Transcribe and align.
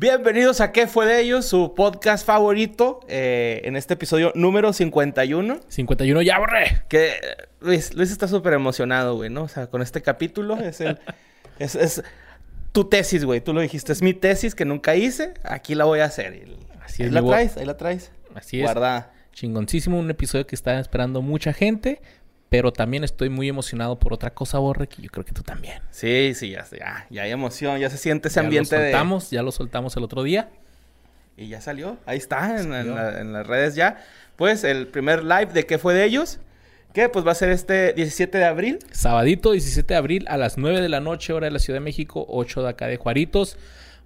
Bienvenidos 0.00 0.62
a 0.62 0.72
¿Qué 0.72 0.86
fue 0.86 1.04
de 1.04 1.20
ellos? 1.20 1.44
Su 1.44 1.74
podcast 1.74 2.24
favorito 2.24 3.00
eh, 3.06 3.60
en 3.64 3.76
este 3.76 3.92
episodio 3.92 4.32
número 4.34 4.72
51. 4.72 5.60
51 5.68 6.22
ya, 6.22 6.38
borré. 6.38 6.84
Que 6.88 7.16
Luis, 7.60 7.92
Luis 7.92 8.10
está 8.10 8.26
súper 8.26 8.54
emocionado, 8.54 9.16
güey, 9.16 9.28
¿no? 9.28 9.42
O 9.42 9.48
sea, 9.48 9.66
con 9.66 9.82
este 9.82 10.00
capítulo 10.00 10.56
es 10.56 10.80
el... 10.80 10.98
es, 11.58 11.74
es 11.74 12.02
tu 12.72 12.88
tesis, 12.88 13.26
güey. 13.26 13.42
Tú 13.42 13.52
lo 13.52 13.60
dijiste. 13.60 13.92
Es 13.92 14.00
mi 14.00 14.14
tesis 14.14 14.54
que 14.54 14.64
nunca 14.64 14.96
hice. 14.96 15.34
Aquí 15.44 15.74
la 15.74 15.84
voy 15.84 16.00
a 16.00 16.06
hacer. 16.06 16.34
Y 16.34 16.56
Así 16.82 17.02
ahí 17.02 17.08
es, 17.08 17.12
la 17.12 17.22
traes, 17.22 17.56
ahí 17.58 17.66
la 17.66 17.76
traes. 17.76 18.10
Así 18.34 18.58
es. 18.58 18.62
Guarda. 18.62 19.12
Chingoncísimo, 19.34 19.98
un 19.98 20.10
episodio 20.10 20.46
que 20.46 20.54
está 20.54 20.80
esperando 20.80 21.20
mucha 21.20 21.52
gente. 21.52 22.00
Pero 22.50 22.72
también 22.72 23.04
estoy 23.04 23.30
muy 23.30 23.48
emocionado 23.48 23.98
por 23.98 24.12
otra 24.12 24.34
cosa, 24.34 24.58
Borre, 24.58 24.88
que 24.88 25.00
yo 25.00 25.08
creo 25.08 25.24
que 25.24 25.32
tú 25.32 25.42
también. 25.42 25.80
Sí, 25.90 26.32
sí, 26.34 26.50
ya, 26.50 26.66
ya, 26.76 27.06
ya 27.08 27.22
hay 27.22 27.30
emoción. 27.30 27.78
Ya 27.78 27.88
se 27.88 27.96
siente 27.96 28.28
ese 28.28 28.40
Ya 28.40 28.44
ambiente 28.44 28.76
lo 28.76 28.82
de... 28.82 28.90
soltamos, 28.90 29.30
ya 29.30 29.42
lo 29.42 29.52
soltamos 29.52 29.96
el 29.96 30.02
otro 30.04 30.22
día. 30.24 30.50
Y 31.36 31.46
ya 31.48 31.60
salió. 31.60 31.96
Ahí 32.06 32.18
está, 32.18 32.60
en, 32.60 32.66
en 32.66 32.86
Salió. 32.86 32.94
la- 32.96 33.20
en 33.20 33.32
las 33.32 33.46
redes 33.46 33.74
ya. 33.76 34.04
Pues 34.36 34.64
el 34.64 34.88
primer 34.88 35.22
live 35.24 35.46
de 35.54 35.64
¿Qué 35.64 35.78
fue 35.78 35.94
de 35.94 36.04
ellos? 36.04 36.38
Que 36.92 37.08
pues 37.08 37.24
va 37.24 37.30
a 37.30 37.34
ser 37.36 37.50
este 37.50 37.92
17 37.92 38.36
de 38.36 38.44
abril. 38.44 38.78
Sabadito, 38.90 39.52
17 39.52 39.94
de 39.94 39.96
abril 39.98 40.24
a 40.28 40.36
las 40.36 40.58
9 40.58 40.80
de 40.80 40.88
la 40.88 40.98
noche, 41.00 41.32
hora 41.32 41.46
de 41.46 41.52
la 41.52 41.60
Ciudad 41.60 41.76
de 41.78 41.84
México, 41.84 42.26
8 42.28 42.64
de 42.64 42.68
acá 42.68 42.88
de 42.88 42.96
Juaritos. 42.96 43.56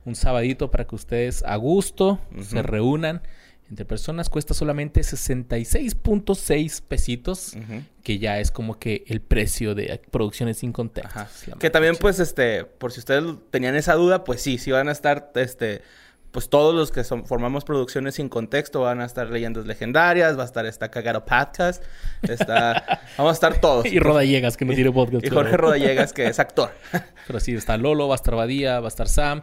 Un 0.05 0.15
sabadito 0.17 0.71
para 0.71 0.85
que 0.87 0.95
ustedes 0.95 1.43
a 1.47 1.57
gusto 1.57 2.21
se 2.43 2.63
reúnan. 2.63 3.23
Entre 3.71 3.87
personas 3.87 4.29
cuesta 4.29 4.53
solamente 4.53 5.01
66.6 5.01 6.83
pesitos, 6.87 7.57
que 8.03 8.19
ya 8.19 8.39
es 8.39 8.51
como 8.51 8.79
que 8.79 9.05
el 9.07 9.21
precio 9.21 9.75
de 9.75 10.01
producciones 10.11 10.59
sin 10.59 10.73
contexto. 10.73 11.27
Que 11.59 11.71
también, 11.71 11.97
pues, 11.97 12.21
este, 12.21 12.65
por 12.65 12.93
si 12.93 13.01
ustedes 13.01 13.25
tenían 13.51 13.75
esa 13.75 13.95
duda, 13.95 14.25
pues 14.25 14.43
sí, 14.43 14.59
sí 14.59 14.71
van 14.71 14.89
a 14.89 14.93
estar, 14.93 15.33
este, 15.37 15.83
pues 16.31 16.49
todos 16.49 16.75
los 16.75 16.91
que 16.91 17.05
son, 17.05 17.25
formamos 17.27 17.65
producciones 17.65 18.17
sin 18.17 18.29
contexto 18.29 18.81
van 18.81 19.01
a 19.01 19.05
estar 19.05 19.31
leyendas 19.31 19.67
legendarias, 19.67 20.37
va 20.37 20.43
a 20.43 20.47
estar 20.47 20.67
esta 20.67 20.91
Cagaro 20.91 21.25
Podcast, 21.25 21.83
está, 22.23 23.01
vamos 23.17 23.31
a 23.31 23.35
estar 23.35 23.61
todos. 23.61 23.87
Y 23.87 23.99
Rodallegas, 23.99 24.57
que 24.57 24.65
no 24.65 24.75
tiene 24.75 24.91
podcast. 24.93 25.25
Y 25.25 25.31
Jorge 25.31 25.53
pero- 25.53 25.63
Rodallegas, 25.63 26.13
que 26.13 26.27
es 26.27 26.39
actor. 26.39 26.71
Pero 27.27 27.41
sí, 27.41 27.55
está 27.55 27.79
Lolo, 27.79 28.09
va 28.09 28.15
a 28.15 28.17
estar 28.17 28.35
Badía, 28.35 28.81
va 28.81 28.87
a 28.87 28.89
estar 28.89 29.09
Sam 29.09 29.43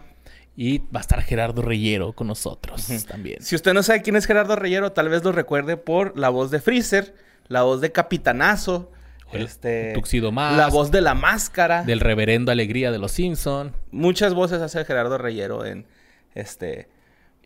y 0.55 0.79
va 0.79 0.99
a 0.99 1.01
estar 1.01 1.21
Gerardo 1.21 1.61
Reyero 1.61 2.13
con 2.13 2.27
nosotros 2.27 2.87
también. 3.07 3.41
Si 3.41 3.55
usted 3.55 3.73
no 3.73 3.83
sabe 3.83 4.01
quién 4.01 4.15
es 4.15 4.25
Gerardo 4.25 4.55
Reyero, 4.55 4.91
tal 4.91 5.09
vez 5.09 5.23
lo 5.23 5.31
recuerde 5.31 5.77
por 5.77 6.17
la 6.17 6.29
voz 6.29 6.51
de 6.51 6.59
Freezer, 6.59 7.15
la 7.47 7.63
voz 7.63 7.81
de 7.81 7.91
Capitanazo, 7.91 8.91
El 9.31 9.43
este, 9.43 9.93
Tuxedo 9.93 10.31
Mask, 10.31 10.57
la 10.57 10.67
voz 10.67 10.91
de 10.91 11.01
la 11.01 11.13
máscara. 11.15 11.83
del 11.83 11.99
reverendo 12.01 12.51
Alegría 12.51 12.91
de 12.91 12.99
los 12.99 13.11
Simpson. 13.13 13.73
muchas 13.91 14.33
voces 14.33 14.61
hace 14.61 14.83
Gerardo 14.85 15.17
Reyero 15.17 15.65
en 15.65 15.85
este 16.35 16.89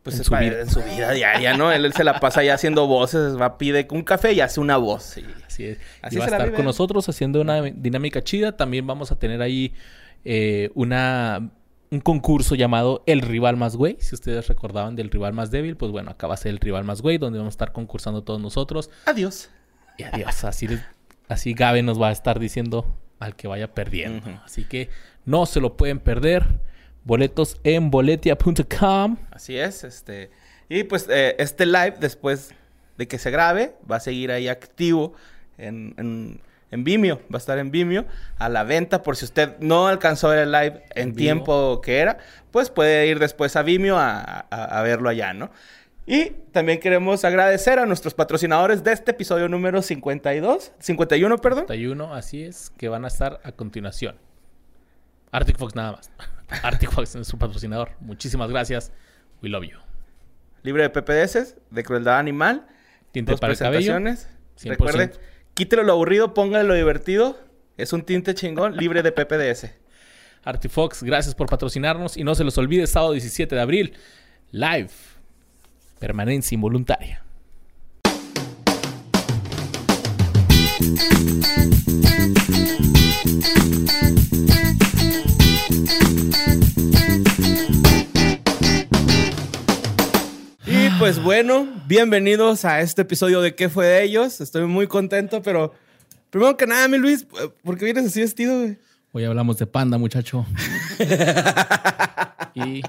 pues 0.03 0.17
En 0.19 0.23
su 0.23 0.31
vida. 0.35 0.61
en 0.61 0.69
su 0.69 0.83
vida 0.83 1.11
diaria, 1.13 1.57
¿no? 1.57 1.71
Él, 1.71 1.83
él 1.85 1.93
se 1.93 2.03
la 2.03 2.19
pasa 2.19 2.43
ya 2.43 2.53
haciendo 2.53 2.85
voces, 2.85 3.39
va 3.41 3.57
pide 3.57 3.87
un 3.89 4.03
café 4.03 4.33
y 4.33 4.39
hace 4.41 4.59
una 4.59 4.77
voz. 4.77 5.17
y- 5.17 5.25
Así 5.47 5.65
es. 5.65 5.79
Así 6.03 6.15
y 6.15 6.19
va 6.19 6.25
a 6.25 6.27
estar 6.27 6.43
vive. 6.43 6.55
con 6.55 6.65
nosotros 6.65 7.09
haciendo 7.09 7.41
una 7.41 7.61
dinámica 7.63 8.21
chida. 8.23 8.51
También 8.55 8.85
vamos 8.85 9.11
a 9.11 9.17
tener 9.17 9.41
ahí 9.41 9.73
eh, 10.23 10.69
una 10.75 11.49
un 11.91 12.00
concurso 12.00 12.55
llamado 12.55 13.03
El 13.05 13.22
Rival 13.22 13.58
Más 13.58 13.75
Güey. 13.75 13.97
Si 14.00 14.16
ustedes 14.16 14.47
recordaban 14.47 14.95
del 14.95 15.09
Rival 15.09 15.33
Más 15.33 15.52
Débil, 15.52 15.78
pues 15.78 15.91
bueno, 15.91 16.11
acá 16.11 16.28
va 16.28 16.33
a 16.33 16.38
ser 16.38 16.52
el 16.52 16.59
Rival 16.59 16.83
Más 16.83 17.02
Güey, 17.02 17.17
donde 17.17 17.39
vamos 17.39 17.53
a 17.53 17.55
estar 17.55 17.72
concursando 17.72 18.23
todos 18.23 18.41
nosotros. 18.41 18.89
Adiós. 19.05 19.50
Y 19.97 20.03
adiós. 20.03 20.44
Así, 20.44 20.67
así 21.28 21.53
Gabe 21.53 21.83
nos 21.83 22.02
va 22.02 22.09
a 22.09 22.11
estar 22.11 22.39
diciendo 22.39 22.97
al 23.19 23.36
que 23.36 23.47
vaya 23.47 23.73
perdiendo. 23.73 24.30
Así 24.44 24.63
que 24.66 24.89
no 25.25 25.45
se 25.45 25.59
lo 25.59 25.78
pueden 25.78 26.00
perder. 26.00 26.61
Boletos 27.03 27.58
en 27.63 27.91
boletia.com. 27.91 29.17
Así 29.31 29.58
es, 29.58 29.83
este 29.83 30.31
y 30.69 30.83
pues 30.83 31.08
eh, 31.09 31.36
este 31.39 31.66
live 31.66 31.95
después 32.00 32.53
de 32.97 33.08
que 33.08 33.19
se 33.19 33.30
grabe 33.31 33.75
va 33.89 33.97
a 33.97 34.00
seguir 34.00 34.31
ahí 34.31 34.47
activo 34.47 35.13
en, 35.58 35.94
en, 35.97 36.41
en 36.71 36.83
Vimeo, 36.83 37.17
va 37.31 37.35
a 37.35 37.38
estar 37.38 37.57
en 37.59 37.72
Vimeo 37.72 38.06
a 38.38 38.50
la 38.50 38.63
venta 38.63 39.01
por 39.03 39.16
si 39.16 39.25
usted 39.25 39.57
no 39.59 39.88
alcanzó 39.88 40.28
a 40.28 40.31
ver 40.35 40.39
el 40.44 40.51
live 40.51 40.84
en, 40.95 41.16
tiempo 41.16 41.79
que 41.81 42.00
era, 42.00 42.17
pues 42.51 42.69
puede 42.69 43.07
ir 43.07 43.19
después 43.19 43.56
a 43.56 43.62
Vimeo 43.63 43.97
a, 43.97 44.19
a- 44.50 44.79
a 44.79 44.81
verlo 44.84 45.09
allá, 45.09 45.34
¿no? 45.34 45.51
Y 46.07 46.31
también 46.51 46.79
queremos 46.79 47.25
agradecer 47.25 47.79
a 47.79 47.85
nuestros 47.88 48.13
patrocinadores 48.13 48.84
de 48.84 48.91
este 48.94 49.12
episodio 49.12 49.47
número 49.50 49.81
52, 49.81 50.72
51, 50.78 51.38
perdón. 51.39 51.66
31, 51.66 52.13
así 52.13 52.44
es, 52.44 52.72
que 52.78 52.89
van 52.89 53.06
a 53.06 53.07
estar 53.07 53.39
a 53.44 53.51
continuación. 53.53 54.16
Arctic 55.31 55.57
Fox 55.57 55.75
nada 55.75 55.94
más. 55.94 56.12
Arctic 56.63 56.91
Fox 56.91 57.16
es 57.16 57.28
su 57.28 57.38
patrocinador. 57.38 57.91
Muchísimas 58.00 58.50
gracias. 58.50 58.91
We 59.41 59.50
love 59.50 59.63
you. 59.63 59.78
Libre 60.63 60.84
de 60.84 60.89
PPDS, 60.89 61.56
de 61.72 61.84
crueldad 61.84 62.18
animal, 62.19 62.68
Tinte 63.12 63.35
para 63.38 63.53
el 63.53 63.59
cabello. 63.59 63.94
presentaciones. 63.94 64.29
100%. 64.59 64.69
Recuerde, 64.69 65.12
quítelo 65.55 65.83
lo 65.83 65.93
aburrido, 65.93 66.33
póngale 66.35 66.66
lo 66.66 66.75
divertido. 66.75 67.39
Es 67.77 67.91
un 67.93 68.03
tinte 68.03 68.35
chingón, 68.35 68.77
libre 68.77 69.01
de 69.01 69.11
PPDS. 69.11 69.71
Arctic 70.43 70.71
Fox, 70.71 71.01
gracias 71.01 71.33
por 71.33 71.49
patrocinarnos. 71.49 72.17
Y 72.17 72.23
no 72.23 72.35
se 72.35 72.43
los 72.43 72.57
olvide, 72.57 72.85
sábado 72.85 73.13
17 73.13 73.55
de 73.55 73.61
abril, 73.61 73.94
live. 74.51 74.89
Permanencia 75.99 76.53
involuntaria. 76.53 77.23
Pues 91.05 91.21
bueno, 91.21 91.67
bienvenidos 91.85 92.66
a 92.66 92.81
este 92.81 93.03
episodio 93.03 93.39
de 93.39 93.53
¿Qué 93.53 93.69
fue 93.69 93.85
de 93.85 94.01
ellos? 94.05 94.41
Estoy 94.41 94.66
muy 94.66 94.88
contento, 94.88 95.43
pero 95.43 95.71
primero 96.31 96.57
que 96.57 96.66
nada, 96.66 96.88
mi 96.88 96.97
Luis, 96.97 97.27
¿por 97.61 97.77
qué 97.77 97.85
vienes 97.85 98.07
así 98.07 98.21
vestido, 98.21 98.57
güey? 98.59 98.79
Hoy 99.11 99.23
hablamos 99.23 99.59
de 99.59 99.67
panda, 99.67 99.99
muchacho. 99.99 100.47
y 102.55 102.81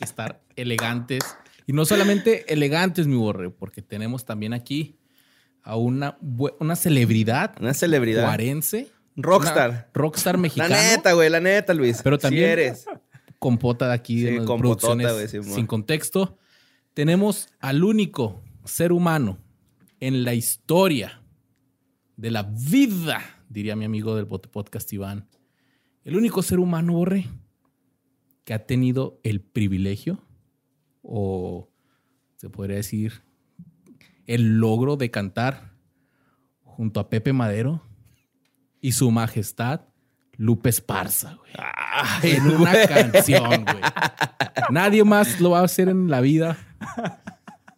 estar 0.00 0.42
elegantes. 0.54 1.24
Y 1.66 1.72
no 1.72 1.86
solamente 1.86 2.44
elegantes, 2.52 3.06
mi 3.06 3.16
borre, 3.16 3.48
porque 3.48 3.80
tenemos 3.80 4.26
también 4.26 4.52
aquí 4.52 4.98
a 5.62 5.76
una, 5.76 6.18
una 6.60 6.76
celebridad 6.76 7.54
Una 7.58 7.72
celebridad. 7.72 8.24
guarense. 8.24 8.88
Rockstar. 9.16 9.88
Rockstar 9.94 10.34
La 10.34 10.40
mexicano. 10.42 10.74
neta, 10.74 11.14
güey, 11.14 11.30
la 11.30 11.40
neta, 11.40 11.72
Luis. 11.72 12.02
Pero 12.04 12.16
Sí 12.16 12.22
también 12.22 12.50
eres. 12.50 12.84
compota 13.38 13.88
de 13.88 13.94
aquí 13.94 14.20
de 14.20 14.28
Sí, 14.32 14.36
las 14.36 14.44
compotota, 14.46 14.78
producciones 14.92 15.12
güey, 15.14 15.28
Simón. 15.28 15.54
sin 15.56 15.66
contexto. 15.66 16.36
Tenemos 16.96 17.50
al 17.60 17.84
único 17.84 18.42
ser 18.64 18.90
humano 18.90 19.36
en 20.00 20.24
la 20.24 20.32
historia 20.32 21.20
de 22.16 22.30
la 22.30 22.42
vida, 22.42 23.20
diría 23.50 23.76
mi 23.76 23.84
amigo 23.84 24.16
del 24.16 24.26
Podcast 24.26 24.90
Iván. 24.94 25.28
El 26.04 26.16
único 26.16 26.42
ser 26.42 26.58
humano, 26.58 26.94
Borre, 26.94 27.26
que 28.46 28.54
ha 28.54 28.64
tenido 28.64 29.20
el 29.24 29.42
privilegio 29.42 30.24
o 31.02 31.68
se 32.36 32.48
podría 32.48 32.76
decir 32.76 33.22
el 34.26 34.56
logro 34.56 34.96
de 34.96 35.10
cantar 35.10 35.74
junto 36.62 36.98
a 36.98 37.10
Pepe 37.10 37.34
Madero 37.34 37.82
y 38.80 38.92
su 38.92 39.10
majestad 39.10 39.82
Lupe 40.38 40.70
Esparza, 40.70 41.34
güey 41.34 41.52
Ay, 41.58 42.30
en 42.36 42.46
una 42.46 42.72
güey. 42.72 42.88
canción, 42.88 43.64
güey. 43.66 43.82
Nadie 44.70 45.04
más 45.04 45.42
lo 45.42 45.50
va 45.50 45.60
a 45.60 45.64
hacer 45.64 45.90
en 45.90 46.08
la 46.08 46.22
vida. 46.22 46.56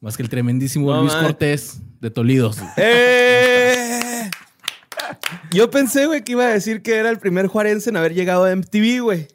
Más 0.01 0.17
que 0.17 0.23
el 0.23 0.29
tremendísimo 0.29 0.91
No 0.93 1.03
Luis. 1.03 1.15
Cortés 1.15 1.81
de 2.01 2.11
Tolidos. 2.11 2.59
¡Eh! 2.77 4.31
Yo 5.51 5.71
pensé, 5.71 6.07
güey, 6.07 6.23
que 6.23 6.33
iba 6.33 6.45
a 6.45 6.49
decir 6.49 6.83
que 6.83 6.97
era 6.97 7.09
el 7.11 7.19
primer 7.19 7.47
juarense 7.47 7.91
en 7.91 7.97
haber 7.97 8.15
llegado 8.15 8.45
a 8.45 8.55
MTV, 8.55 9.01
güey. 9.03 9.27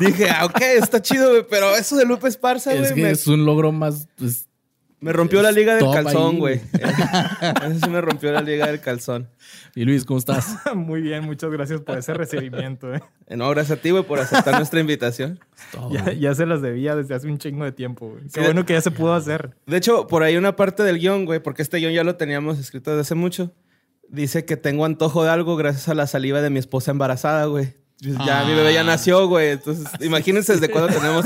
Dije, 0.00 0.30
ah, 0.30 0.46
ok, 0.46 0.60
está 0.60 1.02
chido, 1.02 1.30
güey, 1.30 1.46
pero 1.48 1.74
eso 1.76 1.96
de 1.96 2.04
Lupe 2.06 2.28
Esparza, 2.28 2.72
Es 2.72 2.80
güey, 2.80 2.94
que 2.94 3.02
me, 3.02 3.10
es 3.10 3.26
un 3.26 3.44
logro 3.44 3.72
más. 3.72 4.08
pues, 4.16 4.47
me 5.00 5.12
rompió 5.12 5.42
la 5.42 5.52
liga 5.52 5.76
del 5.76 5.90
calzón, 5.92 6.38
güey. 6.38 6.60
Eso 6.72 7.78
sí 7.84 7.90
me 7.90 8.00
rompió 8.00 8.32
la 8.32 8.42
liga 8.42 8.66
del 8.66 8.80
calzón. 8.80 9.28
Y 9.74 9.84
Luis, 9.84 10.04
¿cómo 10.04 10.18
estás? 10.18 10.56
Muy 10.74 11.00
bien, 11.00 11.24
muchas 11.24 11.50
gracias 11.50 11.80
por 11.82 11.98
ese 11.98 12.14
recibimiento. 12.14 12.92
¿eh? 12.92 13.00
Eh, 13.28 13.36
No, 13.36 13.48
gracias 13.50 13.78
a 13.78 13.82
ti, 13.82 13.90
güey, 13.90 14.02
por 14.04 14.18
aceptar 14.18 14.56
nuestra 14.56 14.80
invitación. 14.80 15.38
Todo, 15.72 15.90
Ya, 16.18 16.34
se 16.34 16.46
las 16.46 16.62
debía 16.62 16.96
desde 16.96 17.14
hace 17.14 17.28
un 17.28 17.38
chingo 17.38 17.64
de 17.64 17.72
tiempo. 17.72 18.08
güey. 18.10 18.24
Qué 18.24 18.30
Sí. 18.30 18.40
bueno 18.40 18.64
que 18.66 18.72
ya 18.72 18.80
se 18.80 18.90
pudo 18.90 19.14
hacer. 19.14 19.54
De 19.66 19.76
hecho, 19.76 20.06
por 20.08 20.22
ahí 20.22 20.36
una 20.36 20.56
parte 20.56 20.82
del 20.82 20.98
guion, 20.98 21.24
güey, 21.26 21.40
porque 21.40 21.62
este 21.62 21.78
guion 21.78 21.92
ya 21.92 22.02
lo 22.04 22.16
teníamos 22.16 22.58
escrito 22.58 22.90
desde 22.90 23.02
hace 23.02 23.14
mucho. 23.14 23.52
Dice 24.08 24.44
que 24.44 24.56
tengo 24.56 24.84
antojo 24.84 25.22
de 25.22 25.30
algo 25.30 25.56
gracias 25.56 25.88
a 25.88 25.94
la 25.94 26.06
saliva 26.06 26.40
de 26.40 26.50
mi 26.50 26.58
esposa 26.58 26.90
embarazada, 26.90 27.44
güey. 27.44 27.74
Ya 28.00 28.40
Ah. 28.40 28.44
mi 28.44 28.54
bebé 28.54 28.72
ya 28.72 28.82
nació, 28.84 29.26
güey. 29.28 29.50
Entonces, 29.50 29.86
imagínense 30.00 30.54
desde 30.54 30.70
cuándo 30.70 30.88
tenemos 30.92 31.24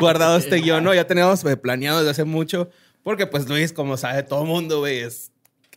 guardado 0.00 0.36
este 0.36 0.56
guion, 0.56 0.82
¿no? 0.82 0.92
Ya 0.94 1.06
teníamos 1.06 1.44
eh, 1.44 1.56
planeado 1.56 1.98
desde 1.98 2.10
hace 2.10 2.24
mucho. 2.24 2.70
Porque, 3.04 3.28
pues, 3.28 3.48
Luis, 3.48 3.72
como 3.72 3.96
sabe 3.96 4.24
todo 4.24 4.44
mundo, 4.44 4.80
güey, 4.80 4.98
es 4.98 5.30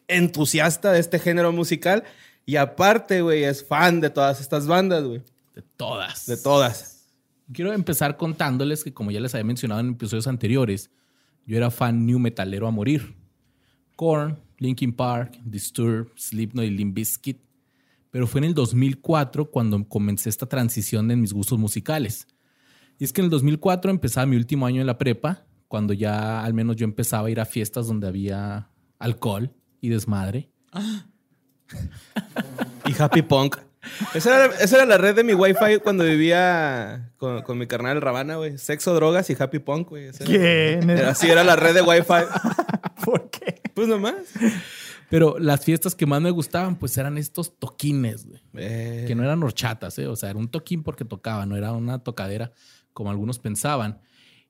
entusiasta 0.08 0.92
de 0.92 1.00
este 1.00 1.20
género 1.20 1.52
musical. 1.52 2.04
Y 2.46 2.56
aparte, 2.56 3.22
güey, 3.22 3.44
es 3.44 3.64
fan 3.64 4.02
de 4.02 4.10
todas 4.10 4.42
estas 4.42 4.66
bandas, 4.66 5.04
güey. 5.04 5.22
De 5.54 5.62
todas. 5.62 6.26
De 6.26 6.38
todas. 6.38 7.06
Quiero 7.54 7.74
empezar 7.74 8.18
contándoles 8.18 8.84
que, 8.84 8.94
como 8.94 9.12
ya 9.12 9.20
les 9.20 9.36
había 9.36 9.44
mencionado 9.44 9.82
en 9.82 9.90
episodios 9.90 10.28
anteriores, 10.28 10.90
yo 11.46 11.58
era 11.58 11.70
fan 11.70 12.06
new 12.06 12.20
metalero 12.20 12.68
a 12.68 12.72
morir. 12.72 13.16
Korn, 13.96 14.40
Linkin 14.60 14.94
Park, 14.94 15.38
Disturbed, 15.44 16.08
Slipknot 16.16 16.66
y 16.66 16.70
Limp 16.70 16.96
Bizkit. 16.96 17.40
Pero 18.12 18.28
fue 18.28 18.40
en 18.40 18.46
el 18.46 18.54
2004 18.54 19.52
cuando 19.52 19.84
comencé 19.88 20.30
esta 20.30 20.46
transición 20.46 21.12
en 21.12 21.20
mis 21.20 21.34
gustos 21.34 21.60
musicales. 21.60 22.28
Y 23.00 23.04
es 23.04 23.12
que 23.12 23.22
en 23.22 23.26
el 23.26 23.32
2004 23.32 23.92
empezaba 23.92 24.26
mi 24.26 24.38
último 24.38 24.66
año 24.66 24.82
en 24.82 24.88
la 24.88 24.98
prepa, 24.98 25.47
cuando 25.68 25.94
ya 25.94 26.44
al 26.44 26.54
menos 26.54 26.76
yo 26.76 26.86
empezaba 26.86 27.28
a 27.28 27.32
ir 27.32 27.40
a 27.40 27.46
fiestas 27.46 27.88
donde 27.88 28.08
había 28.08 28.70
alcohol 29.00 29.54
y 29.82 29.90
desmadre. 29.90 30.50
Y 32.86 33.02
Happy 33.02 33.22
Punk. 33.22 33.58
Esa 34.14 34.46
era, 34.46 34.56
esa 34.58 34.78
era 34.78 34.86
la 34.86 34.98
red 34.98 35.16
de 35.16 35.24
mi 35.24 35.34
wifi 35.34 35.80
cuando 35.82 36.04
vivía 36.04 37.14
con, 37.18 37.42
con 37.44 37.58
mi 37.58 37.68
carnal 37.68 38.02
Rabana, 38.02 38.36
güey. 38.36 38.58
Sexo, 38.58 38.94
drogas 38.94 39.30
y 39.30 39.36
Happy 39.40 39.60
Punk, 39.60 39.90
güey. 39.90 40.10
Así 40.10 41.30
era 41.30 41.44
la 41.44 41.56
red 41.56 41.74
de 41.74 41.82
wifi. 41.82 42.26
¿Por 43.06 43.30
qué? 43.30 43.62
Pues 43.74 43.88
nomás. 43.88 44.16
Pero 45.10 45.38
las 45.40 45.64
fiestas 45.64 45.96
que 45.96 46.06
más 46.06 46.22
me 46.22 46.32
gustaban, 46.32 46.78
pues 46.78 46.98
eran 46.98 47.18
estos 47.18 47.58
toquines, 47.58 48.26
güey. 48.26 48.42
Eh, 48.56 49.06
que 49.08 49.16
no 49.16 49.24
eran 49.24 49.42
horchatas, 49.42 49.98
¿eh? 50.00 50.08
o 50.08 50.16
sea, 50.16 50.30
era 50.30 50.40
un 50.40 50.50
toquín 50.50 50.84
porque 50.84 51.06
tocaba, 51.06 51.46
no 51.46 51.56
era 51.56 51.72
una 51.72 52.04
tocadera 52.04 52.52
como 52.94 53.10
algunos 53.10 53.40
pensaban. 53.40 54.02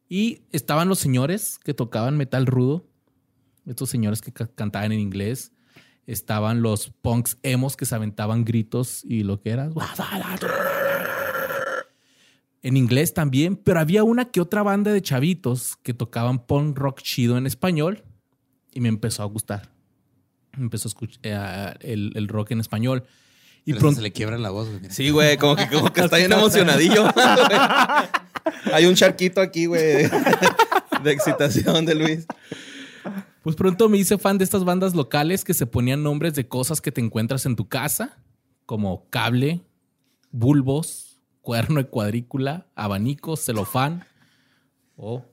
Y 0.09 0.41
estaban 0.51 0.87
los 0.89 0.99
señores 0.99 1.59
que 1.63 1.73
tocaban 1.73 2.15
metal 2.17 2.45
rudo, 2.45 2.85
estos 3.65 3.89
señores 3.89 4.21
que 4.21 4.31
ca- 4.31 4.47
cantaban 4.47 4.91
en 4.91 4.99
inglés. 4.99 5.51
Estaban 6.05 6.61
los 6.61 6.89
punks 7.01 7.37
emos 7.43 7.75
que 7.75 7.85
se 7.85 7.93
aventaban 7.93 8.45
gritos 8.45 9.03
y 9.03 9.23
lo 9.23 9.41
que 9.41 9.49
era. 9.49 9.69
En 12.63 12.75
inglés 12.77 13.13
también, 13.13 13.55
pero 13.55 13.79
había 13.79 14.03
una 14.03 14.25
que 14.31 14.41
otra 14.41 14.63
banda 14.63 14.91
de 14.91 15.01
chavitos 15.01 15.75
que 15.83 15.93
tocaban 15.93 16.45
punk 16.45 16.77
rock 16.77 17.01
chido 17.01 17.37
en 17.37 17.45
español 17.45 18.03
y 18.73 18.81
me 18.81 18.89
empezó 18.89 19.23
a 19.23 19.25
gustar. 19.25 19.71
Me 20.55 20.63
empezó 20.63 20.87
a 20.87 20.91
escuchar 20.91 21.77
el, 21.81 22.11
el 22.15 22.27
rock 22.27 22.51
en 22.51 22.59
español. 22.59 23.03
Y 23.63 23.73
pronto, 23.73 23.97
se 23.97 24.01
le 24.01 24.11
quiebra 24.13 24.37
la 24.37 24.49
voz, 24.49 24.69
güey. 24.69 24.89
Sí, 24.91 25.09
güey, 25.11 25.37
como 25.37 25.55
que, 25.57 25.67
como 25.67 25.91
que 25.91 26.01
está 26.05 26.17
bien 26.17 26.31
emocionadillo. 26.31 27.05
Hay 28.73 28.85
un 28.85 28.95
charquito 28.95 29.41
aquí, 29.41 29.65
güey, 29.65 30.09
de 31.03 31.11
excitación 31.11 31.85
de 31.85 31.95
Luis. 31.95 32.25
Pues 33.43 33.55
pronto 33.55 33.87
me 33.87 33.97
hice 33.97 34.17
fan 34.17 34.37
de 34.37 34.43
estas 34.43 34.65
bandas 34.65 34.93
locales 34.93 35.43
que 35.43 35.53
se 35.53 35.65
ponían 35.65 36.03
nombres 36.03 36.33
de 36.35 36.47
cosas 36.47 36.81
que 36.81 36.91
te 36.91 37.01
encuentras 37.01 37.45
en 37.45 37.55
tu 37.55 37.67
casa, 37.67 38.17
como 38.65 39.07
cable, 39.09 39.61
bulbos, 40.31 41.21
cuerno 41.41 41.81
de 41.81 41.87
cuadrícula, 41.87 42.67
abanicos, 42.75 43.45
celofán 43.45 44.05
o 44.97 45.23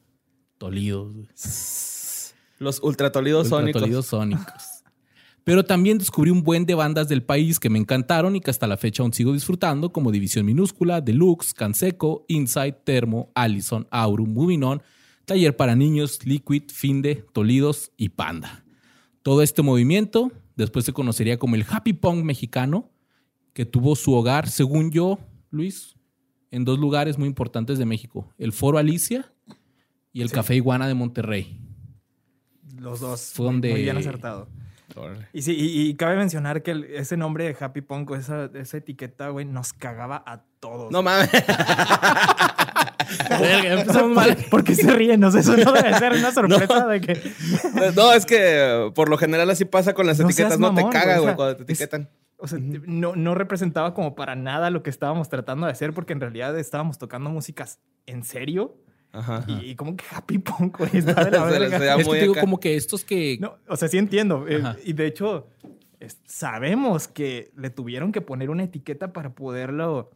tolidos. 0.59 1.13
Los 2.59 2.81
ultratolidos 2.83 3.49
sónicos. 3.49 3.83
Ultratolidos 3.83 4.07
sónicos. 4.07 4.74
Pero 5.45 5.65
también 5.65 5.99
descubrí 5.99 6.31
un 6.31 6.43
buen 6.43 6.65
de 6.65 6.75
bandas 6.75 7.07
del 7.09 7.23
país 7.23 7.61
que 7.61 7.69
me 7.69 7.79
encantaron 7.79 8.35
y 8.35 8.41
que 8.41 8.51
hasta 8.51 8.67
la 8.67 8.79
fecha 8.79 9.03
aún 9.03 9.13
sigo 9.13 9.33
disfrutando, 9.35 9.93
como 9.93 10.11
División 10.11 10.47
Minúscula, 10.47 11.03
Deluxe, 11.03 11.53
Canseco, 11.53 12.25
Inside, 12.29 12.73
Termo, 12.85 13.31
Allison, 13.35 13.87
Aurum, 13.91 14.33
Moving 14.33 14.63
On, 14.63 14.83
Taller 15.27 15.55
para 15.55 15.77
Niños, 15.77 16.25
Liquid, 16.25 16.65
Finde, 16.73 17.27
Tolidos 17.33 17.93
y 17.99 18.09
Panda. 18.11 18.65
Todo 19.23 19.43
este 19.43 19.61
movimiento 19.63 20.33
después 20.57 20.87
se 20.87 20.93
conocería 20.95 21.39
como 21.39 21.57
el 21.57 21.67
Happy 21.69 21.93
Punk 21.93 22.25
mexicano, 22.25 22.91
que 23.53 23.67
tuvo 23.67 23.97
su 23.97 24.15
hogar, 24.15 24.49
según 24.49 24.91
yo, 24.91 25.19
Luis, 25.51 25.95
en 26.51 26.65
dos 26.65 26.79
lugares 26.79 27.19
muy 27.19 27.29
importantes 27.29 27.79
de 27.79 27.85
México: 27.85 28.33
el 28.39 28.53
Foro 28.53 28.79
Alicia 28.79 29.31
y 30.13 30.23
el 30.23 30.31
Café 30.31 30.57
Iguana 30.57 30.89
de 30.89 30.95
Monterrey. 30.95 31.61
Los 32.79 33.01
dos. 33.01 33.31
Fue 33.35 33.45
donde- 33.47 33.71
Muy 33.71 33.83
bien 33.83 33.97
acertado. 33.97 34.49
Y 35.33 35.43
sí, 35.43 35.55
y, 35.57 35.89
y 35.89 35.95
cabe 35.95 36.17
mencionar 36.17 36.63
que 36.63 36.71
el- 36.73 36.85
ese 36.85 37.17
nombre 37.17 37.45
de 37.45 37.57
Happy 37.59 37.81
Punk, 37.81 38.11
esa, 38.13 38.51
esa 38.55 38.77
etiqueta, 38.77 39.29
güey, 39.31 39.45
nos 39.45 39.73
cagaba 39.73 40.23
a 40.27 40.43
todos. 40.61 40.91
No 40.93 41.03
mames. 41.03 41.31
Empezamos 43.31 44.11
mal. 44.13 44.37
¿Por 44.51 44.65
qué 44.65 44.75
se 44.75 44.91
ríen? 44.91 45.21
No 45.21 45.31
sé, 45.31 45.41
eso 45.41 45.57
no 45.57 45.73
debe 45.73 45.95
ser 45.99 46.13
una 46.13 46.33
sorpresa 46.33 46.87
de 46.87 47.01
que... 47.01 47.33
No, 47.95 48.13
es 48.13 48.27
que 48.27 48.37
eh, 48.41 48.91
por 48.95 49.09
lo 49.09 49.19
general 49.19 49.49
así 49.51 49.65
pasa 49.65 49.95
con 49.95 50.07
las 50.07 50.19
No 50.19 50.27
etiquetas. 50.27 50.59
No 50.59 50.75
te 50.75 50.83
caga, 50.89 51.19
güey, 51.19 51.19
o 51.19 51.23
güey, 51.23 51.27
sea, 51.27 51.37
cuando 51.37 51.57
te 51.57 51.63
etiquetan. 51.65 52.09
O 52.37 52.47
sea, 52.49 52.59
no, 52.61 53.15
no 53.17 53.35
representaba 53.35 53.95
como 53.95 54.15
para 54.15 54.35
nada 54.35 54.71
lo 54.71 54.83
que 54.83 54.91
estábamos 54.91 55.29
tratando 55.29 55.67
de 55.67 55.73
hacer 55.73 55.93
porque 55.95 56.13
en 56.13 56.21
realidad 56.21 56.59
estábamos 56.59 56.99
tocando 56.99 57.31
músicas 57.31 57.79
en 58.07 58.25
serio 58.25 58.77
Ajá. 59.15 59.37
ajá. 59.39 59.47
y, 59.63 59.71
y 59.71 59.75
como 59.77 59.97
que 59.97 60.05
Happy 60.11 60.39
Punk, 60.39 60.79
güey, 60.79 60.91
está 60.99 61.25
de 61.25 61.31
la 61.31 61.45
Se 61.51 61.59
verga. 61.59 61.79
veía 61.79 61.95
Es 61.97 62.09
que 62.09 62.21
digo 62.21 62.33
acá. 62.33 62.41
como 62.41 62.61
que 62.61 62.77
estos 62.77 63.05
que... 63.05 63.39
No, 63.41 63.57
o 63.69 63.77
sea, 63.77 63.89
sí 63.89 63.99
entiendo. 63.99 64.47
eh, 64.49 64.63
y 64.85 64.93
de 64.93 65.07
hecho, 65.07 65.49
es- 66.01 66.21
sabemos 66.25 67.09
que 67.09 67.51
le 67.57 67.71
tuvieron 67.71 68.13
que 68.13 68.21
poner 68.21 68.51
una 68.51 68.65
etiqueta 68.65 69.13
para 69.13 69.35
poderlo 69.35 70.11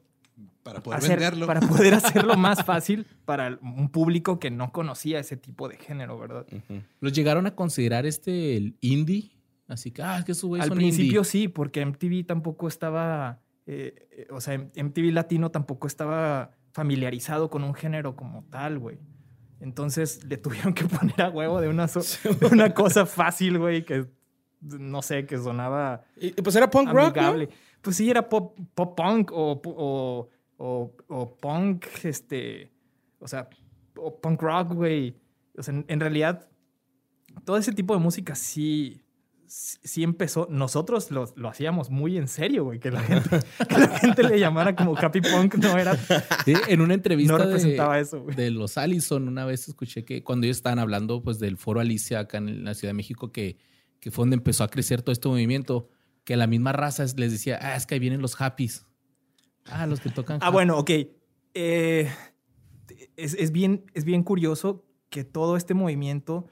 Para 0.63 0.83
poder 0.83 0.99
hacer, 0.99 1.19
venderlo. 1.19 1.47
para 1.47 1.61
poder 1.61 1.95
hacerlo 1.95 2.37
más 2.37 2.65
fácil 2.65 3.07
para 3.25 3.59
un 3.63 3.89
público 3.89 4.39
que 4.39 4.51
no 4.51 4.73
conocía 4.73 5.19
ese 5.21 5.37
tipo 5.37 5.69
de 5.69 5.77
género, 5.77 6.19
¿verdad? 6.19 6.47
Ujú. 6.53 6.83
Los 7.01 7.13
llegaron 7.13 7.47
a 7.47 7.55
considerar 7.55 8.05
este 8.07 8.57
el 8.57 8.77
indie. 8.81 9.31
Así 9.69 9.91
que, 9.91 10.03
ah, 10.03 10.19
es 10.19 10.25
que 10.25 10.33
esos 10.33 10.45
güeyes 10.49 10.63
Al 10.65 10.69
son 10.71 10.79
principio 10.79 11.07
indie. 11.21 11.25
sí, 11.25 11.49
porque 11.49 11.85
MTV 11.85 12.25
tampoco 12.27 12.69
estaba, 12.69 13.41
eh, 13.67 14.09
eh, 14.13 14.27
o 14.31 14.41
sea, 14.41 14.57
MTV 14.57 15.13
Latino 15.13 15.51
tampoco 15.51 15.87
estaba 15.87 16.53
familiarizado 16.79 17.51
con 17.51 17.65
un 17.65 17.75
género 17.75 18.15
como 18.15 18.45
tal, 18.45 18.79
güey. 18.79 18.99
Entonces 19.59 20.23
le 20.25 20.37
tuvieron 20.37 20.73
que 20.75 20.85
poner 20.99 21.21
a 21.23 21.29
huevo 21.29 21.61
de 21.61 21.69
una, 21.69 21.89
so- 21.89 22.01
una 22.53 22.73
cosa 22.73 23.05
fácil, 23.05 23.59
güey, 23.59 23.85
que 23.85 24.07
no 24.61 25.03
sé, 25.03 25.27
que 25.27 25.37
sonaba 25.39 26.05
Y, 26.17 26.31
pues 26.41 26.55
era 26.55 26.71
punk 26.71 26.89
rock, 26.93 27.17
¿no? 27.17 27.23
Pues 27.83 27.97
sí, 27.97 28.09
era 28.09 28.29
pop, 28.29 28.57
pop 28.77 28.97
punk 28.97 29.33
o, 29.33 29.61
o, 29.65 30.29
o, 30.57 30.97
o 31.09 31.37
punk, 31.37 31.85
este, 32.05 32.71
o 33.19 33.27
sea, 33.27 33.49
o 33.97 34.21
punk 34.21 34.41
rock, 34.41 34.73
güey. 34.75 35.17
O 35.57 35.63
sea, 35.65 35.75
en, 35.75 35.85
en 35.89 35.99
realidad, 35.99 36.49
todo 37.45 37.57
ese 37.57 37.73
tipo 37.73 37.93
de 37.95 38.01
música 38.01 38.37
sí, 38.37 39.03
sí 39.49 40.03
empezó. 40.03 40.47
Nosotros 40.51 41.11
lo, 41.11 41.33
lo 41.37 41.49
hacíamos 41.49 41.91
muy 41.91 42.17
en 42.19 42.29
serio, 42.29 42.65
güey. 42.65 42.79
Que 42.79 42.91
la 42.91 43.01
gente, 43.03 43.31
que 43.69 43.79
la 43.79 43.99
gente 43.99 44.23
le 44.23 44.39
llamara 44.39 44.77
como 44.77 44.97
happy 44.97 45.21
punk 45.21 45.55
no 45.57 45.77
era, 45.79 45.97
Sí, 46.45 46.53
en 46.69 46.81
una 46.81 46.95
entrevista 46.95 47.33
no 47.33 47.39
de- 47.39 47.45
representaba 47.47 47.99
eso, 47.99 48.23
güey. 48.23 48.37
de 48.37 48.51
los 48.51 48.77
Allison, 48.79 49.27
una 49.29 49.45
vez 49.45 49.67
escuché 49.69 50.05
que 50.05 50.23
cuando 50.23 50.45
ellos 50.47 50.59
estaban 50.59 50.79
hablando 50.79 51.23
pues 51.23 51.39
del 51.39 51.57
foro 51.57 51.81
Alicia 51.81 52.21
acá 52.21 52.39
en 52.39 52.65
la 52.65 52.75
Ciudad 52.75 52.91
de 52.91 52.97
México, 52.97 53.33
que, 53.33 53.57
que 54.01 54.11
fue 54.11 54.23
donde 54.23 54.37
empezó 54.37 54.65
a 54.65 54.69
crecer 54.69 55.03
todo 55.03 55.13
este 55.13 55.29
movimiento, 55.29 55.89
que 56.25 56.37
la 56.37 56.47
misma 56.47 56.73
raza 56.73 57.05
es- 57.05 57.19
les 57.19 57.33
decía, 57.33 57.59
ah, 57.63 57.75
es 57.77 57.87
que 57.87 57.95
ahí 57.95 58.01
vienen 58.01 58.21
los 58.21 58.41
happies. 58.41 58.85
Ah, 59.65 59.87
los 59.87 60.01
que 60.01 60.11
tocan. 60.11 60.39
Ah, 60.43 60.47
happy". 60.49 60.53
bueno, 60.55 60.79
ok. 60.79 60.91
Eh, 61.55 62.11
es, 63.17 63.35
es 63.35 63.51
bien, 63.53 63.85
es 63.95 64.05
bien 64.05 64.23
curioso 64.23 64.85
que 65.11 65.25
todo 65.25 65.57
este 65.57 65.75
movimiento 65.75 66.47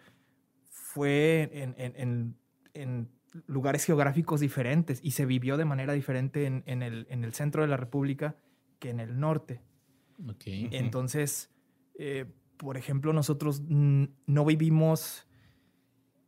fue 0.71 1.51
en, 1.53 1.75
en- 1.79 1.95
en- 1.97 2.37
en 2.83 3.09
lugares 3.47 3.85
geográficos 3.85 4.41
diferentes 4.41 5.01
y 5.03 5.13
se 5.13 5.27
vivió 5.27 5.57
de 5.57 5.65
manera 5.65 5.93
diferente 5.93 6.47
en, 6.47 6.63
en 6.67 6.83
el, 6.83 7.07
en 7.11 7.25
el 7.25 7.35
centro 7.35 7.63
de 7.63 7.69
la 7.69 7.77
República 7.77 8.37
que 8.79 8.91
en 8.91 9.01
el 9.01 9.19
norte. 9.19 9.61
Ok. 10.27 10.45
Entonces, 10.47 11.51
eh, 11.99 12.27
por 12.57 12.77
ejemplo, 12.77 13.13
nosotros 13.13 13.63
no 13.67 14.45
vivimos 14.45 15.27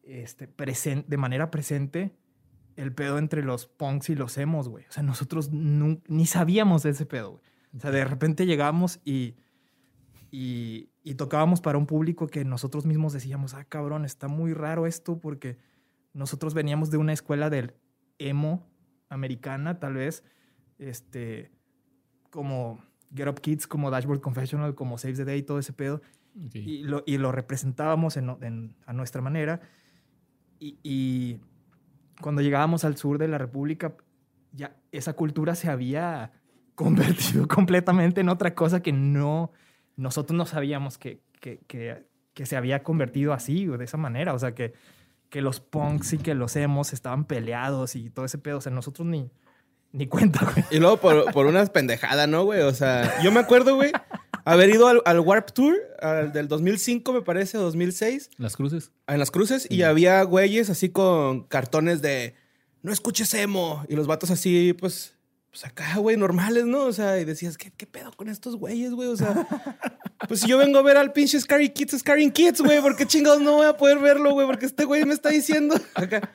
este, 0.02 0.48
de 1.06 1.16
manera 1.16 1.50
presente 1.50 2.16
el 2.76 2.92
pedo 2.92 3.18
entre 3.18 3.42
los 3.42 3.66
punks 3.66 4.10
y 4.10 4.14
los 4.14 4.38
emos, 4.38 4.68
güey. 4.68 4.84
O 4.88 4.92
sea, 4.92 5.02
nosotros 5.02 5.50
ni 5.52 6.26
sabíamos 6.26 6.82
de 6.82 6.90
ese 6.90 7.06
pedo, 7.06 7.32
güey. 7.32 7.42
O 7.76 7.80
sea, 7.80 7.90
de 7.90 8.04
repente 8.04 8.46
llegamos 8.46 9.00
y, 9.04 9.36
y, 10.30 10.90
y 11.02 11.14
tocábamos 11.14 11.60
para 11.60 11.76
un 11.76 11.86
público 11.86 12.28
que 12.28 12.44
nosotros 12.44 12.86
mismos 12.86 13.12
decíamos, 13.12 13.54
ah, 13.54 13.64
cabrón, 13.64 14.04
está 14.04 14.28
muy 14.28 14.54
raro 14.54 14.86
esto 14.86 15.18
porque 15.18 15.58
nosotros 16.18 16.52
veníamos 16.54 16.90
de 16.90 16.96
una 16.98 17.12
escuela 17.12 17.48
del 17.50 17.74
emo 18.18 18.68
americana, 19.08 19.78
tal 19.78 19.94
vez, 19.94 20.24
este, 20.78 21.50
como 22.30 22.82
Get 23.14 23.28
Up 23.28 23.40
Kids, 23.40 23.66
como 23.66 23.90
Dashboard 23.90 24.20
Confessional, 24.20 24.74
como 24.74 24.98
Save 24.98 25.14
the 25.14 25.24
Day, 25.24 25.42
todo 25.42 25.58
ese 25.58 25.72
pedo 25.72 26.02
ok. 26.46 26.54
y 26.56 26.82
lo, 26.82 27.02
y 27.06 27.18
lo 27.18 27.32
representábamos 27.32 28.16
en- 28.16 28.36
en- 28.42 28.76
a 28.86 28.92
nuestra 28.92 29.22
manera. 29.22 29.60
Y, 30.58 30.78
y 30.82 31.40
cuando 32.20 32.42
llegábamos 32.42 32.84
al 32.84 32.96
sur 32.96 33.18
de 33.18 33.28
la 33.28 33.38
República, 33.38 33.96
ya 34.52 34.76
esa 34.92 35.12
cultura 35.14 35.54
se 35.54 35.70
había 35.70 36.32
convertido 36.74 37.48
completamente 37.48 38.20
en 38.20 38.28
otra 38.28 38.54
cosa 38.54 38.82
que 38.82 38.92
no, 38.92 39.52
nosotros 39.96 40.36
no 40.36 40.46
sabíamos 40.46 40.98
que, 40.98 41.22
que, 41.40 41.58
que- 41.66 42.06
que 42.34 42.46
se 42.46 42.56
había 42.56 42.84
convertido 42.84 43.32
así, 43.32 43.68
o 43.68 43.76
de 43.78 43.84
esa 43.84 43.96
manera. 43.96 44.32
O 44.32 44.38
sea, 44.38 44.54
que, 44.54 44.72
que 45.30 45.42
los 45.42 45.60
punks 45.60 46.14
y 46.14 46.18
que 46.18 46.34
los 46.34 46.56
emos 46.56 46.92
estaban 46.92 47.24
peleados 47.24 47.96
y 47.96 48.10
todo 48.10 48.24
ese 48.24 48.38
pedo. 48.38 48.58
O 48.58 48.60
sea, 48.60 48.72
nosotros 48.72 49.06
ni, 49.06 49.30
ni 49.92 50.06
cuenta, 50.06 50.44
güey. 50.44 50.64
Y 50.70 50.78
luego 50.78 50.96
por, 50.98 51.32
por 51.32 51.46
unas 51.46 51.70
pendejadas, 51.70 52.28
¿no, 52.28 52.44
güey? 52.44 52.60
O 52.62 52.72
sea, 52.74 53.20
yo 53.22 53.30
me 53.32 53.40
acuerdo, 53.40 53.74
güey. 53.76 53.92
haber 54.44 54.70
ido 54.70 54.88
al, 54.88 55.02
al 55.04 55.20
Warp 55.20 55.50
Tour 55.52 55.76
al 56.00 56.32
del 56.32 56.48
2005, 56.48 57.12
me 57.12 57.20
parece, 57.22 57.58
2006, 57.58 58.30
Las 58.38 58.56
cruces. 58.56 58.92
en 59.06 59.18
las 59.18 59.30
cruces, 59.30 59.66
y 59.70 59.82
había 59.82 60.22
güeyes 60.22 60.70
así 60.70 60.88
con 60.88 61.42
cartones 61.44 62.00
de 62.00 62.34
no 62.82 62.92
escuches 62.92 63.34
emo. 63.34 63.84
Y 63.88 63.96
los 63.96 64.06
vatos 64.06 64.30
así, 64.30 64.72
pues, 64.72 65.17
pues 65.50 65.64
acá, 65.64 65.96
güey, 65.96 66.16
normales, 66.16 66.66
¿no? 66.66 66.84
O 66.84 66.92
sea, 66.92 67.18
y 67.18 67.24
decías, 67.24 67.56
¿qué, 67.56 67.72
qué 67.76 67.86
pedo 67.86 68.12
con 68.12 68.28
estos 68.28 68.56
güeyes, 68.56 68.92
güey? 68.92 69.08
O 69.08 69.16
sea, 69.16 69.34
pues 70.28 70.40
si 70.40 70.48
yo 70.48 70.58
vengo 70.58 70.78
a 70.78 70.82
ver 70.82 70.96
al 70.96 71.12
pinche 71.12 71.40
Scary 71.40 71.70
Kids, 71.70 71.98
Scary 71.98 72.30
Kids, 72.30 72.60
güey, 72.60 72.80
¿por 72.80 72.96
qué 72.96 73.06
chingados 73.06 73.40
no 73.40 73.54
voy 73.54 73.66
a 73.66 73.76
poder 73.76 73.98
verlo, 73.98 74.32
güey? 74.32 74.46
Porque 74.46 74.66
este 74.66 74.84
güey 74.84 75.04
me 75.04 75.14
está 75.14 75.30
diciendo 75.30 75.74
acá. 75.94 76.32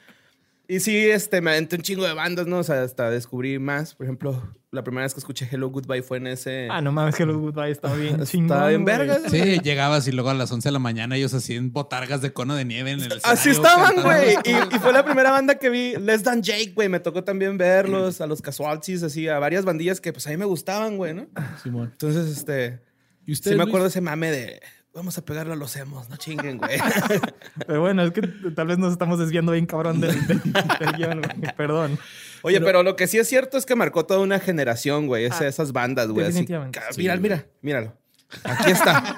Y 0.74 0.80
sí, 0.80 0.98
este, 0.98 1.40
me 1.40 1.52
aventé 1.52 1.76
un 1.76 1.84
chingo 1.84 2.04
de 2.04 2.14
bandas, 2.14 2.48
¿no? 2.48 2.58
O 2.58 2.64
sea, 2.64 2.82
hasta 2.82 3.12
descubrí 3.12 3.60
más. 3.60 3.94
Por 3.94 4.08
ejemplo, 4.08 4.42
la 4.72 4.84
primera 4.84 5.04
vez 5.04 5.14
que 5.14 5.20
escuché 5.20 5.48
Hello 5.52 5.70
Goodbye 5.70 6.02
fue 6.02 6.18
en 6.18 6.26
ese... 6.26 6.68
Ah, 6.72 6.82
no 6.82 6.92
mames, 6.92 7.20
Hello 7.20 7.38
Goodbye 7.38 7.70
estaba 7.70 7.96
bien 7.96 8.24
chingón. 8.26 8.46
Estaba 8.48 8.68
bien 8.70 8.84
güey. 8.84 8.98
vergas, 8.98 9.22
Sí, 9.30 9.60
llegabas 9.60 10.08
y 10.08 10.12
luego 10.12 10.32
a 10.32 10.34
las 10.34 10.52
11 10.52 10.70
de 10.70 10.74
la 10.74 10.80
mañana 10.80 11.16
ellos 11.16 11.32
hacían 11.36 11.72
botargas 11.72 12.24
de 12.24 12.34
cono 12.34 12.56
de 12.56 12.66
nieve 12.66 12.90
en 12.90 13.02
el 13.02 13.20
Así 13.24 13.52
estaban, 13.52 14.02
güey. 14.02 14.34
Y, 14.46 14.76
y 14.76 14.80
fue 14.80 14.94
la 14.94 15.06
primera 15.06 15.30
banda 15.30 15.60
que 15.60 15.70
vi. 15.70 15.94
Less 15.98 16.24
Than 16.24 16.42
Jake, 16.42 16.72
güey. 16.74 16.90
Me 16.90 17.00
tocó 17.00 17.24
también 17.24 17.56
verlos, 17.60 18.20
a 18.20 18.26
los 18.26 18.42
Casualties, 18.42 19.04
así, 19.04 19.28
a 19.28 19.38
varias 19.38 19.66
bandillas 19.66 20.02
que 20.02 20.12
pues 20.12 20.26
a 20.26 20.32
mí 20.32 20.38
me 20.38 20.46
gustaban, 20.46 20.98
güey, 20.98 21.14
¿no? 21.14 21.28
Simón. 21.62 21.90
Entonces, 21.92 22.36
este. 22.36 22.82
¿Y 23.28 23.34
usted, 23.34 23.52
Sí 23.52 23.58
me 23.58 23.64
Luis? 23.64 23.70
acuerdo 23.70 23.86
ese 23.88 24.02
mame 24.02 24.32
de. 24.32 24.60
Vamos 24.94 25.18
a 25.18 25.26
pegarle 25.26 25.54
a 25.54 25.56
los 25.56 25.76
emos, 25.76 26.08
no 26.10 26.18
chinguen, 26.18 26.60
güey. 26.60 26.78
Pero 27.68 27.82
bueno, 27.82 28.04
es 28.04 28.12
que 28.12 28.22
tal 28.56 28.68
vez 28.68 28.78
nos 28.78 28.92
estamos 28.92 29.18
desviando 29.18 29.52
bien 29.54 29.66
cabrón 29.66 30.00
del, 30.00 30.28
del- 30.28 30.42
del 30.44 30.92
guion, 30.98 31.22
güey. 31.22 31.56
Perdón. 31.58 31.98
Oye, 32.44 32.58
Pero- 32.58 32.66
pero, 32.68 32.84
lo 32.84 32.96
que 32.96 33.08
sí 33.08 33.18
es 33.18 33.28
cierto 33.28 33.58
es 33.58 33.66
que 33.66 33.76
marcó 33.76 34.06
toda 34.06 34.20
una 34.20 34.40
generación, 34.40 35.08
güey. 35.08 35.26
Ah, 35.32 35.48
esas 35.48 35.72
bandas, 35.72 36.10
güey. 36.10 36.26
así. 36.26 36.34
definitivamente. 36.34 36.80
Ca- 36.80 36.92
Sí, 36.92 37.02
Mira, 37.02 37.14
güey. 37.16 37.22
mira, 37.24 37.46
míralo. 37.62 37.98
Aquí 38.44 38.72
está. 38.72 39.16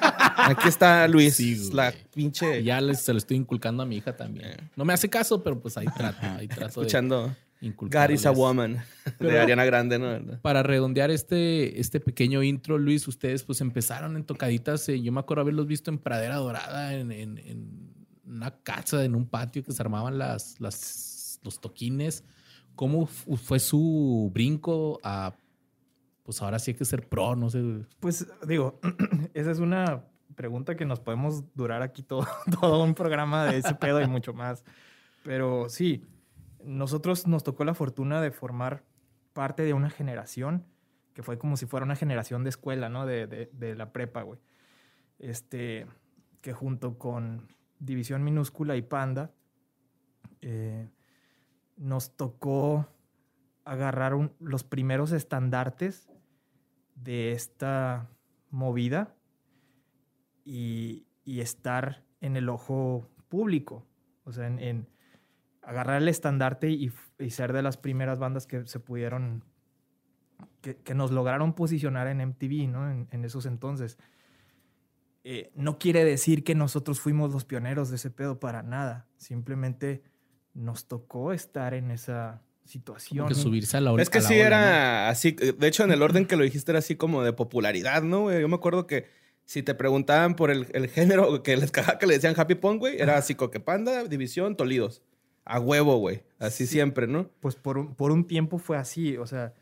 Aquí 0.50 0.68
está 0.68 1.08
Luis. 1.08 1.36
Sí, 1.36 1.70
la 1.74 1.94
pinche. 2.14 2.64
Ya 2.64 2.80
les, 2.82 3.02
se 3.02 3.12
lo 3.14 3.18
estoy 3.18 3.38
inculcando 3.38 3.84
a 3.84 3.86
mi 3.86 3.98
hija 3.98 4.16
también. 4.16 4.56
No 4.76 4.86
me 4.86 4.94
hace 4.94 5.10
caso, 5.10 5.42
pero 5.44 5.60
pues 5.60 5.78
ahí 5.78 5.88
trato. 5.96 6.26
Ahí 6.38 6.48
trato 6.48 6.68
escuchando 6.82 7.28
de 7.28 7.34
God 7.62 8.10
is 8.12 8.26
a. 8.26 8.32
Woman 8.32 8.78
de 9.20 9.40
Ariana 9.40 9.66
Grande, 9.66 9.98
¿no? 10.00 10.40
Para 10.42 10.62
redondear 10.64 11.10
este, 11.12 11.80
este 11.80 12.00
pequeño 12.00 12.44
intro, 12.44 12.78
Luis, 12.78 13.08
ustedes 13.08 13.44
pues 13.44 13.62
empezaron 13.62 14.16
en 14.16 14.24
tocaditas. 14.24 14.88
eh, 14.90 15.02
yo 15.02 15.12
me 15.12 15.20
acuerdo 15.20 15.42
haberlos 15.42 15.66
visto 15.68 15.90
en 15.90 15.98
Pradera 15.98 16.36
Dorada, 16.36 16.94
en, 16.94 17.12
en- 17.12 17.38
en 17.40 17.96
una 18.26 18.52
casa, 18.64 19.04
en 19.06 19.16
un 19.16 19.28
patio 19.28 19.64
que 19.64 19.72
se 19.72 19.82
armaban 19.82 20.18
las, 20.18 20.60
las, 20.60 21.40
los 21.44 21.60
toquines. 21.62 22.24
¿Cómo 22.76 23.06
fu- 23.06 23.38
fue 23.38 23.60
su 23.60 24.30
brinco 24.34 25.00
a, 25.04 25.34
pues 26.24 26.42
ahora 26.42 26.60
sí 26.60 26.72
hay 26.72 26.76
que 26.78 26.86
ser 26.86 27.08
pro, 27.08 27.36
no 27.36 27.50
sé? 27.50 27.64
Pues 28.00 28.28
digo, 28.48 28.80
esa 29.34 29.52
es 29.52 29.60
una 29.60 30.04
pregunta 30.36 30.76
que 30.76 30.86
nos 30.86 31.00
podemos 31.00 31.44
durar 31.56 31.82
aquí 31.82 32.04
todo, 32.04 32.28
todo 32.60 32.84
un 32.84 32.94
programa 32.96 33.46
de 33.46 33.60
ese 33.60 33.74
pedo 33.76 34.02
y 34.02 34.08
mucho 34.08 34.34
más. 34.34 34.66
Pero 35.24 35.70
sí, 35.70 36.04
nosotros 36.66 37.28
nos 37.28 37.44
tocó 37.44 37.64
la 37.64 37.74
fortuna 37.74 38.22
de 38.22 38.32
formar 38.32 38.84
parte 39.34 39.64
de 39.64 39.74
una 39.74 39.90
generación 39.90 40.66
que 41.14 41.24
fue 41.24 41.38
como 41.38 41.56
si 41.56 41.66
fuera 41.66 41.86
una 41.86 41.96
generación 41.96 42.44
de 42.44 42.50
escuela, 42.50 42.90
¿no? 42.90 43.06
De, 43.06 43.26
de- 43.28 43.76
la 43.76 43.94
prepa, 43.94 44.24
güey. 44.24 44.40
Este, 45.18 45.88
que 46.42 46.52
junto 46.52 46.98
con 46.98 47.48
División 47.80 48.24
Minúscula 48.24 48.76
y 48.76 48.82
Panda, 48.82 49.32
eh, 50.42 50.90
nos 51.78 52.18
tocó 52.18 52.88
agarrar 53.64 54.14
los 54.40 54.66
primeros 54.66 55.14
estandartes 55.14 56.10
de 56.96 57.32
esta 57.32 58.10
movida 58.52 59.16
y, 60.44 61.08
estar 61.26 62.04
en 62.20 62.36
el 62.36 62.50
ojo 62.50 63.10
público. 63.30 63.86
O 64.26 64.32
sea, 64.34 64.48
en 64.48 64.88
agarrar 65.66 66.02
el 66.02 66.08
estandarte 66.08 66.70
y, 66.70 66.92
y 67.20 67.30
ser 67.32 67.54
de 67.54 67.62
las 67.62 67.78
primeras 67.78 68.20
bandas 68.20 68.48
que 68.48 68.66
se 68.66 68.80
pudieron, 68.80 69.44
que, 70.62 70.78
que 70.78 70.94
nos 70.94 71.12
lograron 71.12 71.54
posicionar 71.54 72.08
en 72.08 72.26
MTV, 72.26 72.70
¿no? 72.70 72.90
En, 72.90 73.08
en 73.12 73.26
esos 73.26 73.46
entonces. 73.46 73.98
Eh, 75.24 75.52
no 75.56 75.80
quiere 75.80 76.06
decir 76.06 76.44
que 76.44 76.54
nosotros 76.54 77.00
fuimos 77.00 77.34
los 77.34 77.46
pioneros 77.46 77.90
de 77.90 77.96
ese 77.96 78.12
pedo 78.12 78.40
para 78.40 78.62
nada. 78.62 79.08
Simplemente 79.18 80.04
nos 80.54 80.88
tocó 80.88 81.34
estar 81.34 81.74
en 81.74 81.90
esa 81.90 82.44
situación. 82.64 83.28
Que 83.28 83.34
subirse 83.34 83.78
a 83.78 83.82
la 83.82 83.92
ola. 83.92 84.04
Es 84.04 84.12
que 84.12 84.22
sí 84.22 84.36
ola, 84.36 84.46
era 84.46 85.10
así. 85.10 85.32
De 85.32 85.68
hecho, 85.68 85.84
en 85.84 85.92
el 85.92 86.04
orden 86.04 86.28
que 86.28 86.36
lo 86.36 86.44
dijiste 86.44 86.72
era 86.72 86.80
así 86.80 86.96
como 86.96 87.24
de 87.24 87.34
popularidad, 87.34 88.04
¿no? 88.04 88.32
Yo 88.38 88.48
me 88.48 88.56
acuerdo 88.56 88.86
que 88.86 89.08
si 89.46 89.64
te 89.64 89.74
preguntaban 89.74 90.36
por 90.36 90.52
el, 90.52 90.68
el 90.74 90.90
género 90.90 91.42
que 91.42 91.58
les 91.58 91.72
cagaba 91.72 91.98
que 92.00 92.06
le 92.06 92.14
decían 92.16 92.36
Happy 92.38 92.56
Punk, 92.56 92.80
güey, 92.80 93.02
era 93.02 93.18
así 93.18 93.36
que 93.36 93.60
Panda, 93.60 94.04
División, 94.04 94.56
Tolidos. 94.56 95.02
A 95.46 95.60
huevo, 95.60 95.98
güey. 95.98 96.24
Así 96.40 96.66
Sí. 96.66 96.74
siempre, 96.74 97.08
¿no? 97.08 97.30
pues 97.40 97.56
por 97.56 97.78
un, 97.78 97.96
por 97.96 98.12
un 98.12 98.26
tiempo 98.28 98.58
fue 98.58 98.78
así, 98.78 99.16
o 99.18 99.26
sea, 99.28 99.54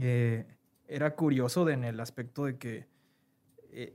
eh, 0.00 0.46
era 0.88 1.14
curioso 1.14 1.64
de- 1.64 1.74
en 1.74 1.84
el 1.84 2.00
aspecto 2.00 2.44
de 2.46 2.56
que 2.58 2.86
eh, 3.70 3.94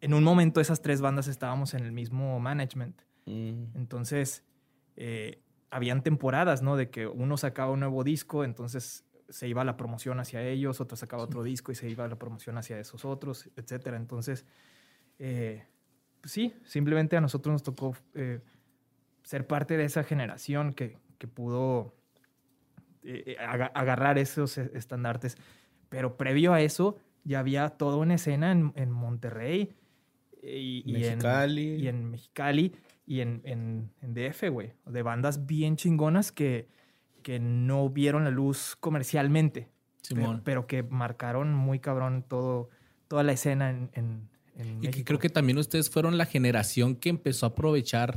en 0.00 0.12
un 0.14 0.24
momento 0.24 0.60
esas 0.60 0.82
tres 0.82 1.00
bandas 1.00 1.28
estábamos 1.28 1.74
en 1.74 1.84
el 1.84 1.92
mismo 1.92 2.38
management, 2.40 3.00
Mm. 3.26 3.76
entonces 3.76 4.44
eh, 4.96 5.40
habían 5.70 6.02
temporadas, 6.02 6.62
¿no? 6.62 6.76
De 6.76 6.90
que 6.90 7.06
uno 7.06 7.36
sacaba 7.36 7.70
un 7.70 7.80
nuevo 7.80 8.02
disco, 8.04 8.44
entonces 8.44 9.04
se 9.28 9.46
iba 9.48 9.64
la 9.64 9.76
promoción 9.76 10.18
hacia 10.20 10.42
ellos, 10.42 10.80
otro 10.80 10.96
sacaba 10.96 11.22
otro 11.22 11.42
disco 11.42 11.70
y 11.72 11.74
se 11.76 11.88
iba 11.88 12.06
la 12.08 12.16
promoción 12.18 12.58
hacia 12.58 12.78
esos 12.80 13.04
otros, 13.04 13.48
etcétera. 13.56 13.96
Entonces, 13.96 14.44
pues 15.16 16.32
sí, 16.32 16.54
simplemente 16.64 17.16
a 17.16 17.20
nosotros 17.20 17.52
nos 17.52 17.62
tocó 17.62 17.94
ser 19.30 19.46
parte 19.46 19.76
de 19.76 19.84
esa 19.84 20.02
generación 20.02 20.72
que, 20.72 20.96
que 21.18 21.28
pudo 21.28 21.94
eh, 23.04 23.22
eh, 23.26 23.36
aga- 23.38 23.70
agarrar 23.74 24.18
esos 24.18 24.58
eh, 24.58 24.70
estandartes. 24.74 25.36
Pero 25.88 26.16
previo 26.16 26.52
a 26.52 26.60
eso, 26.62 26.96
ya 27.22 27.38
había 27.38 27.68
toda 27.68 27.96
una 27.98 28.14
escena 28.14 28.50
en, 28.50 28.72
en 28.74 28.90
Monterrey 28.90 29.72
eh, 30.42 30.58
y, 30.58 30.82
y 30.84 30.96
en- 31.04 31.18
Mexicali. 31.18 31.74
y 31.76 31.86
en 31.88 32.10
Mexicali 32.10 32.72
y 33.06 33.20
en, 33.20 33.40
en, 33.44 33.90
en 34.02 34.14
DF, 34.14 34.48
güey. 34.50 34.72
De 34.86 35.02
bandas 35.02 35.46
bien 35.46 35.76
chingonas 35.76 36.32
que, 36.32 36.66
que 37.22 37.38
no 37.38 37.88
vieron 37.88 38.24
la 38.24 38.30
luz 38.30 38.76
comercialmente, 38.80 39.68
pero, 40.08 40.20
Simón. 40.22 40.42
pero 40.44 40.66
que 40.66 40.82
marcaron 40.82 41.54
muy 41.54 41.78
cabrón 41.78 42.24
todo, 42.26 42.68
toda 43.06 43.22
la 43.22 43.30
escena 43.32 43.70
en, 43.70 43.90
en, 43.92 44.28
Y 44.82 44.88
que 44.88 45.04
creo 45.04 45.20
que 45.20 45.28
también 45.28 45.56
ustedes 45.58 45.88
fueron 45.88 46.18
la 46.18 46.26
generación 46.26 46.96
que 46.96 47.10
empezó 47.10 47.46
a 47.46 47.50
aprovechar 47.50 48.16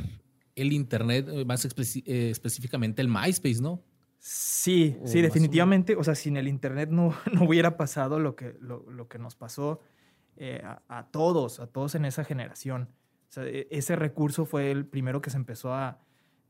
el 0.55 0.72
Internet, 0.74 1.27
eh, 1.29 1.45
más 1.45 1.65
eh, 1.65 2.29
específicamente 2.29 3.01
el 3.01 3.07
MySpace, 3.07 3.62
¿no? 3.62 3.81
Sí, 4.19 4.98
O 5.01 5.07
sí, 5.07 5.22
definitivamente. 5.22 5.95
O 5.95 6.03
sea, 6.03 6.15
sin 6.15 6.38
el 6.38 6.48
Internet 6.48 6.89
no, 6.89 7.13
no 7.33 7.43
hubiera 7.45 7.75
pasado 7.77 8.19
lo 8.19 8.36
que, 8.36 8.55
lo, 8.60 8.89
lo 8.89 9.07
que 9.07 9.19
nos 9.19 9.36
pasó 9.36 9.81
eh, 10.38 10.62
a, 10.63 10.81
a 10.88 11.12
todos, 11.12 11.60
a 11.60 11.67
todos 11.67 11.95
en 11.95 12.05
esa 12.05 12.24
generación. 12.24 12.89
O 13.29 13.31
sea, 13.33 13.45
e- 13.45 13.67
ese 13.72 13.95
recurso 13.95 14.45
fue 14.45 14.72
el 14.72 14.86
primero 14.86 15.22
que 15.22 15.29
se 15.29 15.38
empezó 15.38 15.74
a, 15.74 16.00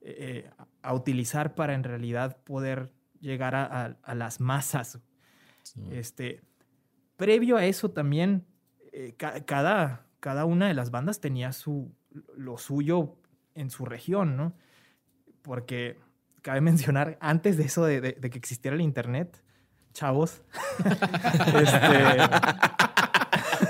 eh, 0.01 0.49
a 0.81 0.93
utilizar 0.93 1.55
para 1.55 1.73
en 1.73 1.83
realidad 1.83 2.37
poder 2.43 2.91
llegar 3.21 3.55
a, 3.55 3.97
a- 4.03 4.15
las 4.15 4.39
masas. 4.39 4.99
Este, 5.91 6.41
previo 7.15 7.57
a 7.57 7.65
eso 7.65 7.89
también, 7.91 8.45
eh, 8.91 9.15
ca- 9.17 9.43
cada, 9.45 10.05
cada 10.19 10.45
una 10.45 10.67
de 10.67 10.73
las 10.73 10.91
bandas 10.91 11.19
tenía 11.21 11.53
su, 11.53 11.91
lo 12.35 12.57
suyo 12.57 13.17
en 13.55 13.69
su 13.69 13.85
región, 13.85 14.35
¿no? 14.37 14.53
Porque 15.41 15.97
cabe 16.41 16.61
mencionar, 16.61 17.17
antes 17.21 17.57
de 17.57 17.63
eso 17.65 17.85
de, 17.85 18.01
de- 18.01 18.17
de 18.19 18.29
que 18.29 18.37
existiera 18.37 18.75
el 18.75 18.81
Internet, 18.81 19.41
chavos, 19.93 20.41
este, 20.85 21.77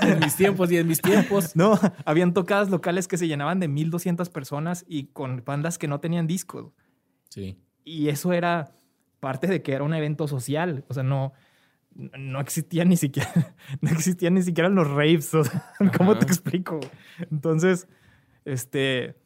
En 0.02 0.18
mis 0.20 0.36
tiempos 0.36 0.70
y 0.72 0.76
en 0.76 0.86
mis 0.88 1.00
tiempos. 1.00 1.54
no, 1.56 1.78
habían 2.04 2.34
tocadas 2.34 2.68
locales 2.68 3.08
que 3.08 3.16
se 3.16 3.26
llenaban 3.28 3.60
de 3.60 3.68
1200 3.68 4.28
personas 4.28 4.84
y 4.88 5.06
con 5.06 5.42
bandas 5.44 5.78
que 5.78 5.88
no 5.88 6.00
tenían 6.00 6.26
discos. 6.26 6.72
Sí. 7.30 7.58
Y 7.84 8.08
eso 8.08 8.32
era 8.32 8.72
parte 9.20 9.46
de 9.46 9.62
que 9.62 9.72
era 9.72 9.84
un 9.84 9.94
evento 9.94 10.26
social. 10.28 10.84
O 10.88 10.94
sea, 10.94 11.02
no, 11.04 11.32
no 11.94 12.40
existían 12.40 12.88
ni 12.88 12.96
siquiera, 12.96 13.30
no 13.80 13.90
existían 13.90 14.34
ni 14.34 14.42
siquiera 14.42 14.68
los 14.68 14.88
raves. 14.90 15.32
o 15.34 15.44
sea, 15.44 15.72
¿Cómo 15.96 16.12
Ajá. 16.12 16.20
te 16.20 16.26
explico? 16.26 16.80
Entonces, 17.30 17.86
este. 18.44 19.16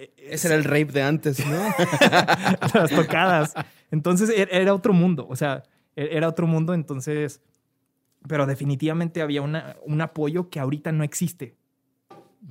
E- 0.00 0.12
Ese 0.34 0.48
era 0.48 0.56
el 0.56 0.64
rape 0.64 0.86
de 0.92 1.02
antes, 1.02 1.44
¿no? 1.46 1.56
las 2.74 2.90
tocadas. 2.90 3.54
Entonces 3.90 4.30
e- 4.30 4.48
era 4.50 4.72
otro 4.74 4.92
mundo, 4.92 5.26
o 5.28 5.36
sea, 5.36 5.62
e- 5.96 6.08
era 6.12 6.28
otro 6.28 6.46
mundo, 6.46 6.74
entonces, 6.74 7.40
pero 8.28 8.46
definitivamente 8.46 9.20
había 9.22 9.42
una, 9.42 9.76
un 9.84 10.00
apoyo 10.00 10.48
que 10.50 10.60
ahorita 10.60 10.92
no 10.92 11.04
existe. 11.04 11.56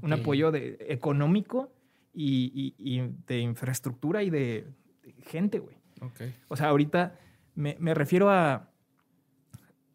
Un 0.02 0.12
apoyo 0.14 0.52
de, 0.52 0.78
económico 0.90 1.72
y, 2.14 2.52
y- 2.78 2.98
y 2.98 3.10
de 3.28 3.40
infraestructura 3.40 4.22
y 4.24 4.30
de, 4.30 4.68
de 5.04 5.14
gente, 5.24 5.60
güey. 5.60 5.78
ok. 6.02 6.22
O 6.50 6.58
sea, 6.58 6.68
ahorita 6.70 7.16
me, 7.56 7.78
me 7.80 7.94
refiero 7.94 8.30
a 8.30 8.70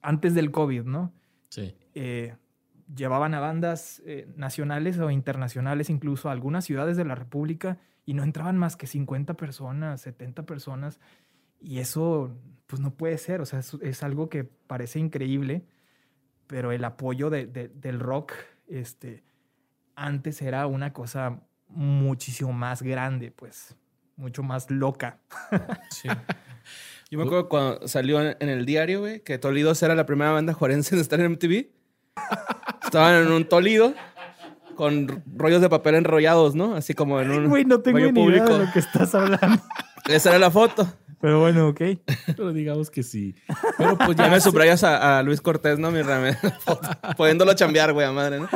antes 0.00 0.34
del 0.34 0.50
COVID, 0.50 0.82
¿no? 0.84 1.12
Sí. 1.50 1.74
Eh, 1.94 2.34
llevaban 2.94 3.34
a 3.34 3.40
bandas 3.40 4.02
eh, 4.06 4.26
nacionales 4.36 4.98
o 4.98 5.10
internacionales, 5.10 5.90
incluso 5.90 6.28
a 6.28 6.32
algunas 6.32 6.64
ciudades 6.64 6.96
de 6.96 7.04
la 7.04 7.14
República, 7.14 7.78
y 8.04 8.14
no 8.14 8.22
entraban 8.22 8.56
más 8.58 8.76
que 8.76 8.86
50 8.86 9.34
personas, 9.34 10.00
70 10.00 10.44
personas. 10.44 11.00
Y 11.60 11.78
eso, 11.78 12.36
pues 12.66 12.80
no 12.80 12.94
puede 12.94 13.16
ser. 13.18 13.40
O 13.40 13.46
sea, 13.46 13.60
es, 13.60 13.74
es 13.82 14.02
algo 14.02 14.28
que 14.28 14.44
parece 14.44 14.98
increíble, 14.98 15.64
pero 16.48 16.72
el 16.72 16.84
apoyo 16.84 17.30
de- 17.30 17.46
de- 17.46 17.68
del 17.68 18.00
rock, 18.00 18.32
este, 18.68 19.22
antes 19.94 20.42
era 20.42 20.66
una 20.66 20.92
cosa 20.92 21.40
muchísimo 21.68 22.52
más 22.52 22.82
grande, 22.82 23.30
pues, 23.30 23.76
mucho 24.16 24.42
más 24.42 24.70
loca. 24.70 25.20
Sí. 25.90 26.08
Yo 27.10 27.18
me 27.18 27.24
acuerdo 27.24 27.48
cuando 27.48 27.86
salió 27.88 28.20
en, 28.22 28.48
el 28.48 28.64
diario, 28.66 29.00
güey, 29.00 29.20
que 29.20 29.38
Tolidos 29.38 29.82
era 29.82 29.94
la 29.94 30.06
primera 30.06 30.30
banda 30.32 30.52
juarense 30.54 30.94
en 30.94 31.00
estar 31.00 31.20
en 31.20 31.32
MTV. 31.32 31.68
Estaban 32.92 33.22
en 33.24 33.32
un 33.32 33.46
Tolido 33.46 33.94
con 34.74 35.22
rollos 35.34 35.62
de 35.62 35.70
papel 35.70 35.94
enrollados, 35.94 36.54
¿no? 36.54 36.74
Así 36.76 36.92
como 36.92 37.22
en 37.22 37.30
un 37.30 37.48
Güey, 37.48 37.64
no 37.64 37.80
tengo 37.80 37.98
ni 37.98 38.24
idea 38.24 38.44
de 38.44 38.66
lo 38.66 38.70
que 38.70 38.80
estás 38.80 39.14
hablando. 39.14 39.62
Esa 40.04 40.28
era 40.28 40.38
la 40.38 40.50
foto. 40.50 40.86
Pero 41.18 41.40
bueno, 41.40 41.68
ok. 41.68 41.80
Pero 42.26 42.52
digamos 42.52 42.90
que 42.90 43.02
sí. 43.02 43.34
Pero 43.78 43.96
pues 43.96 44.14
Ya 44.18 44.24
ya 44.24 44.30
me 44.30 44.42
subrayas 44.42 44.84
a, 44.84 45.20
a 45.20 45.22
Luis 45.22 45.40
Cortés, 45.40 45.78
¿no? 45.78 45.90
Mi 45.90 46.02
rame. 46.02 46.36
Pudiéndolo 47.16 47.54
chambear, 47.54 47.94
güey, 47.94 48.06
a 48.06 48.12
madre, 48.12 48.40
¿no? 48.40 48.48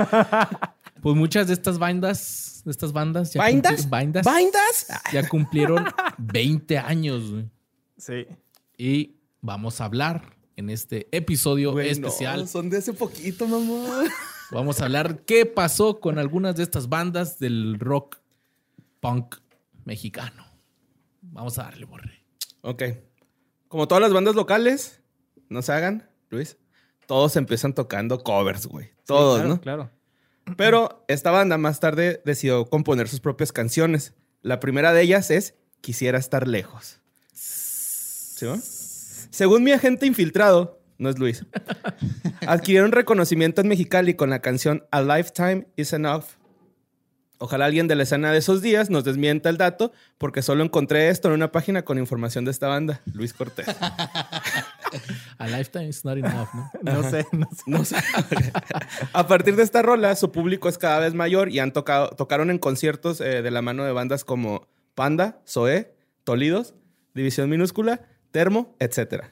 Pues 1.01 1.17
muchas 1.17 1.47
de 1.47 1.55
estas 1.55 1.79
bandas, 1.79 2.61
de 2.67 2.73
estas 2.73 2.93
bandas 2.93 3.33
ya 3.33 3.41
¿Bandas? 3.41 3.89
bandas 3.89 4.27
¿Bandas? 4.27 4.87
ya 5.15 5.27
cumplieron 5.27 5.83
20 6.19 6.77
años, 6.77 7.31
güey. 7.31 7.49
Sí. 7.97 8.27
Y 8.77 9.15
vamos 9.41 9.81
a 9.81 9.87
hablar 9.87 10.36
en 10.57 10.71
este 10.71 11.09
episodio 11.17 11.79
especial. 11.79 12.41
no, 12.41 12.47
son 12.47 12.71
de 12.71 12.79
hace 12.79 12.93
poquito, 12.93 13.47
mamá. 13.47 14.05
Vamos 14.51 14.81
a 14.81 14.85
hablar 14.85 15.25
qué 15.25 15.45
pasó 15.45 16.01
con 16.01 16.19
algunas 16.19 16.57
de 16.57 16.63
estas 16.63 16.89
bandas 16.89 17.39
del 17.39 17.79
rock 17.79 18.19
punk 19.01 19.37
mexicano. 19.85 20.47
Vamos 21.21 21.59
a 21.59 21.65
darle, 21.65 21.85
borre. 21.85 22.25
Ok. 22.63 22.83
Como 23.69 23.89
todas 23.89 24.03
las 24.03 24.13
bandas 24.13 24.35
locales, 24.35 25.03
no 25.49 25.63
se 25.63 25.73
hagan, 25.73 26.09
Luis. 26.31 26.57
Todos 27.07 27.37
empiezan 27.37 27.75
tocando 27.75 28.23
covers, 28.23 28.67
güey. 28.67 28.91
Todos, 29.05 29.39
claro, 29.39 29.49
¿no? 29.49 29.61
Claro. 29.61 29.91
Pero 30.57 31.05
esta 31.09 31.31
banda 31.33 31.59
más 31.59 31.81
tarde 31.81 32.23
decidió 32.25 32.67
componer 32.67 33.09
sus 33.09 33.21
propias 33.21 33.53
canciones. 33.53 34.15
La 34.43 34.61
primera 34.61 34.93
de 34.93 35.03
ellas 35.03 35.31
es 35.31 35.55
Quisiera 35.81 36.19
estar 36.19 36.49
lejos. 36.49 37.01
¿Sí, 37.33 38.45
va? 38.47 38.59
Según 39.31 39.65
mi 39.65 39.73
agente 39.73 40.07
infiltrado, 40.07 40.81
no 40.99 41.09
es 41.09 41.19
Luis, 41.19 41.45
adquirieron 42.47 42.93
reconocimiento 42.93 43.61
en 43.61 43.69
Mexicali 43.69 44.15
con 44.15 44.31
la 44.31 44.41
canción 44.41 44.85
A 44.91 45.03
Lifetime 45.03 45.67
is 45.77 45.93
Enough. 45.93 46.25
Ojalá 47.39 47.67
alguien 47.67 47.87
de 47.87 47.97
la 47.97 48.05
escena 48.05 48.33
de 48.33 48.39
esos 48.39 48.63
días 48.63 48.89
nos 48.89 49.05
desmienta 49.05 49.51
el 49.51 49.59
dato, 49.59 49.93
porque 50.17 50.41
solo 50.41 50.65
encontré 50.65 51.11
esto 51.11 51.29
en 51.29 51.35
una 51.35 51.53
página 51.53 51.85
con 51.85 51.99
información 51.99 52.47
de 52.47 52.51
esta 52.51 52.67
banda, 52.69 53.03
Luis 53.13 53.35
Cortés. 53.35 53.67
A 55.39 55.47
lifetime 55.47 55.89
is 55.89 56.03
not 56.05 56.17
enough, 56.17 56.49
¿no? 56.55 56.71
No 56.83 57.11
sé, 57.11 57.27
no 57.33 57.47
sé. 57.53 57.63
No 57.67 57.85
sé. 57.85 57.97
A 59.13 59.27
partir 59.27 59.55
de 59.57 59.65
esta 59.65 59.83
rola, 59.83 60.17
su 60.17 60.33
público 60.33 60.71
es 60.71 60.79
cada 60.79 61.01
vez 61.01 61.13
mayor 61.13 61.51
y 61.51 61.59
han 61.59 61.73
tocado, 61.73 62.09
tocaron 62.11 62.51
en 62.51 62.59
conciertos 62.59 63.21
eh, 63.21 63.43
de 63.43 63.51
la 63.51 63.61
mano 63.61 63.85
de 63.85 63.93
bandas 63.93 64.25
como 64.25 64.67
Panda, 64.95 65.41
Zoé, 65.47 65.95
Tolidos, 66.25 66.75
División 67.15 67.51
Minúscula, 67.51 68.01
Termo, 68.37 68.77
etc. 68.81 69.25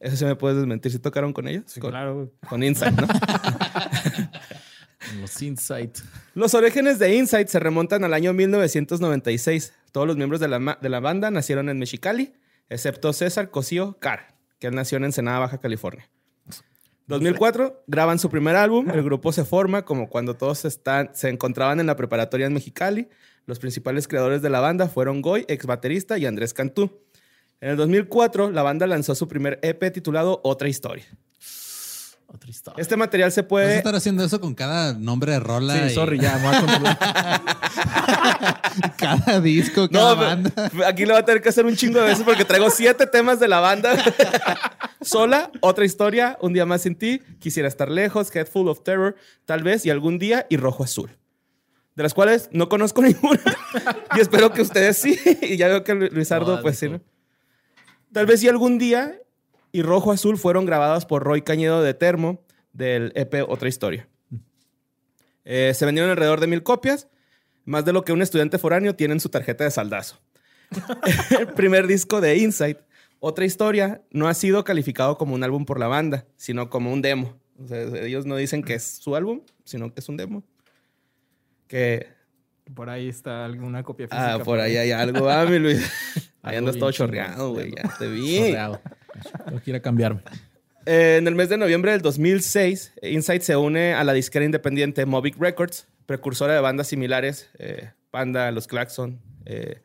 Eso 0.00 0.16
se 0.16 0.24
me 0.24 0.36
puedes 0.36 0.56
desmentir 0.56 0.90
si 0.90 0.98
tocaron 0.98 1.34
con 1.34 1.48
ellos. 1.48 1.64
con, 1.78 1.90
Claro. 1.90 2.32
con 2.48 2.62
Insight, 2.62 2.98
¿no? 2.98 3.06
Los 5.20 5.42
Insight. 5.42 5.98
Los 6.32 6.54
orígenes 6.54 6.98
de 6.98 7.14
Insight 7.14 7.48
se 7.48 7.60
remontan 7.60 8.04
al 8.04 8.14
año 8.14 8.32
1996. 8.32 9.74
Todos 9.92 10.06
los 10.06 10.16
miembros 10.16 10.40
de 10.40 10.48
la, 10.48 10.78
de 10.80 10.88
la 10.88 11.00
banda 11.00 11.30
nacieron 11.30 11.68
en 11.68 11.78
Mexicali, 11.78 12.32
excepto 12.70 13.12
César 13.12 13.50
Cosío 13.50 13.98
Carr, 14.00 14.34
que 14.58 14.68
él 14.68 14.74
nació 14.74 14.96
en 14.96 15.04
Ensenada, 15.04 15.40
Baja 15.40 15.58
California. 15.58 16.08
2004 17.08 17.84
graban 17.86 18.18
su 18.18 18.30
primer 18.30 18.56
álbum. 18.56 18.88
El 18.88 19.02
grupo 19.02 19.30
se 19.30 19.44
forma 19.44 19.84
como 19.84 20.08
cuando 20.08 20.38
todos 20.38 20.64
están, 20.64 21.10
se 21.12 21.28
encontraban 21.28 21.80
en 21.80 21.86
la 21.86 21.96
preparatoria 21.96 22.46
en 22.46 22.54
Mexicali. 22.54 23.10
Los 23.44 23.58
principales 23.58 24.08
creadores 24.08 24.40
de 24.40 24.48
la 24.48 24.60
banda 24.60 24.88
fueron 24.88 25.20
Goy, 25.20 25.44
ex 25.48 25.66
baterista, 25.66 26.16
y 26.16 26.24
Andrés 26.24 26.54
Cantú. 26.54 27.02
En 27.62 27.70
el 27.70 27.76
2004, 27.76 28.50
la 28.50 28.62
banda 28.64 28.88
lanzó 28.88 29.14
su 29.14 29.28
primer 29.28 29.60
EP 29.62 29.92
titulado 29.92 30.40
Otra 30.42 30.68
Historia. 30.68 31.04
Otra 32.26 32.50
historia. 32.50 32.80
Este 32.82 32.96
material 32.96 33.30
se 33.30 33.42
Vas 33.42 33.46
a 33.46 33.48
puede... 33.48 33.76
estar 33.76 33.94
haciendo 33.94 34.24
eso 34.24 34.40
con 34.40 34.54
cada 34.54 34.94
nombre 34.94 35.30
de 35.32 35.38
rola. 35.38 35.74
Sí, 35.74 35.80
y 35.86 35.94
sorry, 35.94 36.18
ya, 36.18 36.38
voy 36.38 36.54
a. 36.88 37.40
Cada 38.96 39.40
disco, 39.40 39.82
No, 39.82 39.88
cada 40.00 40.14
banda. 40.14 40.50
pero 40.72 40.86
aquí 40.86 41.04
lo 41.04 41.12
voy 41.12 41.22
a 41.22 41.24
tener 41.24 41.42
que 41.42 41.50
hacer 41.50 41.64
un 41.66 41.76
chingo 41.76 42.00
de 42.00 42.06
veces 42.06 42.24
porque 42.24 42.44
traigo 42.44 42.70
siete 42.70 43.06
temas 43.06 43.38
de 43.38 43.46
la 43.48 43.60
banda. 43.60 43.94
Sola, 45.02 45.50
otra 45.60 45.84
historia, 45.84 46.38
un 46.40 46.52
día 46.54 46.64
más 46.66 46.82
sin 46.82 46.96
ti, 46.96 47.20
quisiera 47.38 47.68
estar 47.68 47.90
lejos, 47.90 48.34
Head 48.34 48.46
Full 48.48 48.66
of 48.68 48.82
Terror, 48.82 49.14
tal 49.44 49.62
vez, 49.62 49.84
y 49.86 49.90
algún 49.90 50.18
día, 50.18 50.46
y 50.48 50.56
Rojo 50.56 50.82
Azul. 50.84 51.10
De 51.94 52.02
las 52.02 52.14
cuales 52.14 52.48
no 52.52 52.68
conozco 52.68 53.02
ninguna. 53.06 53.40
y 54.16 54.20
espero 54.20 54.52
que 54.52 54.62
ustedes 54.62 54.96
sí. 54.96 55.18
y 55.42 55.56
ya 55.58 55.68
veo 55.68 55.84
que 55.84 55.94
Lu- 55.94 56.08
Luisardo, 56.10 56.56
No, 56.56 56.62
pues 56.62 56.78
sí. 56.78 56.88
¿no? 56.88 57.00
Tal 58.12 58.26
vez 58.26 58.42
y 58.44 58.48
algún 58.48 58.78
día, 58.78 59.18
y 59.72 59.80
Rojo 59.82 60.12
Azul 60.12 60.36
fueron 60.36 60.66
grabadas 60.66 61.06
por 61.06 61.24
Roy 61.24 61.40
Cañedo 61.40 61.82
de 61.82 61.94
Termo 61.94 62.44
del 62.74 63.10
EP 63.14 63.48
Otra 63.48 63.68
Historia. 63.68 64.06
Eh, 65.44 65.72
se 65.74 65.86
vendieron 65.86 66.10
alrededor 66.10 66.38
de 66.40 66.46
mil 66.46 66.62
copias, 66.62 67.08
más 67.64 67.86
de 67.86 67.94
lo 67.94 68.04
que 68.04 68.12
un 68.12 68.20
estudiante 68.20 68.58
foráneo 68.58 68.94
tiene 68.94 69.14
en 69.14 69.20
su 69.20 69.30
tarjeta 69.30 69.64
de 69.64 69.70
saldazo. 69.70 70.20
El 71.38 71.48
primer 71.48 71.86
disco 71.86 72.20
de 72.20 72.36
Insight, 72.36 72.78
Otra 73.18 73.46
Historia, 73.46 74.02
no 74.10 74.28
ha 74.28 74.34
sido 74.34 74.62
calificado 74.62 75.16
como 75.16 75.34
un 75.34 75.42
álbum 75.42 75.64
por 75.64 75.80
la 75.80 75.88
banda, 75.88 76.26
sino 76.36 76.68
como 76.68 76.92
un 76.92 77.00
demo. 77.00 77.40
O 77.58 77.66
sea, 77.66 77.80
ellos 77.80 78.26
no 78.26 78.36
dicen 78.36 78.62
que 78.62 78.74
es 78.74 78.82
su 78.82 79.16
álbum, 79.16 79.40
sino 79.64 79.92
que 79.92 80.00
es 80.00 80.08
un 80.10 80.18
demo. 80.18 80.44
Que, 81.66 82.08
Por 82.74 82.90
ahí 82.90 83.08
está 83.08 83.46
alguna 83.46 83.82
copia 83.82 84.06
física. 84.06 84.34
ah, 84.34 84.38
por 84.40 84.60
ahí 84.60 84.76
hay 84.76 84.90
algo, 84.90 85.30
ah, 85.30 85.46
mi 85.46 85.58
Luis. 85.58 85.90
Ahí 86.42 86.56
andas 86.56 86.76
todo 86.78 86.90
chorreado, 86.90 87.52
güey, 87.52 87.72
ya 87.74 87.96
te 87.98 88.08
vi. 88.08 88.36
Que 89.64 89.70
ir 89.70 89.76
a 89.76 89.80
cambiarme. 89.80 90.22
Eh, 90.86 91.16
en 91.18 91.28
el 91.28 91.34
mes 91.34 91.48
de 91.48 91.56
noviembre 91.56 91.92
del 91.92 92.02
2006, 92.02 92.94
Insight 93.02 93.42
se 93.42 93.56
une 93.56 93.94
a 93.94 94.02
la 94.02 94.12
disquera 94.12 94.44
independiente 94.44 95.06
Movic 95.06 95.38
Records, 95.38 95.86
precursora 96.06 96.54
de 96.54 96.60
bandas 96.60 96.88
similares, 96.88 97.50
eh, 97.58 97.90
Panda, 98.10 98.50
Los 98.50 98.66
Claxon. 98.66 99.20
eh, 99.46 99.82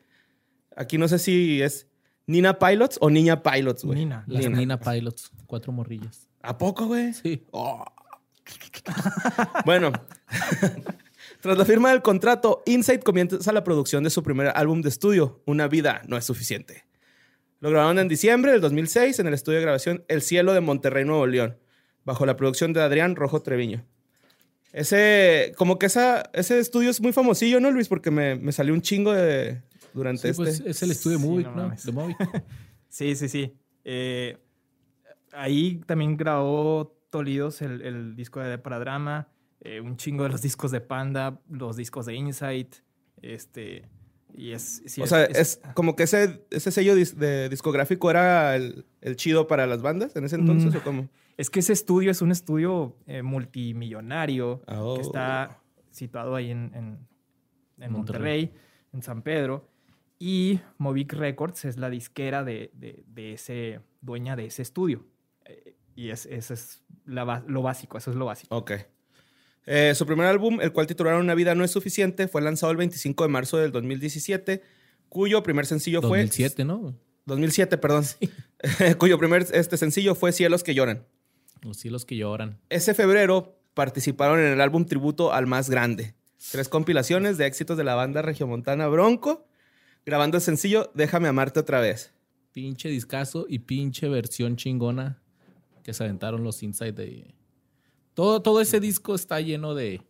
aquí 0.76 0.98
no 0.98 1.06
sé 1.08 1.18
si 1.18 1.62
es 1.62 1.86
Nina 2.26 2.58
Pilots 2.58 2.98
o 3.00 3.10
Niña 3.10 3.42
Pilots, 3.42 3.84
güey. 3.84 4.00
Nina. 4.00 4.24
Las 4.26 4.44
Nina. 4.44 4.58
Nina 4.58 4.80
Pilots, 4.80 5.30
cuatro 5.46 5.72
morrillas. 5.72 6.28
¿A 6.42 6.58
poco, 6.58 6.86
güey? 6.86 7.12
Sí. 7.14 7.46
Bueno, 9.66 9.92
tras 11.40 11.56
la 11.56 11.64
firma 11.64 11.90
del 11.90 12.02
contrato, 12.02 12.62
Insight 12.66 13.02
comienza 13.02 13.52
la 13.52 13.64
producción 13.64 14.02
de 14.04 14.10
su 14.10 14.22
primer 14.22 14.52
álbum 14.54 14.82
de 14.82 14.88
estudio, 14.88 15.42
Una 15.46 15.68
vida 15.68 16.02
no 16.06 16.16
es 16.16 16.24
suficiente. 16.24 16.84
Lo 17.60 17.70
grabaron 17.70 17.98
en 17.98 18.08
diciembre 18.08 18.52
del 18.52 18.60
2006 18.60 19.18
en 19.18 19.26
el 19.26 19.34
estudio 19.34 19.58
de 19.58 19.64
grabación 19.64 20.04
El 20.08 20.22
Cielo 20.22 20.52
de 20.52 20.60
Monterrey, 20.60 21.04
Nuevo 21.04 21.26
León, 21.26 21.58
bajo 22.04 22.24
la 22.26 22.36
producción 22.36 22.72
de 22.72 22.82
Adrián 22.82 23.16
Rojo 23.16 23.42
Treviño. 23.42 23.84
Ese, 24.72 25.52
como 25.56 25.78
que 25.78 25.86
esa, 25.86 26.30
ese 26.34 26.58
estudio 26.58 26.90
es 26.90 27.00
muy 27.00 27.12
famosillo, 27.12 27.58
¿no, 27.58 27.70
Luis? 27.70 27.88
Porque 27.88 28.10
me, 28.10 28.36
me 28.36 28.52
salió 28.52 28.74
un 28.74 28.82
chingo 28.82 29.12
de, 29.12 29.62
durante 29.94 30.22
Sí, 30.22 30.28
este. 30.28 30.42
pues 30.42 30.60
es 30.60 30.82
el 30.82 30.90
estudio 30.90 31.18
de 31.18 31.22
Sí, 31.24 31.28
Movic, 31.28 31.46
no 31.48 31.68
¿no? 31.68 31.92
Movic. 31.92 32.16
Sí, 32.90 33.14
sí, 33.16 33.28
sí. 33.28 33.54
Eh, 33.84 34.38
ahí 35.32 35.80
también 35.86 36.16
grabó 36.16 36.96
Tolidos 37.10 37.60
el, 37.62 37.82
el 37.82 38.16
disco 38.16 38.40
de 38.40 38.58
Paradrama, 38.58 39.28
eh, 39.60 39.80
un 39.80 39.96
chingo 39.96 40.24
de 40.24 40.30
los 40.30 40.42
discos 40.42 40.70
de 40.70 40.80
Panda, 40.80 41.40
los 41.48 41.76
discos 41.76 42.06
de 42.06 42.14
Insight. 42.14 42.76
Este. 43.22 43.88
Y 44.34 44.52
es. 44.52 44.82
sí, 44.86 45.00
o 45.02 45.06
sea, 45.06 45.24
es, 45.24 45.60
como 45.74 45.96
que 45.96 46.02
ese, 46.04 46.44
ese 46.50 46.70
sello 46.70 46.94
dis- 46.94 47.14
de 47.14 47.48
discográfico 47.48 48.10
era 48.10 48.54
el, 48.56 48.84
el 49.00 49.16
chido 49.16 49.46
para 49.46 49.66
las 49.66 49.82
bandas 49.82 50.14
en 50.16 50.24
ese 50.24 50.36
entonces, 50.36 50.74
Mm. 50.74 50.76
¿o 50.76 50.82
cómo? 50.82 51.08
Es 51.36 51.50
que 51.50 51.60
ese 51.60 51.72
estudio 51.72 52.10
es 52.10 52.20
un 52.22 52.30
estudio 52.30 52.96
eh, 53.06 53.22
multimillonario 53.22 54.62
Oh. 54.68 54.96
que 54.96 55.02
está 55.02 55.60
situado 55.90 56.34
ahí 56.34 56.50
en, 56.50 56.72
en- 56.74 57.08
en 57.80 57.92
Monterrey. 57.92 58.46
Monterrey, 58.46 58.52
en 58.92 59.02
San 59.02 59.22
Pedro. 59.22 59.68
Y 60.20 60.60
Movic 60.78 61.12
Records 61.12 61.64
es 61.64 61.76
la 61.78 61.90
disquera 61.90 62.42
de, 62.44 62.70
de- 62.74 63.04
de 63.06 63.32
ese, 63.34 63.80
dueña 64.00 64.34
de 64.36 64.46
ese 64.46 64.62
estudio. 64.62 65.06
Eh, 65.44 65.76
y 65.94 66.10
es, 66.10 66.26
eso 66.26 66.54
es 66.54 66.82
la 67.06 67.42
lo 67.46 67.62
básico, 67.62 67.98
eso 67.98 68.10
es 68.10 68.16
lo 68.16 68.26
básico. 68.26 68.54
Ok. 68.56 68.72
Eh, 69.70 69.94
su 69.94 70.06
primer 70.06 70.26
álbum, 70.26 70.62
el 70.62 70.72
cual 70.72 70.86
titularon 70.86 71.20
Una 71.20 71.34
vida 71.34 71.54
no 71.54 71.62
es 71.62 71.70
suficiente, 71.70 72.26
fue 72.26 72.40
lanzado 72.40 72.72
el 72.72 72.78
25 72.78 73.24
de 73.24 73.28
marzo 73.28 73.58
del 73.58 73.70
2017, 73.70 74.62
cuyo 75.10 75.42
primer 75.42 75.66
sencillo 75.66 76.00
2007, 76.00 76.64
¿no? 76.64 76.80
fue... 76.80 76.92
2007, 77.26 77.76
perdón. 77.76 78.04
cuyo 78.98 79.18
primer 79.18 79.46
este, 79.52 79.76
sencillo 79.76 80.14
fue 80.14 80.32
Cielos 80.32 80.62
que 80.64 80.72
lloran. 80.72 81.04
Los 81.60 81.76
cielos 81.76 82.06
que 82.06 82.16
lloran. 82.16 82.58
Ese 82.70 82.94
febrero 82.94 83.60
participaron 83.74 84.40
en 84.40 84.46
el 84.46 84.60
álbum 84.62 84.86
tributo 84.86 85.34
al 85.34 85.46
más 85.46 85.68
grande. 85.68 86.14
Tres 86.50 86.70
compilaciones 86.70 87.36
de 87.36 87.44
éxitos 87.44 87.76
de 87.76 87.84
la 87.84 87.94
banda 87.94 88.22
regiomontana 88.22 88.88
Bronco, 88.88 89.46
grabando 90.06 90.38
el 90.38 90.42
sencillo 90.42 90.90
Déjame 90.94 91.28
amarte 91.28 91.60
otra 91.60 91.80
vez. 91.80 92.14
Pinche 92.52 92.88
discazo 92.88 93.44
y 93.46 93.58
pinche 93.58 94.08
versión 94.08 94.56
chingona 94.56 95.20
que 95.82 95.92
se 95.92 96.04
aventaron 96.04 96.42
los 96.42 96.62
Inside 96.62 96.92
de... 96.92 97.37
Todo, 98.18 98.42
todo 98.42 98.60
ese 98.60 98.80
disco 98.80 99.14
está 99.14 99.40
lleno 99.40 99.76
de, 99.76 100.02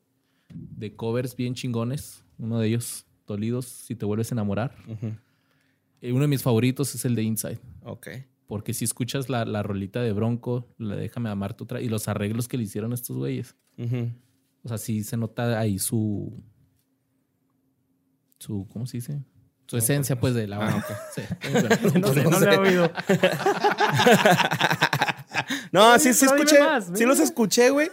de 0.48 0.96
covers 0.96 1.36
bien 1.36 1.52
chingones. 1.52 2.24
Uno 2.38 2.58
de 2.58 2.68
ellos, 2.68 3.04
Tolidos, 3.26 3.66
Si 3.66 3.94
te 3.96 4.06
vuelves 4.06 4.32
a 4.32 4.34
enamorar. 4.34 4.74
Eh, 6.00 6.12
uno 6.12 6.22
de 6.22 6.28
mis 6.28 6.42
favoritos 6.42 6.94
es 6.94 7.04
el 7.04 7.14
de 7.14 7.24
Inside. 7.24 7.60
Ok. 7.82 8.08
Porque 8.46 8.72
si 8.72 8.86
escuchas 8.86 9.28
la, 9.28 9.44
la 9.44 9.62
rolita 9.62 10.00
de 10.00 10.14
Bronco, 10.14 10.74
la 10.78 10.96
Déjame 10.96 11.28
amarte 11.28 11.64
otra 11.64 11.82
y 11.82 11.90
los 11.90 12.08
arreglos 12.08 12.48
que 12.48 12.56
le 12.56 12.62
hicieron 12.62 12.92
a 12.92 12.94
estos 12.94 13.14
güeyes. 13.18 13.54
O 14.62 14.68
sea, 14.68 14.78
sí 14.78 15.04
se 15.04 15.18
nota 15.18 15.60
ahí 15.60 15.78
su. 15.78 16.42
Su. 18.38 18.66
¿Cómo 18.72 18.86
se 18.86 18.96
dice? 18.96 19.22
Su 19.66 19.76
esencia, 19.76 20.18
pues, 20.18 20.32
de 20.32 20.48
la 20.48 20.56
banda. 20.56 20.86
Sí. 21.14 21.20
No 22.00 22.14
sé, 22.14 22.24
no 22.24 22.38
he 22.42 22.56
oído. 22.56 22.90
No, 25.72 25.98
sí, 25.98 26.12
sí 26.14 26.26
escuché. 26.26 26.60
más, 26.60 26.90
sí 26.94 27.04
los 27.04 27.20
escuché, 27.20 27.70
güey. 27.70 27.90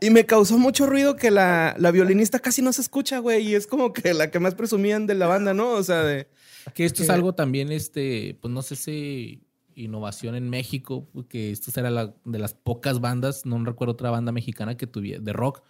Y 0.00 0.10
me 0.10 0.26
causó 0.26 0.58
mucho 0.58 0.86
ruido 0.86 1.16
que 1.16 1.30
la, 1.30 1.74
la 1.78 1.90
violinista 1.90 2.38
casi 2.38 2.62
no 2.62 2.72
se 2.72 2.82
escucha, 2.82 3.18
güey. 3.18 3.48
Y 3.48 3.54
es 3.54 3.66
como 3.66 3.92
que 3.92 4.14
la 4.14 4.30
que 4.30 4.38
más 4.38 4.54
presumían 4.54 5.06
de 5.06 5.14
la 5.14 5.26
banda, 5.26 5.54
¿no? 5.54 5.70
O 5.70 5.82
sea, 5.82 6.02
de. 6.02 6.28
Que 6.74 6.84
esto 6.84 7.02
es 7.02 7.10
algo 7.10 7.32
también, 7.34 7.70
este, 7.70 8.36
pues 8.40 8.52
no 8.52 8.60
sé 8.60 8.74
si 8.74 9.46
innovación 9.76 10.34
en 10.34 10.48
México, 10.50 11.08
que 11.28 11.52
esto 11.52 11.70
era 11.78 11.90
la, 11.90 12.14
de 12.24 12.38
las 12.38 12.54
pocas 12.54 13.00
bandas, 13.00 13.44
no 13.46 13.62
recuerdo 13.64 13.92
otra 13.92 14.10
banda 14.10 14.32
mexicana 14.32 14.76
que 14.76 14.86
tuviera, 14.86 15.22
de 15.22 15.32
rock, 15.32 15.62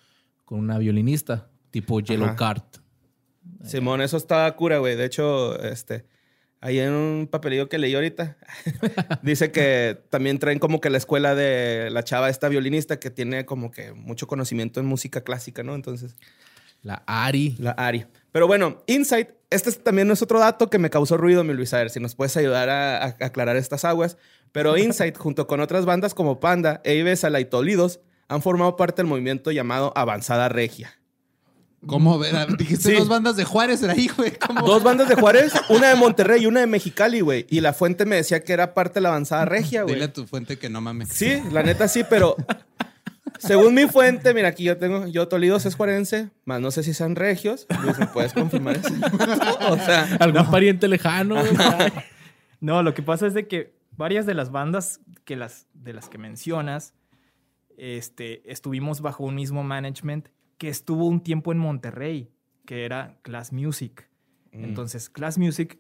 con 0.45 0.61
una 0.61 0.79
violinista, 0.79 1.51
tipo 1.71 2.01
Yellow 2.01 2.29
Ajá. 2.29 2.37
Card. 2.37 2.63
Simón, 3.65 4.01
eso 4.01 4.17
estaba 4.17 4.55
cura, 4.57 4.79
güey. 4.79 4.97
De 4.97 5.05
hecho, 5.05 5.61
este. 5.61 6.07
Ahí 6.61 6.79
en 6.81 6.93
un 6.93 7.29
papelillo 7.31 7.69
que 7.69 7.79
leí 7.79 7.95
ahorita, 7.95 8.37
dice 9.23 9.53
que 9.53 9.99
también 10.11 10.39
traen 10.39 10.59
como 10.59 10.81
que 10.81 10.91
la 10.91 10.99
escuela 10.99 11.35
de 11.35 11.91
la 11.91 12.03
chava, 12.03 12.29
esta 12.31 12.49
violinista, 12.49 12.99
que 12.99 13.11
tiene 13.11 13.45
como 13.45 13.71
que 13.71 13.93
mucho 13.93 14.27
conocimiento 14.27 14.81
en 14.81 14.87
música 14.87 15.21
clásica, 15.23 15.63
¿no? 15.63 15.75
Entonces, 15.75 16.15
La 16.83 17.03
Ari. 17.07 17.57
la 17.59 17.73
Ari. 17.73 18.07
Pero 18.33 18.47
bueno, 18.47 18.83
Insight, 18.87 19.29
este 19.51 19.71
es- 19.71 19.83
también 19.85 20.11
es 20.11 20.23
otro 20.23 20.39
dato 20.41 20.69
que 20.71 20.79
me 20.79 20.91
causó 20.91 21.17
ruido, 21.17 21.45
mi 21.45 21.53
Luis. 21.53 21.73
A 21.75 21.79
ver 21.79 21.91
si 21.91 22.01
nos 22.01 22.15
puedes 22.15 22.37
ayudar 22.37 22.69
a, 22.71 23.03
a 23.05 23.07
aclarar 23.21 23.57
estas 23.57 23.85
aguas. 23.85 24.17
Pero 24.53 24.77
Insight, 24.79 25.17
junto 25.17 25.47
con 25.47 25.61
otras 25.61 25.85
bandas 25.85 26.15
como 26.15 26.41
Panda, 26.41 26.81
Eivesala 26.85 27.39
y 27.41 27.45
Tolidos, 27.45 28.01
han 28.29 28.43
formado 28.43 28.77
parte 28.77 29.03
del 29.03 29.07
movimiento 29.09 29.51
llamado 29.53 29.93
Avanzada 29.95 30.49
Regia. 30.49 30.95
¿Cómo? 31.87 32.19
ver? 32.19 32.57
Dijiste 32.57 32.91
Sí. 32.91 32.97
dos 32.97 33.09
bandas 33.09 33.37
de 33.37 33.45
Juárez, 33.45 33.83
era 33.83 33.93
ahí, 33.93 34.09
güey. 34.17 34.33
¿Cómo? 34.39 34.67
Dos 34.67 34.83
bandas 34.83 35.09
de 35.09 35.15
Juárez, 35.15 35.53
una 35.69 35.89
de 35.89 35.95
Monterrey 35.97 36.43
y 36.43 36.47
una 36.47 36.61
de 36.61 36.67
Mexicali, 36.67 37.21
güey. 37.21 37.47
Y 37.49 37.61
la 37.61 37.73
fuente 37.73 38.05
me 38.07 38.17
decía 38.17 38.41
que 38.41 38.53
era 38.53 38.75
parte 38.75 38.95
de 38.95 39.01
la 39.03 39.09
avanzada 39.11 39.45
regia, 39.45 39.83
güey. 39.83 39.95
Dile 39.95 40.07
a 40.07 40.13
tu 40.13 40.27
fuente 40.27 40.59
que 40.59 40.69
no 40.69 40.81
mames. 40.81 41.09
Sí, 41.09 41.41
la 41.53 41.63
neta 41.63 41.89
sí, 41.89 42.05
pero 42.09 42.37
según 43.39 43.75
mi 43.75 43.87
fuente, 43.87 44.33
mira, 44.35 44.49
aquí 44.49 44.65
yo 44.65 44.77
tengo, 44.77 45.07
yo 45.07 45.29
Tolidos 45.29 45.67
es 45.67 45.75
juarense, 45.75 46.31
más 46.45 46.61
no 46.61 46.71
sé 46.71 46.83
si 46.83 46.95
sean 46.95 47.17
regios. 47.17 47.67
Luis, 47.83 47.99
¿me 47.99 48.07
puedes 48.07 48.33
confirmar 48.33 48.77
eso? 48.77 48.89
o 49.71 49.77
sea, 49.77 50.17
¿Algún 50.21 50.51
pariente 50.51 50.89
lejano? 50.89 51.37
No, 52.61 52.83
lo 52.83 52.95
que 52.95 53.03
pasa 53.03 53.27
es 53.27 53.35
de 53.35 53.47
que 53.47 53.75
varias 53.97 54.27
de 54.27 54.35
las 54.35 54.51
bandas 54.51 55.01
que 55.25 55.37
las, 55.37 55.67
de 55.75 55.93
las 55.93 56.09
que 56.09 56.19
mencionas, 56.19 56.95
este, 57.77 58.51
estuvimos 58.51 59.01
bajo 59.01 59.25
un 59.25 59.35
mismo 59.35 59.63
management 59.63 60.29
que 60.59 60.69
estuvo 60.69 61.07
un 61.07 61.21
tiempo 61.23 61.53
en 61.53 61.59
Monterrey, 61.59 62.31
que 62.65 62.85
era 62.85 63.19
Class 63.23 63.53
Music. 63.53 64.09
Mm. 64.53 64.65
Entonces, 64.65 65.11
Class 65.11 65.39
Music, 65.39 65.79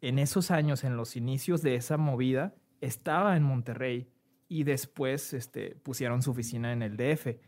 en 0.00 0.18
esos 0.18 0.50
años, 0.50 0.84
en 0.84 0.96
los 0.96 1.16
inicios 1.16 1.62
de 1.62 1.76
esa 1.76 1.96
movida, 1.96 2.54
estaba 2.80 3.36
en 3.36 3.42
Monterrey 3.42 4.08
y 4.48 4.64
después 4.64 5.32
este, 5.32 5.74
pusieron 5.76 6.22
su 6.22 6.30
oficina 6.30 6.72
en 6.72 6.82
el 6.82 6.96
DF. 6.96 7.38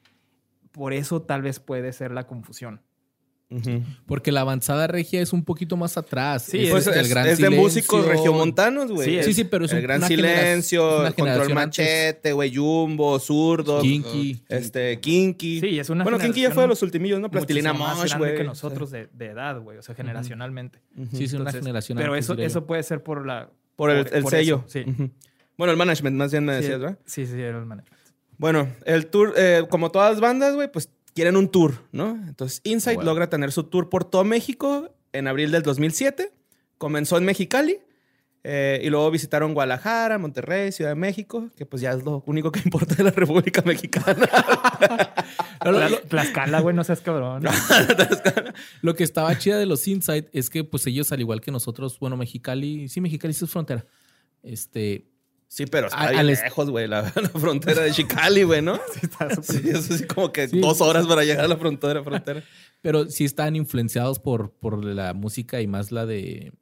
Por 0.73 0.93
eso 0.93 1.23
tal 1.23 1.43
vez 1.43 1.61
puede 1.61 1.93
ser 1.93 2.13
la 2.13 2.27
confusión. 2.27 2.81
Porque 4.07 4.31
la 4.31 4.43
avanzada 4.43 4.87
regia 4.87 5.23
es 5.23 5.33
un 5.33 5.43
poquito 5.45 5.77
más 5.79 5.97
atrás. 5.97 6.43
Sí, 6.43 6.65
es, 6.65 6.71
Pues 6.71 6.87
el 6.87 7.09
gran 7.09 7.27
es 7.27 7.39
de 7.39 7.49
músicos 7.49 8.05
regiomontanos, 8.07 8.93
güey. 8.93 9.19
Sí, 9.23 9.25
Sí, 9.25 9.35
sí, 9.35 9.45
pero 9.45 9.65
es 9.65 9.73
el 9.73 9.79
un- 9.79 9.83
gran 9.85 10.03
silencio, 10.03 11.01
una 11.01 11.13
control 11.13 11.55
machete, 11.55 12.33
güey, 12.33 12.55
jumbo, 12.55 13.19
zurdo, 13.19 13.81
Kinky. 13.81 14.43
este, 14.49 15.01
kinky. 15.01 15.61
Sí, 15.61 15.79
es 15.79 15.89
una 15.89 16.05
Bueno, 16.05 16.19
kinky 16.19 16.43
ya 16.43 16.51
fue 16.51 16.65
de 16.65 16.69
los 16.69 16.83
ultimillos, 16.83 17.21
¿no? 17.21 17.31
Plastilina 17.31 17.73
Mosh, 17.73 18.09
grande 18.11 18.17
güey. 18.19 18.37
que 18.37 18.45
nosotros 18.45 18.91
de, 18.91 19.09
de 19.13 19.27
edad, 19.27 19.59
güey, 19.61 19.79
o 19.79 19.83
sea, 19.83 19.95
generacionalmente. 19.95 20.81
Ujú. 20.97 21.17
Sí, 21.17 21.25
es 21.25 21.33
una 21.33 21.41
Entonces, 21.43 21.61
generación 21.63 21.99
Pero 21.99 22.15
eso, 22.17 22.35
eso 22.35 22.67
puede 22.67 22.83
ser 22.83 23.03
por 23.03 23.25
la... 23.27 23.51
Por 23.77 23.91
el, 23.91 24.05
por- 24.05 24.15
el 24.15 24.23
por 24.25 24.31
sello. 24.33 24.65
eso, 24.69 24.85
sí. 24.85 25.11
Bueno, 25.57 25.71
el 25.73 25.77
management, 25.79 26.17
más 26.17 26.31
bien 26.33 26.45
me 26.45 26.53
Sí, 26.57 26.61
decías, 26.63 26.81
¿verdad? 26.81 26.99
Sí, 27.07 27.27
sí, 27.27 27.33
era 27.41 27.59
el 27.59 27.65
management. 27.67 27.97
Bueno, 28.37 28.69
el 28.85 29.07
tour, 29.07 29.33
eh, 29.37 29.65
como 29.71 29.91
todas 29.91 30.13
las 30.13 30.21
bandas, 30.21 30.55
güey, 30.55 30.71
pues 30.71 30.91
quieren 31.15 31.37
un 31.37 31.49
tour, 31.49 31.83
¿no? 31.93 32.11
Entonces, 32.27 32.61
Insight 32.65 32.97
Bueno. 32.97 33.11
logra 33.11 33.29
tener 33.31 33.53
su 33.53 33.65
tour 33.65 33.89
por 33.89 34.05
todo 34.05 34.25
México 34.25 34.95
en 35.13 35.27
abril 35.29 35.51
del 35.51 35.63
2007. 35.63 36.33
Comenzó 36.79 37.17
en 37.19 37.25
Mexicali 37.25 37.79
eh, 38.45 38.81
y 38.85 38.89
luego 38.91 39.11
visitaron 39.11 39.53
Guadalajara, 39.53 40.17
Monterrey, 40.19 40.71
Ciudad 40.73 40.93
de 40.93 40.95
México, 40.95 41.51
que 41.57 41.67
pues 41.67 41.83
ya 41.83 41.93
es 41.93 42.05
lo 42.05 42.23
único 42.27 42.53
que 42.53 42.61
importa 42.65 42.95
de 42.95 43.05
la 43.05 43.11
República 43.11 43.63
Mexicana. 43.63 44.29
Tla- 45.61 46.01
Tlaxcala, 46.09 46.61
güey, 46.61 46.75
no 46.75 46.85
seas 46.85 47.01
cabrón. 47.01 47.43
Lo 48.83 48.95
que 48.95 49.05
estaba 49.05 49.37
chida 49.37 49.59
de 49.59 49.67
los 49.67 49.87
Insight 49.89 50.29
es 50.33 50.51
que, 50.51 50.65
pues, 50.65 50.87
ellos, 50.87 51.11
al 51.13 51.21
igual 51.21 51.41
que 51.41 51.51
nosotros, 51.51 51.99
bueno, 51.99 52.17
Mexicali, 52.17 52.89
sí, 52.89 53.01
Mexicali 53.01 53.35
sí 53.35 53.45
es 53.45 53.51
frontera. 53.51 53.85
Este, 54.43 55.07
Sí, 55.49 55.65
pero 55.67 55.87
está 55.89 56.11
bien 56.11 56.27
lejos, 56.27 56.71
güey, 56.71 56.87
la, 56.87 57.03
la 57.17 57.29
frontera 57.31 57.83
de 57.83 57.91
Chicali, 57.93 58.43
güey, 58.43 58.61
¿no? 58.63 58.77
Sí, 58.93 59.01
está 59.03 59.31
súper- 59.31 59.63
Sí, 59.63 59.69
eso 59.71 59.97
sí, 59.97 60.05
como 60.07 60.31
que 60.31 60.47
Sí. 60.49 60.61
dos 60.61 60.81
horas 60.83 61.07
para 61.07 61.25
llegar 61.25 61.45
a 61.45 61.49
la 61.49 61.57
frontera. 61.57 62.03
frontera. 62.05 62.43
pero 62.83 63.09
sí 63.11 63.25
están 63.25 63.57
influenciados 63.57 64.19
por, 64.19 64.53
por 64.53 64.85
la 64.85 65.15
música 65.15 65.61
y 65.61 65.67
más 65.67 65.91
la 65.91 66.05
de, 66.07 66.53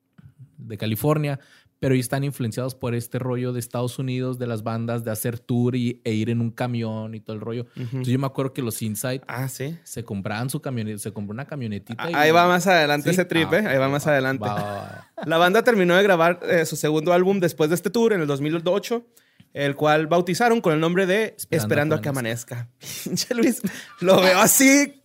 de 0.56 0.78
California, 0.78 1.40
pero 1.78 1.94
y 1.94 2.00
están 2.00 2.24
influenciados 2.24 2.74
por 2.74 2.94
este 2.94 3.18
rollo 3.18 3.52
de 3.52 3.60
Estados 3.60 3.98
Unidos, 3.98 4.38
de 4.38 4.46
las 4.46 4.62
bandas, 4.62 5.04
de 5.04 5.10
hacer 5.10 5.38
tour 5.38 5.76
y, 5.76 6.00
e 6.04 6.12
ir 6.12 6.30
en 6.30 6.40
un 6.40 6.50
camión 6.50 7.14
y 7.14 7.20
todo 7.20 7.34
el 7.36 7.42
rollo. 7.42 7.66
Entonces 7.76 8.08
yo 8.12 8.18
me 8.18 8.26
acuerdo 8.26 8.52
que 8.54 8.62
los 8.62 8.80
Insight 8.82 9.22
Ah, 9.26 9.48
sí. 9.48 9.78
se 9.84 10.02
compraban 10.04 10.48
su 10.48 10.60
camioneta, 10.62 10.98
se 10.98 11.12
compró 11.12 11.32
una 11.34 11.44
camionetita. 11.46 12.10
y- 12.10 12.14
Ahí 12.14 12.30
va 12.30 12.46
más 12.48 12.66
adelante 12.66 13.10
Sí. 13.10 13.14
ese 13.14 13.24
trip, 13.26 13.48
Ah, 13.52 13.58
¿eh? 13.58 13.66
Ahí 13.66 13.78
va 13.78 13.88
más 13.88 14.06
adelante. 14.06 14.44
va, 14.46 14.54
va, 14.54 14.62
va. 14.62 15.10
La 15.26 15.36
banda 15.38 15.62
terminó 15.64 15.94
de 15.96 16.02
grabar 16.02 16.40
eh, 16.48 16.64
su 16.64 16.76
segundo 16.76 17.12
álbum 17.12 17.40
después 17.40 17.68
de 17.70 17.74
este 17.76 17.90
tour 17.90 18.12
en 18.14 18.20
el 18.22 18.26
2008, 18.26 19.06
el 19.52 19.74
cual 19.76 20.06
bautizaron 20.06 20.60
con 20.62 20.72
el 20.72 20.80
nombre 20.80 21.04
de 21.06 21.34
Esperando, 21.38 21.56
Esperando 21.64 21.94
a 21.96 22.00
que 22.00 22.08
amanezca. 22.08 22.68
Pinche 23.04 23.34
Luis, 23.34 23.60
lo 24.00 24.20
veo 24.20 24.38
así, 24.38 25.02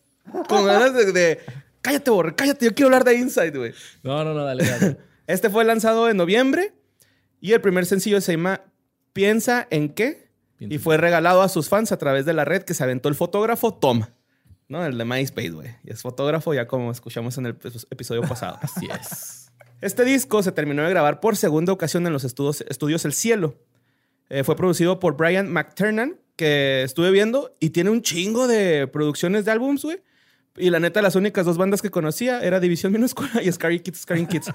con 0.47 0.65
ganas 0.65 0.93
de, 0.93 1.11
de, 1.11 1.39
Cállate, 1.81 2.11
borre, 2.11 2.35
cállate, 2.35 2.65
yo 2.65 2.73
quiero 2.75 2.87
hablar 2.87 3.03
de 3.03 3.15
Inside, 3.15 3.57
güey. 3.57 3.73
No, 4.03 4.23
no, 4.23 4.33
no, 4.33 4.43
dale, 4.45 4.63
dale. 4.65 4.97
Este 5.27 5.49
fue 5.49 5.63
lanzado 5.65 6.09
en 6.09 6.17
noviembre 6.17 6.73
y 7.39 7.53
el 7.53 7.61
primer 7.61 7.85
sencillo 7.85 8.19
se 8.21 8.33
llama 8.33 8.61
Piensa 9.13 9.67
en 9.69 9.89
qué 9.89 10.29
Piensa 10.57 10.75
y 10.75 10.77
fue 10.77 10.97
regalado 10.97 11.41
a 11.41 11.49
sus 11.49 11.69
fans 11.69 11.91
a 11.91 11.97
través 11.97 12.25
de 12.25 12.33
la 12.33 12.45
red 12.45 12.63
que 12.63 12.73
se 12.73 12.83
aventó 12.83 13.09
el 13.09 13.15
fotógrafo 13.15 13.73
Tom, 13.73 14.03
¿no? 14.67 14.85
El 14.85 14.97
de 14.97 15.05
MySpace, 15.05 15.49
güey. 15.51 15.69
Y 15.83 15.91
es 15.91 16.01
fotógrafo 16.01 16.53
ya 16.53 16.67
como 16.67 16.91
escuchamos 16.91 17.37
en 17.37 17.47
el 17.47 17.57
epi- 17.57 17.85
episodio 17.89 18.21
pasado. 18.23 18.57
Así 18.61 18.87
es. 18.87 19.51
Este 19.81 20.03
disco 20.05 20.43
se 20.43 20.51
terminó 20.51 20.83
de 20.83 20.89
grabar 20.91 21.19
por 21.19 21.35
segunda 21.35 21.73
ocasión 21.73 22.05
en 22.05 22.13
los 22.13 22.23
estudios, 22.23 22.61
estudios 22.69 23.03
El 23.05 23.13
Cielo. 23.13 23.55
Eh, 24.29 24.43
fue 24.43 24.55
producido 24.55 24.99
por 24.99 25.17
Brian 25.17 25.51
McTernan, 25.51 26.17
que 26.35 26.83
estuve 26.83 27.11
viendo 27.11 27.55
y 27.59 27.71
tiene 27.71 27.89
un 27.89 28.01
chingo 28.01 28.47
de 28.47 28.87
producciones 28.87 29.43
de 29.45 29.51
álbums, 29.51 29.83
güey. 29.83 30.01
Y 30.57 30.69
la 30.69 30.79
neta, 30.79 31.01
las 31.01 31.15
únicas 31.15 31.45
dos 31.45 31.57
bandas 31.57 31.81
que 31.81 31.89
conocía 31.89 32.41
era 32.41 32.59
División 32.59 32.91
Minúscula 32.91 33.29
y 33.43 33.51
Scary 33.51 33.79
Kids, 33.79 33.99
Scary 34.01 34.25
Kids. 34.27 34.47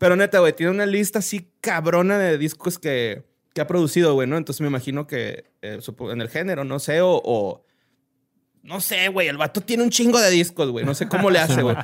Pero 0.00 0.16
neta, 0.16 0.40
güey, 0.40 0.52
tiene 0.52 0.72
una 0.72 0.86
lista 0.86 1.20
así 1.20 1.48
cabrona 1.60 2.18
de 2.18 2.38
discos 2.38 2.78
que, 2.78 3.22
que 3.54 3.60
ha 3.60 3.66
producido, 3.66 4.14
güey, 4.14 4.26
¿no? 4.28 4.36
Entonces 4.36 4.60
me 4.60 4.66
imagino 4.66 5.06
que 5.06 5.44
eh, 5.62 5.78
en 6.10 6.20
el 6.20 6.28
género, 6.28 6.64
no 6.64 6.78
sé, 6.78 7.00
o... 7.00 7.20
o- 7.24 7.64
no 8.62 8.80
sé, 8.80 9.08
güey, 9.08 9.28
el 9.28 9.36
vato 9.36 9.60
tiene 9.60 9.82
un 9.82 9.90
chingo 9.90 10.18
de 10.18 10.30
discos, 10.30 10.70
güey. 10.70 10.86
No 10.86 10.94
sé 10.94 11.06
cómo 11.06 11.28
le 11.30 11.38
hace, 11.38 11.60
güey. 11.60 11.76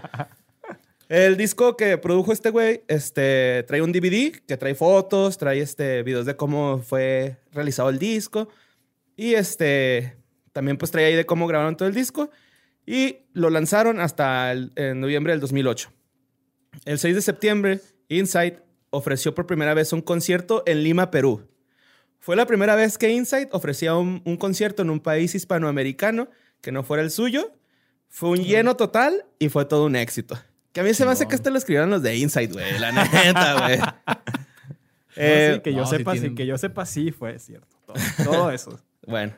El 1.11 1.37
disco 1.37 1.77
que 1.77 1.99
produjo 1.99 2.33
este 2.33 2.51
güey, 2.51 2.83
este, 2.89 3.65
trae 3.69 3.83
un 3.83 3.93
DVD 3.93 4.33
que 4.47 4.57
trae 4.57 4.75
fotos, 4.75 5.37
trae 5.37 5.61
este, 5.61 6.03
videos 6.05 6.25
de 6.25 6.37
cómo 6.37 6.79
fue 6.79 7.37
realizado 7.53 7.91
el 7.91 7.99
disco. 7.99 8.49
Y 9.17 9.35
este, 9.35 10.17
también 10.53 10.79
pues 10.79 10.91
trae 10.91 11.05
ahí 11.05 11.15
de 11.17 11.27
cómo 11.27 11.47
grabaron 11.47 11.77
todo 11.77 11.87
el 11.89 11.95
disco. 11.95 12.31
Y 12.87 13.19
lo 13.33 13.51
lanzaron 13.51 14.01
hasta 14.01 14.51
el, 14.53 14.73
en 14.77 15.01
noviembre 15.01 15.33
del 15.33 15.41
2008. 15.41 15.93
El 16.85 16.99
6 16.99 17.15
de 17.15 17.23
septiembre, 17.23 17.81
Insight 18.09 18.59
ofreció 18.91 19.35
por 19.35 19.47
primera 19.47 19.75
vez 19.75 19.93
un 19.93 20.01
concierto 20.03 20.63
en 20.67 20.83
Lima, 20.83 21.11
Perú. 21.11 21.47
Fue 22.19 22.37
la 22.37 22.47
primera 22.47 22.75
vez 22.75 22.99
que 22.99 23.11
Insight 23.11 23.49
ofrecía 23.53 23.95
un, 23.97 24.23
un 24.25 24.37
concierto 24.37 24.83
en 24.83 24.91
un 24.91 25.01
país 25.01 25.35
hispanoamericano 25.35 26.29
que 26.61 26.73
no 26.73 26.83
fuera 26.83 27.03
el 27.03 27.11
suyo. 27.11 27.53
Fue 28.09 28.31
un 28.31 28.39
lleno 28.45 28.77
total 28.77 29.25
y 29.39 29.49
fue 29.49 29.65
todo 29.65 29.87
un 29.87 29.97
éxito. 29.97 30.39
Que 30.73 30.81
a 30.81 30.85
mí 30.85 30.93
se 30.95 31.05
me 31.05 31.13
hace 31.13 31.27
que 31.27 31.35
este 31.35 31.51
lo 31.51 31.59
escribieron 31.59 31.91
los 31.91 32.03
de 32.03 32.17
Insight, 32.17 32.53
güey. 32.53 32.79
La 32.79 32.93
neta, 32.93 33.67
güey. 33.67 33.79
Eh, 35.17 35.55
sí, 35.57 35.61
que 35.63 35.73
yo 35.73 35.81
no, 35.81 35.87
sí 35.87 35.97
sepa, 35.97 36.13
sí, 36.15 36.21
tienen- 36.21 36.37
que 36.37 36.47
yo 36.47 36.57
sepa, 36.57 36.87
sí 36.87 37.11
fue 37.11 37.37
cierto. 37.41 37.77
Todo, 37.85 37.97
todo 38.25 38.51
eso. 38.53 38.81
Bueno. 39.07 39.35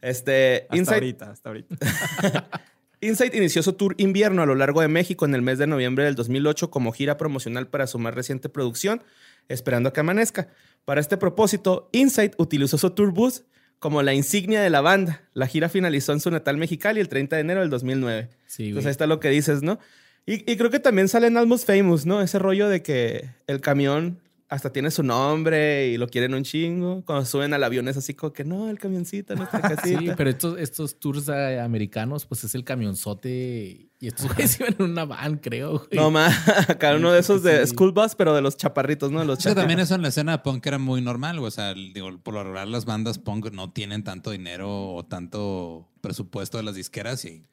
Este, 0.00 0.62
Hasta 0.62 0.76
Insight, 0.76 1.02
ahorita, 1.02 1.30
hasta 1.30 1.48
ahorita. 1.48 1.76
Insight 3.00 3.34
inició 3.34 3.62
su 3.62 3.74
tour 3.74 3.94
invierno 3.98 4.42
a 4.42 4.46
lo 4.46 4.54
largo 4.54 4.80
de 4.80 4.88
México 4.88 5.24
en 5.24 5.34
el 5.34 5.42
mes 5.42 5.58
de 5.58 5.66
noviembre 5.66 6.04
del 6.04 6.14
2008 6.14 6.70
como 6.70 6.92
gira 6.92 7.16
promocional 7.16 7.68
para 7.68 7.86
su 7.86 7.98
más 7.98 8.14
reciente 8.14 8.48
producción, 8.48 9.02
Esperando 9.48 9.88
a 9.88 9.92
que 9.94 10.00
amanezca. 10.00 10.48
Para 10.84 11.00
este 11.00 11.16
propósito, 11.16 11.88
Insight 11.92 12.34
utilizó 12.36 12.76
su 12.76 12.90
tour 12.90 13.12
bus 13.12 13.44
como 13.78 14.02
la 14.02 14.12
insignia 14.12 14.60
de 14.60 14.68
la 14.68 14.82
banda. 14.82 15.22
La 15.32 15.46
gira 15.46 15.70
finalizó 15.70 16.12
en 16.12 16.20
su 16.20 16.30
natal 16.30 16.58
Mexicali 16.58 17.00
el 17.00 17.08
30 17.08 17.36
de 17.36 17.40
enero 17.40 17.60
del 17.60 17.70
2009. 17.70 18.28
Sí, 18.46 18.64
güey. 18.64 18.68
Entonces 18.68 18.86
ahí 18.88 18.90
está 18.90 19.06
lo 19.06 19.20
que 19.20 19.30
dices, 19.30 19.62
¿no? 19.62 19.78
Y, 20.26 20.50
y 20.50 20.56
creo 20.58 20.68
que 20.68 20.80
también 20.80 21.08
sale 21.08 21.28
en 21.28 21.38
Almost 21.38 21.66
Famous, 21.66 22.04
¿no? 22.04 22.20
Ese 22.20 22.38
rollo 22.38 22.68
de 22.68 22.82
que 22.82 23.30
el 23.46 23.62
camión 23.62 24.20
hasta 24.50 24.72
tiene 24.72 24.90
su 24.90 25.02
nombre 25.02 25.88
y 25.88 25.98
lo 25.98 26.06
quieren 26.08 26.32
un 26.34 26.42
chingo. 26.42 27.04
Cuando 27.04 27.26
suben 27.26 27.52
al 27.52 27.62
avión 27.64 27.86
es 27.88 27.96
así 27.98 28.14
como 28.14 28.32
que 28.32 28.44
no, 28.44 28.70
el 28.70 28.78
camioncito, 28.78 29.34
nuestra 29.36 29.60
casita. 29.76 29.98
Sí, 30.00 30.10
pero 30.16 30.30
estos, 30.30 30.58
estos 30.58 30.98
tours 30.98 31.28
eh, 31.28 31.60
americanos, 31.60 32.24
pues 32.24 32.44
es 32.44 32.54
el 32.54 32.64
camionzote 32.64 33.88
y 34.00 34.06
estos 34.06 34.26
güeyes 34.34 34.58
iban 34.60 34.74
en 34.78 34.90
una 34.90 35.04
van, 35.04 35.36
creo. 35.36 35.72
güey. 35.78 35.88
No 35.92 36.10
más, 36.10 36.34
acá 36.70 36.94
uno 36.96 37.12
de 37.12 37.20
esos 37.20 37.42
de 37.42 37.66
Sí. 37.66 37.72
school 37.74 37.92
bus, 37.92 38.14
pero 38.14 38.34
de 38.34 38.40
los 38.40 38.56
chaparritos, 38.56 39.10
¿no? 39.10 39.20
De 39.20 39.26
Los 39.26 39.38
que 39.38 39.44
chaparritos. 39.44 39.62
también 39.62 39.80
eso 39.80 39.94
en 39.96 40.02
la 40.02 40.08
escena 40.08 40.42
punk 40.42 40.64
era 40.66 40.78
muy 40.78 41.02
normal, 41.02 41.38
güey. 41.40 41.48
o 41.48 41.50
sea, 41.50 41.74
digo, 41.74 42.16
por 42.22 42.34
lo 42.34 42.42
regular 42.42 42.68
las 42.68 42.84
bandas 42.86 43.18
punk 43.18 43.50
no 43.52 43.70
tienen 43.72 44.02
tanto 44.04 44.30
dinero 44.30 44.92
o 44.94 45.04
tanto 45.04 45.88
presupuesto 46.00 46.56
de 46.56 46.62
las 46.64 46.74
disqueras 46.74 47.24
y 47.26 47.44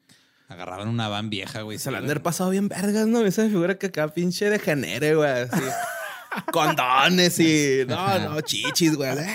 agarraban 0.48 0.88
una 0.88 1.08
van 1.08 1.28
vieja, 1.28 1.60
güey. 1.62 1.76
Se 1.78 1.90
la 1.90 1.98
han 1.98 2.06
de 2.06 2.20
pasado 2.20 2.50
bien 2.50 2.68
vergas, 2.68 3.06
¿no? 3.06 3.20
Esa 3.20 3.42
me 3.42 3.50
figura 3.50 3.76
que 3.78 3.86
acá 3.88 4.08
pinche 4.14 4.48
degenere, 4.48 5.14
güey. 5.14 5.28
Así. 5.30 5.60
Condones 6.52 7.38
y... 7.40 7.84
No, 7.88 8.18
no, 8.18 8.40
chichis, 8.40 8.94
güey. 8.96 9.10
Eh, 9.18 9.26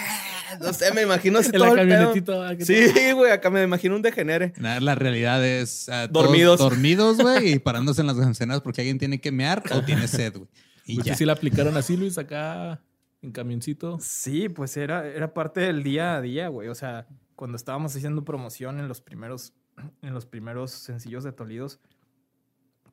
No 0.62 0.74
sé, 0.74 0.94
me 0.94 1.02
imagino 1.04 1.40
así 1.40 1.52
todo 1.52 1.74
la 1.76 1.82
el 1.82 1.88
pedo. 1.88 1.98
camionetita. 2.00 2.50
ah, 2.50 2.56
Sí, 2.60 3.12
güey. 3.14 3.32
Acá 3.32 3.50
me 3.50 3.64
imagino 3.64 3.96
un 3.96 4.02
degenere. 4.02 4.54
Nah, 4.58 4.80
La 4.80 4.96
realidad 4.96 5.44
es 5.46 5.86
todos 5.88 6.12
Dormidos. 6.12 6.60
dormidos, 6.60 7.18
güey, 7.18 7.54
y 7.54 7.60
parándose 7.60 8.02
en 8.02 8.08
las 8.08 8.18
escenas 8.18 8.62
porque 8.62 8.82
alguien 8.82 8.98
tiene 9.00 9.20
que 9.22 9.32
mear 9.32 9.64
o 9.72 9.82
tiene 9.84 10.08
sed, 10.08 10.34
güey. 10.38 10.50
Y 10.86 10.96
Pues 10.96 11.06
ya. 11.08 11.14
sí, 11.14 11.20
sí 11.20 11.26
la 11.26 11.34
aplicaron 11.34 11.78
así, 11.78 11.96
Luis, 11.96 12.18
acá 12.18 12.82
en 13.22 13.32
camioncito. 13.32 13.98
Sí, 14.02 14.50
pues 14.50 14.76
era, 14.78 15.08
era 15.08 15.34
parte 15.34 15.62
del 15.62 15.84
día 15.84 16.16
a 16.16 16.22
día, 16.22 16.48
güey. 16.48 16.68
O 16.70 16.76
sea, 16.76 17.08
cuando 17.36 17.56
estábamos 17.56 17.96
haciendo 17.96 18.26
promoción 18.26 18.80
en 18.80 18.88
los 18.88 19.00
primeros, 19.00 19.54
en 20.02 20.14
los 20.14 20.26
primeros 20.26 20.72
sencillos 20.72 21.24
de 21.24 21.32
Tolidos, 21.32 21.80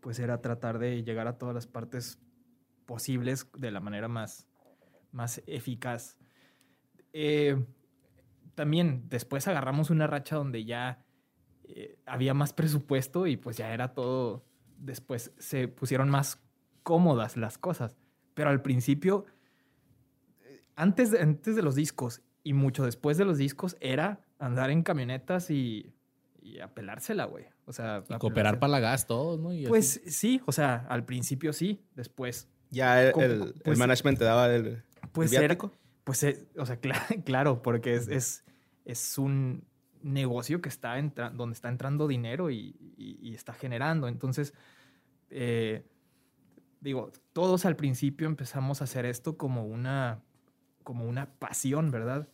pues 0.01 0.18
era 0.21 0.40
tratar 0.40 0.79
de 0.79 1.03
llegar 1.03 1.27
a 1.27 1.38
todas 1.38 1.55
las 1.55 1.66
partes 1.66 2.18
posibles 2.88 3.46
de 3.55 3.70
la 3.70 3.81
manera 3.81 4.09
más, 4.09 4.48
más 5.12 5.42
eficaz. 5.46 6.16
Eh, 7.12 7.62
también 8.55 9.05
después 9.11 9.46
agarramos 9.46 9.90
una 9.90 10.07
racha 10.07 10.37
donde 10.37 10.64
ya 10.64 11.05
eh, 11.64 11.98
había 12.07 12.33
más 12.33 12.55
presupuesto 12.55 13.27
y 13.27 13.37
pues 13.37 13.59
ya 13.59 13.74
era 13.74 13.92
todo, 13.92 14.46
después 14.79 15.33
se 15.38 15.68
pusieron 15.68 16.09
más 16.09 16.42
cómodas 16.83 17.37
las 17.37 17.59
cosas. 17.59 17.94
Pero 18.35 18.48
al 18.48 18.62
principio 18.62 19.27
antes 20.74 21.11
de, 21.11 21.20
antes 21.20 21.57
de 21.57 21.62
los 21.62 21.74
discos 21.74 22.22
y 22.42 22.55
mucho 22.55 22.85
después 22.85 23.18
de 23.18 23.27
los 23.27 23.37
discos 23.37 23.77
era 23.81 24.20
andar 24.38 24.70
en 24.70 24.83
camionetas 24.83 25.51
y, 25.51 25.92
y 26.40 26.61
a 26.61 26.72
pelársela, 26.72 27.27
güey. 27.27 27.44
O 27.66 27.72
sea, 27.72 28.05
Y 28.09 28.14
cooperar 28.14 28.59
para 28.59 28.70
la 28.70 28.81
gas 28.81 29.07
todos, 29.07 29.38
¿no? 29.38 29.53
Y 29.53 29.64
así. 29.64 29.68
Pues 29.68 30.01
sí, 30.07 30.40
o 30.46 30.53
sea, 30.53 30.87
al 30.88 31.05
principio 31.05 31.53
sí, 31.53 31.85
después. 31.94 32.48
Ya 32.70 33.02
el, 33.02 33.12
el- 33.20 33.42
el 33.42 33.52
Pues- 33.64 33.78
management 33.78 34.18
te 34.18 34.24
daba 34.24 34.54
el, 34.54 34.83
Pues 35.12 35.31
el 35.33 35.38
era, 35.38 35.46
viático. 35.54 35.72
pues 36.04 36.22
eh, 36.22 36.46
o 36.57 36.66
sea, 36.66 36.81
cla- 36.81 36.90
claro, 37.24 37.62
porque 37.62 37.94
es, 37.94 38.09
es, 38.09 38.44
es 38.85 39.18
un 39.18 39.64
negocio 40.02 40.61
que 40.61 40.68
está 40.68 40.98
entra- 40.98 41.31
donde 41.31 41.54
está 41.54 41.68
entrando 41.68 42.07
dinero 42.07 42.50
y, 42.50 42.76
y- 42.96 43.18
y 43.22 43.35
está 43.35 43.52
generando. 43.52 44.07
Entonces, 44.09 44.54
eh, 45.31 45.85
digo, 46.81 47.11
todos 47.33 47.64
al 47.66 47.76
principio 47.76 48.26
empezamos 48.26 48.81
a 48.81 48.85
hacer 48.85 49.04
esto 49.07 49.37
como 49.37 49.64
una, 49.66 50.20
como 50.85 51.04
una 51.07 51.26
pasión, 51.38 51.90
¿verdad? 51.90 52.28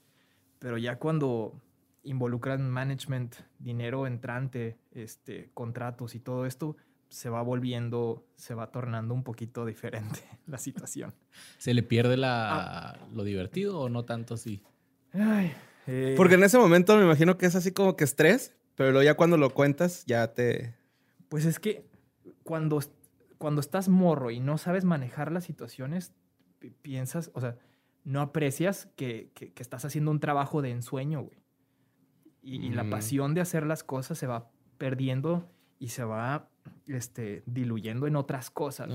Pero 0.58 0.78
ya 0.78 0.98
cuando 0.98 1.60
involucran 2.02 2.68
management, 2.70 3.34
dinero 3.58 4.06
entrante, 4.06 4.76
este, 4.92 5.50
contratos 5.54 6.14
y 6.14 6.20
todo 6.20 6.44
esto, 6.44 6.76
se 7.14 7.30
va 7.30 7.42
volviendo, 7.42 8.26
se 8.36 8.54
va 8.54 8.72
tornando 8.72 9.14
un 9.14 9.22
poquito 9.22 9.64
diferente 9.64 10.20
la 10.46 10.58
situación. 10.58 11.14
¿Se 11.58 11.72
le 11.72 11.82
pierde 11.84 12.16
la, 12.16 12.98
lo 13.12 13.22
divertido 13.24 13.78
o 13.80 13.88
no 13.88 14.04
tanto 14.04 14.34
así? 14.34 14.62
Ay, 15.12 15.52
eh, 15.86 16.14
Porque 16.16 16.34
en 16.34 16.42
ese 16.42 16.58
momento 16.58 16.96
me 16.96 17.04
imagino 17.04 17.38
que 17.38 17.46
es 17.46 17.54
así 17.54 17.70
como 17.72 17.96
que 17.96 18.02
estrés, 18.04 18.52
pero 18.74 18.90
luego 18.90 19.04
ya 19.04 19.14
cuando 19.14 19.36
lo 19.36 19.50
cuentas 19.50 20.04
ya 20.06 20.34
te... 20.34 20.74
Pues 21.28 21.44
es 21.44 21.60
que 21.60 21.86
cuando, 22.42 22.80
cuando 23.38 23.60
estás 23.60 23.88
morro 23.88 24.30
y 24.32 24.40
no 24.40 24.58
sabes 24.58 24.84
manejar 24.84 25.30
las 25.30 25.44
situaciones, 25.44 26.12
pi- 26.58 26.70
piensas, 26.82 27.30
o 27.34 27.40
sea, 27.40 27.56
no 28.02 28.20
aprecias 28.22 28.88
que, 28.96 29.30
que- 29.34 29.52
que 29.52 29.62
estás 29.62 29.84
haciendo 29.84 30.10
un 30.10 30.18
trabajo 30.18 30.62
de 30.62 30.70
ensueño, 30.72 31.22
güey. 31.22 31.38
Y, 32.42 32.56
y 32.66 32.70
la 32.70 32.82
Mm. 32.84 32.90
pasión 32.90 33.34
de 33.34 33.40
hacer 33.40 33.64
las 33.66 33.84
cosas 33.84 34.18
se 34.18 34.26
va 34.26 34.50
perdiendo 34.78 35.48
y 35.78 35.88
se 35.90 36.02
va 36.04 36.48
este, 36.86 37.42
diluyendo 37.46 38.06
en 38.06 38.16
otras 38.16 38.50
cosas. 38.50 38.88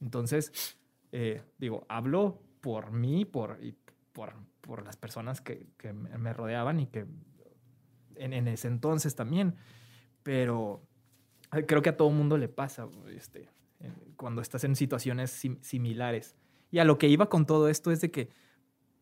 Entonces, 0.00 0.76
eh, 1.12 1.42
digo, 1.58 1.84
hablo 1.88 2.40
por 2.60 2.90
mí, 2.92 3.24
por, 3.24 3.58
y 3.62 3.74
por, 4.12 4.34
por 4.60 4.84
las 4.84 4.96
personas 4.96 5.40
que, 5.40 5.66
que 5.76 5.92
me 5.92 6.32
rodeaban 6.32 6.80
y 6.80 6.86
que 6.86 7.06
en, 8.16 8.32
en 8.32 8.48
ese 8.48 8.68
entonces 8.68 9.14
también. 9.14 9.56
Pero 10.22 10.82
creo 11.66 11.82
que 11.82 11.90
a 11.90 11.96
todo 11.96 12.10
mundo 12.10 12.38
le 12.38 12.48
pasa 12.48 12.88
este, 13.08 13.48
cuando 14.16 14.40
estás 14.42 14.64
en 14.64 14.76
situaciones 14.76 15.30
sim- 15.30 15.58
similares. 15.62 16.36
Y 16.70 16.78
a 16.78 16.84
lo 16.84 16.98
que 16.98 17.08
iba 17.08 17.28
con 17.28 17.46
todo 17.46 17.68
esto 17.68 17.90
es 17.90 18.00
de 18.00 18.10
que, 18.10 18.30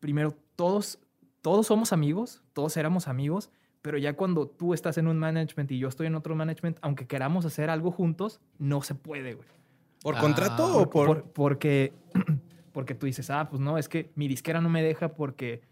primero, 0.00 0.36
todos, 0.56 0.98
todos 1.42 1.66
somos 1.66 1.92
amigos, 1.92 2.42
todos 2.52 2.76
éramos 2.76 3.06
amigos, 3.06 3.50
pero 3.83 3.99
ya 3.99 4.14
cuando 4.14 4.47
tú 4.47 4.75
estás 4.75 4.99
en 4.99 5.07
un 5.07 5.19
management 5.19 5.71
y 5.73 5.79
yo 5.79 5.88
estoy 5.88 6.07
en 6.07 6.14
otro 6.14 6.35
management, 6.35 6.79
aunque 6.83 7.07
queramos 7.07 7.45
hacer 7.47 7.71
algo 7.71 7.90
juntos, 7.90 8.40
no 8.59 8.83
se 8.83 8.95
puede, 8.95 9.35
güey. 9.35 9.49
¿Por 10.03 10.16
Ah, 10.16 10.21
contrato 10.21 10.77
o 10.79 10.88
por...? 10.90 11.07
Por- 11.07 11.23
porque, 11.33 11.93
porque 12.73 12.95
tú 12.95 13.07
dices, 13.07 13.31
ah, 13.31 13.49
pues 13.51 13.61
no, 13.61 13.79
es 13.79 13.88
que 13.88 14.11
mi 14.14 14.29
disquera 14.29 14.61
no 14.61 14.69
me 14.69 14.83
deja 14.83 15.14
porque 15.14 15.62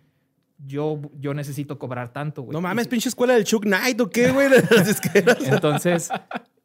yo, 0.67 1.01
yo 1.21 1.35
necesito 1.35 1.79
cobrar 1.79 2.13
tanto, 2.13 2.43
güey. 2.43 2.53
No 2.53 2.61
mames, 2.61 2.89
pinche 2.89 3.09
escuela 3.09 3.35
del 3.35 3.45
Chuck 3.45 3.63
Knight 3.65 4.01
o 4.01 4.11
qué, 4.11 4.31
güey, 4.33 4.49
de 4.51 4.63
las 4.71 4.87
disqueras. 4.89 5.39
Entonces, 5.47 6.09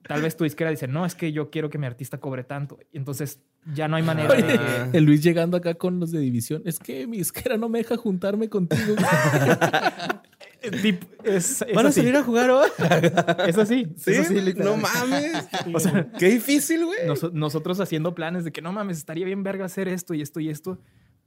tal 0.07 0.21
vez 0.21 0.35
tu 0.35 0.43
disquera 0.45 0.71
dice, 0.71 0.87
no, 0.87 1.05
es 1.05 1.13
que 1.15 1.31
yo 1.31 1.49
quiero 1.51 1.69
que 1.69 1.77
mi 1.77 1.85
artista 1.85 2.17
cobre 2.19 2.43
tanto. 2.43 2.79
Y 2.91 2.97
Entonces, 2.97 3.39
ya 3.73 3.87
no 3.87 3.95
hay 3.95 4.03
manera 4.03 4.33
de 4.33 4.43
que... 4.43 4.97
el 4.97 5.03
Luis 5.03 5.21
llegando 5.23 5.55
acá 5.57 5.75
con 5.75 5.99
los 5.99 6.11
de 6.11 6.19
división. 6.19 6.63
Es 6.65 6.79
que 6.79 7.05
mi 7.07 7.17
disquera 7.17 7.55
no 7.57 7.69
me 7.69 7.77
deja 7.79 7.95
juntarme 7.97 8.49
contigo. 8.49 8.95
Tip- 10.81 11.03
Es, 11.23 11.61
es 11.61 11.73
¿Van 11.75 11.85
a 11.85 11.89
así. 11.89 11.99
salir 12.01 12.15
a 12.15 12.23
jugar 12.23 12.49
hoy? 12.49 12.69
Es 13.47 13.57
así. 13.57 13.87
¿Sí? 13.97 14.11
Es 14.11 14.19
así, 14.19 14.39
literal. 14.41 14.71
no 14.71 14.77
mames. 14.77 15.47
O 15.73 15.79
sea, 15.79 16.09
Qué 16.17 16.27
difícil, 16.29 16.85
güey. 16.85 16.99
Noso- 17.07 17.31
nosotros 17.33 17.79
haciendo 17.79 18.15
planes 18.15 18.43
de 18.45 18.51
que 18.51 18.61
no 18.61 18.71
mames, 18.71 18.97
estaría 18.97 19.25
bien 19.25 19.43
verga 19.43 19.65
hacer 19.65 19.87
esto 19.87 20.13
y 20.13 20.21
esto 20.21 20.39
y 20.39 20.49
esto, 20.49 20.79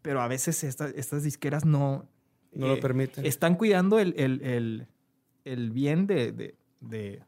pero 0.02 0.20
a 0.22 0.28
veces 0.28 0.64
esta- 0.64 0.88
estas 0.88 1.22
disqueras 1.22 1.64
no... 1.64 2.08
No 2.52 2.66
lo 2.68 2.74
eh, 2.74 2.80
permiten. 2.80 3.26
Están 3.26 3.56
cuidando 3.56 3.98
el, 3.98 4.14
el- 4.16 4.40
el- 4.42 4.86
el 5.44 5.70
bien 5.70 6.06
de, 6.06 6.32
de- 6.32 6.54
de- 6.80 7.22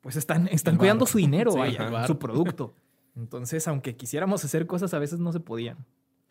Pues 0.00 0.16
están, 0.16 0.48
están 0.48 0.76
cuidando 0.78 1.04
su 1.06 1.18
dinero, 1.18 1.52
Sí, 1.52 1.58
vaya, 1.58 2.06
su 2.06 2.18
producto. 2.18 2.74
Entonces, 3.16 3.68
aunque 3.68 3.94
quisiéramos 3.96 4.44
hacer 4.44 4.66
cosas, 4.66 4.92
a 4.94 4.98
veces 4.98 5.18
no 5.20 5.32
se 5.32 5.40
podían. 5.40 5.76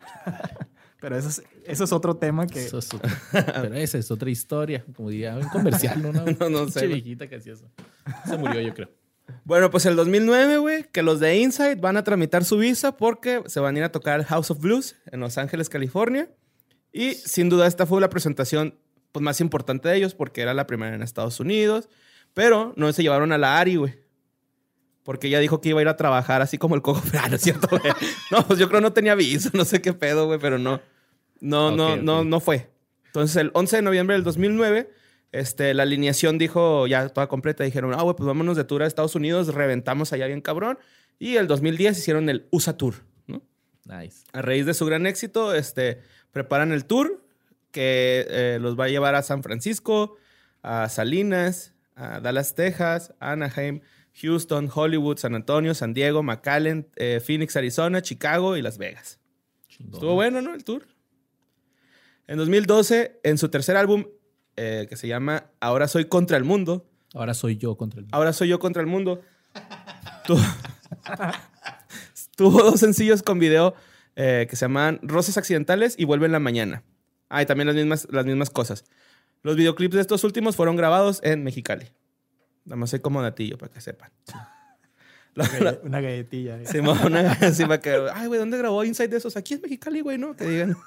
pero 1.04 1.18
eso 1.18 1.28
es, 1.28 1.42
eso 1.66 1.84
es 1.84 1.92
otro 1.92 2.16
tema 2.16 2.46
que... 2.46 2.64
Eso 2.64 2.78
es 2.78 2.94
otro- 2.94 3.10
Pero 3.30 3.74
esa 3.74 3.98
es 3.98 4.10
otra 4.10 4.30
historia. 4.30 4.82
Como 4.96 5.10
diría 5.10 5.36
un 5.36 5.46
comercial, 5.50 6.00
¿no? 6.00 6.08
Una 6.22 6.24
No, 6.24 6.48
no 6.48 6.68
sé, 6.70 6.86
viejita 6.86 7.28
que 7.28 7.36
hacía 7.36 7.52
eso. 7.52 7.70
Se 8.26 8.38
murió, 8.38 8.58
yo 8.62 8.72
creo. 8.72 8.88
Bueno, 9.44 9.70
pues 9.70 9.84
el 9.84 9.96
2009, 9.96 10.56
güey, 10.56 10.84
que 10.90 11.02
los 11.02 11.20
de 11.20 11.36
Inside 11.36 11.74
van 11.74 11.98
a 11.98 12.04
tramitar 12.04 12.42
su 12.46 12.56
visa 12.56 12.96
porque 12.96 13.42
se 13.48 13.60
van 13.60 13.74
a 13.74 13.78
ir 13.80 13.84
a 13.84 13.92
tocar 13.92 14.14
al 14.14 14.24
House 14.24 14.50
of 14.50 14.60
Blues 14.60 14.96
en 15.12 15.20
Los 15.20 15.36
Ángeles, 15.36 15.68
California. 15.68 16.30
Y 16.90 17.12
sin 17.16 17.50
duda 17.50 17.66
esta 17.66 17.84
fue 17.84 18.00
la 18.00 18.08
presentación 18.08 18.78
pues, 19.12 19.22
más 19.22 19.42
importante 19.42 19.90
de 19.90 19.96
ellos 19.96 20.14
porque 20.14 20.40
era 20.40 20.54
la 20.54 20.66
primera 20.66 20.94
en 20.94 21.02
Estados 21.02 21.38
Unidos. 21.38 21.90
Pero 22.32 22.72
no 22.76 22.90
se 22.94 23.02
llevaron 23.02 23.30
a 23.32 23.36
la 23.36 23.58
Ari, 23.58 23.76
güey. 23.76 24.02
Porque 25.02 25.26
ella 25.26 25.38
dijo 25.38 25.60
que 25.60 25.68
iba 25.68 25.80
a 25.80 25.82
ir 25.82 25.88
a 25.88 25.96
trabajar 25.98 26.40
así 26.40 26.56
como 26.56 26.74
el 26.74 26.80
cojo. 26.80 27.02
Ah, 27.22 27.28
no 27.28 27.36
es 27.36 27.42
cierto, 27.42 27.68
güey. 27.68 27.92
No, 28.30 28.46
pues 28.46 28.58
yo 28.58 28.70
creo 28.70 28.80
no 28.80 28.94
tenía 28.94 29.14
visa, 29.14 29.50
no 29.52 29.66
sé 29.66 29.82
qué 29.82 29.92
pedo, 29.92 30.24
güey, 30.26 30.38
pero 30.38 30.58
no. 30.58 30.80
No, 31.44 31.70
no, 31.70 31.96
no, 31.96 32.24
no 32.24 32.40
fue. 32.40 32.70
Entonces, 33.06 33.36
el 33.36 33.50
11 33.52 33.76
de 33.76 33.82
noviembre 33.82 34.16
del 34.16 34.24
2009, 34.24 34.90
Este, 35.30 35.74
la 35.74 35.82
alineación 35.82 36.38
dijo, 36.38 36.86
ya 36.86 37.08
toda 37.08 37.26
completa, 37.26 37.64
dijeron, 37.64 37.92
ah, 37.92 38.02
güey, 38.02 38.14
pues 38.14 38.26
vámonos 38.26 38.56
de 38.56 38.62
tour 38.62 38.82
a 38.82 38.86
Estados 38.86 39.16
Unidos, 39.16 39.52
reventamos 39.52 40.12
allá 40.12 40.26
bien 40.28 40.40
cabrón. 40.40 40.78
Y 41.18 41.36
el 41.36 41.48
2010 41.48 41.98
hicieron 41.98 42.28
el 42.28 42.46
USA 42.50 42.76
Tour, 42.76 42.94
¿no? 43.26 43.42
Nice. 43.84 44.24
A 44.32 44.42
raíz 44.42 44.64
de 44.64 44.74
su 44.74 44.86
gran 44.86 45.06
éxito, 45.06 45.52
este, 45.54 46.00
preparan 46.30 46.70
el 46.72 46.84
tour 46.84 47.20
que 47.72 48.24
eh, 48.28 48.58
los 48.60 48.78
va 48.78 48.84
a 48.84 48.88
llevar 48.88 49.16
a 49.16 49.22
San 49.22 49.42
Francisco, 49.42 50.16
a 50.62 50.88
Salinas, 50.88 51.74
a 51.96 52.20
Dallas, 52.20 52.54
Texas, 52.54 53.12
Anaheim, 53.18 53.80
Houston, 54.22 54.70
Hollywood, 54.72 55.18
San 55.18 55.34
Antonio, 55.34 55.74
San 55.74 55.94
Diego, 55.94 56.22
McAllen, 56.22 56.86
eh, 56.94 57.20
Phoenix, 57.20 57.56
Arizona, 57.56 58.00
Chicago 58.02 58.56
y 58.56 58.62
Las 58.62 58.78
Vegas. 58.78 59.18
Estuvo 59.68 60.14
bueno, 60.14 60.40
¿no? 60.40 60.54
El 60.54 60.62
tour. 60.62 60.86
En 62.26 62.38
2012, 62.38 63.20
en 63.22 63.38
su 63.38 63.48
tercer 63.50 63.76
álbum, 63.76 64.06
eh, 64.56 64.86
que 64.88 64.96
se 64.96 65.08
llama 65.08 65.46
Ahora 65.60 65.88
soy 65.88 66.06
contra 66.06 66.36
el 66.36 66.44
mundo, 66.44 66.86
Ahora 67.14 67.32
soy 67.34 67.56
yo 67.56 67.76
contra 67.76 68.00
el. 68.00 68.06
Ahora 68.12 68.32
soy 68.32 68.48
yo 68.48 68.58
contra 68.58 68.80
el 68.82 68.88
mundo. 68.88 69.20
Tu- 70.26 70.36
Tuvo 72.36 72.62
dos 72.62 72.80
sencillos 72.80 73.22
con 73.22 73.38
video 73.38 73.74
eh, 74.16 74.46
que 74.50 74.56
se 74.56 74.64
llaman 74.64 74.98
Rosas 75.02 75.36
Accidentales 75.38 75.94
y 75.98 76.04
Vuelve 76.06 76.26
en 76.26 76.32
la 76.32 76.40
Mañana. 76.40 76.82
Ah, 77.28 77.42
y 77.42 77.46
también 77.46 77.66
las 77.68 77.76
mismas, 77.76 78.08
las 78.10 78.26
mismas 78.26 78.50
cosas. 78.50 78.84
Los 79.42 79.54
videoclips 79.56 79.94
de 79.94 80.00
estos 80.00 80.24
últimos 80.24 80.56
fueron 80.56 80.74
grabados 80.76 81.20
en 81.22 81.44
Mexicali. 81.44 81.86
Nada 82.64 82.76
más 82.76 82.90
soy 82.90 83.00
como 83.00 83.22
datillo 83.22 83.58
para 83.58 83.70
que 83.72 83.80
sepan. 83.80 84.10
La- 85.34 85.44
Una 85.60 85.60
la- 85.72 85.78
Una 85.84 86.00
galletilla. 86.00 86.60
eh. 86.60 86.66
Simón, 86.66 86.98
una- 87.04 87.32
así 87.32 87.62
para 87.64 87.80
que, 87.80 88.08
ay, 88.12 88.26
güey, 88.26 88.40
¿dónde 88.40 88.58
grabó 88.58 88.82
Inside 88.84 89.08
de 89.08 89.16
esos? 89.18 89.36
Aquí 89.36 89.54
en 89.54 89.60
Mexicali, 89.60 90.00
güey, 90.00 90.18
¿no? 90.18 90.34
Que 90.34 90.44
digan. 90.48 90.76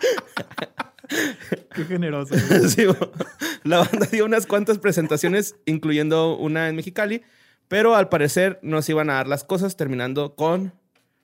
Qué 1.74 1.84
generoso. 1.84 2.34
Sí, 2.68 2.84
la 3.64 3.78
banda 3.78 4.06
dio 4.10 4.24
unas 4.24 4.46
cuantas 4.46 4.78
presentaciones, 4.78 5.56
incluyendo 5.66 6.36
una 6.36 6.68
en 6.68 6.76
Mexicali, 6.76 7.22
pero 7.68 7.96
al 7.96 8.08
parecer 8.08 8.58
no 8.62 8.80
se 8.82 8.92
iban 8.92 9.10
a 9.10 9.14
dar 9.14 9.28
las 9.28 9.44
cosas, 9.44 9.76
terminando 9.76 10.34
con 10.36 10.72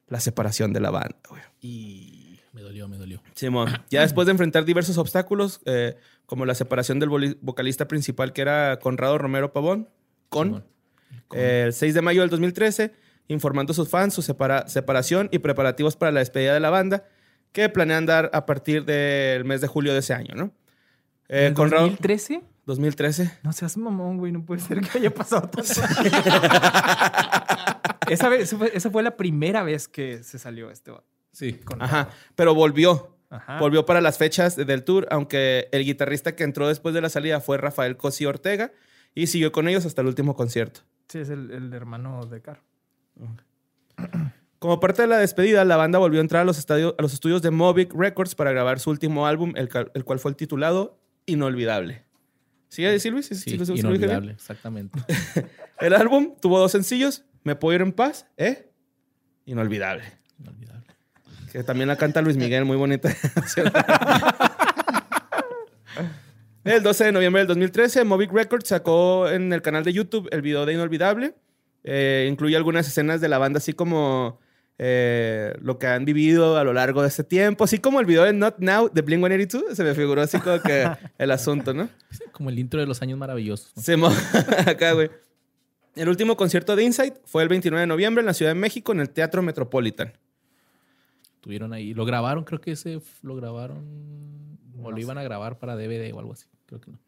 la 0.09 0.21
separación 0.21 0.73
de 0.73 0.81
la 0.81 0.91
banda. 0.91 1.17
güey. 1.29 1.43
Y 1.61 2.41
me 2.53 2.63
dolió, 2.63 2.89
me 2.89 2.97
dolió. 2.97 3.23
Simón, 3.35 3.69
ya 3.91 4.01
después 4.03 4.27
de 4.27 4.33
enfrentar 4.33 4.65
diversos 4.65 4.99
obstáculos, 4.99 5.61
eh, 5.67 5.97
como 6.27 6.47
la 6.47 6.55
separación 6.55 6.99
del 6.99 7.37
vocalista 7.41 7.87
principal, 7.89 8.33
que 8.33 8.43
era 8.43 8.79
Conrado 8.81 9.19
Romero 9.19 9.53
Pavón, 9.53 9.89
con 10.29 10.49
Simón. 10.49 10.65
eh, 11.35 11.65
el 11.67 11.73
6 11.73 11.95
de 11.95 12.03
mayo 12.03 12.21
del 12.23 12.31
2013, 12.31 12.93
informando 13.29 13.73
a 13.73 13.75
sus 13.75 13.89
fans 13.89 14.15
su 14.15 14.23
separa- 14.23 14.67
separación 14.69 15.29
y 15.33 15.39
preparativos 15.39 15.97
para 15.97 16.11
la 16.13 16.21
despedida 16.21 16.55
de 16.55 16.61
la 16.61 16.71
banda, 16.71 17.05
que 17.53 17.69
planean 17.69 18.07
dar 18.07 18.31
a 18.33 18.47
partir 18.47 18.85
del 18.85 19.45
mes 19.45 19.61
de 19.61 19.67
julio 19.67 19.93
de 19.93 20.01
ese 20.01 20.15
año, 20.15 20.35
¿no? 20.35 20.53
Eh, 21.29 21.47
¿En 21.47 21.55
Conrado, 21.55 21.85
2013? 21.85 22.43
2013. 22.67 23.39
No 23.43 23.53
seas 23.53 23.77
mamón, 23.77 24.19
güey. 24.19 24.33
No 24.33 24.45
puede 24.45 24.61
ser 24.61 24.81
que 24.81 24.99
haya 24.99 25.13
pasado 25.13 25.49
tanto. 25.49 25.73
esa, 28.11 28.29
vez, 28.29 28.55
esa, 28.73 28.91
fue, 28.91 29.03
la 29.03 29.17
primera 29.17 29.63
vez 29.63 29.89
que 29.89 30.23
se 30.23 30.39
salió 30.39 30.71
este. 30.71 30.93
Sí. 31.33 31.55
con- 31.55 31.83
Ajá, 31.83 32.09
pero 32.35 32.55
volvió. 32.55 33.13
Ajá. 33.29 33.59
Volvió 33.59 33.85
para 33.87 34.01
las 34.01 34.19
fechas 34.19 34.55
del 34.57 34.85
tour, 34.85 35.09
aunque 35.11 35.69
el 35.73 35.85
guitarrista 35.85 36.37
que 36.37 36.45
entró 36.45 36.69
después 36.69 36.95
de 36.95 37.01
la 37.01 37.09
salida 37.09 37.41
fue 37.41 37.59
Rafael 37.59 37.97
Cosi 37.97 38.25
Ortega 38.25 38.71
y 39.17 39.27
siguió 39.27 39.51
con 39.51 39.67
ellos 39.67 39.85
hasta 39.85 40.01
el 40.03 40.07
último 40.07 40.37
concierto. 40.37 40.83
Sí, 41.09 41.19
es 41.19 41.31
el, 41.31 41.51
el 41.51 41.73
hermano 41.73 42.25
de 42.27 42.41
Car. 42.41 42.61
Como 44.67 44.81
parte 44.81 45.03
de 45.03 45.07
la 45.07 45.19
despedida, 45.19 45.65
la 45.65 45.77
banda 45.77 46.01
volvió 46.01 46.19
a 46.19 46.23
entrar 46.23 46.43
a 46.43 46.45
los, 46.45 46.59
estadio- 46.59 46.97
a 46.99 47.03
los 47.03 47.15
estudios 47.15 47.41
de 47.41 47.53
Movic 47.53 47.95
Records 47.95 48.35
para 48.35 48.51
grabar 48.51 48.81
su 48.81 48.91
último 48.91 49.25
álbum, 49.29 49.53
el, 49.55 49.69
el 49.95 50.05
cual 50.05 50.19
fue 50.19 50.35
titulado 50.35 50.99
Inolvidable. 51.25 52.03
¿Sí, 52.69 52.83
Sí, 52.99 52.99
sí, 52.99 53.23
sí, 53.23 53.35
sí, 53.37 53.73
inolvidable, 53.77 54.33
exactamente. 54.33 54.99
El 55.81 55.95
álbum 55.95 56.35
tuvo 56.41 56.59
dos 56.59 56.73
sencillos, 56.73 57.25
Me 57.45 57.55
Puedo 57.55 57.77
Ir 57.77 57.83
en 57.83 57.93
Paz, 57.93 58.27
¿eh? 58.37 58.69
Inolvidable. 59.45 60.03
Inolvidable. 60.41 60.87
Que 61.53 61.63
también 61.63 61.87
la 61.87 61.95
canta 61.97 62.21
Luis 62.21 62.37
Miguel, 62.37 62.65
muy 62.65 62.77
bonita. 62.77 63.09
el 66.65 66.83
12 66.83 67.05
de 67.05 67.13
noviembre 67.13 67.41
del 67.43 67.47
2013, 67.47 68.03
Movic 68.03 68.33
Records 68.33 68.69
sacó 68.69 69.29
en 69.29 69.53
el 69.53 69.63
canal 69.63 69.85
de 69.85 69.93
YouTube 69.93 70.29
el 70.33 70.43
video 70.43 70.67
de 70.67 70.73
Inolvidable. 70.73 71.35
Eh, 71.85 72.27
incluye 72.29 72.57
algunas 72.57 72.89
escenas 72.89 73.21
de 73.21 73.29
la 73.29 73.39
banda, 73.39 73.59
así 73.59 73.73
como 73.73 74.41
eh, 74.79 75.55
lo 75.61 75.79
que 75.79 75.87
han 75.87 76.05
vivido 76.05 76.57
a 76.59 76.65
lo 76.65 76.73
largo 76.73 77.03
de 77.03 77.09
este 77.09 77.25
tiempo, 77.25 77.65
así 77.65 77.79
como 77.79 77.99
el 78.01 78.07
video 78.07 78.25
de 78.25 78.33
Not 78.33 78.57
Now 78.59 78.91
de 78.93 79.03
Blink 79.03 79.21
182. 79.21 79.77
Se 79.77 79.85
me 79.85 79.95
figuró 79.95 80.21
así 80.23 80.39
como 80.39 80.61
que 80.61 80.87
el 81.19 81.31
asunto, 81.31 81.73
¿no? 81.75 81.89
Como 82.33 82.51
el 82.51 82.59
intro 82.59 82.81
de 82.81 82.87
los 82.87 83.01
años 83.03 83.19
maravillosos. 83.19 83.73
¿no? 83.77 83.83
Se 83.83 83.97
mo- 83.97 84.09
acá, 84.67 84.93
güey. 84.93 85.11
El 85.95 86.09
último 86.11 86.37
concierto 86.37 86.77
de 86.77 86.85
Insight 86.85 87.15
fue 87.25 87.43
el 87.43 87.49
29 87.49 87.81
de 87.81 87.87
noviembre 87.87 88.21
en 88.21 88.27
la 88.27 88.35
Ciudad 88.35 88.51
de 88.51 88.55
México, 88.61 88.93
en 88.93 89.01
el 89.01 89.09
Teatro 89.09 89.41
Metropolitan. 89.43 90.13
Tuvieron 91.41 91.73
ahí. 91.73 91.95
Lo 91.95 92.05
grabaron, 92.05 92.45
creo 92.45 92.61
que 92.61 92.73
ese 92.73 93.01
lo 93.23 93.35
grabaron. 93.37 94.59
O 94.83 94.91
lo 94.91 94.99
iban 94.99 95.17
a 95.17 95.23
grabar 95.23 95.59
para 95.59 95.75
DVD 95.75 96.13
o 96.13 96.19
algo 96.21 96.35
así. 96.35 96.47
Creo 96.67 96.81
que 96.83 96.91
no. 96.91 96.99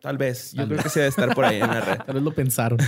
Tal 0.00 0.16
vez. 0.16 0.52
Yo 0.52 0.58
Tal 0.58 0.66
creo 0.66 0.76
vez. 0.76 0.84
que 0.84 0.90
sí 0.90 0.98
debe 1.00 1.08
estar 1.08 1.34
por 1.34 1.44
ahí 1.44 1.56
en 1.60 1.66
la 1.66 1.80
red. 1.80 1.98
Tal 2.06 2.14
vez 2.14 2.22
lo 2.22 2.32
pensaron. 2.32 2.78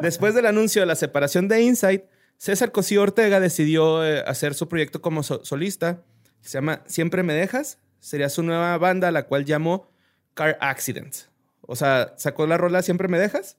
Después 0.00 0.34
del 0.34 0.46
anuncio 0.46 0.80
de 0.80 0.86
la 0.86 0.94
separación 0.94 1.46
de 1.48 1.60
Insight, 1.62 2.04
César 2.42 2.72
Cosío 2.72 3.02
Ortega 3.02 3.38
decidió 3.38 4.04
eh, 4.04 4.24
hacer 4.26 4.54
su 4.54 4.68
proyecto 4.68 5.00
como 5.00 5.22
so- 5.22 5.44
solista. 5.44 6.02
Se 6.40 6.54
llama 6.58 6.82
Siempre 6.86 7.22
Me 7.22 7.34
Dejas. 7.34 7.78
Sería 8.00 8.28
su 8.28 8.42
nueva 8.42 8.76
banda, 8.78 9.12
la 9.12 9.22
cual 9.28 9.44
llamó 9.44 9.88
Car 10.34 10.58
Accidents. 10.60 11.30
O 11.60 11.76
sea, 11.76 12.14
sacó 12.16 12.48
la 12.48 12.56
rola 12.58 12.82
Siempre 12.82 13.06
Me 13.06 13.20
Dejas 13.20 13.58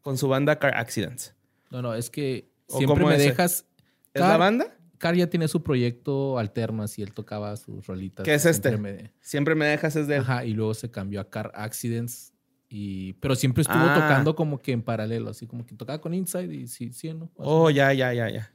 con 0.00 0.16
su 0.16 0.28
banda 0.28 0.58
Car 0.58 0.74
Accidents. 0.78 1.34
No, 1.70 1.82
no, 1.82 1.92
es 1.94 2.08
que 2.08 2.48
¿O 2.68 2.78
siempre 2.78 3.04
me 3.04 3.16
es? 3.16 3.22
dejas. 3.22 3.66
¿Es 4.14 4.22
Car- 4.22 4.30
la 4.30 4.36
banda? 4.38 4.74
Car 4.96 5.14
ya 5.14 5.26
tiene 5.28 5.46
su 5.46 5.62
proyecto 5.62 6.38
alterno, 6.38 6.84
así 6.84 7.02
él 7.02 7.12
tocaba 7.12 7.54
sus 7.58 7.86
rolitas. 7.86 8.24
¿Qué 8.24 8.32
es 8.32 8.40
Siempre 8.44 8.70
este? 8.70 8.78
me- 8.80 9.12
Siempre 9.20 9.54
Me 9.54 9.66
Dejas 9.66 9.94
es 9.94 10.06
de 10.06 10.14
él. 10.16 10.20
Ajá, 10.22 10.42
y 10.46 10.54
luego 10.54 10.72
se 10.72 10.90
cambió 10.90 11.20
a 11.20 11.28
Car 11.28 11.52
Accidents. 11.54 12.32
Y, 12.68 13.12
pero 13.14 13.34
siempre 13.36 13.62
estuvo 13.62 13.78
Ah. 13.78 13.94
tocando 13.94 14.34
como 14.34 14.60
que 14.60 14.72
en 14.72 14.82
paralelo, 14.82 15.30
así 15.30 15.46
como 15.46 15.64
que 15.64 15.74
tocaba 15.74 16.00
con 16.00 16.12
Inside 16.14 16.52
y 16.52 16.66
sí, 16.66 16.92
sí, 16.92 17.12
¿no? 17.14 17.30
Oh, 17.36 17.70
ya, 17.70 17.92
ya, 17.92 18.12
ya, 18.12 18.28
ya. 18.28 18.52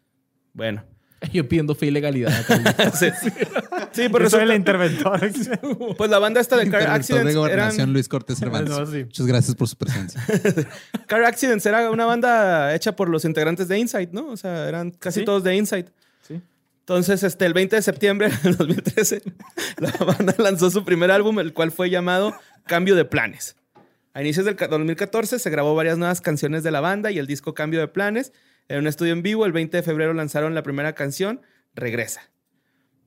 Bueno. 0.53 0.83
Yo 1.33 1.47
pidiendo 1.47 1.75
fe 1.75 1.85
y 1.87 1.91
legalidad. 1.91 2.31
Sí, 2.93 3.07
sí 3.93 4.09
Por 4.09 4.21
pues, 4.21 4.33
eso 4.33 4.39
el 4.41 4.53
interventor. 4.53 5.19
pues 5.97 6.09
la 6.09 6.17
banda 6.19 6.41
esta 6.41 6.57
de 6.57 6.63
Car 6.69 6.81
Interventor 6.81 6.89
de 6.89 6.95
Accidents 6.95 7.35
Gobernación 7.35 7.79
eran, 7.81 7.93
Luis 7.93 8.07
Cortés 8.09 8.39
Cervantes. 8.39 8.77
No, 8.77 8.85
sí. 8.85 9.03
Muchas 9.03 9.25
gracias 9.27 9.55
por 9.55 9.67
su 9.67 9.75
presencia. 9.77 10.25
Car 11.07 11.23
Accidents 11.23 11.65
era 11.65 11.89
una 11.91 12.05
banda 12.05 12.73
hecha 12.75 12.95
por 12.95 13.07
los 13.09 13.23
integrantes 13.23 13.67
de 13.67 13.77
Insight, 13.79 14.11
¿no? 14.11 14.27
O 14.29 14.37
sea, 14.37 14.67
eran 14.67 14.91
casi 14.91 15.19
Sí. 15.19 15.25
todos 15.25 15.43
de 15.43 15.55
Insight. 15.55 15.87
Sí. 16.27 16.41
Entonces, 16.79 17.21
este, 17.23 17.45
el 17.45 17.53
20 17.53 17.75
de 17.75 17.81
septiembre 17.83 18.29
del 18.43 18.57
2013, 18.57 19.21
la 19.77 19.91
banda 20.05 20.33
lanzó 20.39 20.71
su 20.71 20.83
primer 20.83 21.11
álbum, 21.11 21.39
el 21.39 21.53
cual 21.53 21.71
fue 21.71 21.89
llamado 21.89 22.33
Cambio 22.65 22.95
de 22.95 23.05
Planes. 23.05 23.55
A 24.13 24.21
inicios 24.21 24.45
del 24.45 24.55
ca- 24.55 24.67
2014 24.67 25.39
se 25.39 25.49
grabó 25.49 25.73
varias 25.75 25.97
nuevas 25.97 26.21
canciones 26.21 26.63
de 26.63 26.71
la 26.71 26.81
banda 26.81 27.11
y 27.11 27.19
el 27.19 27.27
disco 27.27 27.53
Cambio 27.53 27.79
de 27.79 27.87
Planes. 27.87 28.33
En 28.67 28.79
un 28.79 28.87
estudio 28.87 29.13
en 29.13 29.21
vivo, 29.23 29.45
el 29.45 29.51
20 29.51 29.77
de 29.77 29.83
febrero 29.83 30.13
lanzaron 30.13 30.53
la 30.55 30.63
primera 30.63 30.93
canción, 30.93 31.41
Regresa. 31.73 32.29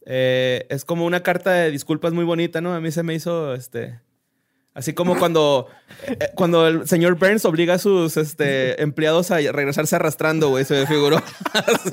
Eh, 0.07 0.67
es 0.71 0.85
como 0.85 1.05
una 1.07 1.23
carta 1.23 1.53
de 1.53 1.71
disculpas 1.71 2.13
muy 2.13 2.25
bonita, 2.25 2.61
¿no? 2.61 2.75
A 2.75 2.81
mí 2.81 2.91
se 2.91 3.03
me 3.03 3.15
hizo, 3.15 3.55
este... 3.55 4.01
Así 4.75 4.93
como 4.93 5.17
cuando, 5.19 5.69
eh, 6.07 6.31
cuando 6.35 6.67
el 6.67 6.89
señor 6.89 7.15
Burns 7.17 7.45
obliga 7.45 7.75
a 7.75 7.79
sus 7.79 8.17
este, 8.17 8.83
empleados 8.83 9.31
a 9.31 9.37
regresarse 9.39 9.97
arrastrando, 9.97 10.49
güey. 10.49 10.65
Se 10.65 10.81
me 10.81 10.87
figuró. 10.87 11.17
Así, 11.53 11.93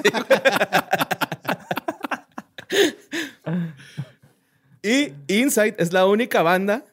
Y 4.84 5.14
Insight 5.28 5.80
es 5.80 5.94
la 5.94 6.06
única 6.08 6.42
banda 6.42 6.86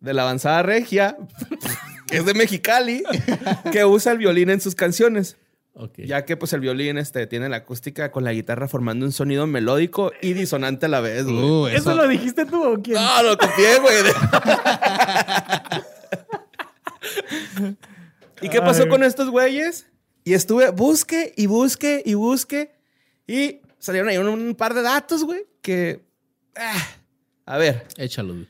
de 0.00 0.14
la 0.14 0.22
avanzada 0.22 0.62
regia, 0.62 1.16
que 2.06 2.18
es 2.18 2.24
de 2.24 2.34
Mexicali, 2.34 3.02
que 3.72 3.84
usa 3.84 4.12
el 4.12 4.18
violín 4.18 4.50
en 4.50 4.60
sus 4.60 4.74
canciones. 4.74 5.36
Ya 5.96 6.24
que 6.24 6.36
pues 6.36 6.52
el 6.52 6.60
violín 6.60 6.98
este, 6.98 7.26
tiene 7.26 7.48
la 7.48 7.58
acústica 7.58 8.10
con 8.10 8.24
la 8.24 8.32
guitarra 8.32 8.68
formando 8.68 9.06
un 9.06 9.12
sonido 9.12 9.46
melódico 9.46 10.12
y 10.20 10.34
disonante 10.34 10.86
a 10.86 10.88
la 10.90 11.00
vez, 11.00 11.24
güey. 11.24 11.38
Uh, 11.38 11.66
¿Eso 11.68 11.94
lo 11.94 12.06
dijiste 12.08 12.44
tú 12.44 12.62
o 12.62 12.82
quién? 12.82 12.96
No, 12.96 13.22
lo 13.22 13.38
copié, 13.38 13.78
güey. 13.78 13.96
¿Y 18.42 18.48
qué 18.48 18.60
pasó 18.60 18.88
con 18.88 19.04
estos 19.04 19.30
güeyes? 19.30 19.86
Y 20.24 20.34
estuve, 20.34 20.70
busque 20.70 21.32
y 21.36 21.46
busque 21.46 22.02
y 22.04 22.14
busque. 22.14 22.72
Y 23.26 23.60
salieron 23.78 24.10
ahí 24.10 24.18
un, 24.18 24.28
un 24.28 24.54
par 24.54 24.74
de 24.74 24.82
datos, 24.82 25.24
güey, 25.24 25.46
que... 25.62 26.04
ah, 26.56 26.86
a 27.46 27.58
ver, 27.58 27.86
Échalo, 27.96 28.34
güey. 28.34 28.48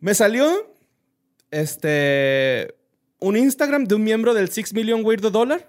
Me 0.00 0.14
salió 0.14 0.74
este 1.50 2.74
un 3.18 3.36
Instagram 3.36 3.84
de 3.84 3.94
un 3.94 4.02
miembro 4.02 4.34
del 4.34 4.50
Six 4.50 4.72
Million 4.72 5.04
Weirdo 5.04 5.30
Dollar. 5.30 5.66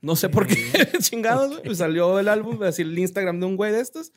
No 0.00 0.16
sé 0.16 0.28
por 0.28 0.46
qué, 0.46 0.56
chingados, 1.00 1.50
güey. 1.50 1.68
Me 1.68 1.74
salió 1.74 2.18
el 2.18 2.28
álbum, 2.28 2.62
así 2.62 2.82
el 2.82 2.98
Instagram 2.98 3.40
de 3.40 3.46
un 3.46 3.56
güey 3.56 3.72
de 3.72 3.80
estos. 3.80 4.12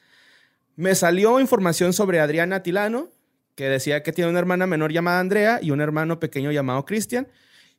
Me 0.76 0.96
salió 0.96 1.40
información 1.40 1.94
sobre 1.94 2.20
Adriana 2.20 2.64
Tilano, 2.64 3.10
que 3.56 3.66
decía 3.70 4.02
que 4.02 4.14
tiene 4.14 4.30
una 4.30 4.40
hermana 4.40 4.66
menor 4.66 4.92
llamada 4.92 5.20
Andrea 5.20 5.60
y 5.62 5.72
un 5.72 5.82
hermano 5.82 6.20
pequeño 6.20 6.52
llamado 6.52 6.86
Cristian. 6.86 7.28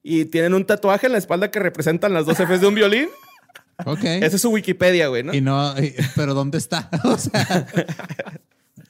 Y 0.03 0.27
tienen 0.27 0.53
un 0.53 0.67
tatuaje 0.67 1.07
en 1.07 1.13
la 1.13 1.19
espalda 1.19 1.51
que 1.51 1.61
representan 1.61 2.13
las 2.13 2.27
dos 2.27 2.37
Fs 2.37 2.61
de 2.61 2.67
un 2.67 2.75
violín. 2.75 3.09
Ok. 3.87 4.05
Esa 4.05 4.37
es 4.37 4.43
su 4.43 4.51
Wikipedia, 4.51 5.09
güey, 5.09 5.23
¿no? 5.23 5.33
Y 5.33 5.41
no, 5.41 5.75
pero 6.15 6.35
¿dónde 6.35 6.59
está? 6.59 6.91
O 7.05 7.17
sea, 7.17 7.67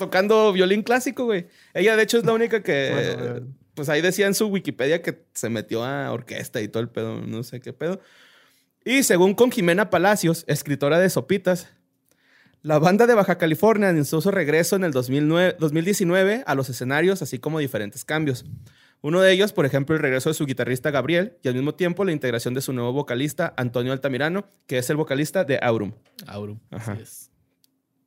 Tocando 0.04 0.52
violín 0.52 0.82
clásico, 0.82 1.24
güey. 1.24 1.46
Ella, 1.72 1.96
de 1.96 2.02
hecho, 2.02 2.18
es 2.18 2.24
la 2.24 2.32
única 2.32 2.62
que... 2.62 3.16
Bueno, 3.18 3.46
pues 3.74 3.88
ahí 3.88 4.00
decía 4.00 4.26
en 4.26 4.34
su 4.34 4.46
Wikipedia 4.46 5.02
que 5.02 5.24
se 5.32 5.50
metió 5.50 5.84
a 5.84 6.12
orquesta 6.12 6.60
y 6.60 6.68
todo 6.68 6.82
el 6.82 6.88
pedo, 6.88 7.20
no 7.20 7.42
sé 7.42 7.60
qué 7.60 7.72
pedo. 7.72 8.00
Y 8.84 9.02
según 9.02 9.34
con 9.34 9.50
Jimena 9.50 9.90
Palacios, 9.90 10.44
escritora 10.46 10.98
de 10.98 11.10
Sopitas, 11.10 11.68
la 12.62 12.78
banda 12.78 13.06
de 13.06 13.14
Baja 13.14 13.36
California 13.36 13.88
anunció 13.88 14.20
su 14.20 14.30
regreso 14.30 14.76
en 14.76 14.84
el 14.84 14.92
2009 14.92 15.56
2019 15.58 16.44
a 16.46 16.54
los 16.54 16.68
escenarios, 16.68 17.20
así 17.20 17.38
como 17.38 17.58
diferentes 17.58 18.04
cambios. 18.04 18.44
Uno 19.02 19.20
de 19.20 19.32
ellos, 19.32 19.52
por 19.52 19.66
ejemplo, 19.66 19.94
el 19.94 20.00
regreso 20.00 20.30
de 20.30 20.34
su 20.34 20.46
guitarrista 20.46 20.90
Gabriel 20.90 21.36
y 21.42 21.48
al 21.48 21.54
mismo 21.54 21.74
tiempo 21.74 22.04
la 22.04 22.12
integración 22.12 22.54
de 22.54 22.62
su 22.62 22.72
nuevo 22.72 22.92
vocalista 22.92 23.52
Antonio 23.56 23.92
Altamirano, 23.92 24.46
que 24.66 24.78
es 24.78 24.88
el 24.88 24.96
vocalista 24.96 25.44
de 25.44 25.58
Aurum. 25.60 25.92
Aurum. 26.26 26.58
Ajá. 26.70 26.92
Así 26.92 27.02
es. 27.02 27.33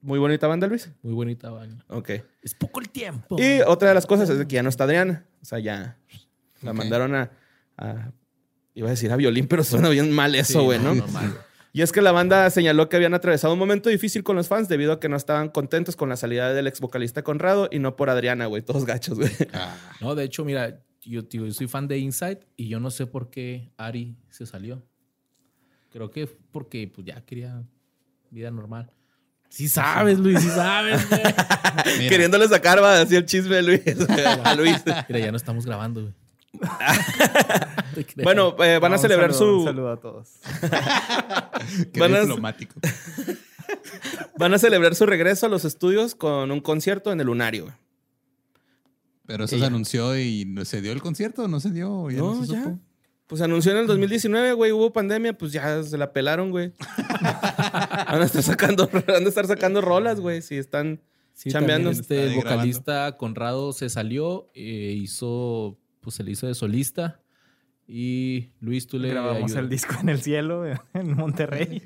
Muy 0.02 0.20
bonita 0.20 0.48
banda, 0.48 0.68
Luis. 0.68 0.90
Muy 1.02 1.14
bonita 1.14 1.50
baña. 1.50 1.84
Ok. 1.88 2.12
Es 2.42 2.54
poco 2.54 2.80
el 2.80 2.90
tiempo. 2.90 3.36
Y 3.40 3.62
otra 3.62 3.90
de 3.90 3.96
las 3.96 4.06
cosas 4.06 4.30
es 4.30 4.46
que 4.46 4.56
ya 4.56 4.64
no 4.64 4.70
está 4.70 4.84
Adriana. 4.86 5.26
O 5.42 5.46
sea, 5.46 5.60
ya 5.60 5.98
la 6.62 6.74
mandaron 6.74 7.16
a, 7.16 7.32
a- 7.78 8.12
Iba 8.76 8.88
a 8.90 8.92
decir 8.92 9.12
a 9.12 9.16
violín, 9.16 9.48
pero 9.48 9.64
suena 9.64 9.90
bien 9.90 10.12
mal 10.12 10.36
eso, 10.36 10.60
Sí, 10.60 10.66
güey, 10.66 10.78
¿no? 10.80 10.94
normal. 10.94 11.36
Y 11.74 11.82
es 11.82 11.92
que 11.92 12.02
la 12.04 12.12
banda 12.12 12.48
señaló 12.52 12.90
que 12.90 12.96
habían 12.96 13.16
atravesado 13.16 13.54
un 13.54 13.60
momento 13.60 13.90
difícil 13.90 14.24
con 14.24 14.36
los 14.36 14.48
fans 14.48 14.68
debido 14.68 14.92
a 14.94 15.00
que 15.00 15.10
no 15.10 15.16
estaban 15.18 15.50
contentos 15.50 15.96
con 15.96 16.10
la 16.10 16.16
salida 16.16 16.54
del 16.54 16.68
ex 16.68 16.80
vocalista 16.80 17.24
Conrado 17.24 17.70
y 17.72 17.80
no 17.80 17.96
por 17.96 18.10
Adriana, 18.12 18.46
güey. 18.46 18.62
Todos 18.62 18.86
gachos, 18.86 19.18
güey. 19.18 19.32
ah, 19.54 19.76
No, 20.00 20.14
de 20.14 20.24
hecho, 20.26 20.46
mira, 20.46 20.80
yo, 21.02 21.26
tío, 21.26 21.46
yo 21.48 21.54
soy 21.54 21.68
fan 21.68 21.88
de 21.88 21.98
Inside 21.98 22.42
y 22.56 22.68
yo 22.70 22.80
no 22.80 22.92
sé 22.92 23.08
por 23.08 23.32
qué 23.32 23.72
Ari 23.78 24.16
se 24.30 24.46
salió. 24.46 24.84
Creo 25.92 26.12
que 26.12 26.28
porque 26.28 26.92
pues 26.94 27.06
ya 27.08 27.22
quería 27.26 27.64
vida 28.30 28.52
normal. 28.52 28.92
Sí 29.50 29.68
sabes, 29.70 30.20
Luis, 30.20 30.40
sí 30.42 30.50
sabes, 30.50 31.08
güey. 31.10 31.22
Queriéndole 32.10 32.48
sacar 32.48 32.82
va, 32.84 33.02
así 33.02 33.16
el 33.16 33.26
chisme 33.26 33.62
Luis, 33.62 33.82
a 34.44 34.54
Luis. 34.56 34.82
Mira, 35.10 35.20
ya 35.20 35.32
no 35.32 35.38
estamos 35.38 35.66
grabando, 35.66 36.02
güey. 36.02 36.14
Bueno, 38.24 38.56
eh, 38.64 38.78
van 38.80 38.92
No, 38.92 38.96
a 38.96 38.98
un 38.98 39.02
celebrar 39.02 39.34
saludo, 39.34 39.54
su. 39.54 39.60
Un 39.62 39.66
saludo 39.66 39.92
a 39.92 39.98
todos. 40.00 40.30
qué 41.92 42.00
van 42.00 42.14
a- 42.14 42.20
diplomático. 42.22 42.76
Van 44.38 44.54
a 44.54 44.60
celebrar 44.60 44.94
su 44.96 45.06
regreso 45.08 45.48
a 45.48 45.50
los 45.50 45.66
estudios 45.66 46.14
con 46.14 46.52
un 46.52 46.60
concierto 46.62 47.12
en 47.12 47.20
el 47.20 47.26
Lunario, 47.28 47.64
güey. 47.64 47.76
Pero 49.26 49.46
eso 49.46 49.58
se 49.58 49.66
anunció 49.66 50.18
y 50.18 50.46
¿no 50.46 50.64
¿se 50.64 50.82
dio 50.82 50.92
el 50.94 51.02
concierto 51.02 51.48
no 51.48 51.60
se 51.60 51.72
dio? 51.72 52.10
Ya 52.12 52.20
no, 52.20 52.36
No, 52.36 52.46
se 52.46 52.54
ya. 52.54 52.64
supo. 52.64 52.80
Pues 53.28 53.42
anunció 53.42 53.74
en 53.74 53.80
el 53.80 53.88
2019, 53.88 54.54
güey, 54.54 54.72
hubo 54.72 54.94
pandemia, 54.94 55.38
pues 55.38 55.52
ya 55.52 55.84
se 55.84 55.98
la 55.98 56.14
pelaron, 56.14 56.50
güey. 56.50 56.72
van 57.22 58.22
a 58.22 58.26
estar 58.26 58.42
sacando, 58.42 58.90
van 59.08 59.26
a 59.26 59.28
estar 59.28 59.46
sacando 59.48 59.82
rolas, 59.82 60.20
güey, 60.20 60.42
si 60.42 60.56
están 60.58 61.02
Sí, 61.34 61.52
chambeando. 61.52 61.92
Este 61.92 62.36
vocalista 62.36 63.16
Conrado 63.18 63.72
se 63.74 63.90
salió, 63.90 64.50
eh, 64.56 64.96
hizo, 64.98 65.78
pues 66.02 66.16
se 66.16 66.24
le 66.24 66.32
hizo 66.32 66.48
de 66.48 66.56
solista. 66.56 67.22
Y 67.86 68.50
Luis, 68.60 68.88
tú 68.88 68.98
le 68.98 69.10
Grabamos 69.10 69.54
el 69.56 69.70
disco 69.70 69.96
en 70.02 70.10
el 70.10 70.22
cielo 70.22 70.64
en 70.94 71.14
Monterrey. 71.16 71.82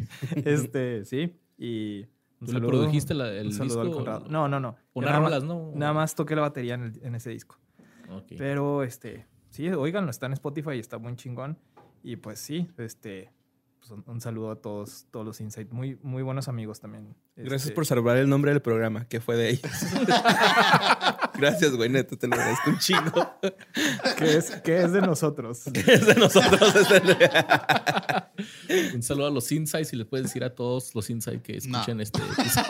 este, 0.46 1.04
sí. 1.06 1.36
Y 1.58 2.06
un 2.40 2.48
¿Tú 2.48 2.54
le 2.54 2.62
produjiste 2.62 3.14
la- 3.14 3.32
el 3.34 3.48
un 3.48 3.54
saludo 3.54 3.82
al 3.82 3.88
disco? 3.88 3.98
Conrado. 4.04 4.26
No, 4.30 4.48
no, 4.48 4.60
no. 4.60 4.78
Unas 4.94 5.12
nada 5.12 5.22
más- 5.30 5.44
¿no? 5.44 5.72
Nada 5.76 5.94
más 5.94 6.16
toqué 6.16 6.36
la 6.36 6.42
batería 6.44 6.76
en, 6.76 6.84
el- 6.84 7.00
en 7.04 7.16
ese 7.16 7.30
disco. 7.32 7.60
Ok. 8.10 8.34
Pero, 8.38 8.84
este, 8.84 9.26
sí, 9.52 9.70
oiganlo, 9.70 10.10
está 10.10 10.26
en 10.26 10.34
Spotify 10.34 10.72
y 10.72 10.80
está 10.80 10.98
muy 10.98 11.16
chingón. 11.16 11.58
Y 12.04 12.16
pues 12.16 12.40
sí, 12.40 12.68
este, 12.80 13.30
pues, 13.80 13.92
un, 13.92 14.04
un 14.08 14.20
saludo 14.22 14.50
a 14.52 14.56
todos, 14.56 15.06
todos 15.12 15.24
los 15.26 15.40
Insight. 15.40 15.70
Muy, 15.72 16.00
muy 16.02 16.24
buenos 16.24 16.48
amigos 16.48 16.80
también. 16.80 17.16
Gracias 17.36 17.64
Este, 17.66 17.76
por 17.76 17.86
salvar 17.86 18.18
el 18.18 18.28
nombre 18.28 18.52
del 18.52 18.62
programa, 18.62 19.06
que 19.08 19.22
fue 19.22 19.36
de 19.36 19.52
ellos. 19.52 19.72
Gracias, 21.38 21.76
güey, 21.76 21.90
neta, 21.90 22.16
te 22.16 22.28
lo 22.28 22.34
agradezco 22.36 22.70
un 22.72 22.78
chingo. 22.80 23.32
Que 24.18 24.38
es, 24.38 24.52
que 24.62 24.84
es 24.84 24.92
de 24.92 25.02
nosotros. 25.02 25.66
es 25.74 26.06
de 26.06 26.14
nosotros. 26.16 26.76
es 26.76 26.90
de- 26.90 27.30
Un 28.96 29.02
saludo 29.02 29.28
a 29.28 29.32
los 29.32 29.52
Insights 29.52 29.94
y 29.94 29.96
les 29.96 30.06
puedes 30.06 30.28
decir 30.28 30.44
a 30.44 30.54
todos 30.54 30.94
los 30.94 31.10
Insights 31.10 31.42
que 31.42 31.58
escuchen 31.58 31.98
No. 31.98 32.04
este 32.04 32.20
episodio. 32.22 32.68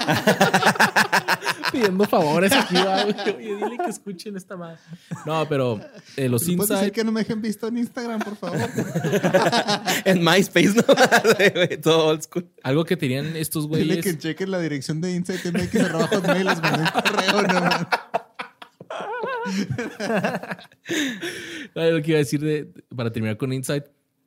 Pidiendo 1.72 2.04
favores 2.06 2.52
aquí, 2.52 2.76
güey. 2.82 3.36
Oye, 3.38 3.56
dile 3.56 3.78
que 3.84 3.90
escuchen 3.90 4.36
esta 4.38 4.58
más. 4.58 4.80
No, 5.26 5.48
pero 5.48 5.80
eh, 6.18 6.28
los 6.30 6.48
¿Le 6.48 6.56
puedes 6.58 6.70
decir 6.70 6.84
Insights. 6.86 6.92
que 6.96 7.04
no 7.04 7.12
me 7.12 7.22
dejen 7.22 7.42
visto 7.42 7.68
en 7.68 7.78
Instagram, 7.78 8.20
por 8.22 8.36
favor? 8.36 8.60
en 10.06 10.24
MySpace, 10.24 10.74
¿no? 10.76 10.84
Güey, 11.56 11.82
Todo 11.82 12.08
old 12.08 12.22
school. 12.24 12.50
Algo 12.64 12.84
que 12.86 12.98
tenían 12.98 13.36
estos 13.36 13.70
Dile 13.70 13.86
güeyes. 13.86 14.06
que 14.06 14.18
chequen 14.18 14.52
la 14.52 14.60
dirección 14.60 15.02
de 15.02 15.14
Insight 15.16 15.46
MX 15.46 15.76
arroba 15.82 16.08
hotmail, 16.08 16.46
les 16.46 16.62
mandé 16.62 16.82
un 16.82 16.88
correo, 16.88 17.42
no 17.44 17.88
Lo 21.76 22.02
que 22.02 22.12
iba 22.12 22.18
a 22.18 22.20
decir 22.20 22.42
de, 22.42 22.66
para 22.96 23.12
terminar 23.12 23.38
con 23.38 23.54
Insight, 23.54 23.86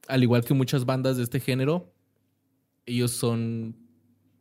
al 0.09 0.23
igual 0.23 0.45
que 0.45 0.55
muchas 0.55 0.85
bandas 0.85 1.17
de 1.17 1.23
este 1.25 1.41
género, 1.41 1.93
ellos 2.87 3.13
son, 3.13 3.77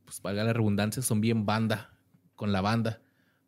pues 0.06 0.22
valga 0.22 0.44
la 0.44 0.54
redundancia, 0.54 1.02
son 1.02 1.22
bien 1.22 1.46
banda, 1.46 1.93
con 2.44 2.52
la 2.52 2.60
banda. 2.60 3.00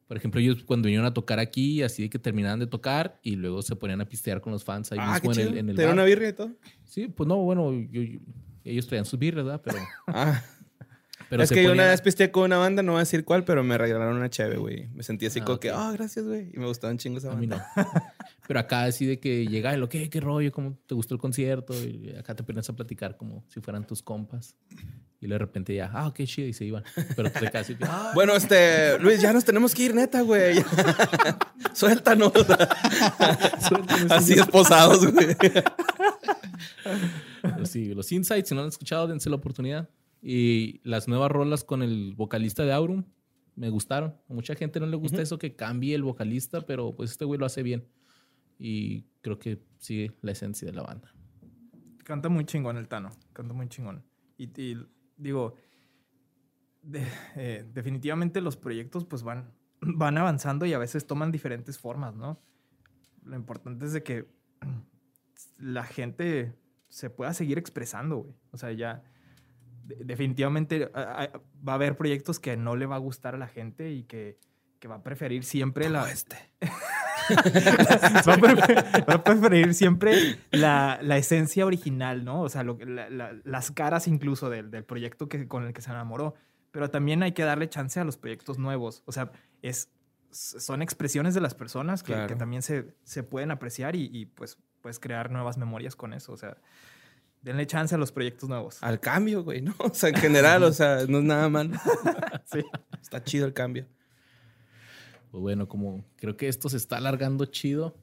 Por 0.07 0.15
ejemplo, 0.15 0.39
ellos 0.39 0.63
cuando 0.63 0.85
vinieron 0.85 1.05
a 1.05 1.13
tocar 1.13 1.37
aquí, 1.39 1.83
así 1.83 2.03
de 2.03 2.09
que 2.09 2.17
terminaban 2.17 2.59
de 2.59 2.67
tocar 2.67 3.19
y 3.23 3.35
luego 3.35 3.61
se 3.61 3.75
ponían 3.75 3.99
a 3.99 4.05
pistear 4.05 4.39
con 4.39 4.53
los 4.53 4.63
fans 4.63 4.89
ahí 4.93 4.99
Ah, 5.01 5.15
mismo 5.15 5.33
en 5.33 5.39
el, 5.39 5.47
chido. 5.47 5.59
en 5.59 5.69
el 5.71 5.75
¿Te 5.75 5.83
bar. 5.83 5.93
una 5.95 6.05
birria 6.05 6.29
y 6.29 6.33
todo? 6.33 6.51
Sí, 6.85 7.07
pues 7.09 7.27
no, 7.27 7.35
bueno, 7.37 7.73
yo- 7.91 8.01
yo- 8.03 8.19
ellos 8.63 8.87
traían 8.87 9.03
sus 9.03 9.19
birras, 9.19 9.43
¿verdad? 9.43 9.61
Pero, 9.65 9.77
Ah, 10.07 10.41
pero 11.29 11.43
es 11.43 11.51
que 11.51 11.61
yo 11.61 11.73
una 11.73 11.87
vez 11.87 11.99
pisteé 12.01 12.31
con 12.31 12.43
una 12.45 12.57
banda, 12.57 12.83
no 12.83 12.93
voy 12.93 12.99
a 12.99 13.01
decir 13.01 13.25
cuál, 13.25 13.43
pero 13.43 13.63
me 13.65 13.77
regalaron 13.77 14.15
una 14.15 14.29
cheve, 14.29 14.55
güey. 14.55 14.87
Me 14.93 15.03
sentí 15.03 15.25
así 15.25 15.39
Ah, 15.41 15.45
como 15.45 15.59
que, 15.59 15.71
ah, 15.71 15.91
gracias, 15.91 16.23
güey. 16.25 16.51
Y 16.53 16.57
me 16.57 16.67
gustaba 16.67 16.91
un 16.93 16.97
chingo 16.99 17.17
esa 17.17 17.33
A 17.33 17.35
mí 17.35 17.47
no. 17.47 17.59
Pero 18.47 18.59
acá 18.59 18.83
así 18.83 19.05
de 19.05 19.19
que 19.19 19.47
llega 19.47 19.73
y 19.73 19.77
lo 19.77 19.89
que, 19.89 20.09
qué 20.09 20.19
rollo, 20.19 20.51
cómo 20.51 20.77
te 20.85 20.93
gustó 20.93 21.15
el 21.15 21.19
concierto. 21.19 21.73
Y 21.73 22.15
acá 22.17 22.35
te 22.35 22.43
pones 22.43 22.69
a 22.69 22.73
platicar 22.73 23.17
como 23.17 23.43
si 23.47 23.59
fueran 23.61 23.87
tus 23.87 24.01
compas. 24.01 24.55
Y 25.19 25.27
de 25.27 25.37
repente 25.37 25.73
ya, 25.73 25.89
ah, 25.93 26.11
qué 26.13 26.27
chido, 26.27 26.47
y 26.47 26.53
se 26.53 26.65
iban. 26.65 26.83
Pero 27.15 27.31
te 27.31 27.39
quedas 27.39 27.69
así, 27.69 27.75
ah, 27.81 28.11
Bueno, 28.13 28.35
este, 28.35 28.99
Luis, 28.99 29.21
ya 29.21 29.33
nos 29.33 29.45
tenemos 29.45 29.73
que 29.73 29.83
ir, 29.83 29.95
neta, 29.95 30.21
güey. 30.21 30.63
Suéltanos. 31.73 32.33
Así 34.09 34.33
esposados, 34.33 35.11
güey. 35.11 35.35
Pero 37.41 37.65
sí, 37.65 37.93
los 37.93 38.11
insights, 38.11 38.49
si 38.49 38.55
no 38.55 38.61
lo 38.61 38.65
han 38.65 38.69
escuchado, 38.69 39.07
dense 39.07 39.29
la 39.29 39.37
oportunidad. 39.37 39.89
Y 40.21 40.81
las 40.83 41.07
nuevas 41.07 41.31
rolas 41.31 41.63
con 41.63 41.81
el 41.81 42.13
vocalista 42.15 42.63
de 42.63 42.73
Aurum 42.73 43.05
me 43.55 43.69
gustaron. 43.69 44.15
A 44.29 44.33
mucha 44.33 44.55
gente 44.55 44.79
no 44.79 44.85
le 44.85 44.97
gusta 44.97 45.21
eso 45.21 45.37
que 45.39 45.55
cambie 45.55 45.95
el 45.95 46.03
vocalista, 46.03 46.61
pero 46.61 46.95
pues 46.95 47.11
este 47.11 47.25
güey 47.25 47.39
lo 47.39 47.45
hace 47.45 47.63
bien. 47.63 47.87
Y 48.57 49.05
creo 49.21 49.37
que 49.39 49.61
sigue 49.79 50.11
la 50.21 50.31
esencia 50.31 50.67
de 50.67 50.73
la 50.73 50.83
banda. 50.83 51.11
Canta 52.03 52.29
muy 52.29 52.45
chingón 52.45 52.77
el 52.77 52.87
Tano. 52.87 53.09
Canta 53.33 53.53
muy 53.53 53.67
chingón. 53.67 54.03
Y, 54.37 54.45
y 54.61 54.77
digo, 55.17 55.55
de- 56.83 57.07
eh, 57.35 57.65
definitivamente 57.73 58.41
los 58.41 58.55
proyectos 58.57 59.05
pues 59.05 59.23
van, 59.23 59.51
van 59.81 60.17
avanzando 60.17 60.65
y 60.65 60.73
a 60.73 60.77
veces 60.77 61.07
toman 61.07 61.31
diferentes 61.31 61.77
formas, 61.79 62.15
¿no? 62.15 62.39
Lo 63.23 63.35
importante 63.35 63.85
es 63.85 63.93
de 63.93 64.03
que 64.03 64.27
la 65.57 65.83
gente 65.83 66.53
se 66.89 67.09
pueda 67.09 67.33
seguir 67.33 67.57
expresando, 67.57 68.17
güey. 68.17 68.35
O 68.51 68.57
sea, 68.57 68.71
ya 68.71 69.03
de- 69.85 70.03
definitivamente 70.05 70.89
a- 70.93 71.23
a- 71.23 71.41
va 71.67 71.73
a 71.73 71.75
haber 71.75 71.97
proyectos 71.97 72.39
que 72.39 72.55
no 72.55 72.75
le 72.75 72.85
va 72.85 72.95
a 72.95 72.99
gustar 72.99 73.35
a 73.35 73.37
la 73.39 73.47
gente 73.47 73.91
y 73.91 74.03
que, 74.03 74.37
que 74.79 74.87
va 74.87 74.95
a 74.95 75.03
preferir 75.03 75.43
siempre 75.43 75.89
la... 75.89 76.09
este. 76.11 76.37
va, 78.27 78.33
a 78.33 78.37
prefer- 78.37 79.09
va 79.09 79.13
a 79.15 79.23
preferir 79.23 79.73
siempre 79.73 80.37
la, 80.51 80.99
la 81.01 81.17
esencia 81.17 81.65
original, 81.65 82.23
¿no? 82.25 82.41
O 82.41 82.49
sea, 82.49 82.63
lo 82.63 82.77
la- 82.79 83.09
la- 83.09 83.33
las 83.43 83.71
caras 83.71 84.07
incluso 84.07 84.49
del, 84.49 84.71
del 84.71 84.83
proyecto 84.83 85.27
que, 85.29 85.47
con 85.47 85.65
el 85.65 85.73
que 85.73 85.81
se 85.81 85.89
enamoró. 85.91 86.35
Pero 86.71 86.89
también 86.89 87.23
hay 87.23 87.31
que 87.31 87.43
darle 87.43 87.69
chance 87.69 87.99
a 87.99 88.03
los 88.03 88.17
proyectos 88.17 88.59
nuevos. 88.59 89.01
O 89.05 89.11
sea, 89.13 89.31
es, 89.61 89.89
son 90.31 90.81
expresiones 90.81 91.33
de 91.33 91.39
las 91.41 91.53
personas 91.53 92.03
que, 92.03 92.11
Claro. 92.13 92.27
que 92.27 92.35
también 92.35 92.61
se, 92.61 92.93
se 93.03 93.23
pueden 93.23 93.51
apreciar 93.51 93.95
y, 93.95 94.09
y, 94.11 94.25
pues 94.25 94.57
puedes 94.81 94.99
crear 94.99 95.31
nuevas 95.31 95.57
memorias 95.57 95.95
con 95.95 96.13
eso. 96.13 96.33
O 96.33 96.37
sea, 96.37 96.57
denle 97.41 97.65
chance 97.65 97.95
a 97.95 97.97
los 97.97 98.11
proyectos 98.11 98.49
nuevos. 98.49 98.83
Al 98.83 98.99
cambio, 98.99 99.43
güey, 99.43 99.61
¿no? 99.61 99.73
O 99.79 99.93
sea, 99.93 100.09
en 100.09 100.15
general, 100.15 100.63
o 100.63 100.73
sea, 100.73 101.05
no 101.07 101.19
es 101.19 101.23
nada 101.23 101.47
malo. 101.49 101.71
Sí. 102.45 102.61
Está 103.01 103.23
chido 103.23 103.45
el 103.47 103.53
cambio. 103.53 103.87
Pues 105.35 105.41
bueno, 105.41 105.67
como 105.67 106.05
creo 106.15 106.37
que 106.37 106.47
esto 106.47 106.69
se 106.69 106.77
está 106.77 106.95
alargando 106.95 107.43
chido, 107.43 107.97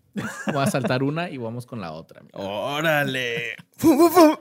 voy 0.52 0.62
a 0.62 0.66
saltar 0.66 1.02
una 1.02 1.30
y 1.30 1.38
vamos 1.38 1.64
con 1.64 1.80
la 1.80 1.92
otra. 1.92 2.22
¡Órale! 2.34 3.56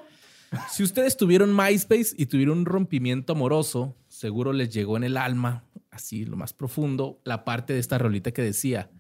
Si 0.69 0.83
ustedes 0.83 1.15
tuvieron 1.15 1.55
MySpace 1.55 2.13
y 2.17 2.25
tuvieron 2.25 2.57
un 2.57 2.65
rompimiento 2.65 3.31
amoroso, 3.31 3.95
seguro 4.09 4.51
les 4.51 4.73
llegó 4.73 4.97
en 4.97 5.05
el 5.05 5.15
alma, 5.15 5.63
así 5.89 6.25
lo 6.25 6.35
más 6.35 6.51
profundo, 6.51 7.21
la 7.23 7.45
parte 7.45 7.71
de 7.71 7.79
esta 7.79 7.97
rolita 7.97 8.33
que 8.33 8.41
decía, 8.41 8.91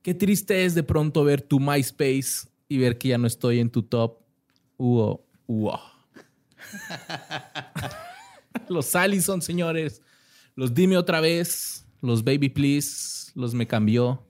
Qué 0.00 0.14
triste 0.14 0.64
es 0.64 0.74
de 0.74 0.82
pronto 0.82 1.22
ver 1.22 1.42
tu 1.42 1.60
MySpace 1.60 2.48
y 2.66 2.78
ver 2.78 2.96
que 2.96 3.08
ya 3.08 3.18
no 3.18 3.26
estoy 3.26 3.60
en 3.60 3.68
tu 3.68 3.82
top. 3.82 4.20
Uo, 4.78 5.26
uo. 5.46 5.78
los 8.70 8.96
Allison, 8.96 9.42
señores. 9.42 10.00
Los 10.54 10.72
Dime 10.72 10.96
otra 10.96 11.20
vez. 11.20 11.85
Los 12.06 12.24
Baby 12.24 12.48
Please. 12.48 13.32
Los 13.34 13.54
Me 13.54 13.66
Cambió. 13.66 14.22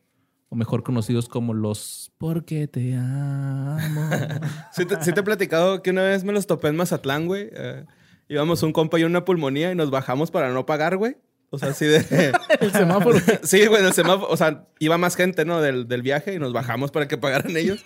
O 0.48 0.56
mejor 0.56 0.82
conocidos 0.82 1.28
como 1.28 1.54
los 1.54 2.12
Porque 2.18 2.68
te 2.68 2.94
amo. 2.94 4.10
Sí 4.72 4.84
te, 4.84 5.02
sí 5.02 5.12
te 5.12 5.20
he 5.20 5.22
platicado 5.22 5.82
que 5.82 5.90
una 5.90 6.02
vez 6.02 6.24
me 6.24 6.32
los 6.32 6.46
topé 6.46 6.68
en 6.68 6.76
Mazatlán, 6.76 7.26
güey. 7.26 7.50
Eh, 7.52 7.84
íbamos 8.28 8.62
un 8.62 8.72
compa 8.72 8.98
y 8.98 9.04
una 9.04 9.24
pulmonía 9.24 9.72
y 9.72 9.74
nos 9.74 9.90
bajamos 9.90 10.30
para 10.30 10.52
no 10.52 10.64
pagar, 10.64 10.96
güey. 10.96 11.16
O 11.50 11.58
sea, 11.58 11.70
así 11.70 11.84
de... 11.84 12.32
El 12.60 12.72
semáforo. 12.72 13.18
sí, 13.42 13.66
güey, 13.66 13.84
el 13.84 13.92
semáforo. 13.92 14.30
O 14.30 14.36
sea, 14.36 14.66
iba 14.78 14.98
más 14.98 15.16
gente, 15.16 15.44
¿no? 15.44 15.60
Del, 15.60 15.88
del 15.88 16.02
viaje 16.02 16.34
y 16.34 16.38
nos 16.38 16.52
bajamos 16.52 16.90
para 16.90 17.08
que 17.08 17.18
pagaran 17.18 17.56
ellos. 17.56 17.84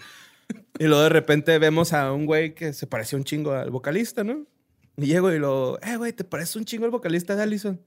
Y 0.78 0.84
luego 0.84 1.02
de 1.02 1.08
repente 1.08 1.58
vemos 1.58 1.92
a 1.92 2.12
un 2.12 2.26
güey 2.26 2.54
que 2.54 2.72
se 2.72 2.86
parecía 2.86 3.18
un 3.18 3.24
chingo 3.24 3.52
al 3.52 3.70
vocalista, 3.70 4.24
¿no? 4.24 4.46
Y 4.96 5.06
llego 5.06 5.32
y 5.32 5.38
lo, 5.38 5.78
eh, 5.82 5.96
güey, 5.96 6.12
¿te 6.12 6.24
parece 6.24 6.58
un 6.58 6.64
chingo 6.64 6.84
el 6.84 6.90
vocalista 6.90 7.36
de 7.36 7.42
Allison? 7.42 7.80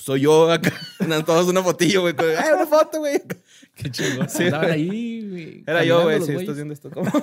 Soy 0.00 0.20
yo 0.22 0.50
acá. 0.50 0.72
Todos 1.26 1.48
una 1.48 1.62
fotillo, 1.62 2.00
güey. 2.02 2.14
Eh, 2.18 2.36
una 2.54 2.66
foto, 2.66 2.98
güey. 3.00 3.20
Qué 3.76 3.90
chingón. 3.90 4.28
Sí. 4.28 4.44
Andaban 4.44 4.70
ahí, 4.70 5.28
güey, 5.28 5.64
Era 5.66 5.84
yo, 5.84 6.02
güey. 6.02 6.20
Sí, 6.22 6.32
estás 6.32 6.54
viendo 6.56 6.74
esto. 6.74 6.90
¿Cómo? 6.90 7.10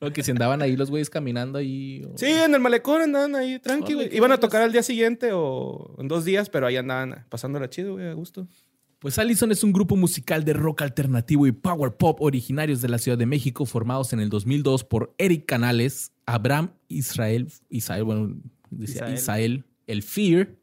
No, 0.00 0.12
que 0.12 0.22
si 0.22 0.30
andaban 0.30 0.62
ahí 0.62 0.76
los 0.76 0.90
güeyes 0.90 1.10
caminando 1.10 1.58
ahí. 1.58 2.02
o- 2.04 2.16
Sí, 2.16 2.26
en 2.26 2.54
el 2.54 2.60
malecón 2.60 3.02
andaban 3.02 3.34
ahí, 3.34 3.58
tranqui, 3.58 3.94
güey. 3.94 4.14
Iban 4.16 4.32
a 4.32 4.38
tocar 4.38 4.62
al 4.62 4.72
día 4.72 4.82
siguiente 4.82 5.30
o 5.32 5.96
en 5.98 6.08
dos 6.08 6.24
días, 6.24 6.48
pero 6.48 6.66
ahí 6.66 6.76
andaban 6.76 7.26
pasándola 7.28 7.68
chido, 7.68 7.94
güey, 7.94 8.06
a 8.08 8.12
gusto. 8.14 8.46
Pues 9.00 9.18
Allison 9.18 9.50
es 9.50 9.64
un 9.64 9.72
grupo 9.72 9.96
musical 9.96 10.44
de 10.44 10.52
rock 10.52 10.82
alternativo 10.82 11.46
y 11.46 11.52
power 11.52 11.96
pop 11.96 12.20
originarios 12.20 12.80
de 12.80 12.88
la 12.88 12.98
Ciudad 12.98 13.18
de 13.18 13.26
México, 13.26 13.66
formados 13.66 14.12
en 14.12 14.20
el 14.20 14.28
2002 14.28 14.84
por 14.84 15.12
Eric 15.18 15.44
Canales, 15.46 16.12
Abraham 16.24 16.70
Israel, 16.88 17.48
Israel, 17.68 18.04
bueno, 18.04 18.36
decía. 18.70 19.12
Isael, 19.12 19.64
El 19.86 20.02
Fear, 20.02 20.56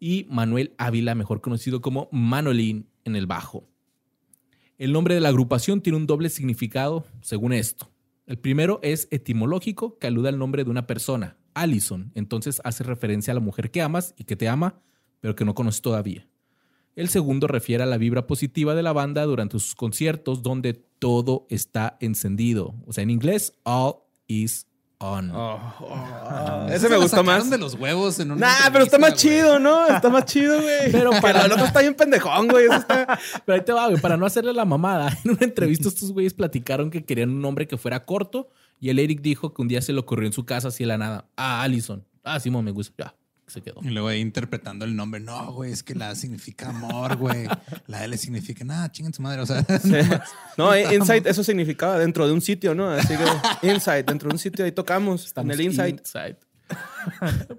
y 0.00 0.26
Manuel 0.30 0.74
Ávila, 0.78 1.14
mejor 1.14 1.40
conocido 1.40 1.80
como 1.80 2.08
Manolín 2.12 2.88
en 3.04 3.16
el 3.16 3.26
bajo. 3.26 3.68
El 4.78 4.92
nombre 4.92 5.14
de 5.14 5.20
la 5.20 5.30
agrupación 5.30 5.80
tiene 5.80 5.96
un 5.96 6.06
doble 6.06 6.28
significado, 6.28 7.04
según 7.20 7.52
esto. 7.52 7.90
El 8.26 8.38
primero 8.38 8.78
es 8.82 9.08
etimológico, 9.10 9.98
que 9.98 10.06
alude 10.06 10.28
al 10.28 10.38
nombre 10.38 10.62
de 10.62 10.70
una 10.70 10.86
persona, 10.86 11.36
Allison. 11.54 12.12
Entonces 12.14 12.60
hace 12.62 12.84
referencia 12.84 13.32
a 13.32 13.34
la 13.34 13.40
mujer 13.40 13.70
que 13.70 13.82
amas 13.82 14.14
y 14.16 14.24
que 14.24 14.36
te 14.36 14.48
ama, 14.48 14.80
pero 15.20 15.34
que 15.34 15.44
no 15.44 15.54
conoces 15.54 15.82
todavía. 15.82 16.28
El 16.94 17.08
segundo 17.08 17.46
refiere 17.46 17.82
a 17.82 17.86
la 17.86 17.98
vibra 17.98 18.26
positiva 18.26 18.74
de 18.74 18.82
la 18.82 18.92
banda 18.92 19.24
durante 19.24 19.58
sus 19.58 19.74
conciertos, 19.74 20.42
donde 20.42 20.74
todo 20.74 21.46
está 21.48 21.96
encendido. 22.00 22.74
O 22.86 22.92
sea, 22.92 23.02
en 23.02 23.10
inglés, 23.10 23.54
all 23.64 23.94
is 24.26 24.67
on. 25.00 25.30
Oh, 25.34 26.66
Ese 26.68 26.80
Se 26.80 26.88
me 26.88 26.96
gustó 26.96 27.22
más. 27.22 27.48
de 27.48 27.58
los 27.58 27.74
huevos 27.74 28.18
en 28.20 28.32
una 28.32 28.46
Nah, 28.48 28.70
pero 28.72 28.84
está 28.84 28.98
más 28.98 29.14
chido, 29.14 29.58
¿no? 29.58 29.86
Está 29.86 30.08
más 30.08 30.24
chido, 30.24 30.60
güey. 30.60 30.90
Pero 30.92 31.10
para- 31.20 31.44
el 31.44 31.52
otro 31.52 31.64
está 31.66 31.80
bien 31.80 31.94
pendejón, 31.94 32.48
güey. 32.48 32.66
Eso 32.66 32.74
está... 32.74 33.18
Pero 33.44 33.56
ahí 33.56 33.64
te 33.64 33.72
va, 33.72 33.88
güey, 33.88 34.00
para 34.00 34.16
no 34.16 34.26
hacerle 34.26 34.52
la 34.52 34.64
mamada. 34.64 35.16
En 35.24 35.30
una 35.32 35.44
entrevista 35.44 35.88
estos 35.88 36.12
güeyes 36.12 36.34
platicaron 36.34 36.90
que 36.90 37.04
querían 37.04 37.30
un 37.30 37.40
nombre 37.40 37.66
que 37.66 37.76
fuera 37.76 38.04
corto 38.04 38.48
y 38.80 38.90
el 38.90 38.98
Eric 38.98 39.20
dijo 39.20 39.52
que 39.54 39.62
un 39.62 39.68
día 39.68 39.82
se 39.82 39.92
le 39.92 40.00
ocurrió 40.00 40.26
en 40.26 40.32
su 40.32 40.44
casa 40.44 40.68
así 40.68 40.84
de 40.84 40.88
la 40.88 40.98
nada. 40.98 41.26
Ah, 41.36 41.62
Allison. 41.62 42.04
Ah, 42.24 42.38
Simón, 42.40 42.64
me 42.64 42.70
gusta. 42.72 42.92
Ya, 42.98 43.14
se 43.50 43.62
quedó. 43.62 43.80
Y 43.82 43.88
luego 43.90 44.08
ahí 44.08 44.20
interpretando 44.20 44.84
el 44.84 44.94
nombre. 44.96 45.20
No, 45.20 45.52
güey, 45.52 45.72
es 45.72 45.82
que 45.82 45.94
la 45.94 46.10
A 46.10 46.14
significa 46.14 46.70
amor, 46.70 47.16
güey. 47.16 47.46
La 47.86 48.04
L 48.04 48.16
significa 48.16 48.64
nada, 48.64 48.90
chinguen 48.90 49.12
su 49.12 49.22
madre. 49.22 49.40
O 49.42 49.46
sea, 49.46 49.64
No, 50.58 50.74
eh, 50.74 50.94
Insight, 50.94 51.26
eso 51.26 51.42
significaba 51.44 51.98
dentro 51.98 52.26
de 52.26 52.32
un 52.32 52.40
sitio, 52.40 52.74
¿no? 52.74 52.90
Así 52.90 53.14
que 53.16 53.68
Insight, 53.68 54.06
dentro 54.06 54.28
de 54.28 54.34
un 54.34 54.38
sitio, 54.38 54.64
ahí 54.64 54.72
tocamos. 54.72 55.24
Estamos 55.26 55.54
en 55.54 55.60
el 55.60 55.66
Insight. 55.66 55.98
inside. 55.98 56.36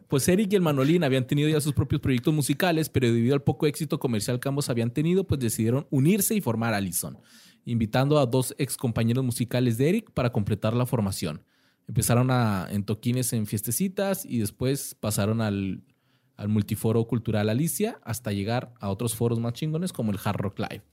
pues 0.08 0.28
Eric 0.28 0.54
y 0.54 0.56
el 0.56 0.62
Manolín 0.62 1.04
habían 1.04 1.26
tenido 1.26 1.50
ya 1.50 1.60
sus 1.62 1.74
propios 1.74 2.02
proyectos 2.02 2.34
musicales, 2.34 2.90
pero 2.90 3.08
debido 3.08 3.34
al 3.34 3.42
poco 3.42 3.66
éxito 3.68 4.00
comercial 4.00 4.40
que 4.40 4.48
ambos 4.48 4.70
habían 4.70 4.92
tenido, 4.92 5.26
pues 5.26 5.40
decidieron 5.40 5.88
unirse 5.90 6.36
y 6.36 6.42
formar 6.42 6.74
Allison, 6.74 7.18
invitando 7.66 8.20
a 8.20 8.26
dos 8.26 8.54
ex 8.58 8.78
compañeros 8.78 9.24
musicales 9.24 9.78
de 9.78 9.90
Eric 9.90 10.12
para 10.12 10.32
completar 10.32 10.76
la 10.76 10.86
formación. 10.86 11.44
Empezaron 11.90 12.30
a, 12.30 12.68
en 12.70 12.84
toquines 12.84 13.34
en 13.34 13.48
fiestecitas 13.48 14.24
y 14.24 14.38
después 14.38 14.96
pasaron 15.00 15.42
al, 15.42 15.82
al 16.38 16.48
multiforo 16.48 17.04
cultural 17.08 17.50
Alicia 17.50 18.00
hasta 18.04 18.32
llegar 18.32 18.76
a 18.80 18.90
otros 18.90 19.16
foros 19.16 19.40
más 19.40 19.54
chingones 19.54 19.92
como 19.92 20.12
el 20.12 20.20
Hard 20.24 20.38
Rock 20.38 20.60
Live. 20.60 20.84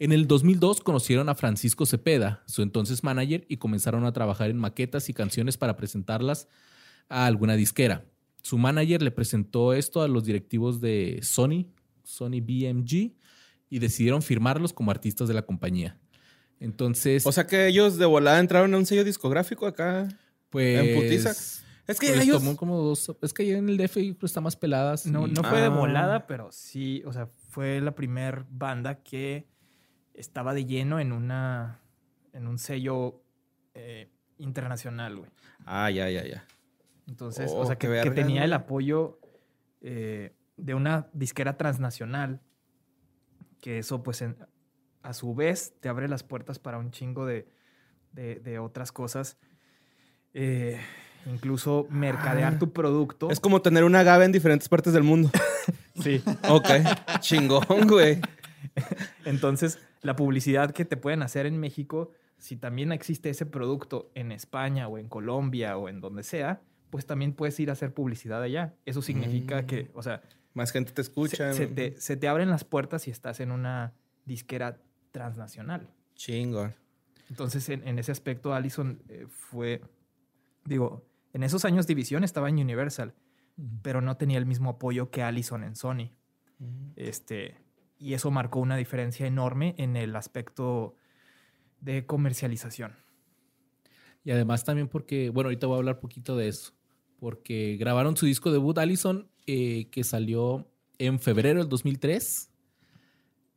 En 0.00 0.10
el 0.10 0.26
2002 0.26 0.80
conocieron 0.80 1.28
a 1.28 1.36
Francisco 1.36 1.86
Cepeda, 1.86 2.42
su 2.48 2.62
entonces 2.62 3.04
manager, 3.04 3.46
y 3.48 3.58
comenzaron 3.58 4.04
a 4.04 4.12
trabajar 4.12 4.50
en 4.50 4.56
maquetas 4.56 5.08
y 5.08 5.14
canciones 5.14 5.56
para 5.56 5.76
presentarlas 5.76 6.48
a 7.08 7.26
alguna 7.26 7.54
disquera. 7.54 8.04
Su 8.42 8.58
manager 8.58 9.02
le 9.02 9.12
presentó 9.12 9.74
esto 9.74 10.02
a 10.02 10.08
los 10.08 10.24
directivos 10.24 10.80
de 10.80 11.20
Sony, 11.22 11.66
Sony 12.02 12.40
BMG, 12.42 13.12
y 13.68 13.78
decidieron 13.78 14.22
firmarlos 14.22 14.72
como 14.72 14.90
artistas 14.90 15.28
de 15.28 15.34
la 15.34 15.42
compañía. 15.42 16.00
Entonces, 16.60 17.26
O 17.26 17.32
sea 17.32 17.46
que 17.46 17.66
ellos 17.66 17.96
de 17.98 18.06
volada 18.06 18.38
entraron 18.38 18.72
a 18.74 18.76
un 18.76 18.86
sello 18.86 19.02
discográfico 19.04 19.66
acá. 19.66 20.06
pues... 20.50 20.78
en 20.78 20.94
putiza. 21.00 21.30
Es 21.30 21.98
que 21.98 22.08
pues, 22.12 22.20
ellos. 22.22 22.38
tomó 22.38 22.56
como 22.56 22.76
dos... 22.78 23.16
Es 23.22 23.32
que 23.32 23.44
ya 23.46 23.56
en 23.58 23.68
el 23.68 23.76
DF 23.76 23.94
que 23.94 24.16
está 24.22 24.40
más 24.40 24.54
peladas. 24.56 25.06
No, 25.06 25.26
y- 25.26 25.32
no 25.32 25.42
fue 25.42 25.58
de 25.58 25.66
Ah. 25.66 25.70
volada, 25.70 26.26
pero 26.28 26.52
sí, 26.52 27.02
o 27.06 27.12
sea, 27.12 27.28
fue 27.48 27.80
la 27.80 27.94
primer 27.96 28.44
banda 28.48 29.02
que 29.02 29.48
estaba 30.14 30.54
de 30.54 30.66
lleno 30.66 31.00
en 31.00 31.10
una 31.12 31.80
en 32.32 32.46
un 32.46 32.58
sello 32.58 33.22
eh, 33.74 34.08
internacional, 34.38 35.16
güey. 35.16 35.30
Ah, 35.64 35.90
ya, 35.90 36.08
ya, 36.10 36.24
ya. 36.24 36.46
Entonces, 37.08 37.50
Oh, 37.52 37.60
o 37.60 37.66
sea, 37.66 37.76
que, 37.76 37.88
que 38.04 38.10
tenía 38.12 38.44
el 38.44 38.52
apoyo 38.52 39.18
eh, 39.80 40.32
de 40.56 40.74
una 40.74 41.08
disquera 41.12 41.56
transnacional, 41.56 42.40
que 43.60 43.78
eso, 43.78 44.02
pues, 44.04 44.22
en- 44.22 44.36
a 45.02 45.12
su 45.14 45.34
vez, 45.34 45.74
te 45.80 45.88
abre 45.88 46.08
las 46.08 46.22
puertas 46.22 46.58
para 46.58 46.78
un 46.78 46.90
chingo 46.90 47.26
de, 47.26 47.46
de- 48.12 48.36
de 48.40 48.58
otras 48.58 48.92
cosas. 48.92 49.36
Eh, 50.34 50.78
incluso 51.26 51.86
mercadear 51.90 52.54
Ah. 52.54 52.58
tu 52.58 52.72
producto. 52.72 53.30
Es 53.30 53.40
como 53.40 53.60
tener 53.62 53.84
una 53.84 54.00
agave 54.00 54.24
en 54.24 54.32
diferentes 54.32 54.68
partes 54.68 54.92
del 54.92 55.02
mundo. 55.02 55.30
Sí. 56.02 56.22
Ok. 56.48 56.66
Chingón, 57.20 57.86
güey. 57.86 58.20
Entonces, 59.26 59.78
la 60.02 60.16
publicidad 60.16 60.70
que 60.72 60.84
te 60.86 60.96
pueden 60.96 61.22
hacer 61.22 61.44
en 61.46 61.58
México, 61.58 62.10
si 62.38 62.56
también 62.56 62.90
existe 62.92 63.28
ese 63.28 63.44
producto 63.44 64.10
en 64.14 64.32
España 64.32 64.88
o 64.88 64.96
en 64.96 65.08
Colombia 65.08 65.76
o 65.76 65.88
en 65.90 66.00
donde 66.00 66.22
sea, 66.22 66.62
pues 66.88 67.04
también 67.06 67.34
puedes 67.34 67.58
ir 67.60 67.68
a 67.70 67.74
hacer 67.74 67.92
publicidad 67.92 68.40
allá. 68.42 68.74
Eso 68.86 69.02
significa 69.02 69.62
Mm. 69.62 69.66
que, 69.66 69.90
o 69.94 70.02
sea, 70.02 70.22
Más 70.54 70.72
gente 70.72 70.92
te 70.92 71.02
escucha. 71.02 71.52
se, 71.52 71.66
se 71.66 71.66
te, 71.66 72.00
se 72.00 72.16
te 72.16 72.28
abren 72.28 72.48
las 72.48 72.64
puertas 72.64 73.02
si 73.02 73.10
estás 73.10 73.40
en 73.40 73.50
una 73.50 73.92
disquera 74.24 74.78
transnacional. 75.10 75.88
Chingón. 76.14 76.74
Entonces, 77.28 77.68
en, 77.68 77.86
en 77.86 77.98
ese 77.98 78.12
aspecto, 78.12 78.54
Allison 78.54 79.02
eh, 79.08 79.26
fue, 79.28 79.82
digo, 80.64 81.06
en 81.32 81.42
esos 81.42 81.64
años 81.64 81.86
División 81.86 82.24
estaba 82.24 82.48
en 82.48 82.56
Universal, 82.56 83.14
pero 83.82 84.00
no 84.00 84.16
tenía 84.16 84.38
el 84.38 84.46
mismo 84.46 84.70
apoyo 84.70 85.10
que 85.10 85.22
Allison 85.22 85.64
en 85.64 85.76
Sony. 85.76 86.10
Este, 86.96 87.56
y 87.98 88.14
eso 88.14 88.30
marcó 88.30 88.60
una 88.60 88.76
diferencia 88.76 89.26
enorme 89.26 89.74
en 89.78 89.96
el 89.96 90.16
aspecto 90.16 90.96
de 91.80 92.06
comercialización. 92.06 92.96
Y 94.24 94.32
además 94.32 94.64
también 94.64 94.88
porque, 94.88 95.30
bueno, 95.30 95.48
ahorita 95.48 95.66
voy 95.66 95.76
a 95.76 95.78
hablar 95.78 96.00
poquito 96.00 96.36
de 96.36 96.48
eso, 96.48 96.72
porque 97.18 97.76
grabaron 97.78 98.16
su 98.16 98.26
disco 98.26 98.50
debut 98.50 98.76
Allison, 98.78 99.30
eh, 99.46 99.88
que 99.90 100.04
salió 100.04 100.68
en 100.98 101.18
febrero 101.18 101.60
del 101.60 101.68
2003. 101.68 102.49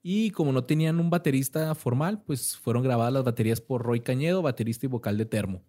Y 0.05 0.31
como 0.31 0.51
no 0.51 0.65
tenían 0.65 0.99
un 0.99 1.09
baterista 1.09 1.73
formal, 1.75 2.21
pues 2.23 2.57
fueron 2.57 2.83
grabadas 2.83 3.13
las 3.13 3.23
baterías 3.23 3.61
por 3.61 3.81
Roy 3.81 4.01
Cañedo, 4.01 4.41
baterista 4.41 4.85
y 4.85 4.89
vocal 4.89 5.17
de 5.17 5.25
Termo. 5.25 5.63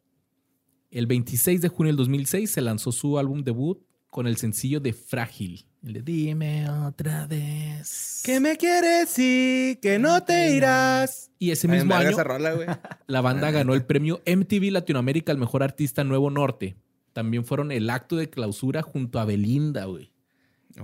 El 0.91 1.07
26 1.07 1.61
de 1.61 1.69
junio 1.69 1.91
del 1.91 1.97
2006 1.97 2.51
se 2.51 2.61
lanzó 2.61 2.91
su 2.91 3.17
álbum 3.17 3.45
debut 3.45 3.81
con 4.11 4.27
el 4.27 4.37
sencillo 4.37 4.81
de 4.81 4.93
Frágil. 4.93 5.67
El 5.85 5.93
de 5.93 6.03
Dime 6.03 6.69
otra 6.69 7.27
vez. 7.27 8.23
¿Qué 8.25 8.41
me 8.41 8.57
quieres 8.57 9.15
y 9.19 9.79
que 9.81 9.99
no 10.01 10.23
te 10.25 10.57
irás? 10.57 11.31
Y 11.39 11.53
ese 11.53 11.69
mismo 11.69 11.95
año 11.95 12.17
rola, 12.23 12.81
la 13.07 13.21
banda 13.21 13.53
ganó 13.53 13.75
el 13.75 13.85
premio 13.85 14.21
MTV 14.27 14.73
Latinoamérica 14.73 15.31
al 15.31 15.39
mejor 15.39 15.63
artista 15.63 16.03
Nuevo 16.03 16.31
Norte. 16.31 16.77
También 17.13 17.45
fueron 17.45 17.71
el 17.71 17.89
acto 17.89 18.17
de 18.17 18.31
clausura 18.31 18.83
junto 18.83 19.21
a 19.21 19.25
Belinda, 19.25 19.85
güey. 19.85 20.13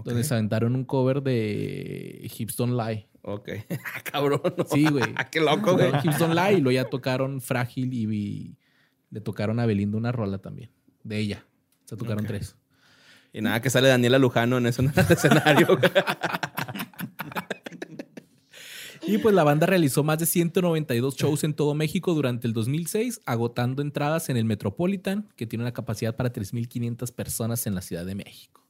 Donde 0.05 0.22
se 0.22 0.34
aventaron 0.34 0.76
un 0.76 0.84
cover 0.84 1.22
de 1.22 2.30
Hips 2.36 2.57
Don't 2.57 2.80
Lie. 2.80 3.09
Ok. 3.22 3.48
Ah, 3.70 4.00
Cabrón. 4.02 4.40
no. 4.56 4.64
Sí, 4.66 4.86
güey. 4.88 5.04
Qué 5.30 5.40
loco, 5.40 5.74
güey. 5.74 5.90
Hips 6.04 6.18
Don't 6.18 6.34
Lie 6.34 6.58
y 6.58 6.60
luego 6.60 6.72
ya 6.82 6.88
tocaron 6.88 7.40
Frágil 7.40 7.92
y, 7.92 8.04
y 8.14 8.56
le 9.10 9.20
tocaron 9.20 9.60
a 9.60 9.66
Belinda 9.66 9.96
una 9.98 10.12
rola 10.12 10.38
también. 10.38 10.70
De 11.04 11.18
ella. 11.18 11.44
Se 11.84 11.96
tocaron 11.96 12.24
tres. 12.26 12.56
Y 13.32 13.40
nada, 13.42 13.60
que 13.62 13.70
sale 13.70 13.88
Daniela 13.88 14.18
Lujano 14.18 14.58
en 14.58 14.66
eso 14.66 14.82
en 14.82 14.92
el 14.96 15.12
escenario. 15.12 15.66
Y 19.02 19.18
pues 19.18 19.34
la 19.34 19.44
banda 19.44 19.66
realizó 19.66 20.04
más 20.04 20.18
de 20.18 20.26
192 20.26 21.16
shows 21.16 21.42
en 21.44 21.54
todo 21.54 21.74
México 21.74 22.12
durante 22.14 22.46
el 22.46 22.52
2006, 22.52 23.22
agotando 23.24 23.82
entradas 23.82 24.28
en 24.28 24.36
el 24.36 24.44
Metropolitan, 24.44 25.28
que 25.36 25.46
tiene 25.46 25.64
una 25.64 25.72
capacidad 25.72 26.14
para 26.16 26.32
3.500 26.32 27.12
personas 27.12 27.66
en 27.66 27.74
la 27.74 27.80
Ciudad 27.82 28.04
de 28.04 28.14
México. 28.14 28.66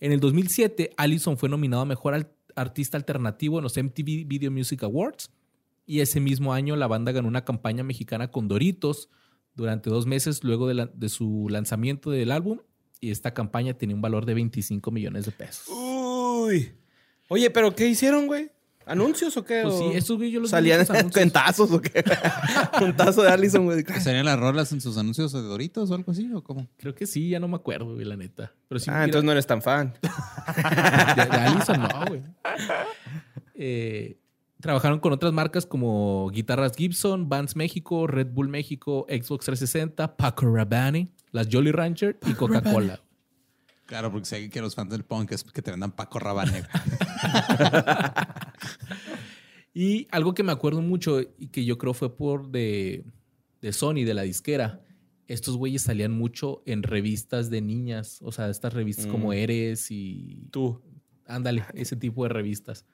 En 0.00 0.12
el 0.12 0.20
2007, 0.20 0.90
Allison 0.96 1.38
fue 1.38 1.48
nominado 1.48 1.82
a 1.82 1.86
Mejor 1.86 2.14
Al- 2.14 2.30
Artista 2.56 2.96
Alternativo 2.96 3.58
en 3.58 3.64
los 3.64 3.76
MTV 3.76 4.26
Video 4.26 4.50
Music 4.50 4.82
Awards. 4.82 5.30
Y 5.86 6.00
ese 6.00 6.20
mismo 6.20 6.52
año 6.52 6.76
la 6.76 6.86
banda 6.86 7.12
ganó 7.12 7.28
una 7.28 7.44
campaña 7.44 7.82
mexicana 7.82 8.30
con 8.30 8.48
Doritos 8.48 9.08
durante 9.54 9.90
dos 9.90 10.06
meses 10.06 10.44
luego 10.44 10.68
de, 10.68 11.08
su 11.08 11.48
lanzamiento 11.48 12.10
del 12.10 12.30
álbum. 12.30 12.60
Y 13.00 13.10
esta 13.10 13.32
campaña 13.32 13.74
tenía 13.74 13.96
un 13.96 14.02
valor 14.02 14.26
de 14.26 14.34
25 14.34 14.90
millones 14.90 15.24
de 15.26 15.32
pesos. 15.32 15.68
Uy. 15.68 16.72
Oye, 17.28 17.50
¿pero 17.50 17.74
qué 17.74 17.86
hicieron, 17.88 18.26
güey? 18.26 18.50
¿Anuncios 18.88 19.36
o 19.36 19.44
qué? 19.44 19.60
Pues 19.62 19.74
¿O 19.74 19.78
sí, 19.78 19.96
estos 19.96 20.16
güey 20.16 20.30
yo 20.30 20.40
los 20.40 20.50
vi 20.50 20.50
¿Salían 20.50 20.86
en 21.16 21.30
tazos 21.30 21.70
o 21.70 21.80
qué? 21.80 22.02
Un 22.80 22.96
tazo 22.96 23.22
de 23.22 23.30
Allison, 23.30 23.64
güey. 23.64 23.84
¿Serían 24.00 24.24
las 24.24 24.38
rolas 24.38 24.72
en 24.72 24.80
sus 24.80 24.96
anuncios 24.98 25.32
de 25.32 25.42
Doritos 25.42 25.90
o 25.90 25.94
algo 25.94 26.12
así? 26.12 26.30
¿O 26.32 26.42
cómo? 26.42 26.66
Creo 26.78 26.94
que 26.94 27.06
sí, 27.06 27.28
ya 27.28 27.38
no 27.40 27.48
me 27.48 27.56
acuerdo, 27.56 27.94
güey, 27.94 28.04
la 28.04 28.16
neta. 28.16 28.52
Pero 28.68 28.78
sí, 28.78 28.90
Ah, 28.92 29.04
entonces 29.04 29.24
no 29.24 29.32
eres 29.32 29.46
tan 29.46 29.60
fan. 29.62 29.94
de, 31.16 31.24
de 31.26 31.36
Allison 31.36 31.80
no, 31.80 31.88
güey. 32.08 32.22
Eh, 33.54 34.18
trabajaron 34.60 35.00
con 35.00 35.12
otras 35.12 35.32
marcas 35.32 35.66
como 35.66 36.30
Guitarras 36.32 36.72
Gibson, 36.76 37.28
Vans 37.28 37.56
México, 37.56 38.06
Red 38.06 38.28
Bull 38.28 38.48
México, 38.48 39.06
Xbox 39.08 39.44
360, 39.46 40.16
Paco 40.16 40.46
Rabanne, 40.46 41.08
las 41.32 41.48
Jolly 41.50 41.72
Rancher 41.72 42.18
y 42.26 42.32
Coca-Cola. 42.32 43.00
Claro, 43.88 44.12
porque 44.12 44.26
sé 44.26 44.50
que 44.50 44.60
los 44.60 44.74
fans 44.74 44.90
del 44.90 45.02
punk 45.02 45.32
es 45.32 45.42
que 45.42 45.62
te 45.62 45.70
vendan 45.70 45.92
Paco 45.92 46.18
Rabanne. 46.18 46.62
Y 49.74 50.08
algo 50.10 50.34
que 50.34 50.42
me 50.42 50.50
acuerdo 50.50 50.82
mucho 50.82 51.20
y 51.20 51.48
que 51.52 51.64
yo 51.64 51.78
creo 51.78 51.94
fue 51.94 52.16
por 52.16 52.50
de, 52.50 53.04
de 53.60 53.72
Sony, 53.72 54.02
de 54.04 54.12
la 54.12 54.22
disquera. 54.22 54.82
Estos 55.28 55.56
güeyes 55.56 55.82
salían 55.82 56.10
mucho 56.10 56.64
en 56.66 56.82
revistas 56.82 57.48
de 57.48 57.60
niñas, 57.60 58.18
o 58.22 58.32
sea, 58.32 58.50
estas 58.50 58.74
revistas 58.74 59.06
como 59.06 59.28
Mm. 59.28 59.34
Eres 59.34 59.92
y 59.92 60.48
Tú. 60.50 60.82
Ándale, 61.26 61.64
ese 61.74 61.94
tipo 61.94 62.24
de 62.24 62.30
revistas. 62.30 62.86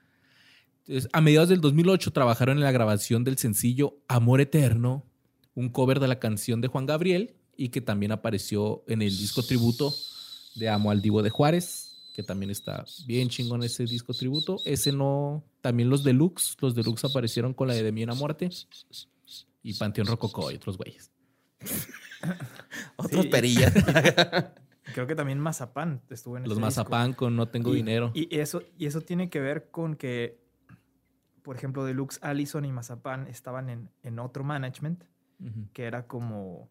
Entonces, 0.81 1.09
a 1.15 1.23
mediados 1.23 1.49
del 1.49 1.63
2008 1.63 2.13
trabajaron 2.13 2.59
en 2.59 2.65
la 2.65 2.73
grabación 2.73 3.25
del 3.25 3.39
sencillo 3.39 3.97
Amor 4.07 4.43
Eterno, 4.43 5.07
un 5.55 5.71
cover 5.71 6.01
de 6.01 6.09
la 6.09 6.19
canción 6.19 6.61
de 6.61 6.69
Juan 6.69 6.85
Gabriel 6.85 7.35
y 7.57 7.71
que 7.71 7.81
también 7.81 8.13
apareció 8.13 8.85
en 8.89 9.01
el 9.01 9.17
disco 9.17 9.43
tributo 9.43 9.95
de 10.55 10.69
Amo 10.69 10.91
al 10.91 11.01
Divo 11.03 11.23
de 11.23 11.31
Juárez, 11.31 11.91
que 12.15 12.23
también 12.23 12.51
está 12.51 12.85
bien 13.07 13.29
chingón 13.29 13.63
ese 13.65 13.85
disco 13.85 14.15
tributo. 14.15 14.59
Ese 14.65 14.93
no, 14.93 15.43
también 15.61 15.89
los 15.91 16.05
deluxe, 16.05 16.57
los 16.61 16.75
deluxe 16.75 17.05
aparecieron 17.05 17.55
con 17.55 17.69
la 17.69 17.75
de 17.75 17.83
De 17.83 17.93
Mí 17.93 18.03
a 18.05 18.15
Muerte 18.15 18.51
y 19.63 19.75
Panteón 19.75 20.07
Rococó 20.07 20.51
y 20.51 20.57
otros 20.57 20.77
güeyes. 20.77 21.11
Otros 22.97 23.23
Sí. 23.25 23.29
perillas. 23.29 23.73
Creo 24.95 25.07
que 25.07 25.15
también 25.15 25.39
Mazapán 25.41 26.03
estuvo 26.11 26.37
en 26.37 26.45
Los 26.45 26.53
ese 26.53 26.67
disco. 26.67 26.67
Mazapán 26.83 27.13
con 27.15 27.37
No 27.37 27.49
Tengo 27.49 27.73
Y- 27.73 27.77
Dinero. 27.77 28.11
Y 28.15 28.35
eso, 28.39 28.63
y 28.79 28.87
eso 28.87 29.01
tiene 29.01 29.31
que 29.31 29.41
ver 29.41 29.71
con 29.71 29.97
que, 29.97 30.39
por 31.43 31.57
ejemplo, 31.57 31.85
Deluxe, 31.85 32.19
Allison 32.23 32.65
y 32.65 32.73
Mazapán 32.73 33.27
estaban 33.27 33.71
en, 33.71 33.91
en 34.03 34.19
otro 34.19 34.45
management, 34.45 35.05
que 35.73 35.85
era 35.85 36.07
como, 36.07 36.71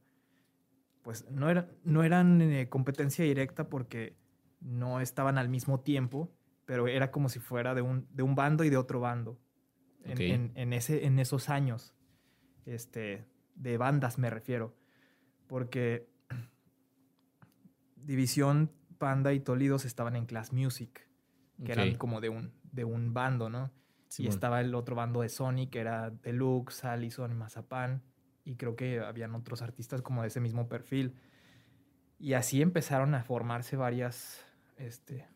pues 1.04 1.30
no, 1.30 1.50
era, 1.50 1.70
no 1.84 2.04
eran 2.04 2.42
eh, 2.42 2.68
competencia 2.70 3.24
directa 3.24 3.70
porque 3.70 4.16
no 4.62 5.00
estaban 5.02 5.38
al 5.38 5.50
mismo 5.50 5.82
tiempo, 5.82 6.34
pero 6.66 6.88
era 6.88 7.12
como 7.12 7.30
si 7.30 7.40
fuera 7.40 7.76
de 7.76 7.82
un, 7.82 8.08
de 8.12 8.24
un 8.24 8.36
bando 8.36 8.64
y 8.64 8.70
de 8.70 8.78
otro 8.78 9.00
bando. 9.00 9.40
En, 10.06 10.18
en- 10.32 10.52
en 10.56 10.74
ese, 10.74 11.06
en 11.06 11.20
esos 11.20 11.50
años, 11.50 11.94
este, 12.66 13.26
de 13.56 13.78
bandas 13.78 14.18
me 14.18 14.30
refiero. 14.30 14.76
Porque 15.48 16.08
División, 17.96 18.72
Panda 18.98 19.34
y 19.34 19.40
Tolidos 19.40 19.86
estaban 19.86 20.16
en 20.16 20.26
Class 20.26 20.54
Music, 20.54 21.08
que 21.66 21.72
eran 21.74 21.88
como 21.98 22.22
de 22.22 22.30
un, 22.30 22.54
de 22.72 22.84
un 22.86 23.14
bando, 23.14 23.50
¿no? 23.50 23.72
y 24.24 24.28
estaba 24.30 24.62
el 24.62 24.76
otro 24.76 24.96
bando 24.96 25.22
de 25.22 25.30
Sony, 25.30 25.68
que 25.72 25.80
era 25.80 26.10
Deluxe, 26.12 26.86
Allison 26.86 27.32
y 27.32 27.36
Mazapán. 27.36 28.04
Y 28.46 28.56
creo 28.56 28.76
que 28.76 29.00
habían 29.00 29.34
otros 29.36 29.62
artistas 29.62 30.02
como 30.02 30.22
de 30.22 30.28
ese 30.28 30.40
mismo 30.40 30.68
perfil. 30.68 31.14
Y 32.20 32.34
así 32.34 32.62
empezaron 32.62 33.16
a 33.16 33.24
formarse 33.24 33.76
varias, 33.76 34.46
este, 34.78 35.28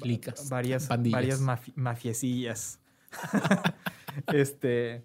Clicas, 0.00 0.48
varias, 0.48 0.86
pandillas. 0.86 1.12
varias 1.20 1.42
mafi- 1.42 1.72
mafiecillas. 1.76 2.80
este, 4.32 5.04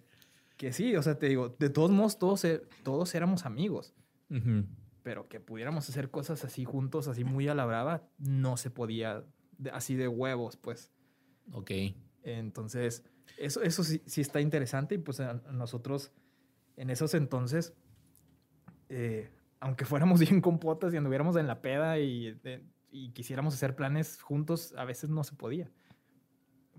que 0.58 0.74
sí, 0.74 0.96
o 0.96 1.04
sea, 1.04 1.18
te 1.20 1.28
digo, 1.28 1.50
de 1.60 1.70
todos 1.70 1.92
modos, 1.92 2.18
todos, 2.20 2.44
e- 2.46 2.62
todos 2.84 3.14
éramos 3.16 3.46
amigos. 3.46 3.94
Ujú. 4.30 4.66
Pero 5.04 5.28
que 5.30 5.40
pudiéramos 5.40 5.88
hacer 5.90 6.10
cosas 6.12 6.44
así 6.44 6.66
juntos, 6.66 7.08
así 7.08 7.24
muy 7.24 7.48
a 7.48 7.56
la 7.56 7.66
brava, 7.66 8.08
no 8.18 8.58
se 8.58 8.70
podía, 8.70 9.24
así 9.72 9.96
de 9.96 10.08
huevos, 10.08 10.58
pues. 10.58 10.92
Ok. 11.52 11.72
Entonces, 12.24 13.04
eso, 13.38 13.62
eso 13.62 13.84
sí, 13.84 14.02
sí 14.06 14.22
está 14.22 14.42
interesante 14.42 14.96
y 14.96 14.98
pues 14.98 15.20
a 15.22 15.36
nosotros 15.52 16.12
en 16.78 16.90
esos 16.90 17.14
entonces, 17.14 17.74
eh, 18.90 19.30
aunque 19.60 19.86
fuéramos 19.86 20.20
bien 20.30 20.42
compotas 20.42 20.94
y 20.94 20.98
anduviéramos 20.98 21.36
en 21.36 21.48
la 21.48 21.62
peda 21.62 22.00
y, 22.00 22.32
de- 22.44 22.64
y 22.92 23.10
quisiéramos 23.12 23.54
hacer 23.54 23.76
planes 23.76 24.22
juntos, 24.22 24.74
a 24.78 24.86
veces 24.86 25.10
no 25.10 25.24
se 25.24 25.36
podía. 25.36 25.70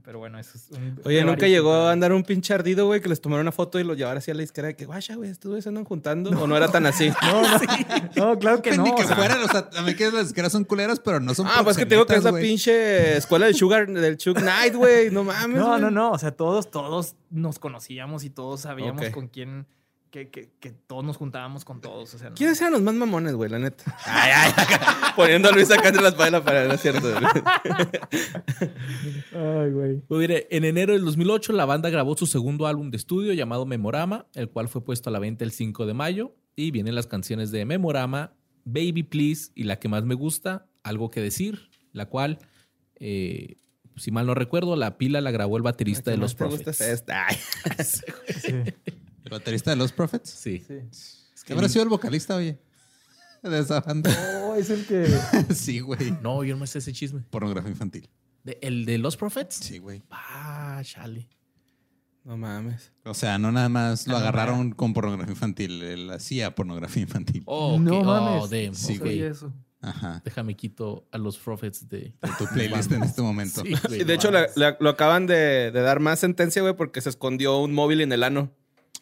Pero 0.04 0.20
bueno, 0.20 0.38
eso 0.38 0.56
es 0.56 0.70
un... 0.70 0.98
Oye, 1.04 1.22
nunca 1.22 1.46
llegó 1.48 1.70
a 1.74 1.92
andar 1.92 2.12
un 2.14 2.22
pinche 2.22 2.54
ardido, 2.54 2.86
güey, 2.86 3.02
que 3.02 3.10
les 3.10 3.20
tomaron 3.20 3.42
una 3.42 3.52
foto 3.52 3.78
y 3.78 3.84
lo 3.84 3.92
llevara 3.92 4.18
así 4.20 4.30
a 4.30 4.34
la 4.34 4.40
disquera 4.40 4.68
de 4.68 4.76
que, 4.76 4.86
guacha, 4.86 5.16
güey, 5.16 5.28
estos 5.28 5.50
güeyes 5.50 5.64
se 5.64 5.68
andan 5.68 5.84
juntando. 5.84 6.30
O 6.30 6.46
no 6.46 6.56
era 6.56 6.68
tan 6.68 6.86
así. 6.86 7.10
No, 7.22 7.42
no, 7.42 8.26
no, 8.34 8.38
claro 8.38 8.62
que 8.62 8.74
no. 8.74 8.84
Ni 8.84 8.94
que 8.94 9.02
o 9.02 9.06
sea, 9.06 9.16
fueran, 9.16 9.42
o 9.42 9.48
sea, 9.48 9.68
a 9.76 9.82
mí 9.82 9.94
que 9.96 10.10
las 10.10 10.28
disqueras 10.28 10.52
son 10.52 10.64
culeras, 10.64 10.98
pero 11.00 11.20
no 11.20 11.34
son 11.34 11.46
Ah, 11.46 11.60
pues 11.62 11.76
que 11.76 11.84
te 11.84 11.94
digo 11.96 12.06
que 12.06 12.14
esa 12.14 12.30
proxenetas, 12.30 12.32
güey. 12.32 12.42
pinche 12.42 13.16
escuela 13.18 13.46
del 13.46 13.54
Sugar, 13.56 13.86
del 13.86 14.16
Chug 14.16 14.40
Night, 14.40 14.74
güey. 14.76 15.10
No 15.10 15.24
mames. 15.24 15.58
No, 15.58 15.68
güey. 15.70 15.80
no, 15.82 15.90
no. 15.90 16.12
O 16.12 16.18
sea, 16.18 16.30
todos, 16.30 16.70
todos 16.70 17.14
nos 17.28 17.58
conocíamos 17.58 18.24
y 18.24 18.30
todos 18.30 18.60
sabíamos 18.62 19.04
Ok. 19.08 19.10
con 19.12 19.28
quién, 19.28 19.66
que, 20.10 20.30
que, 20.30 20.50
que 20.60 20.70
todos 20.70 21.04
nos 21.04 21.16
juntábamos 21.16 21.64
con 21.64 21.80
todos. 21.80 22.14
O 22.14 22.18
sea, 22.18 22.30
no- 22.30 22.34
¿Quiénes 22.36 22.60
eran 22.60 22.72
los 22.72 22.82
más 22.82 22.94
mamones, 22.94 23.34
güey, 23.34 23.50
la 23.50 23.58
neta? 23.58 23.84
Ay, 24.04 24.30
ay, 24.34 24.52
acá, 24.56 25.12
poniendo 25.16 25.48
a 25.48 25.52
Luis 25.52 25.70
acá 25.70 25.88
entre 25.88 26.02
las 26.02 26.14
paredes 26.14 26.40
para 26.42 26.66
no 26.66 26.74
es 26.74 26.80
cierto. 26.80 27.08
Ay, 29.34 29.70
güey. 29.70 30.00
Pues 30.08 30.20
mire, 30.20 30.46
en 30.50 30.64
enero 30.64 30.92
del 30.92 31.04
2008 31.04 31.52
la 31.52 31.64
banda 31.64 31.90
grabó 31.90 32.16
su 32.16 32.26
segundo 32.26 32.66
álbum 32.66 32.90
de 32.90 32.96
estudio 32.96 33.32
llamado 33.32 33.66
Memorama, 33.66 34.26
el 34.34 34.48
cual 34.48 34.68
fue 34.68 34.84
puesto 34.84 35.10
a 35.10 35.12
la 35.12 35.18
venta 35.18 35.44
el 35.44 35.52
5 35.52 35.86
de 35.86 35.94
mayo. 35.94 36.34
Y 36.56 36.70
vienen 36.72 36.94
las 36.96 37.06
canciones 37.06 37.50
de 37.52 37.64
Memorama, 37.64 38.32
Baby 38.64 39.04
Please 39.04 39.52
y 39.54 39.62
la 39.64 39.78
que 39.78 39.88
más 39.88 40.04
me 40.04 40.14
gusta, 40.14 40.66
Algo 40.82 41.10
que 41.10 41.20
decir, 41.20 41.70
la 41.92 42.06
cual, 42.06 42.38
eh, 42.96 43.56
si 43.96 44.10
mal 44.10 44.26
no 44.26 44.34
recuerdo, 44.34 44.74
la 44.74 44.96
pila 44.98 45.20
la 45.20 45.30
grabó 45.30 45.56
el 45.56 45.62
baterista 45.62 46.10
de 46.10 46.16
Los 46.16 46.32
gusta 46.36 46.48
Prophets. 46.48 46.80
es 46.80 46.88
esta. 46.88 47.26
Ay. 47.26 47.36
Sí. 47.84 48.54
¿El 49.28 49.38
baterista 49.38 49.70
de 49.70 49.76
los 49.76 49.92
Prophets? 49.92 50.30
Sí. 50.30 50.64
sí. 50.66 50.74
¿Qué 51.44 51.52
habrá 51.52 51.68
sido 51.68 51.82
el 51.82 51.88
vocalista, 51.88 52.36
oye? 52.36 52.58
De 53.42 53.58
esa 53.60 53.80
banda. 53.80 54.10
Oh, 54.44 54.54
es 54.56 54.70
el 54.70 54.84
que. 54.86 55.06
sí, 55.54 55.80
güey. 55.80 56.10
No, 56.22 56.42
yo 56.44 56.54
no 56.54 56.60
me 56.60 56.66
sé 56.66 56.78
ese 56.78 56.92
chisme. 56.92 57.20
Pornografía 57.30 57.70
infantil. 57.70 58.08
¿De- 58.44 58.58
¿El 58.62 58.84
de 58.84 58.98
Los 58.98 59.16
Prophets? 59.16 59.54
Sí, 59.56 59.78
güey. 59.78 60.02
Ah, 60.10 60.80
chale. 60.84 61.28
No 62.24 62.36
mames. 62.36 62.92
O 63.04 63.14
sea, 63.14 63.38
no 63.38 63.52
nada 63.52 63.68
más 63.68 64.06
lo 64.06 64.16
Ah, 64.16 64.18
no, 64.20 64.22
agarraron 64.24 64.72
con 64.72 64.92
pornografía 64.92 65.32
infantil. 65.32 65.82
Él 65.82 66.10
hacía 66.10 66.54
pornografía 66.54 67.02
infantil. 67.02 67.42
Oh, 67.46 67.74
ok. 67.74 67.80
no 67.80 68.00
Oh, 68.00 68.04
mames. 68.04 68.50
damn. 68.50 68.74
Sí. 68.74 68.98
Oye, 69.00 69.28
eso. 69.28 69.52
Ajá. 69.80 70.20
Déjame 70.24 70.56
quito 70.56 71.06
a 71.12 71.18
los 71.18 71.38
Prophets 71.38 71.88
de... 71.88 71.98
De 72.20 72.30
tu 72.36 72.46
playlist 72.52 72.90
en 72.90 73.04
este 73.04 73.22
momento. 73.22 73.62
Sí, 73.62 73.72
güey, 73.86 73.98
de 74.00 74.04
no 74.04 74.12
hecho, 74.12 74.30
la- 74.32 74.40
mames. 74.40 74.56
la- 74.56 74.76
lo 74.80 74.90
acaban 74.90 75.26
de, 75.28 75.70
de 75.70 75.80
dar 75.80 76.00
más 76.00 76.18
sentencia, 76.18 76.60
güey, 76.62 76.74
porque 76.74 77.00
se 77.00 77.08
escondió 77.10 77.58
un 77.58 77.72
móvil 77.72 78.00
en 78.00 78.10
el 78.12 78.24
ano. 78.24 78.52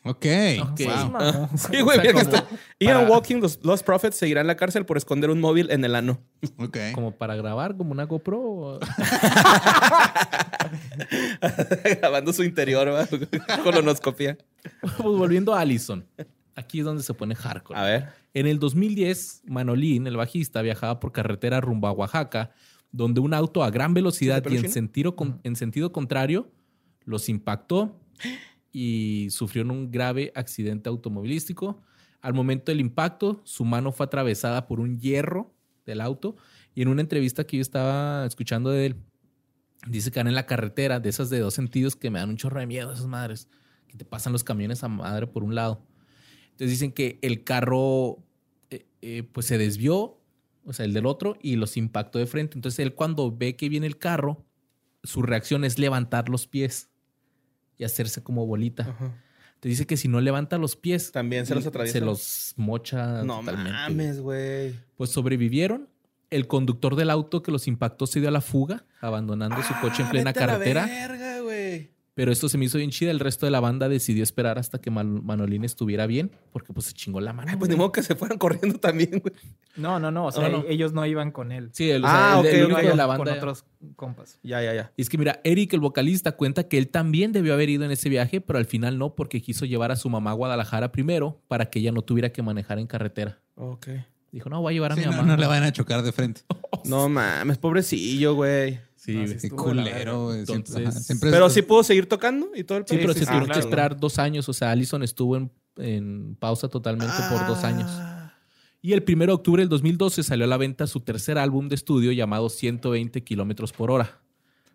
Ok. 0.07 0.27
Ok. 0.63 0.81
Wow. 0.85 1.11
Mamón. 1.11 1.49
Sí, 1.59 1.81
güey, 1.83 1.99
O 1.99 2.03
sea, 2.03 2.11
está- 2.21 2.47
Ian 2.81 2.97
para- 2.99 3.11
Walking, 3.11 3.37
los, 3.37 3.59
los 3.63 3.83
Prophets 3.83 4.17
seguirán 4.17 4.43
en 4.43 4.47
la 4.49 4.57
cárcel 4.57 4.85
por 4.87 4.97
esconder 4.97 5.31
un 5.31 5.41
móvil 5.41 5.71
en 5.71 5.85
el 5.85 5.95
ano. 5.95 6.21
Ok. 6.59 6.77
Como 6.95 7.13
para 7.13 7.35
grabar, 7.37 7.77
como 7.77 7.93
una 7.93 8.05
GoPro. 8.05 8.41
o- 8.41 8.81
Grabando 12.01 12.33
su 12.33 12.43
interior, 12.45 12.89
¿va? 12.89 13.07
Colonoscopia. 13.63 14.37
Pues 14.81 14.97
volviendo 14.99 15.55
a 15.55 15.61
Allison. 15.61 16.07
Aquí 16.55 16.79
es 16.81 16.85
donde 16.85 17.03
se 17.03 17.13
pone 17.15 17.35
hardcore. 17.35 17.79
A 17.79 17.85
ver. 17.85 18.09
En 18.35 18.47
el 18.47 18.59
2010, 18.59 19.43
Manolín, 19.47 20.07
el 20.07 20.17
bajista, 20.17 20.63
viajaba 20.63 21.01
por 21.01 21.13
carretera 21.13 21.61
rumbo 21.61 21.87
a 21.89 21.93
Oaxaca, 21.93 22.51
donde 22.91 23.21
un 23.21 23.35
auto 23.35 23.63
a 23.63 23.71
gran 23.71 23.93
velocidad 23.95 24.43
¿Sí, 24.47 24.55
y 24.55 24.59
en 24.59 24.71
sentido, 24.71 25.17
con- 25.17 25.41
en 25.45 25.57
sentido 25.57 25.93
contrario 25.93 26.51
los 27.05 27.29
impactó 27.29 28.01
y 28.79 29.31
sufrieron 29.31 29.71
un 29.71 29.91
grave 29.91 30.33
accidente 30.35 30.91
automovilístico. 30.91 31.81
Al 32.21 32.35
momento 32.35 32.71
del 32.71 32.81
impacto, 32.81 33.41
su 33.45 33.65
mano 33.65 33.91
fue 33.91 34.05
atravesada 34.05 34.67
por 34.67 34.81
un 34.81 35.01
hierro 35.01 35.55
del 35.87 36.03
auto 36.03 36.37
y 36.75 36.83
en 36.83 36.89
una 36.89 37.01
entrevista 37.01 37.45
que 37.47 37.57
yo 37.57 37.63
estaba 37.63 38.27
escuchando 38.27 38.69
de 38.69 38.85
él, 38.85 38.97
Dice 39.87 40.11
que 40.11 40.19
van 40.19 40.27
en 40.27 40.35
la 40.35 40.47
carretera, 40.47 40.99
de 41.01 41.09
esas 41.09 41.31
de 41.31 41.39
dos 41.39 41.55
sentidos 41.55 41.95
que 41.95 42.11
me 42.11 42.19
dan 42.19 42.29
un 42.29 42.37
chorro 42.37 42.59
de 42.59 42.67
miedo, 42.67 42.93
esas 42.93 43.07
madres, 43.07 43.49
que 43.87 43.97
te 43.97 44.05
pasan 44.05 44.33
los 44.33 44.43
camiones 44.43 44.83
a 44.83 44.89
madre 44.89 45.27
por 45.27 45.45
un 45.45 45.55
lado. 45.55 45.87
Entonces 46.51 46.71
dicen 46.71 46.93
que 46.93 47.21
el 47.23 47.45
carro 47.45 48.19
eh, 48.71 48.87
eh, 49.01 49.23
pues 49.23 49.47
se 49.47 49.59
desvió, 49.59 50.21
o 50.65 50.73
sea, 50.73 50.85
el 50.87 50.93
del 50.93 51.07
otro, 51.07 51.37
y 51.41 51.55
los 51.57 51.77
impactó 51.77 52.19
de 52.19 52.27
frente. 52.27 52.59
Entonces 52.59 52.81
él 52.81 52.95
cuando 52.95 53.35
ve 53.35 53.55
que 53.55 53.69
viene 53.69 53.87
el 53.87 53.97
carro, 53.97 54.45
su 55.05 55.23
reacción 55.23 55.65
es 55.65 55.79
levantar 55.79 56.29
los 56.29 56.49
pies 56.49 56.91
y 57.79 57.85
hacerse 57.85 58.23
como 58.23 58.47
bolita. 58.47 58.83
Ajá. 58.85 59.23
Te 59.61 59.69
dice 59.71 59.87
que 59.87 59.97
si 59.97 60.07
no 60.09 60.21
levanta 60.21 60.59
los 60.59 60.77
pies, 60.77 61.13
También 61.13 61.47
se 61.47 61.55
los 61.55 61.67
atraviesa. 61.67 61.99
se 61.99 62.05
los 62.05 62.53
mocha 62.57 63.23
No 63.25 63.39
totalmente. 63.41 63.73
mames, 63.73 64.21
güey. 64.21 64.75
Pues 64.97 65.11
sobrevivieron. 65.11 65.89
El 66.29 66.47
conductor 66.49 66.97
del 66.97 67.09
auto 67.11 67.43
que 67.43 67.53
los 67.53 67.69
impactó 67.69 68.07
se 68.07 68.19
dio 68.21 68.29
a 68.29 68.33
la 68.33 68.41
fuga, 68.41 68.85
abandonando 69.01 69.63
su 69.63 69.73
coche 69.81 70.03
en 70.03 70.09
Ah, 70.09 70.11
plena 70.11 70.33
vete 70.33 70.43
a 70.43 70.47
la 70.47 70.53
carretera. 70.53 70.87
verga, 70.87 71.41
güey. 71.41 71.91
Pero 72.17 72.33
esto 72.33 72.49
se 72.49 72.57
me 72.57 72.65
hizo 72.65 72.79
bien 72.79 72.89
chida. 72.91 73.11
El 73.11 73.21
resto 73.21 73.45
de 73.45 73.51
la 73.53 73.61
banda 73.61 73.91
decidió 73.91 74.23
esperar 74.23 74.59
hasta 74.59 74.81
que 74.81 74.91
Man- 74.91 75.23
Manolín 75.23 75.65
estuviera 75.65 76.07
bien, 76.07 76.31
porque 76.51 76.73
pues 76.73 76.87
se 76.87 76.95
chingó 76.95 77.21
la 77.21 77.35
mano. 77.35 77.51
Ay, 77.51 77.59
pues 77.59 77.69
ni 77.71 77.77
modo 77.77 77.93
que 77.93 78.03
se 78.03 78.15
fueran 78.15 78.39
corriendo 78.39 78.79
también, 78.81 79.11
güey. 79.23 79.35
No, 79.77 80.01
no, 80.01 80.11
no. 80.11 80.25
O 80.25 80.33
sea, 80.33 80.49
No, 80.49 80.63
no. 80.63 80.65
ellos 80.67 80.95
no 80.95 81.05
iban 81.05 81.31
con 81.31 81.53
él. 81.53 81.69
Sí, 81.75 81.91
el, 81.91 82.03
o 82.03 82.07
Ah, 82.09 82.41
sea, 82.41 82.41
el- 82.41 82.47
ok, 82.47 82.53
el 82.55 82.61
ok. 82.63 82.67
único 82.69 82.81
Iban 82.81 82.93
de 82.93 82.97
la 82.97 83.07
con 83.07 83.17
banda. 83.19 83.35
otros 83.35 83.65
compas. 83.97 84.39
Ya, 84.43 84.63
ya, 84.63 84.73
ya. 84.73 84.93
Y 84.97 85.03
es 85.03 85.11
que 85.11 85.19
mira, 85.19 85.41
Eric, 85.45 85.75
el 85.75 85.81
vocalista, 85.81 86.33
cuenta 86.33 86.67
que 86.69 86.79
él 86.79 86.89
también 86.89 87.33
debió 87.33 87.53
haber 87.53 87.69
ido 87.69 87.85
en 87.85 87.91
ese 87.91 88.09
viaje, 88.09 88.41
pero 88.41 88.59
al 88.59 88.65
final 88.67 88.97
no, 88.97 89.15
porque 89.15 89.43
quiso 89.43 89.67
llevar 89.67 89.93
a 89.93 89.97
su 89.97 90.09
mamá 90.09 90.31
a 90.31 90.35
Guadalajara 90.35 90.93
primero 90.93 91.43
para 91.49 91.67
que 91.69 91.81
ella 91.81 91.93
no 91.93 92.01
tuviera 92.01 92.31
que 92.31 92.41
manejar 92.41 92.79
en 92.79 92.87
carretera. 92.87 93.39
Ok. 93.57 93.89
Dijo, 94.33 94.49
no, 94.49 94.63
voy 94.63 94.73
a 94.73 94.75
llevar 94.75 94.93
a 94.93 94.95
Sí, 94.95 95.01
mi 95.03 95.07
no, 95.07 95.13
mamá. 95.13 95.29
no 95.29 95.37
le 95.37 95.47
van 95.47 95.63
a 95.63 95.71
chocar 95.73 96.03
de 96.03 96.13
frente. 96.13 96.41
No 96.85 97.09
mames, 97.11 97.59
pobrecillo, 97.59 98.35
güey. 98.35 98.81
Sí, 99.07 99.25
Qué 99.41 99.51
culero, 99.51 100.35
Entonces- 100.35 100.77
ajá, 100.89 100.91
siempre 101.01 101.31
Pero 101.31 101.47
es- 101.47 101.53
sí 101.53 101.63
pudo 101.63 101.83
seguir 101.85 102.09
tocando 102.09 102.51
y 102.55 102.65
todo 102.65 102.79
el 102.79 102.85
Sí, 102.87 102.97
pero 102.99 103.13
sí, 103.13 103.21
se 103.21 103.25
sí, 103.25 103.27
tuvieron 103.27 103.47
claro. 103.47 103.61
que 103.61 103.67
esperar 103.67 103.97
dos 104.01 104.19
años. 104.19 104.49
O 104.49 104.53
sea, 104.53 104.71
Allison 104.73 105.03
estuvo 105.03 105.37
en, 105.37 105.51
en 105.77 106.37
pausa 106.39 106.69
totalmente 106.69 107.15
por 107.31 107.47
dos 107.47 107.63
años. 107.65 107.89
Ah. 107.93 108.35
Y 108.83 108.93
el 108.93 109.03
1 109.07 109.27
de 109.27 109.33
octubre 109.33 109.63
del 109.63 109.69
2012 109.69 110.23
salió 110.23 110.45
a 110.45 110.49
la 110.49 110.57
venta 110.57 110.87
su 110.87 111.01
tercer 111.01 111.39
álbum 111.39 111.69
de 111.69 111.75
estudio 111.77 112.13
llamado 112.13 112.49
120 112.49 113.23
kilómetros 113.25 113.73
por 113.73 113.91
hora. 113.91 114.21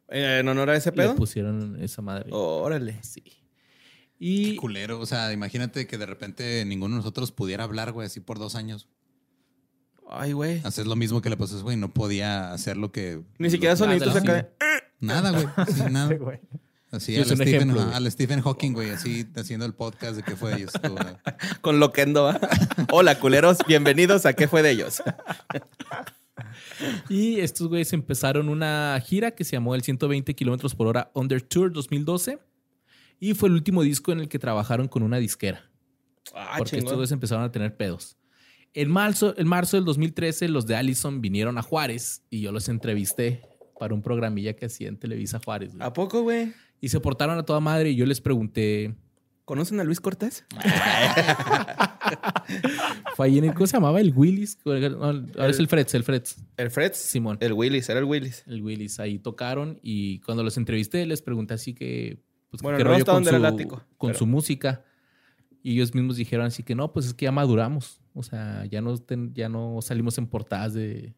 Eh, 0.10 0.40
¿En 0.42 0.48
honor 0.50 0.70
a 0.72 0.76
ese 0.76 0.92
Le 0.92 0.98
pedo? 0.98 1.16
pusieron 1.16 1.78
esa 1.82 2.02
madre. 2.02 2.28
Órale. 2.32 3.00
Sí. 3.04 3.22
Qué 3.22 3.36
Y 4.20 4.56
culero. 4.58 5.00
O 5.00 5.06
sea, 5.06 5.32
imagínate 5.34 5.88
que 5.88 5.98
de 5.98 6.06
repente 6.06 6.64
ninguno 6.66 6.96
de 6.96 7.00
nosotros 7.00 7.32
pudiera 7.32 7.64
hablar, 7.64 7.92
güey, 7.94 8.08
así 8.08 8.20
por 8.20 8.38
dos 8.38 8.56
años. 8.56 8.88
Ay, 10.12 10.34
güey. 10.34 10.62
Hacer 10.66 10.88
lo 10.88 10.96
mismo 10.96 11.22
que 11.22 11.30
le 11.30 11.38
pasó 11.38 11.54
a 11.54 11.58
ese 11.58 11.64
güey. 11.64 11.78
No 11.78 11.90
podía 11.90 12.52
hacer 12.54 12.76
lo 12.78 12.92
que. 12.92 13.22
Ni 13.40 13.50
siquiera 13.50 13.76
soniditos 13.76 14.14
Nada, 14.14 14.20
acá. 14.20 14.34
de- 14.34 14.52
Nada, 15.00 15.32
güey. 15.32 15.48
Sí, 15.74 15.82
nada. 15.90 16.10
Sí, 16.10 16.16
güey. 16.16 16.40
Así 16.92 17.06
Sí, 17.14 17.16
al, 17.16 17.22
es 17.22 17.30
un 17.32 17.38
Stephen, 17.38 17.56
ejemplo, 17.56 17.82
al 17.94 18.12
Stephen 18.12 18.42
Hawking, 18.42 18.74
güey, 18.74 18.90
así 18.90 19.26
haciendo 19.38 19.66
el 19.66 19.74
podcast 19.74 20.18
de 20.18 20.24
qué 20.24 20.36
fue 20.36 20.52
de 20.52 20.58
ellos. 20.58 20.74
Tú. 20.74 20.94
Con 21.62 21.80
loquendo, 21.80 22.24
¿va? 22.24 22.38
Hola, 22.92 23.18
culeros. 23.18 23.60
Bienvenidos 23.66 24.26
a 24.26 24.34
¿Qué 24.34 24.50
fue 24.50 24.62
de 24.62 24.72
ellos? 24.72 25.02
Y 27.08 27.40
estos 27.40 27.70
güeyes 27.70 27.94
empezaron 27.94 28.50
una 28.50 29.02
gira 29.06 29.32
que 29.32 29.46
se 29.46 29.54
llamó 29.54 29.74
el 29.76 29.84
120 29.84 30.36
kilómetros 30.36 30.76
por 30.76 30.88
hora 30.88 31.12
Under 31.14 31.42
Tour 31.42 31.72
2012. 31.72 32.40
Y 33.22 33.36
fue 33.36 33.48
el 33.50 33.54
último 33.56 33.84
disco 33.84 34.12
en 34.12 34.20
el 34.20 34.28
que 34.28 34.40
trabajaron 34.40 34.88
con 34.90 35.04
una 35.04 35.18
disquera. 35.18 35.70
Ah, 36.36 36.56
porque 36.58 36.76
estos 36.76 36.80
chingón. 36.80 36.96
güeyes 36.96 37.12
empezaron 37.12 37.44
a 37.46 37.52
tener 37.52 37.78
pedos. 37.78 38.18
En 38.74 38.90
marzo, 38.90 39.34
en 39.38 39.48
marzo 39.48 39.78
del 39.78 39.86
2013, 39.86 40.48
los 40.48 40.66
de 40.66 40.76
Allison 40.76 41.22
vinieron 41.22 41.58
a 41.58 41.62
Juárez 41.62 42.24
y 42.30 42.42
yo 42.42 42.52
los 42.52 42.70
entrevisté 42.70 43.42
para 43.80 43.94
un 43.94 44.02
programilla 44.02 44.56
que 44.56 44.66
hacía 44.68 44.88
en 44.88 44.98
Televisa 44.98 45.40
Juárez. 45.44 45.74
güey. 45.76 45.86
¿A 45.86 45.92
poco, 45.94 46.22
güey? 46.22 46.54
Y 46.80 46.90
se 46.90 47.00
portaron 47.00 47.38
a 47.38 47.44
toda 47.44 47.60
madre 47.60 47.92
y 47.92 47.96
yo 47.96 48.06
les 48.06 48.22
pregunté, 48.22 48.96
¿Conocen 49.46 49.80
a 49.80 49.84
Luis 49.84 50.00
Cortés? 50.00 50.46
¿fue 53.16 53.28
ahí 53.28 53.38
en 53.38 53.46
el, 53.46 53.54
¿cómo 53.54 53.68
se 53.68 53.74
llamaba? 53.74 54.00
El 54.00 54.14
Willis. 54.16 54.58
No, 54.64 54.72
ahora 54.72 55.50
es 55.50 55.60
el 55.60 55.68
Freds, 55.68 55.94
el 55.94 56.04
Freds. 56.04 56.38
El 56.58 56.72
Fred. 56.72 56.92
Simón. 56.94 57.38
El 57.42 57.54
Willis, 57.54 57.90
era 57.90 58.00
el 58.00 58.06
Willis. 58.06 58.44
El 58.48 58.62
Willis. 58.62 59.00
Ahí 59.00 59.20
tocaron 59.20 59.80
y 59.82 60.20
cuando 60.20 60.44
los 60.44 60.58
entrevisté 60.58 61.06
les 61.06 61.22
pregunté 61.22 61.54
así 61.56 61.74
que... 61.74 62.20
Pues, 62.50 62.62
Bueno, 62.62 62.78
qué 62.78 62.84
no 62.84 62.90
rollo 62.92 63.02
hasta 63.02 63.12
con, 63.14 63.24
donde 63.24 63.30
era 63.30 63.40
su, 63.40 63.46
el 63.46 63.54
ático, 63.54 63.84
con 63.98 64.10
pero- 64.10 64.20
su 64.20 64.26
música. 64.26 64.84
Y 65.64 65.74
ellos 65.74 65.94
mismos 65.94 66.18
dijeron 66.18 66.46
así 66.46 66.64
que 66.64 66.76
no, 66.76 66.92
pues 66.92 67.06
es 67.08 67.14
que 67.14 67.26
ya 67.26 67.32
maduramos. 67.32 68.01
O 68.14 68.24
sea, 68.24 68.66
ya 68.66 68.82
no, 68.82 68.98
ten- 68.98 69.34
ya 69.34 69.48
no 69.50 69.80
salimos 69.82 70.18
en 70.18 70.28
portadas 70.28 70.74
de, 70.74 71.14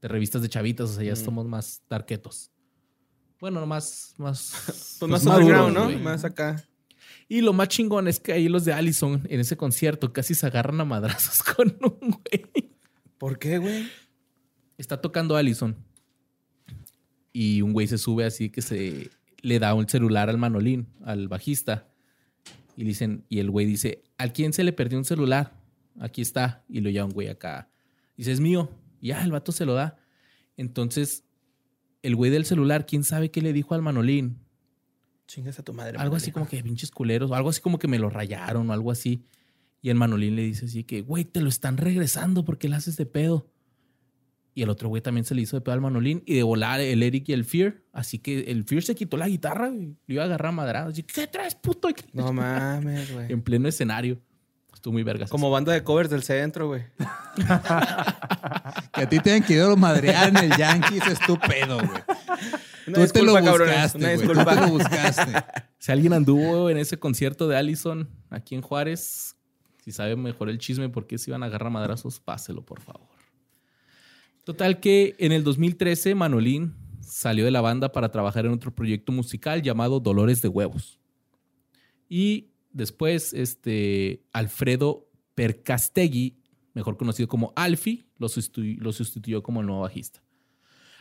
de 0.00 0.08
revistas 0.08 0.42
de 0.42 0.48
chavitas. 0.48 0.90
O 0.90 0.94
sea, 0.94 1.04
ya 1.04 1.12
Mm. 1.12 1.24
somos 1.24 1.46
más 1.46 1.82
tarquetos. 1.88 2.50
Bueno, 3.40 3.64
más... 3.66 4.14
más 4.18 4.96
Pues 5.00 5.10
más 5.10 5.24
maduros, 5.24 5.46
underground, 5.48 5.74
¿no? 5.74 5.84
güey. 5.84 5.98
Más 6.00 6.24
acá. 6.24 6.64
Y 7.28 7.40
lo 7.42 7.52
más 7.52 7.68
chingón 7.68 8.08
es 8.08 8.20
que 8.20 8.32
ahí 8.32 8.48
los 8.48 8.64
de 8.64 8.72
Allison 8.72 9.22
en 9.28 9.40
ese 9.40 9.56
concierto 9.56 10.12
casi 10.12 10.34
se 10.34 10.46
agarran 10.46 10.80
a 10.80 10.84
madrazos 10.84 11.42
con 11.56 11.76
un 11.82 12.10
güey. 12.10 12.72
¿Por 13.18 13.38
qué, 13.38 13.58
güey? 13.58 13.86
Está 14.78 15.00
tocando 15.00 15.36
Allison 15.36 15.76
y 17.32 17.62
un 17.62 17.72
güey 17.72 17.86
se 17.86 17.98
sube 17.98 18.24
así 18.24 18.50
que 18.50 18.62
se 18.62 19.10
le 19.42 19.58
da 19.58 19.74
un 19.74 19.88
celular 19.88 20.28
al 20.30 20.38
manolín, 20.38 20.88
al 21.04 21.28
bajista. 21.28 21.88
Y 22.76 22.84
dicen, 22.84 23.24
y 23.28 23.40
el 23.40 23.50
güey 23.50 23.66
dice, 23.66 24.04
¿a 24.18 24.28
quién 24.28 24.52
se 24.52 24.62
le 24.64 24.72
perdió 24.72 24.98
un 24.98 25.04
celular? 25.04 25.57
Aquí 26.00 26.22
está. 26.22 26.64
Y 26.68 26.80
lo 26.80 26.90
lleva 26.90 27.06
un 27.06 27.12
güey 27.12 27.28
acá. 27.28 27.70
Dice, 28.16 28.32
es 28.32 28.40
mío. 28.40 28.70
Y 29.00 29.08
ya, 29.08 29.22
el 29.22 29.32
vato 29.32 29.52
se 29.52 29.64
lo 29.64 29.74
da. 29.74 29.98
Entonces, 30.56 31.24
el 32.02 32.16
güey 32.16 32.30
del 32.30 32.44
celular, 32.44 32.86
¿quién 32.86 33.04
sabe 33.04 33.30
qué 33.30 33.42
le 33.42 33.52
dijo 33.52 33.74
al 33.74 33.82
manolín? 33.82 34.38
Chingas 35.26 35.58
a 35.58 35.62
tu 35.62 35.74
madre. 35.74 35.98
Algo 35.98 36.16
así 36.16 36.32
como 36.32 36.48
que 36.48 36.62
pinches 36.62 36.90
culeros, 36.90 37.30
o 37.30 37.34
algo 37.34 37.50
así 37.50 37.60
como 37.60 37.78
que 37.78 37.86
me 37.86 37.98
lo 37.98 38.08
rayaron 38.08 38.70
o 38.70 38.72
algo 38.72 38.90
así. 38.90 39.24
Y 39.80 39.90
el 39.90 39.94
Manolín 39.94 40.34
le 40.34 40.42
dice 40.42 40.66
así 40.66 40.84
que, 40.84 41.02
güey, 41.02 41.24
te 41.24 41.40
lo 41.40 41.48
están 41.48 41.76
regresando 41.76 42.44
porque 42.44 42.68
le 42.68 42.76
haces 42.76 42.96
de 42.96 43.06
pedo. 43.06 43.50
Y 44.54 44.62
el 44.62 44.70
otro 44.70 44.88
güey 44.88 45.00
también 45.02 45.24
se 45.24 45.36
le 45.36 45.42
hizo 45.42 45.56
de 45.56 45.60
pedo 45.60 45.74
al 45.74 45.80
Manolín 45.80 46.22
y 46.26 46.34
de 46.34 46.42
volar 46.42 46.80
el 46.80 47.02
Eric 47.02 47.28
y 47.28 47.32
el 47.32 47.44
Fear. 47.44 47.82
Así 47.92 48.18
que 48.18 48.50
el 48.50 48.64
Fear 48.64 48.82
se 48.82 48.94
quitó 48.96 49.16
la 49.16 49.28
guitarra 49.28 49.68
y 49.68 49.96
le 50.06 50.14
iba 50.14 50.22
a 50.22 50.26
agarrar 50.26 50.48
a 50.48 50.52
madrado. 50.52 50.88
Así, 50.88 51.04
¿qué 51.04 51.28
traes, 51.28 51.54
puto? 51.54 51.90
No 52.12 52.32
mames, 52.32 53.12
güey. 53.12 53.30
En 53.30 53.42
pleno 53.42 53.68
escenario. 53.68 54.20
Estuvo 54.74 54.92
muy 54.92 55.02
vergas. 55.02 55.30
Como 55.30 55.50
banda 55.50 55.72
de 55.72 55.82
covers 55.82 56.10
del 56.10 56.22
centro, 56.22 56.68
güey. 56.68 56.84
Que 58.92 59.02
a 59.02 59.08
ti 59.08 59.20
te 59.20 59.30
hayan 59.30 59.46
querido 59.46 59.76
madrear 59.76 60.28
en 60.28 60.36
el 60.36 60.56
Yankees 60.56 61.06
es 61.06 61.20
tu 61.20 61.38
pedo, 61.38 61.76
güey. 61.76 62.02
Una 62.86 63.06
Tú 63.06 63.12
te 63.12 63.22
lo 63.22 63.36
disculpa, 63.36 63.50
buscaste, 63.50 63.98
güey. 63.98 64.16
Tú 64.16 64.22
disculpa. 64.22 64.54
te 64.54 64.60
lo 64.60 64.68
buscaste. 64.68 65.32
Si 65.78 65.92
alguien 65.92 66.12
anduvo 66.12 66.70
en 66.70 66.78
ese 66.78 66.98
concierto 66.98 67.46
de 67.46 67.56
Allison 67.56 68.08
aquí 68.30 68.56
en 68.56 68.62
Juárez, 68.62 69.36
si 69.84 69.92
sabe 69.92 70.16
mejor 70.16 70.50
el 70.50 70.58
chisme 70.58 70.88
por 70.88 71.06
qué 71.06 71.18
se 71.18 71.30
iban 71.30 71.44
a 71.44 71.46
agarrar 71.46 71.70
madrazos, 71.70 72.18
páselo, 72.18 72.64
por 72.64 72.80
favor. 72.80 73.08
Total 74.42 74.80
que 74.80 75.14
en 75.18 75.30
el 75.30 75.44
2013 75.44 76.16
Manolín 76.16 76.74
salió 77.00 77.44
de 77.44 77.52
la 77.52 77.60
banda 77.60 77.92
para 77.92 78.10
trabajar 78.10 78.44
en 78.44 78.52
otro 78.52 78.74
proyecto 78.74 79.12
musical 79.12 79.62
llamado 79.62 80.00
Dolores 80.00 80.42
de 80.42 80.48
Huevos. 80.48 80.98
Y 82.08 82.47
después 82.70 83.34
este 83.34 84.24
Alfredo 84.32 85.08
Percastegui, 85.34 86.38
mejor 86.74 86.96
conocido 86.96 87.28
como 87.28 87.52
Alfie, 87.56 88.06
lo 88.18 88.28
lo 88.78 88.92
sustituyó 88.92 89.42
como 89.42 89.60
el 89.60 89.66
nuevo 89.66 89.82
bajista. 89.82 90.22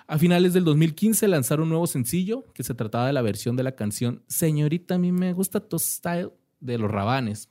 A 0.10 0.18
finales 0.18 0.54
del 0.54 0.64
2015 0.64 1.28
lanzaron 1.28 1.64
un 1.64 1.70
nuevo 1.70 1.86
sencillo 1.86 2.46
que 2.54 2.64
se 2.64 2.74
trataba 2.74 3.08
de 3.08 3.14
la 3.14 3.22
versión 3.22 3.58
de 3.58 3.64
la 3.64 3.76
canción 3.76 4.24
Señorita, 4.28 4.96
a 4.96 4.98
mí 4.98 5.12
me 5.12 5.34
gusta 5.34 5.60
tu 5.60 5.78
style 5.80 6.32
de 6.62 6.78
los 6.78 6.90
Rabanes, 6.90 7.50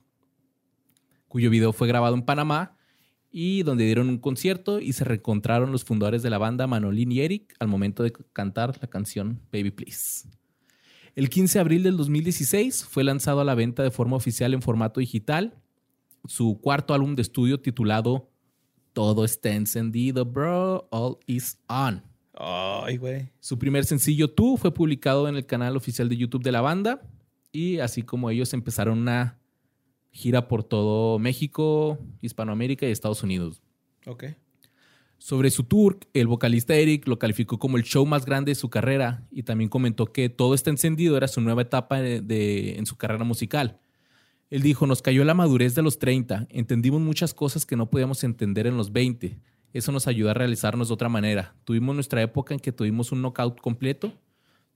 cuyo 1.29 1.51
video 1.51 1.75
fue 1.75 1.87
grabado 1.87 2.15
en 2.15 2.23
Panamá 2.23 2.77
y 3.31 3.63
donde 3.63 3.85
dieron 3.85 4.09
un 4.09 4.17
concierto 4.17 4.81
y 4.81 4.95
se 4.95 5.05
reencontraron 5.05 5.71
los 5.71 5.85
fundadores 5.85 6.23
de 6.23 6.31
la 6.31 6.39
banda 6.39 6.67
Manolín 6.67 7.13
y 7.13 7.21
Eric 7.21 7.55
al 7.59 7.69
momento 7.69 8.03
de 8.03 8.13
cantar 8.33 8.79
la 8.81 8.89
canción 8.89 9.43
Baby 9.53 9.73
Please. 9.73 10.27
El 11.17 11.31
15 11.31 11.59
de 11.59 11.61
abril 11.61 11.83
del 11.83 11.97
2016 11.97 12.85
fue 12.85 13.03
lanzado 13.03 13.41
a 13.41 13.45
la 13.45 13.55
venta 13.55 13.83
de 13.83 13.91
forma 13.91 14.17
oficial 14.17 14.53
en 14.53 14.61
formato 14.61 15.01
digital 15.01 15.55
su 16.27 16.61
cuarto 16.61 16.93
álbum 16.93 17.15
de 17.15 17.23
estudio 17.23 17.59
titulado 17.59 18.29
Todo 18.93 19.25
está 19.25 19.53
encendido, 19.53 20.27
bro, 20.27 20.87
all 20.91 21.17
is 21.27 21.59
on. 21.69 22.03
Ay, 22.35 22.99
güey. 22.99 23.31
Su 23.41 23.59
primer 23.59 23.87
sencillo, 23.87 24.31
Tú, 24.31 24.59
fue 24.59 24.75
publicado 24.75 25.27
en 25.27 25.37
el 25.37 25.47
canal 25.47 25.75
oficial 25.75 26.11
de 26.11 26.19
YouTube 26.19 26.43
de 26.43 26.53
la 26.53 26.61
banda. 26.61 27.01
Y 27.51 27.79
así 27.79 28.03
como 28.03 28.29
ellos 28.29 28.53
empezaron 28.53 28.99
una 28.99 29.39
gira 30.11 30.49
por 30.49 30.65
todo 30.65 31.19
México, 31.19 31.99
Hispanoamérica 32.21 32.87
y 32.87 32.91
Estados 32.91 33.23
Unidos. 33.23 33.63
Ok. 34.05 34.25
Sobre 35.19 35.51
su 35.51 35.65
tour, 35.65 35.99
el 36.13 36.27
vocalista 36.27 36.75
Eric 36.75 37.07
lo 37.09 37.19
calificó 37.19 37.59
como 37.59 37.77
el 37.79 37.83
show 37.85 38.05
más 38.07 38.27
grande 38.27 38.51
de 38.51 38.55
su 38.55 38.69
carrera 38.71 39.27
y 39.31 39.43
también 39.43 39.71
comentó 39.71 40.13
que 40.13 40.29
Todo 40.29 40.55
está 40.55 40.71
encendido 40.71 41.17
era 41.17 41.27
su 41.27 41.41
nueva 41.41 41.63
etapa 41.63 42.01
de- 42.01 42.77
en 42.79 42.87
su 42.87 42.97
carrera 42.97 43.25
musical. 43.25 43.81
Él 44.51 44.63
dijo, 44.63 44.87
nos 44.87 45.03
cayó 45.03 45.25
la 45.25 45.35
madurez 45.35 45.75
de 45.75 45.83
los 45.83 45.99
30, 45.99 46.47
entendimos 46.51 47.01
muchas 47.01 47.35
cosas 47.35 47.67
que 47.67 47.75
no 47.77 47.91
podíamos 47.91 48.23
entender 48.23 48.67
en 48.69 48.77
los 48.77 48.93
20. 48.93 49.41
Eso 49.73 49.91
nos 49.91 50.07
ayudó 50.07 50.31
a 50.31 50.35
realizarnos 50.35 50.89
de 50.89 50.95
otra 50.95 51.09
manera. 51.09 51.57
Tuvimos 51.65 51.95
nuestra 51.95 52.23
época 52.23 52.55
en 52.55 52.61
que 52.61 52.71
tuvimos 52.73 53.11
un 53.11 53.23
knockout 53.23 53.61
completo. 53.61 54.13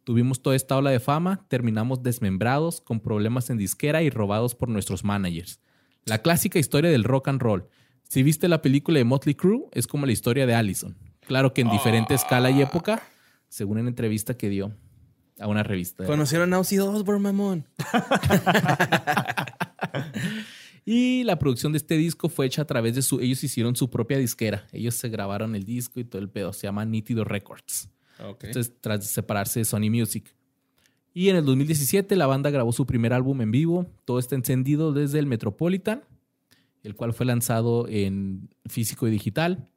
Tuvimos 0.05 0.43
toda 0.43 0.57
esta 0.57 0.77
ola 0.77 0.91
de 0.91 0.99
fama, 0.99 1.47
terminamos 1.49 2.03
desmembrados, 2.03 2.81
con 2.81 2.99
problemas 3.01 3.49
en 3.51 3.59
disquera 3.59 4.03
y 4.03 4.11
robados 4.11 4.55
por 4.57 4.69
nuestros 4.69 5.05
managers. 5.05 5.61
La 6.05 6.19
clásica 6.19 6.59
historia 6.59 6.91
del 6.91 7.05
rock 7.05 7.29
and 7.29 7.41
roll. 7.41 7.67
Si 8.11 8.25
viste 8.25 8.49
la 8.49 8.61
película 8.61 8.99
de 8.99 9.05
Motley 9.05 9.37
Crue, 9.37 9.69
es 9.71 9.87
como 9.87 10.05
la 10.05 10.11
historia 10.11 10.45
de 10.45 10.53
Allison. 10.53 10.97
Claro 11.21 11.55
que 11.55 11.61
en 11.61 11.71
diferente 11.71 12.13
escala 12.13 12.51
y 12.51 12.61
época, 12.61 13.01
según 13.49 13.79
una 13.79 13.89
entrevista 13.89 14.37
que 14.37 14.49
dio 14.49 14.73
a 15.39 15.47
una 15.47 15.63
revista. 15.63 16.05
Conocieron 16.07 16.53
a 16.53 16.59
Ozzy 16.59 16.81
Osbourne, 16.81 17.23
mamón. 17.23 17.67
Y 20.85 21.23
la 21.23 21.39
producción 21.39 21.71
de 21.73 21.79
este 21.79 21.97
disco 21.97 22.29
fue 22.29 22.47
hecha 22.47 22.63
a 22.63 22.65
través 22.65 22.97
de 22.97 23.03
su. 23.03 23.21
Ellos 23.21 23.45
hicieron 23.45 23.77
su 23.77 23.91
propia 23.91 24.19
disquera. 24.19 24.67
Ellos 24.73 24.97
se 24.97 25.09
grabaron 25.09 25.55
el 25.55 25.63
disco 25.65 26.01
y 26.01 26.05
todo 26.05 26.21
el 26.21 26.31
pedo. 26.31 26.53
Se 26.53 26.67
llama 26.67 26.85
Nítido 26.85 27.23
Records. 27.23 27.91
Ok. 28.19 28.45
Entonces, 28.45 28.73
tras 28.81 29.07
separarse 29.07 29.61
de 29.61 29.67
Sony 29.67 29.89
Music. 29.89 30.35
Y 31.15 31.29
en 31.29 31.37
el 31.37 31.45
2017, 31.45 32.17
la 32.17 32.27
banda 32.27 32.51
grabó 32.51 32.73
su 32.73 32.87
primer 32.87 33.13
álbum 33.13 33.41
en 33.43 33.53
vivo. 33.53 33.87
Todo 34.05 34.19
está 34.19 34.35
encendido 34.35 34.93
desde 34.93 35.21
el 35.21 35.27
Metropolitan, 35.27 36.03
el 36.83 36.95
cual 36.95 37.13
fue 37.13 37.27
lanzado 37.27 37.87
en 37.89 38.49
físico 38.67 39.07
y 39.07 39.11
digital. 39.11 39.69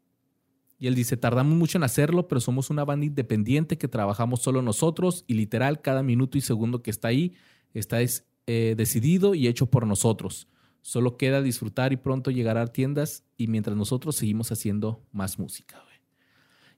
Y 0.79 0.87
él 0.87 0.95
dice: 0.95 1.17
Tardamos 1.17 1.55
mucho 1.55 1.77
en 1.77 1.83
hacerlo, 1.83 2.27
pero 2.27 2.41
somos 2.41 2.69
una 2.69 2.83
banda 2.85 3.05
independiente 3.05 3.77
que 3.77 3.87
trabajamos 3.87 4.41
solo 4.41 4.61
nosotros 4.61 5.23
y 5.27 5.33
literal, 5.35 5.81
cada 5.81 6.03
minuto 6.03 6.37
y 6.37 6.41
segundo 6.41 6.81
que 6.81 6.91
está 6.91 7.09
ahí 7.09 7.33
está 7.73 8.01
es- 8.01 8.25
eh, 8.47 8.75
decidido 8.77 9.35
y 9.35 9.47
hecho 9.47 9.67
por 9.67 9.87
nosotros. 9.87 10.47
Solo 10.81 11.15
queda 11.15 11.41
disfrutar 11.41 11.93
y 11.93 11.97
pronto 11.97 12.29
llegar 12.29 12.57
a 12.57 12.67
tiendas 12.67 13.23
y 13.37 13.47
mientras 13.47 13.77
nosotros 13.77 14.17
seguimos 14.17 14.51
haciendo 14.51 15.01
más 15.13 15.39
música, 15.39 15.81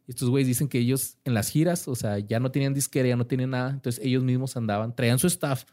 estos 0.08 0.30
güeyes 0.30 0.48
dicen 0.48 0.68
que 0.68 0.78
ellos 0.80 1.18
en 1.24 1.34
las 1.34 1.50
giras, 1.50 1.88
o 1.88 1.96
sea, 1.96 2.20
ya 2.20 2.40
no 2.40 2.52
tenían 2.52 2.74
disquera, 2.74 3.10
ya 3.10 3.16
no 3.16 3.26
tenían 3.26 3.50
nada. 3.52 3.72
Entonces 3.72 4.04
ellos 4.06 4.24
mismos 4.24 4.56
andaban, 4.56 4.96
traían 4.96 5.18
su 5.18 5.28
staff, 5.28 5.66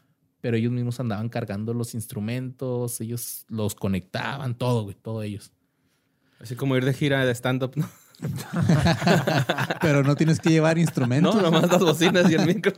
pero 0.43 0.57
ellos 0.57 0.73
mismos 0.73 0.99
andaban 0.99 1.29
cargando 1.29 1.73
los 1.73 1.93
instrumentos, 1.93 2.99
ellos 2.99 3.45
los 3.47 3.75
conectaban, 3.75 4.55
todo, 4.57 4.83
güey, 4.83 4.93
todo 4.93 5.23
ellos. 5.23 5.53
Así 6.37 6.57
como 6.57 6.75
ir 6.75 6.83
de 6.83 6.93
gira 6.93 7.25
de 7.25 7.33
stand-up, 7.33 7.71
¿no? 7.77 7.89
Pero 9.81 10.03
no 10.03 10.17
tienes 10.17 10.41
que 10.41 10.49
llevar 10.49 10.77
instrumentos. 10.77 11.33
No, 11.33 11.41
nomás 11.41 11.71
las 11.71 11.79
bocinas 11.79 12.29
y 12.29 12.33
el 12.33 12.45
micro. 12.45 12.73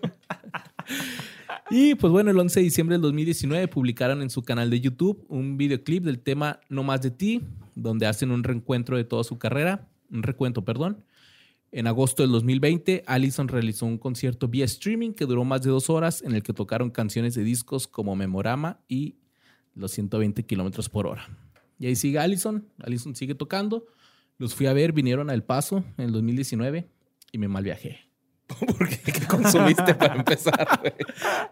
Y 1.72 1.95
pues 1.95 2.13
bueno, 2.13 2.30
el 2.30 2.38
11 2.38 2.59
de 2.59 2.63
diciembre 2.66 2.93
del 2.93 3.01
2019 3.01 3.68
publicaron 3.68 4.22
en 4.22 4.30
su 4.30 4.43
canal 4.43 4.70
de 4.70 4.82
YouTube 4.82 5.26
un 5.28 5.57
videoclip 5.57 6.03
del 6.03 6.20
tema 6.20 6.59
No 6.70 6.84
más 6.84 7.01
de 7.01 7.09
ti, 7.09 7.41
donde 7.74 8.05
hacen 8.05 8.30
un 8.30 8.43
reencuentro 8.43 8.95
de 8.95 9.05
toda 9.05 9.24
su 9.24 9.39
carrera, 9.39 9.88
un 10.11 10.22
recuento, 10.22 10.63
perdón. 10.63 11.03
En 11.76 11.88
agosto 11.88 12.24
del 12.24 12.32
2020, 12.32 13.04
Allison 13.06 13.50
realizó 13.50 13.86
un 13.86 13.98
concierto 13.98 14.48
vía 14.48 14.64
streaming 14.64 15.12
que 15.12 15.26
duró 15.26 15.44
más 15.44 15.62
de 15.62 15.72
dos 15.72 15.90
horas, 15.90 16.22
en 16.22 16.34
el 16.34 16.42
que 16.42 16.54
tocaron 16.54 16.90
canciones 16.90 17.36
de 17.36 17.44
discos 17.44 17.86
como 17.86 18.16
Memorama 18.16 18.80
y 18.88 19.18
los 19.74 19.92
120 19.92 20.46
kilómetros 20.46 20.88
por 20.88 21.06
hora. 21.06 21.28
Y 21.78 21.88
ahí 21.88 21.98
sigue 21.98 22.18
Allison, 22.18 22.66
Allison 22.82 23.14
sigue 23.14 23.36
tocando. 23.36 23.88
Los 24.38 24.56
fui 24.56 24.68
a 24.68 24.74
ver, 24.74 24.94
vinieron 24.94 25.30
a 25.30 25.34
El 25.34 25.44
Paso 25.44 25.84
en 25.98 26.06
el 26.06 26.12
2019 26.14 26.88
y 27.34 27.38
me 27.40 27.50
mal 27.50 27.66
viajé. 27.66 28.10
¿Por 28.48 28.88
qué? 28.88 29.12
¿Qué 29.12 29.28
consumiste 29.28 29.96
para 29.96 30.16
empezar, 30.16 30.80
güey? 30.80 30.94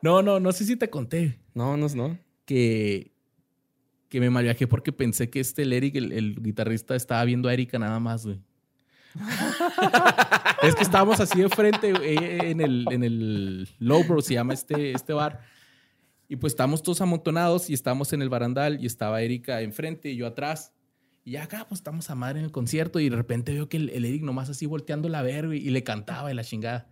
No, 0.02 0.22
no, 0.22 0.40
no 0.40 0.54
sé 0.54 0.64
si 0.64 0.78
te 0.78 0.90
conté. 0.90 1.42
No, 1.54 1.76
no, 1.76 1.90
no. 1.90 2.18
que, 2.46 3.12
que 4.08 4.22
me 4.22 4.30
mal 4.30 4.46
viajé 4.46 4.68
porque 4.68 4.94
pensé 4.94 5.30
que 5.30 5.42
este 5.42 5.64
el 5.64 5.74
Eric, 5.74 5.98
el, 5.98 6.14
el 6.14 6.42
guitarrista, 6.42 6.96
estaba 6.96 7.26
viendo 7.26 7.50
a 7.50 7.54
Erika 7.54 7.78
nada 7.78 8.00
más, 8.00 8.26
güey. 8.26 8.40
es 10.64 10.76
que 10.76 10.84
estábamos 10.84 11.20
así 11.20 11.42
de 11.42 11.50
frente 11.50 11.94
güey, 11.94 12.18
en 12.18 12.62
el, 12.62 12.86
en 12.92 13.04
el 13.04 13.70
Lowbro, 13.80 14.22
se 14.22 14.34
llama 14.34 14.54
este, 14.54 14.92
este 14.92 15.14
bar. 15.14 15.42
Y 16.28 16.36
pues 16.38 16.54
estábamos 16.54 16.82
todos 16.82 17.02
amontonados 17.02 17.70
y 17.70 17.74
estábamos 17.74 18.14
en 18.14 18.22
el 18.22 18.30
barandal 18.30 18.82
y 18.82 18.86
estaba 18.86 19.22
Erika 19.22 19.62
enfrente 19.62 20.10
y 20.10 20.16
yo 20.16 20.28
atrás. 20.28 20.74
Y 21.26 21.38
acá, 21.38 21.66
pues 21.70 21.80
estamos 21.80 22.10
a 22.10 22.16
madre 22.16 22.40
en 22.40 22.46
el 22.46 22.52
concierto 22.52 23.00
y 23.00 23.10
de 23.10 23.16
repente 23.16 23.54
veo 23.54 23.70
que 23.70 23.78
el, 23.78 23.90
el 23.90 24.04
Eric 24.04 24.24
nomás 24.24 24.50
así 24.50 24.66
volteándola 24.66 25.20
a 25.20 25.24
ver 25.24 25.48
güey, 25.48 25.66
y 25.66 25.70
le 25.70 25.84
cantaba 25.84 26.32
y 26.32 26.36
la 26.36 26.44
chingada. 26.44 26.88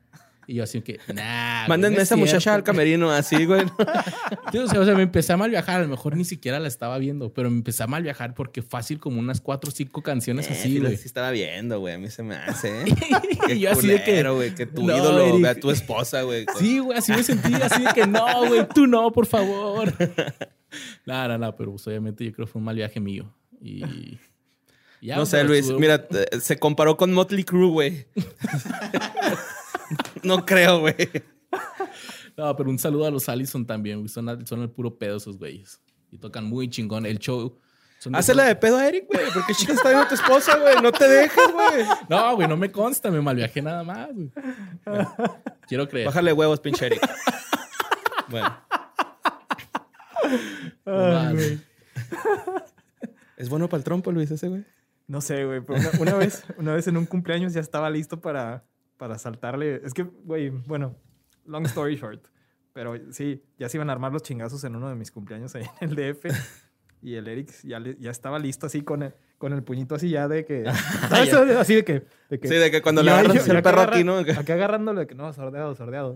Y 0.52 0.56
yo 0.56 0.64
así 0.64 0.82
que, 0.82 1.00
nah. 1.14 1.66
Mándenme 1.70 2.00
a 2.00 2.02
es 2.02 2.10
esa 2.10 2.18
muchacha 2.18 2.54
al 2.54 2.64
camerino 2.64 3.10
así, 3.10 3.46
güey. 3.46 3.64
Sí, 4.52 4.58
o, 4.58 4.68
sea, 4.68 4.82
o 4.82 4.86
sea, 4.86 4.96
me 4.96 5.04
empecé 5.04 5.32
a 5.32 5.38
mal 5.38 5.50
viajar. 5.50 5.80
A 5.80 5.84
lo 5.84 5.88
mejor 5.88 6.18
ni 6.18 6.26
siquiera 6.26 6.60
la 6.60 6.68
estaba 6.68 6.98
viendo, 6.98 7.32
pero 7.32 7.50
me 7.50 7.56
empecé 7.56 7.84
a 7.84 7.88
mal 7.88 8.04
viajar 8.04 8.34
porque 8.34 8.62
fácil 8.62 9.00
como 9.00 9.18
unas 9.20 9.40
cuatro 9.40 9.70
o 9.70 9.72
cinco 9.74 10.02
canciones 10.02 10.50
Eh, 10.50 10.52
así, 10.52 10.74
sí, 10.74 10.80
güey. 10.80 10.98
sí 10.98 11.06
estaba 11.06 11.32
viendo, 11.32 11.80
güey. 11.80 11.94
A 11.94 11.98
mí 11.98 12.10
se 12.10 12.22
me 12.22 12.36
hace, 12.36 12.82
¿eh? 12.82 12.86
Qué 13.48 13.56
Y 13.56 13.60
yo 13.62 13.72
así 13.72 13.88
de 13.88 14.00
que. 14.04 14.12
culero, 14.12 14.36
güey. 14.36 14.54
Que 14.54 14.66
tu 14.66 14.86
No, 14.86 14.98
ídolo 14.98 15.22
Eric. 15.26 15.42
vea 15.42 15.52
a 15.52 15.56
tu 15.56 15.72
esposa, 15.72 16.24
güey. 16.24 16.46
Sí, 16.60 16.80
güey, 16.80 16.98
así 16.98 17.14
me 17.14 17.24
sentí, 17.24 17.54
así 17.54 17.82
de 17.82 17.94
que 17.94 18.06
no, 18.08 18.46
güey, 18.48 18.68
tú 18.76 18.88
no, 18.88 19.10
por 19.14 19.26
favor. 19.26 19.94
No, 21.06 21.28
no, 21.30 21.38
no, 21.38 21.56
pero 21.56 21.72
pues, 21.72 21.88
obviamente 21.88 22.26
yo 22.26 22.34
creo 22.34 22.46
que 22.46 22.52
fue 22.52 22.60
un 22.60 22.66
mal 22.66 22.76
viaje 22.76 23.00
mío. 23.00 23.34
Y. 23.62 24.18
ya, 25.02 25.16
No 25.16 25.26
sé, 25.26 25.46
Luis. 25.46 25.62
estuvo- 25.62 25.80
Mira, 25.80 26.08
eh, 26.12 26.40
se 26.42 26.60
comparó 26.60 26.98
con 26.98 27.14
Motley 27.14 27.46
Crue, 27.46 27.70
güey. 27.70 28.06
No 30.24 30.46
creo, 30.46 30.80
güey. 30.82 30.96
No, 32.38 32.56
pero 32.56 32.70
un 32.70 32.80
saludo 32.80 33.06
a 33.06 33.12
los 33.12 33.28
Allison 33.30 33.66
también, 33.66 34.00
güey. 34.00 34.10
Son, 34.10 34.46
son 34.48 34.62
el 34.62 34.70
puro 34.70 34.98
pedo 34.98 35.18
esos 35.18 35.38
güeyes. 35.38 35.82
Y 36.12 36.18
tocan 36.18 36.46
muy 36.46 36.70
chingón. 36.70 37.06
El 37.06 37.20
show. 37.20 37.60
Hazla 38.14 38.46
de 38.46 38.56
pedo 38.56 38.78
a 38.78 38.88
Eric, 38.88 39.06
güey. 39.08 39.26
Porque 39.34 39.54
chicas 39.54 39.76
está 39.76 39.90
viendo 39.90 40.06
a 40.06 40.08
tu 40.08 40.16
esposa, 40.16 40.58
güey. 40.58 40.82
No 40.82 40.92
te 40.92 41.08
dejes, 41.08 41.52
güey. 41.54 41.86
No, 42.10 42.36
güey, 42.36 42.48
no 42.48 42.58
me 42.58 42.72
consta, 42.72 43.12
me 43.12 43.22
mal 43.22 43.36
viajé 43.36 43.62
nada 43.62 43.84
más, 43.84 44.10
güey. 44.14 44.32
Quiero 45.68 45.88
creer. 45.88 46.08
Bájale 46.08 46.34
huevos, 46.34 46.60
pinche 46.60 46.88
Eric. 46.88 47.02
Bueno, 50.86 51.34
güey. 51.34 51.60
es 53.38 53.50
bueno 53.50 53.70
para 53.70 53.80
el 53.80 53.84
trompo, 53.84 54.12
Luis, 54.12 54.32
ese, 54.32 54.48
güey. 54.48 54.66
No 55.08 55.22
sé, 55.22 55.46
güey. 55.46 55.62
pero 55.62 55.80
Una, 55.80 55.92
una 56.00 56.14
vez, 56.16 56.44
una 56.58 56.74
vez 56.74 56.88
en 56.88 56.98
un 56.98 57.06
cumpleaños 57.06 57.54
ya 57.54 57.62
estaba 57.62 57.90
listo 57.90 58.20
para, 58.22 58.64
para 59.02 59.18
saltarle. 59.18 59.82
Es 59.84 59.96
que, 59.96 60.04
güey, 60.04 60.50
bueno, 60.52 60.96
long 61.48 61.66
story 61.66 61.96
short. 61.96 62.24
Pero 62.72 62.94
sí, 63.12 63.44
ya 63.58 63.68
se 63.68 63.78
iban 63.78 63.90
a 63.90 63.94
armar 63.94 64.14
los 64.14 64.22
chingazos 64.22 64.64
en 64.64 64.76
uno 64.76 64.90
de 64.90 64.96
mis 64.96 65.10
cumpleaños 65.10 65.56
ahí 65.56 65.64
en 65.82 65.90
el 65.90 65.96
DF. 65.96 66.26
Y 67.02 67.16
el 67.16 67.28
Eric 67.28 67.52
ya, 67.64 67.80
le- 67.80 67.98
ya 68.00 68.12
estaba 68.12 68.38
listo 68.38 68.68
así 68.68 68.84
con 68.84 69.02
el, 69.02 69.16
con 69.40 69.54
el 69.54 69.64
puñito 69.64 69.96
así 69.96 70.10
ya 70.12 70.28
de 70.28 70.46
que... 70.46 70.66
¿sabes? 71.10 71.34
Así 71.34 71.74
de 71.74 71.84
que... 71.84 72.06
de 72.30 72.40
que 72.40 72.48
Sí, 72.48 72.54
de 72.54 72.70
que 72.70 72.84
cuando 72.84 73.02
le 73.02 73.10
agarras 73.10 73.48
el 73.48 73.64
perro 73.64 73.80
agarra- 73.82 73.96
aquí, 73.96 74.04
¿no? 74.04 74.18
Acá 74.40 74.54
agarrándolo 74.54 75.00
de 75.00 75.08
que 75.08 75.16
no, 75.16 75.34
sordeado, 75.34 75.74
sordeado. 75.74 76.16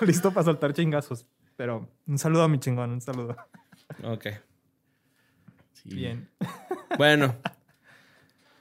Y 0.00 0.06
listo 0.06 0.32
para 0.32 0.44
soltar 0.44 0.72
chingazos. 0.72 1.26
Pero 1.56 1.86
un 2.06 2.16
saludo 2.18 2.44
a 2.44 2.48
mi 2.48 2.58
chingón, 2.60 2.92
un 2.92 3.02
saludo. 3.02 3.36
Ok. 4.04 4.28
Sí. 5.74 5.94
Bien. 5.96 6.30
Bueno. 6.96 7.36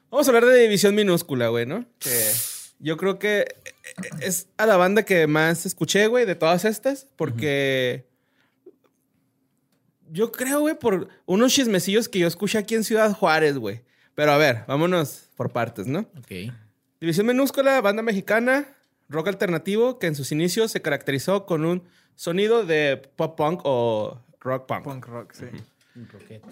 Vamos 0.09 0.27
a 0.27 0.31
hablar 0.31 0.43
de 0.45 0.59
División 0.63 0.93
Minúscula, 0.93 1.47
güey, 1.47 1.65
¿no? 1.65 1.85
Que 1.99 2.09
yo 2.81 2.97
creo 2.97 3.19
que 3.19 3.45
es 4.21 4.47
a 4.57 4.65
la 4.65 4.77
banda 4.77 5.03
que 5.03 5.27
más 5.27 5.65
escuché, 5.65 6.07
güey, 6.07 6.25
de 6.25 6.35
todas 6.35 6.65
estas. 6.65 7.07
Porque... 7.15 8.09
Yo 10.09 10.31
creo, 10.31 10.59
güey, 10.59 10.77
por 10.77 11.07
unos 11.25 11.53
chismecillos 11.53 12.09
que 12.09 12.19
yo 12.19 12.27
escuché 12.27 12.57
aquí 12.57 12.75
en 12.75 12.83
Ciudad 12.83 13.13
Juárez, 13.13 13.57
güey. 13.57 13.81
Pero 14.13 14.33
a 14.33 14.37
ver, 14.37 14.65
vámonos 14.67 15.29
por 15.37 15.51
partes, 15.51 15.87
¿no? 15.87 15.99
Ok. 16.17 16.53
División 16.99 17.27
Minúscula, 17.27 17.79
banda 17.79 18.01
mexicana, 18.01 18.67
rock 19.07 19.29
alternativo, 19.29 19.99
que 19.99 20.07
en 20.07 20.15
sus 20.15 20.33
inicios 20.33 20.71
se 20.71 20.81
caracterizó 20.81 21.45
con 21.45 21.63
un 21.63 21.83
sonido 22.15 22.65
de 22.65 23.01
pop 23.15 23.37
punk 23.37 23.61
o 23.63 24.21
rock 24.41 24.67
punk. 24.67 24.83
Punk 24.83 25.05
rock, 25.07 25.33
sí. 25.33 25.45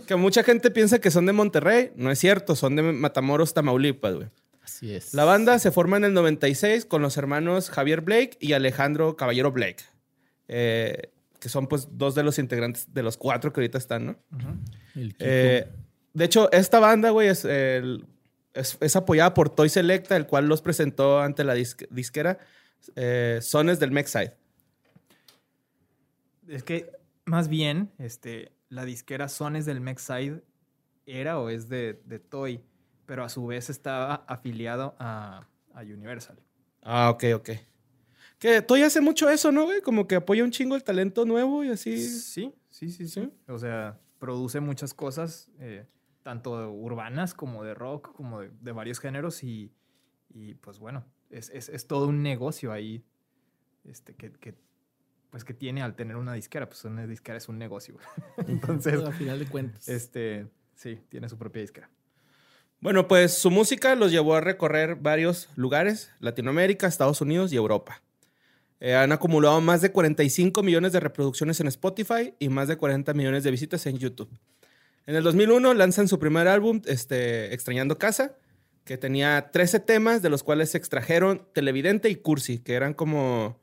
Que 0.08 0.16
mucha 0.16 0.44
gente 0.44 0.72
piensa 0.72 1.00
que 1.00 1.12
son 1.12 1.26
de 1.26 1.34
Monterrey. 1.34 1.92
No 1.96 2.12
es 2.12 2.20
cierto, 2.20 2.56
son 2.56 2.76
de 2.76 2.82
Matamoros, 2.82 3.54
Tamaulipas, 3.54 4.16
güey. 4.16 4.30
Así 4.76 4.94
es. 4.94 5.14
La 5.14 5.26
banda 5.26 5.58
se 5.60 5.72
forma 5.72 5.98
en 5.98 6.04
el 6.06 6.14
96 6.14 6.86
con 6.86 7.02
los 7.02 7.18
hermanos 7.18 7.70
Javier 7.70 8.02
Blake 8.02 8.38
y 8.40 8.54
Alejandro 8.54 9.16
Caballero 9.16 9.52
Blake. 9.52 9.84
eh, 10.48 11.12
que 11.40 11.48
son 11.48 11.68
pues 11.68 11.88
dos 11.92 12.16
de 12.16 12.24
los 12.24 12.38
integrantes 12.38 12.94
de 12.94 13.02
los 13.02 13.16
cuatro 13.16 13.54
que 13.54 13.62
ahorita 13.62 13.78
están, 13.78 14.06
¿no? 14.08 14.16
El. 14.96 15.16
Eh, 15.20 15.68
de 16.14 16.26
hecho, 16.26 16.52
esta 16.52 16.80
banda, 16.80 17.12
güey, 17.12 17.30
es, 17.30 17.46
el- 17.46 18.06
es, 18.54 18.78
es 18.82 18.96
apoyada 18.98 19.34
por 19.34 19.50
Toy 19.50 19.70
Selecta, 19.70 20.18
el 20.18 20.26
cual 20.28 20.48
los 20.50 20.62
presentó 20.62 21.22
ante 21.22 21.44
la 21.46 21.56
disque- 21.56 21.88
disquera 21.92 22.40
eh, 22.96 23.40
Sones 23.42 23.80
del 23.80 23.92
Mexide. 23.92 24.34
Es 26.48 26.64
que 26.64 26.92
más 27.26 27.48
bien, 27.48 27.92
este, 28.00 28.52
la 28.70 28.86
disquera 28.86 29.30
Sones 29.30 29.66
del 29.66 29.82
Mexide 29.82 30.42
era 31.06 31.40
o 31.40 31.50
es 31.50 31.70
de, 31.70 32.02
de 32.06 32.20
Toy, 32.20 32.60
pero 33.10 33.24
a 33.24 33.30
su 33.30 33.43
vez 33.47 33.72
estaba 33.72 34.24
afiliado 34.28 34.95
a, 34.99 35.47
a 35.74 35.82
Universal. 35.82 36.38
Ah, 36.84 37.10
ok, 37.10 37.24
ok. 37.34 37.49
Que 38.38 38.62
Toy 38.62 38.84
hace 38.84 39.01
mucho 39.01 39.32
eso, 39.32 39.51
¿no, 39.51 39.64
güey? 39.64 39.82
Como 39.82 40.07
que 40.07 40.14
apoya 40.14 40.43
un 40.43 40.51
chingo 40.51 40.76
el 40.76 40.84
talento 40.84 41.26
nuevo 41.26 41.64
y 41.64 41.70
así. 41.70 41.97
Sí, 41.97 42.53
sí, 42.70 42.91
sí, 42.91 43.07
sí. 43.07 43.22
¿Sí? 43.24 43.34
O 43.47 43.57
sea, 43.57 43.99
produce 44.20 44.60
muchas 44.60 44.93
cosas, 44.93 45.49
eh, 45.57 45.88
tanto 46.22 46.72
urbanas 46.72 47.34
como 47.34 47.64
de 47.64 47.74
rock, 47.74 48.14
como 48.14 48.41
de, 48.41 48.51
de 48.62 48.72
varios 48.74 48.99
géneros 48.99 49.43
y, 49.43 49.74
y, 50.32 50.53
pues 50.53 50.78
bueno, 50.78 51.03
es, 51.32 51.49
es- 51.49 51.70
es 51.70 51.88
todo 51.88 52.05
un 52.07 52.22
negocio 52.22 52.72
ahí 52.72 53.03
este, 53.86 54.14
que, 54.14 54.32
que, 54.34 54.53
pues 55.32 55.43
que 55.43 55.55
tiene 55.55 55.82
al 55.82 55.95
tener 55.95 56.16
una 56.16 56.34
disquera. 56.34 56.70
Pues 56.70 56.86
una 56.86 57.07
disquera 57.07 57.39
es 57.39 57.49
un 57.49 57.57
negocio. 57.57 57.95
güey. 58.38 58.51
Entonces, 58.51 59.01
a 59.03 59.12
final 59.14 59.39
de 59.39 59.47
cuentas. 59.47 59.88
este, 59.89 60.47
sí, 60.76 60.99
tiene 61.10 61.28
su 61.28 61.39
propia 61.39 61.64
disquera. 61.64 61.89
Bueno, 62.82 63.10
pues 63.10 63.34
su 63.34 63.52
música 63.52 63.94
los 63.96 64.10
llevó 64.10 64.36
a 64.36 64.42
recorrer 64.42 64.96
varios 64.96 65.50
lugares, 65.56 66.12
Latinoamérica, 66.20 66.88
Estados 66.88 67.20
Unidos 67.20 67.52
y 67.52 67.58
Europa. 67.58 68.02
Eh, 68.80 68.96
han 68.96 69.12
acumulado 69.12 69.60
más 69.60 69.82
de 69.82 69.92
45 69.92 70.64
millones 70.64 70.94
de 70.94 71.02
reproducciones 71.02 71.60
en 71.60 71.68
Spotify 71.68 72.34
y 72.40 72.48
más 72.48 72.70
de 72.70 72.78
40 72.78 73.14
millones 73.14 73.44
de 73.44 73.52
visitas 73.52 73.86
en 73.86 73.98
YouTube. 73.98 74.30
En 75.06 75.16
el 75.16 75.24
2001 75.24 75.74
lanzan 75.74 76.08
su 76.08 76.20
primer 76.20 76.48
álbum, 76.48 76.82
este, 76.86 77.54
Extrañando 77.54 77.98
Casa, 77.98 78.38
que 78.86 78.98
tenía 78.98 79.50
13 79.52 79.82
temas, 79.82 80.22
de 80.22 80.30
los 80.30 80.44
cuales 80.44 80.72
se 80.72 80.78
extrajeron 80.78 81.46
Televidente 81.52 82.10
y 82.10 82.16
Cursi, 82.16 82.60
que 82.60 82.76
eran 82.76 82.94
como 82.94 83.60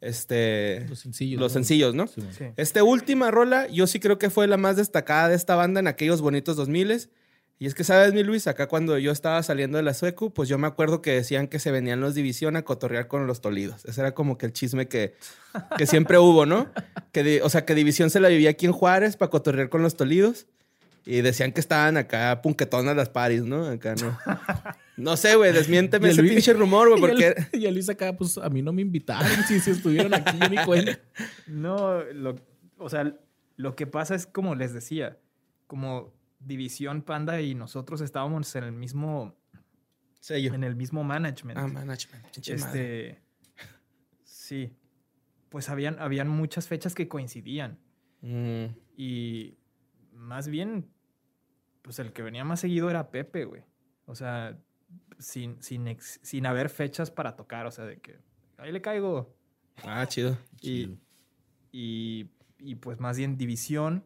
este, 0.00 0.86
los 0.88 1.00
sencillos. 1.00 1.40
los 1.40 1.50
¿no? 1.50 1.54
sencillos, 1.54 1.94
¿no? 1.96 2.06
Sí. 2.06 2.22
Esta 2.56 2.84
última 2.84 3.32
rola, 3.32 3.66
yo 3.66 3.88
sí 3.88 3.98
creo 3.98 4.18
que 4.18 4.30
fue 4.30 4.46
la 4.46 4.56
más 4.56 4.76
destacada 4.76 5.28
de 5.28 5.34
esta 5.34 5.56
banda 5.56 5.80
en 5.80 5.88
aquellos 5.88 6.20
bonitos 6.20 6.56
2000 6.56 7.10
Y 7.62 7.66
es 7.66 7.74
que, 7.74 7.84
¿sabes, 7.84 8.14
mi 8.14 8.22
Luis? 8.24 8.46
Acá 8.46 8.68
cuando 8.68 8.96
yo 8.96 9.12
estaba 9.12 9.42
saliendo 9.42 9.76
de 9.76 9.82
la 9.84 9.92
Suecu, 9.92 10.32
pues 10.32 10.48
yo 10.48 10.56
me 10.56 10.66
acuerdo 10.66 11.02
que 11.02 11.12
decían 11.12 11.46
que 11.46 11.58
se 11.58 11.70
venían 11.70 12.00
los 12.00 12.14
División 12.14 12.56
a 12.56 12.62
cotorrear 12.62 13.06
con 13.06 13.26
los 13.26 13.42
Tolidos. 13.42 13.84
Ese 13.84 14.00
era 14.00 14.12
como 14.14 14.38
que 14.38 14.46
el 14.46 14.54
chisme 14.54 14.88
que, 14.88 15.14
que 15.76 15.86
siempre 15.86 16.18
hubo, 16.18 16.46
¿no? 16.46 16.72
Que 17.12 17.42
o 17.42 17.50
sea, 17.50 17.66
que 17.66 17.74
División 17.74 18.08
se 18.08 18.18
la 18.18 18.28
vivía 18.30 18.48
aquí 18.48 18.64
en 18.64 18.72
Juárez 18.72 19.18
para 19.18 19.28
cotorrear 19.28 19.68
con 19.68 19.82
los 19.82 19.94
Tolidos. 19.94 20.46
Y 21.04 21.20
decían 21.20 21.52
que 21.52 21.60
estaban 21.60 21.98
acá 21.98 22.40
punquetonas 22.42 22.96
las 22.96 23.10
paris, 23.10 23.42
¿no? 23.42 23.66
Acá 23.66 23.94
no. 23.94 24.18
No 24.96 25.16
sé, 25.18 25.34
güey, 25.36 25.52
desmiénteme 25.52 26.08
ese 26.12 26.22
Luis- 26.22 26.32
pinche 26.32 26.54
rumor, 26.54 26.88
güey, 26.88 27.00
porque... 27.12 27.34
Y 27.52 27.66
el 27.66 27.74
Luis 27.74 27.90
acá, 27.90 28.14
pues 28.16 28.38
a 28.38 28.48
mí 28.48 28.62
no 28.62 28.72
me 28.72 28.80
invitaron. 28.82 29.28
Si, 29.46 29.60
si 29.60 29.70
estuvieron 29.70 30.14
aquí, 30.14 30.38
yo 30.40 30.48
ni 30.48 30.56
cuenta. 30.64 30.98
No, 31.46 32.02
lo, 32.04 32.36
o 32.78 32.88
sea, 32.88 33.14
lo 33.56 33.76
que 33.76 33.86
pasa 33.86 34.14
es 34.14 34.26
como 34.26 34.54
les 34.54 34.72
decía, 34.72 35.18
como 35.66 36.12
División 36.40 37.02
Panda 37.02 37.40
y 37.40 37.54
nosotros 37.54 38.00
estábamos 38.00 38.54
en 38.56 38.64
el 38.64 38.72
mismo, 38.72 39.36
Sello. 40.20 40.54
en 40.54 40.64
el 40.64 40.74
mismo 40.74 41.04
management. 41.04 41.58
Ah, 41.58 41.66
management. 41.68 42.24
pinche 42.32 42.56
madre. 42.56 43.08
este, 43.10 43.22
sí, 44.24 44.72
pues 45.48 45.68
habían, 45.68 45.98
habían 46.00 46.28
muchas 46.28 46.66
fechas 46.68 46.94
que 46.94 47.08
coincidían 47.08 47.78
Mm. 48.22 48.66
y 48.98 49.56
más 50.12 50.46
bien, 50.48 50.90
pues 51.80 51.98
el 52.00 52.12
que 52.12 52.20
venía 52.22 52.44
más 52.44 52.60
seguido 52.60 52.90
era 52.90 53.10
Pepe, 53.10 53.46
güey. 53.46 53.62
O 54.04 54.14
sea, 54.14 54.58
sin, 55.18 55.62
sin, 55.62 55.88
ex- 55.88 56.20
sin 56.22 56.44
haber 56.44 56.68
fechas 56.68 57.10
para 57.10 57.34
tocar, 57.34 57.64
o 57.66 57.70
sea, 57.70 57.86
de 57.86 57.98
que 57.98 58.18
ahí 58.58 58.72
le 58.72 58.82
caigo. 58.82 59.34
Ah, 59.84 60.04
chido. 60.06 60.36
Y, 60.60 60.98
y, 61.72 62.28
y, 62.58 62.74
pues 62.74 63.00
más 63.00 63.16
bien 63.16 63.38
división. 63.38 64.04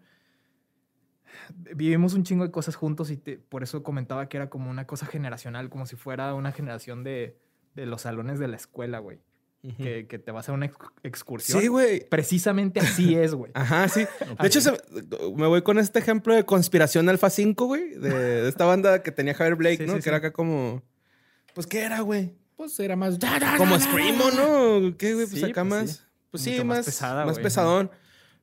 Vivimos 1.75 2.15
un 2.15 2.25
chingo 2.25 2.45
de 2.45 2.51
cosas 2.51 2.77
juntos 2.77 3.11
y 3.11 3.17
te- 3.17 3.39
por 3.39 3.63
eso 3.63 3.83
comentaba 3.83 4.29
que 4.29 4.37
era 4.37 4.51
como 4.51 4.71
una 4.71 4.87
cosa 4.87 5.07
generacional, 5.07 5.69
como 5.71 5.87
si 5.87 5.97
fuera 5.97 6.35
una 6.35 6.53
generación 6.53 7.05
de, 7.05 7.37
de 7.75 7.87
los 7.87 8.03
salones 8.03 8.39
de 8.39 8.49
la 8.49 8.57
escuela, 8.57 8.99
güey. 8.99 9.19
Que, 9.79 10.07
que 10.07 10.19
te 10.19 10.31
vas 10.31 10.47
a 10.51 10.53
una 10.53 10.67
ex- 10.67 10.77
excursión. 11.05 11.59
Sí, 11.59 11.69
güey. 11.69 12.07
Precisamente 12.11 12.81
así 12.81 13.15
es, 13.15 13.35
güey. 13.35 13.51
Ajá, 13.55 13.89
sí. 13.89 14.05
De 14.41 14.47
hecho, 14.47 14.61
se- 14.61 14.77
me 15.35 15.47
voy 15.47 15.63
con 15.63 15.79
este 15.79 16.01
ejemplo 16.01 16.35
de 16.35 16.45
Conspiración 16.45 17.09
Alfa 17.09 17.31
5, 17.31 17.65
güey. 17.65 17.95
De, 17.95 18.11
de 18.43 18.49
esta 18.51 18.67
banda 18.67 19.03
que 19.03 19.11
tenía 19.11 19.33
Javier 19.33 19.55
Blake, 19.57 19.79
Sí, 19.79 19.85
¿no? 19.87 19.93
sí, 19.93 19.97
que 19.97 20.03
sí. 20.03 20.09
era 20.11 20.19
acá 20.19 20.35
como... 20.35 20.83
Pues, 21.55 21.67
¿qué 21.67 21.81
era, 21.81 22.01
güey? 22.01 22.35
Pues 22.57 22.79
era 22.79 22.95
más. 22.95 23.19
Como 23.57 23.81
Screamo, 23.81 24.31
¿no? 24.33 24.97
¿Qué, 24.99 25.15
güey? 25.15 25.27
Pues 25.27 25.43
acá 25.45 25.65
pues, 25.65 25.83
más... 25.83 26.07
Pues 26.31 26.43
sí, 26.43 26.51
Mucho 26.51 26.65
más, 26.67 26.77
más 26.79 26.87
pesada, 26.87 27.25
más 27.25 27.39
pesadón. 27.39 27.91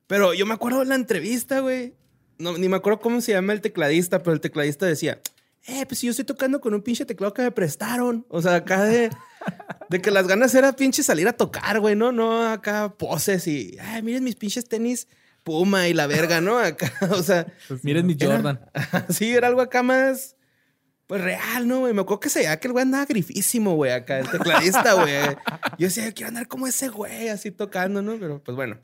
Pero 0.08 0.34
yo 0.34 0.44
me 0.44 0.54
acuerdo 0.54 0.80
de 0.80 0.86
la 0.86 0.96
entrevista, 0.96 1.60
güey. 1.60 1.94
No, 2.42 2.58
ni 2.58 2.68
me 2.68 2.76
acuerdo 2.76 3.00
cómo 3.00 3.20
se 3.20 3.32
llama 3.32 3.52
el 3.52 3.60
tecladista, 3.60 4.22
pero 4.22 4.34
el 4.34 4.40
tecladista 4.40 4.86
decía... 4.86 5.20
Eh, 5.68 5.86
pues 5.86 6.00
si 6.00 6.06
yo 6.06 6.10
estoy 6.10 6.24
tocando 6.24 6.60
con 6.60 6.74
un 6.74 6.82
pinche 6.82 7.04
teclado 7.04 7.32
que 7.32 7.42
me 7.42 7.52
prestaron. 7.52 8.26
O 8.28 8.42
sea, 8.42 8.56
acá 8.56 8.82
de... 8.82 9.10
De 9.88 10.00
que 10.00 10.10
las 10.10 10.26
ganas 10.26 10.52
era 10.56 10.72
pinche 10.72 11.02
salir 11.04 11.28
a 11.28 11.32
tocar, 11.34 11.78
güey, 11.78 11.94
¿no? 11.94 12.10
No 12.10 12.48
acá 12.48 12.92
poses 12.98 13.46
y... 13.46 13.76
Ay, 13.80 14.02
miren 14.02 14.24
mis 14.24 14.34
pinches 14.34 14.68
tenis 14.68 15.06
Puma 15.44 15.86
y 15.88 15.94
la 15.94 16.06
verga, 16.08 16.40
¿no? 16.40 16.58
Acá, 16.58 16.92
o 17.10 17.22
sea... 17.22 17.46
Miren 17.82 18.06
mi 18.06 18.16
Era- 18.18 18.34
Jordan. 18.36 18.60
Sí, 19.08 19.30
era 19.32 19.46
algo 19.48 19.60
acá 19.60 19.84
más. 19.84 20.34
Pues 21.06 21.20
real, 21.20 21.68
¿no, 21.68 21.80
güey? 21.80 21.92
Me 21.92 22.00
acuerdo 22.00 22.20
que 22.20 22.30
se 22.30 22.40
veía 22.40 22.58
que 22.58 22.66
el 22.68 22.72
güey 22.72 22.82
andaba 22.82 23.04
grifísimo, 23.04 23.74
güey, 23.76 23.92
acá, 23.92 24.18
el 24.18 24.28
tecladista, 24.30 24.94
güey. 24.94 25.14
Yo 25.78 25.86
decía, 25.86 26.06
yo 26.06 26.14
quiero 26.14 26.28
andar 26.28 26.48
como 26.48 26.66
ese 26.66 26.88
güey, 26.88 27.28
así 27.28 27.50
tocando, 27.52 28.02
¿no? 28.02 28.16
Pero 28.18 28.42
pues 28.42 28.56
bueno. 28.56 28.78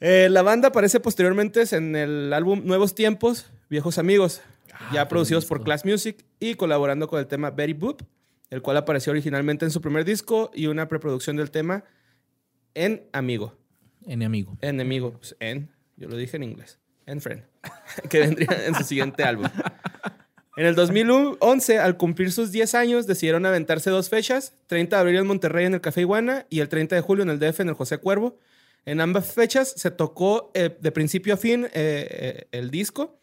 Eh, 0.00 0.28
la 0.30 0.42
banda 0.42 0.68
aparece 0.68 1.00
posteriormente 1.00 1.64
en 1.72 1.96
el 1.96 2.32
álbum 2.32 2.62
Nuevos 2.64 2.94
Tiempos, 2.94 3.50
Viejos 3.70 3.98
Amigos, 3.98 4.42
ya 4.92 5.04
qué 5.04 5.08
producidos 5.08 5.46
por. 5.46 5.64
Class 5.64 5.84
Music 5.84 6.24
y 6.38 6.54
colaborando 6.54 7.08
con 7.08 7.18
el 7.18 7.26
tema 7.26 7.50
Betty 7.50 7.72
Boop, 7.72 8.02
el 8.50 8.60
cual 8.60 8.76
apareció 8.76 9.12
originalmente 9.12 9.64
en 9.64 9.70
su 9.70 9.80
primer 9.80 10.04
disco 10.04 10.50
y 10.54 10.66
una 10.66 10.88
preproducción 10.88 11.36
del 11.36 11.50
tema 11.50 11.84
en 12.74 13.08
Amigo. 13.12 13.54
Enemigo. 14.06 14.58
Enemigo, 14.60 15.12
pues 15.12 15.34
en, 15.40 15.70
yo 15.96 16.08
lo 16.08 16.16
dije 16.16 16.36
en 16.36 16.44
inglés, 16.44 16.78
en 17.06 17.20
friend, 17.20 17.44
que 18.10 18.20
vendría 18.20 18.66
en 18.66 18.74
su 18.74 18.84
siguiente 18.84 19.24
álbum. 19.24 19.48
En 20.56 20.64
el 20.64 20.74
2011, 20.74 21.78
al 21.78 21.96
cumplir 21.96 22.32
sus 22.32 22.52
10 22.52 22.74
años, 22.74 23.06
decidieron 23.06 23.44
aventarse 23.44 23.90
dos 23.90 24.08
fechas, 24.08 24.54
30 24.68 24.96
de 24.96 25.00
abril 25.00 25.16
en 25.16 25.26
Monterrey 25.26 25.66
en 25.66 25.74
el 25.74 25.80
Café 25.80 26.02
Iguana 26.02 26.46
y 26.48 26.60
el 26.60 26.68
30 26.68 26.94
de 26.94 27.00
julio 27.02 27.24
en 27.24 27.30
el 27.30 27.38
DF 27.38 27.60
en 27.60 27.68
el 27.68 27.74
José 27.74 27.98
Cuervo. 27.98 28.38
En 28.86 29.00
ambas 29.00 29.32
fechas 29.32 29.74
se 29.76 29.90
tocó 29.90 30.52
eh, 30.54 30.76
de 30.80 30.92
principio 30.92 31.34
a 31.34 31.36
fin 31.36 31.64
eh, 31.64 31.70
eh, 31.74 32.48
el 32.52 32.70
disco 32.70 33.18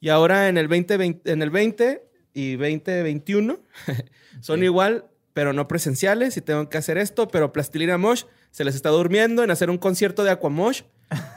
y 0.00 0.08
ahora 0.08 0.48
en 0.48 0.58
el 0.58 0.68
2020, 0.68 1.32
en 1.32 1.42
el 1.42 1.50
20 1.50 2.02
y 2.34 2.56
2021 2.56 3.60
son 4.40 4.64
igual, 4.64 5.06
pero 5.32 5.52
no 5.52 5.68
presenciales 5.68 6.36
y 6.36 6.40
tengo 6.40 6.68
que 6.68 6.76
hacer 6.76 6.98
esto, 6.98 7.28
pero 7.28 7.52
Plastilina 7.52 7.98
Mosh 7.98 8.24
se 8.50 8.64
les 8.64 8.74
está 8.74 8.88
durmiendo 8.88 9.44
en 9.44 9.52
hacer 9.52 9.70
un 9.70 9.78
concierto 9.78 10.24
de 10.24 10.32
Aquamosh. 10.32 10.82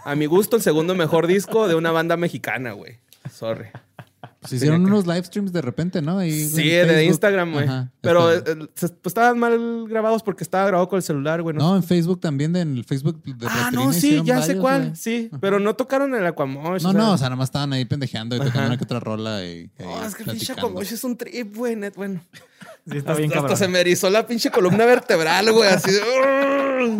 A 0.03 0.15
mi 0.15 0.25
gusto, 0.25 0.55
el 0.55 0.63
segundo 0.63 0.95
mejor 0.95 1.27
disco 1.27 1.67
de 1.67 1.75
una 1.75 1.91
banda 1.91 2.17
mexicana, 2.17 2.71
güey. 2.71 2.97
Sorry. 3.31 3.67
Se 4.45 4.55
hicieron 4.57 4.85
unos 4.85 5.05
live 5.07 5.23
streams 5.23 5.51
de 5.53 5.61
repente, 5.61 6.01
¿no? 6.01 6.17
Ahí 6.19 6.43
en 6.43 6.49
Sí, 6.49 6.63
de. 6.63 7.05
Instagram, 7.05 7.53
güey. 7.53 7.67
Pero 8.01 8.31
está- 8.31 8.51
eh, 8.51 8.55
eh, 8.61 8.67
pues, 8.79 8.91
estaban 9.05 9.37
mal 9.39 9.85
grabados 9.87 10.23
porque 10.23 10.43
estaba 10.43 10.65
grabado 10.67 10.87
con 10.89 10.97
el 10.97 11.03
celular, 11.03 11.41
güey. 11.41 11.55
No, 11.55 11.75
en 11.75 11.83
Facebook 11.83 12.19
también, 12.19 12.51
de- 12.53 12.61
en 12.61 12.75
el 12.77 12.83
Facebook 12.85 13.21
de 13.23 13.47
ah, 13.49 13.69
no, 13.73 13.93
sí, 13.93 14.21
ya 14.25 14.41
sé 14.41 14.57
cuál. 14.57 14.81
güey. 14.83 14.95
Sí, 14.95 15.29
pero 15.39 15.59
no 15.59 15.75
tocaron 15.75 16.13
el 16.15 16.25
Aquamosh. 16.25 16.83
No, 16.83 16.93
no, 16.93 17.13
o 17.13 17.17
sea, 17.17 17.27
nada 17.27 17.37
más 17.37 17.47
estaban 17.49 17.71
ahí 17.73 17.85
pendejeando 17.85 18.35
y 18.35 18.39
tocando 18.39 18.59
Ajá. 18.59 18.67
una 18.67 18.77
que 18.77 18.83
otra 18.83 18.99
rola 18.99 19.45
y, 19.45 19.69
y 19.79 19.83
No, 19.83 20.03
es 20.05 20.15
que 20.15 20.23
el 20.23 20.29
pinche. 20.31 20.53
Aquamosh 20.53 20.93
es 20.93 21.03
un 21.03 21.15
trip, 21.17 21.55
güey, 21.55 21.75
net, 21.75 21.93
bueno. 21.95 22.21
Sí, 22.89 22.97
está 22.97 23.11
Hasta, 23.11 23.19
bien 23.19 23.29
hasta 23.31 23.41
cabrón. 23.41 23.57
se 23.57 23.67
me 23.67 23.79
erizó 23.81 24.09
la 24.09 24.25
pinche 24.25 24.51
columna 24.51 24.85
vertebral, 24.85 25.51
güey, 25.51 25.69
así 25.69 25.91
de... 25.91 25.99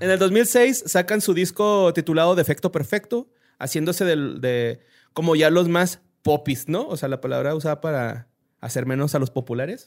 En 0.00 0.10
el 0.10 0.18
2006 0.18 0.84
sacan 0.86 1.20
su 1.20 1.32
disco 1.34 1.92
titulado 1.94 2.34
Defecto 2.34 2.72
Perfecto, 2.72 3.28
haciéndose 3.58 4.04
del- 4.04 4.40
de, 4.40 4.80
como 5.14 5.34
ya 5.36 5.48
los 5.48 5.68
más 5.68 6.00
popis, 6.22 6.68
¿no? 6.68 6.86
O 6.86 6.96
sea, 6.98 7.08
la 7.08 7.20
palabra 7.22 7.54
usada 7.54 7.80
para 7.80 8.28
hacer 8.60 8.84
menos 8.86 9.14
a 9.14 9.18
los 9.18 9.30
populares. 9.30 9.86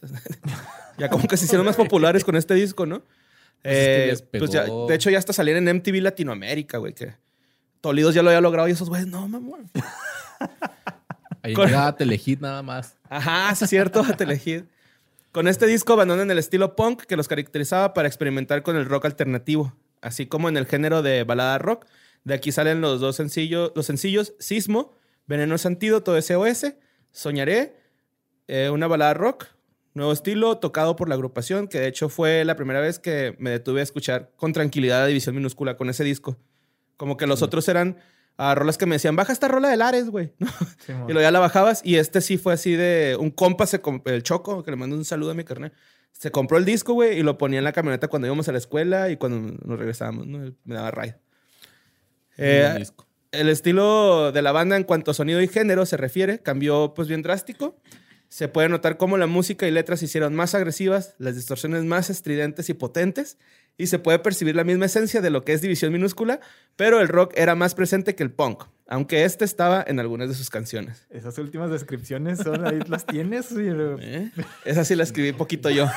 ya 0.97 1.09
como 1.09 1.27
que 1.27 1.37
se 1.37 1.45
hicieron 1.45 1.65
más 1.65 1.75
populares 1.75 2.23
con 2.23 2.35
este 2.35 2.55
disco, 2.55 2.85
¿no? 2.87 3.03
Pues 3.61 3.75
es 3.77 3.85
que 3.85 4.03
Eh, 4.03 4.07
les 4.07 4.21
pues 4.23 4.51
ya- 4.51 4.65
de 4.65 4.95
hecho, 4.95 5.09
ya 5.11 5.17
hasta 5.19 5.33
salieron 5.33 5.67
en 5.67 5.75
MTV 5.77 6.01
Latinoamérica, 6.01 6.77
güey, 6.79 6.93
que 6.93 7.13
Tolidos 7.81 8.15
ya 8.15 8.23
lo 8.23 8.29
había 8.29 8.41
logrado 8.41 8.67
y 8.67 8.71
esos 8.71 8.89
güeyes, 8.89 9.07
no, 9.07 9.27
mamón. 9.27 9.69
Ahí 11.43 11.53
Con- 11.53 11.67
llegaba 11.67 11.95
Telehit 11.95 12.41
nada 12.41 12.61
más. 12.63 12.95
Ajá, 13.09 13.53
sí 13.55 13.63
es 13.65 13.69
cierto, 13.69 14.03
Telehit. 14.17 14.65
Con 15.31 15.47
este 15.47 15.67
disco 15.67 15.93
abandonan 15.93 16.29
el 16.31 16.39
estilo 16.39 16.75
punk 16.75 17.03
que 17.03 17.15
los 17.15 17.27
caracterizaba 17.27 17.93
para 17.93 18.07
experimentar 18.07 18.63
con 18.63 18.75
el 18.75 18.85
rock 18.85 19.05
alternativo, 19.05 19.73
así 20.01 20.25
como 20.25 20.49
en 20.49 20.57
el 20.57 20.65
género 20.65 21.01
de 21.01 21.23
balada 21.23 21.57
rock. 21.59 21.85
De 22.23 22.33
aquí 22.33 22.51
salen 22.51 22.81
los 22.81 22.99
dos 22.99 23.15
sencillos, 23.15 23.71
los 23.75 23.85
sencillos 23.85 24.33
Sismo, 24.39 24.93
Veneno 25.27 25.55
Antídoto 25.63 26.19
SOS, 26.19 26.73
Soñaré, 27.11 27.75
eh, 28.47 28.69
una 28.69 28.87
balada 28.87 29.13
rock, 29.13 29.45
nuevo 29.93 30.13
estilo, 30.13 30.57
tocado 30.57 30.95
por 30.95 31.09
la 31.09 31.15
agrupación, 31.15 31.67
que 31.67 31.79
de 31.79 31.87
hecho 31.87 32.07
fue 32.07 32.45
la 32.45 32.55
primera 32.55 32.79
vez 32.79 32.97
que 32.97 33.35
me 33.39 33.49
detuve 33.49 33.81
a 33.81 33.83
escuchar 33.83 34.31
con 34.37 34.53
tranquilidad 34.53 35.03
a 35.03 35.07
División 35.07 35.35
Minúscula 35.35 35.75
con 35.75 35.89
ese 35.89 36.03
disco. 36.03 36.37
Como 36.95 37.17
que 37.17 37.27
los 37.27 37.41
otros 37.41 37.67
eran 37.67 37.97
ah, 38.37 38.55
rolas 38.55 38.77
que 38.77 38.85
me 38.85 38.95
decían, 38.95 39.15
baja 39.15 39.33
esta 39.33 39.47
rola 39.49 39.69
de 39.69 39.77
Lares, 39.77 40.09
güey. 40.09 40.31
¿no? 40.39 40.47
Sí. 40.85 40.93
Y 41.09 41.11
luego 41.11 41.21
ya 41.21 41.31
la 41.31 41.39
bajabas 41.39 41.81
y 41.83 41.97
este 41.97 42.21
sí 42.21 42.37
fue 42.37 42.53
así 42.53 42.73
de 42.73 43.17
un 43.19 43.31
compa, 43.31 43.67
se 43.67 43.81
el 44.05 44.23
Choco, 44.23 44.63
que 44.63 44.71
le 44.71 44.77
mando 44.77 44.95
un 44.95 45.05
saludo 45.05 45.31
a 45.31 45.33
mi 45.33 45.43
carnal. 45.43 45.73
Se 46.13 46.31
compró 46.31 46.57
el 46.57 46.65
disco, 46.65 46.93
güey, 46.93 47.19
y 47.19 47.23
lo 47.23 47.37
ponía 47.37 47.59
en 47.59 47.65
la 47.65 47.73
camioneta 47.73 48.07
cuando 48.07 48.27
íbamos 48.27 48.47
a 48.47 48.51
la 48.51 48.57
escuela 48.57 49.09
y 49.09 49.17
cuando 49.17 49.39
nos 49.63 49.77
regresábamos, 49.77 50.25
¿no? 50.25 50.51
Me 50.63 50.75
daba 50.75 50.89
ride. 50.89 51.19
Eh, 52.37 52.75
disco. 52.79 53.06
El 53.31 53.49
estilo 53.49 54.31
de 54.31 54.41
la 54.41 54.51
banda 54.51 54.77
en 54.77 54.83
cuanto 54.83 55.11
a 55.11 55.13
sonido 55.13 55.41
y 55.41 55.47
género 55.47 55.85
se 55.85 55.97
refiere 55.97 56.39
cambió 56.39 56.93
pues 56.93 57.07
bien 57.07 57.21
drástico. 57.21 57.79
Se 58.29 58.49
puede 58.49 58.67
notar 58.67 58.97
cómo 58.97 59.17
la 59.17 59.27
música 59.27 59.67
y 59.67 59.71
letras 59.71 59.99
se 59.99 60.05
hicieron 60.05 60.35
más 60.35 60.53
agresivas, 60.53 61.15
las 61.17 61.35
distorsiones 61.35 61.85
más 61.85 62.09
estridentes 62.09 62.69
y 62.69 62.73
potentes, 62.73 63.37
y 63.77 63.87
se 63.87 63.99
puede 63.99 64.19
percibir 64.19 64.55
la 64.55 64.65
misma 64.65 64.87
esencia 64.87 65.21
de 65.21 65.29
lo 65.29 65.45
que 65.45 65.53
es 65.53 65.61
División 65.61 65.93
Minúscula, 65.93 66.41
pero 66.75 66.99
el 66.99 67.07
rock 67.07 67.33
era 67.37 67.55
más 67.55 67.73
presente 67.73 68.15
que 68.15 68.23
el 68.23 68.31
punk, 68.31 68.65
aunque 68.87 69.23
este 69.23 69.45
estaba 69.45 69.83
en 69.87 70.01
algunas 70.01 70.27
de 70.27 70.35
sus 70.35 70.49
canciones. 70.49 71.05
Esas 71.09 71.37
últimas 71.37 71.69
descripciones 71.69 72.39
son 72.39 72.67
ahí 72.67 72.79
las 72.87 73.05
tienes. 73.05 73.47
¿Eh? 73.55 74.31
Esa 74.65 74.83
sí 74.83 74.95
la 74.95 75.03
escribí 75.03 75.31
poquito 75.31 75.69
yo. 75.69 75.87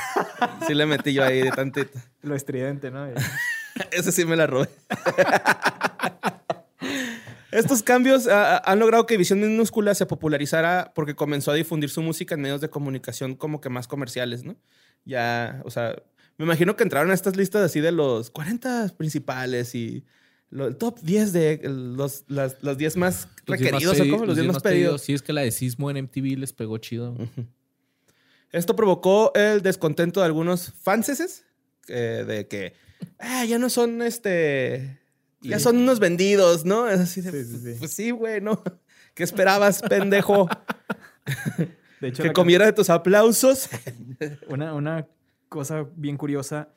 Sí 0.67 0.73
le 0.73 0.85
metí 0.85 1.13
yo 1.13 1.25
ahí 1.25 1.41
de 1.41 1.51
tantito. 1.51 1.99
Lo 2.21 2.35
estridente, 2.35 2.91
¿no? 2.91 3.07
Esa 3.91 4.11
sí 4.11 4.23
me 4.23 4.37
la 4.37 4.47
robé. 4.47 4.69
Estos 7.51 7.83
cambios 7.83 8.27
ah, 8.27 8.57
ah, 8.57 8.71
han 8.71 8.79
logrado 8.79 9.05
que 9.05 9.17
Visión 9.17 9.39
Minúscula 9.41 9.93
se 9.95 10.05
popularizara 10.05 10.91
porque 10.95 11.15
comenzó 11.15 11.51
a 11.51 11.55
difundir 11.55 11.89
su 11.89 12.01
música 12.01 12.35
en 12.35 12.41
medios 12.41 12.61
de 12.61 12.69
comunicación 12.69 13.35
como 13.35 13.59
que 13.61 13.69
más 13.69 13.87
comerciales, 13.87 14.43
¿no? 14.43 14.55
Ya, 15.05 15.61
o 15.65 15.71
sea, 15.71 15.95
me 16.37 16.45
imagino 16.45 16.75
que 16.75 16.83
entraron 16.83 17.11
a 17.11 17.13
estas 17.13 17.35
listas 17.35 17.61
así 17.63 17.79
de 17.81 17.91
los 17.91 18.29
40 18.31 18.91
principales 18.97 19.75
y 19.75 20.05
lo- 20.49 20.67
el 20.67 20.75
top 20.77 20.99
10 21.01 21.33
de 21.33 21.59
los, 21.63 22.23
las- 22.27 22.57
los 22.61 22.77
10 22.77 22.95
más 22.97 23.27
Los 23.45 23.59
diez 23.59 23.71
requeridos, 23.71 23.97
pedi- 23.97 24.07
¿o 24.07 24.11
cómo? 24.11 24.25
Los 24.25 24.35
10 24.35 24.47
más 24.47 24.61
pedidos. 24.63 25.01
Sí, 25.01 25.13
es 25.13 25.21
que 25.21 25.33
la 25.33 25.41
de 25.41 25.51
Sismo 25.51 25.89
en 25.91 25.97
MTV 25.97 26.37
les 26.37 26.53
pegó 26.53 26.77
chido. 26.77 27.17
Esto 28.51 28.75
provocó 28.75 29.31
el 29.35 29.61
descontento 29.61 30.19
de 30.19 30.25
algunos 30.25 30.73
fanses 30.81 31.45
eh, 31.87 32.23
de 32.27 32.47
que 32.47 32.73
"Ah, 33.19 33.43
ya 33.45 33.57
no 33.59 33.69
son 33.69 34.01
este. 34.01 34.99
Ya 35.41 35.59
son 35.59 35.77
unos 35.77 35.99
vendidos, 35.99 36.65
¿no? 36.65 36.87
Es 36.87 36.99
así 36.99 37.21
de, 37.21 37.31
Sí, 37.31 37.43
sí, 37.45 37.57
sí. 37.73 37.75
Pues 37.79 37.91
sí, 37.91 38.11
güey, 38.11 38.41
¿no? 38.41 38.61
¿Qué 39.13 39.23
esperabas, 39.23 39.81
pendejo? 39.81 40.47
De 41.99 42.07
hecho, 42.07 42.23
que 42.23 42.33
comiera 42.33 42.65
de 42.65 42.73
tus 42.73 42.89
aplausos. 42.89 43.69
Una, 44.47 44.73
una 44.73 45.07
cosa 45.49 45.85
bien 45.95 46.17
curiosa, 46.17 46.69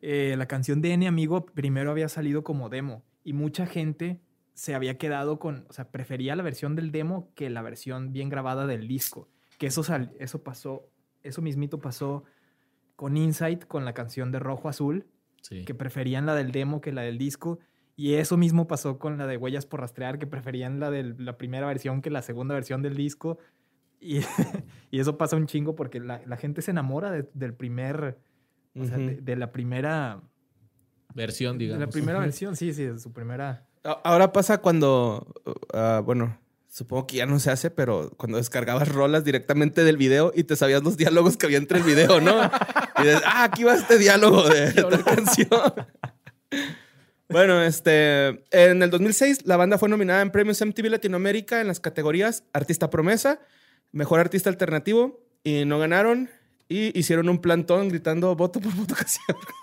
eh, 0.00 0.34
la 0.38 0.46
canción 0.46 0.80
de 0.80 0.92
N 0.92 1.08
Amigo 1.08 1.46
primero 1.46 1.90
había 1.90 2.08
salido 2.08 2.44
como 2.44 2.68
demo 2.68 3.02
y 3.24 3.32
mucha 3.32 3.66
gente 3.66 4.20
se 4.54 4.74
había 4.74 4.98
quedado 4.98 5.38
con, 5.38 5.66
o 5.68 5.72
sea, 5.72 5.90
prefería 5.90 6.36
la 6.36 6.42
versión 6.42 6.76
del 6.76 6.92
demo 6.92 7.32
que 7.34 7.50
la 7.50 7.62
versión 7.62 8.12
bien 8.12 8.28
grabada 8.28 8.66
del 8.66 8.86
disco. 8.88 9.28
Que 9.58 9.66
eso, 9.68 9.82
sal- 9.82 10.12
eso 10.20 10.42
pasó, 10.44 10.88
eso 11.22 11.42
mismito 11.42 11.80
pasó 11.80 12.24
con 12.96 13.16
Insight, 13.16 13.64
con 13.66 13.84
la 13.84 13.94
canción 13.94 14.30
de 14.32 14.38
Rojo 14.38 14.68
Azul, 14.68 15.06
Sí. 15.42 15.64
que 15.64 15.74
preferían 15.74 16.26
la 16.26 16.34
del 16.34 16.50
demo 16.52 16.80
que 16.80 16.92
la 16.92 17.02
del 17.02 17.16
disco. 17.18 17.58
Y 18.00 18.14
eso 18.14 18.36
mismo 18.36 18.68
pasó 18.68 18.96
con 19.00 19.18
la 19.18 19.26
de 19.26 19.36
Huellas 19.36 19.66
por 19.66 19.80
Rastrear, 19.80 20.20
que 20.20 20.26
preferían 20.28 20.78
la 20.78 20.88
de 20.88 21.16
la 21.18 21.36
primera 21.36 21.66
versión 21.66 22.00
que 22.00 22.10
la 22.10 22.22
segunda 22.22 22.54
versión 22.54 22.80
del 22.80 22.94
disco. 22.94 23.38
Y, 24.00 24.20
y 24.92 25.00
eso 25.00 25.18
pasa 25.18 25.34
un 25.34 25.46
chingo 25.48 25.74
porque 25.74 25.98
la, 25.98 26.22
la 26.24 26.36
gente 26.36 26.62
se 26.62 26.70
enamora 26.70 27.10
de- 27.10 27.28
del 27.34 27.54
primer, 27.54 28.16
o 28.78 28.84
sea, 28.84 28.96
de, 28.98 29.16
de 29.16 29.34
la 29.34 29.50
primera, 29.50 30.20
Versión, 31.12 31.58
de 31.58 31.64
digamos. 31.64 31.80
la 31.86 31.90
primera 31.90 32.20
versión, 32.20 32.54
sí, 32.54 32.72
sí, 32.72 32.84
de 32.84 33.00
su 33.00 33.12
primera. 33.12 33.66
Ahora 34.04 34.32
pasa 34.32 34.58
cuando. 34.58 35.34
ah, 35.74 36.00
bueno, 36.04 36.38
supongo 36.68 37.08
que 37.08 37.16
ya 37.16 37.26
no 37.26 37.40
se 37.40 37.50
hace, 37.50 37.70
pero 37.72 38.12
cuando 38.16 38.36
descargabas 38.38 38.86
rolas 38.86 39.24
directamente 39.24 39.82
del 39.82 39.96
video 39.96 40.30
y 40.36 40.44
te 40.44 40.54
sabías 40.54 40.84
los 40.84 40.96
diálogos 40.96 41.36
que 41.36 41.46
había 41.46 41.58
entre 41.58 41.78
el 41.78 41.84
video, 41.84 42.20
¿no? 42.20 42.32
Y 43.00 43.02
dices, 43.02 43.22
ah, 43.26 43.44
aquí 43.44 43.62
va 43.64 43.74
este 43.74 43.96
diálogo 43.98 44.48
de 44.48 44.64
esta 44.66 45.04
canción. 45.04 45.48
Bueno, 47.28 47.62
este, 47.62 48.42
en 48.50 48.82
el 48.82 48.90
2006 48.90 49.46
la 49.46 49.56
banda 49.56 49.76
fue 49.76 49.88
nominada 49.88 50.22
en 50.22 50.30
premios 50.30 50.64
MTV 50.64 50.86
Latinoamérica 50.88 51.60
en 51.60 51.66
las 51.66 51.78
categorías 51.78 52.44
Artista 52.52 52.88
Promesa, 52.88 53.40
Mejor 53.92 54.20
Artista 54.20 54.48
Alternativo 54.48 55.20
y 55.44 55.64
no 55.66 55.78
ganaron 55.78 56.30
y 56.68 56.98
hicieron 56.98 57.28
un 57.28 57.40
plantón 57.40 57.88
gritando 57.88 58.34
voto 58.34 58.60
por 58.60 58.74
voto 58.74 58.94
casi. 58.94 59.20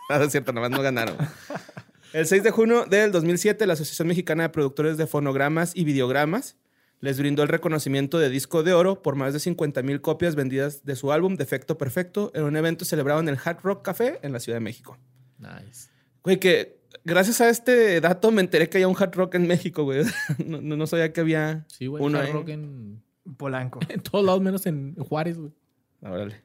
Nada 0.09 0.25
es 0.25 0.31
cierto, 0.31 0.53
nada 0.53 0.69
más 0.69 0.77
no 0.77 0.83
ganaron. 0.83 1.17
El 2.13 2.27
6 2.27 2.43
de 2.43 2.51
junio 2.51 2.85
del 2.85 3.11
2007 3.11 3.65
la 3.65 3.73
Asociación 3.73 4.07
Mexicana 4.07 4.43
de 4.43 4.49
Productores 4.49 4.97
de 4.97 5.07
Fonogramas 5.07 5.73
y 5.75 5.83
Videogramas 5.83 6.55
les 7.01 7.19
brindó 7.19 7.43
el 7.43 7.49
reconocimiento 7.49 8.19
de 8.19 8.29
disco 8.29 8.63
de 8.63 8.73
oro 8.73 9.01
por 9.01 9.15
más 9.15 9.33
de 9.33 9.39
50 9.39 9.81
mil 9.83 10.01
copias 10.01 10.35
vendidas 10.35 10.85
de 10.85 10.95
su 10.95 11.11
álbum 11.11 11.35
Defecto 11.35 11.77
Perfecto 11.77 12.31
en 12.33 12.43
un 12.43 12.55
evento 12.55 12.85
celebrado 12.85 13.19
en 13.19 13.27
el 13.27 13.37
Hard 13.43 13.59
Rock 13.63 13.83
Café 13.83 14.19
en 14.21 14.31
la 14.31 14.39
Ciudad 14.39 14.57
de 14.57 14.63
México. 14.63 14.97
Nice. 15.39 15.89
Güey, 16.23 16.39
que 16.39 16.84
gracias 17.05 17.39
a 17.39 17.49
este 17.49 18.01
dato 18.01 18.31
me 18.31 18.41
enteré 18.41 18.67
que 18.67 18.77
había 18.77 18.87
un 18.89 18.95
hard 18.99 19.15
rock 19.15 19.35
en 19.35 19.47
México, 19.47 19.83
güey. 19.83 20.03
No, 20.45 20.59
no, 20.61 20.75
no 20.75 20.87
sabía 20.87 21.13
que 21.13 21.21
había 21.21 21.65
Sí, 21.67 21.87
güey. 21.87 22.03
uno 22.03 22.19
hard 22.19 22.31
rock 22.33 22.49
en, 22.49 23.01
Polanco. 23.37 23.79
en 23.89 24.01
todos 24.01 24.25
lados, 24.25 24.41
menos 24.41 24.65
en 24.65 24.95
Juárez, 24.95 25.37
güey. 25.37 25.51
Órale. 26.01 26.41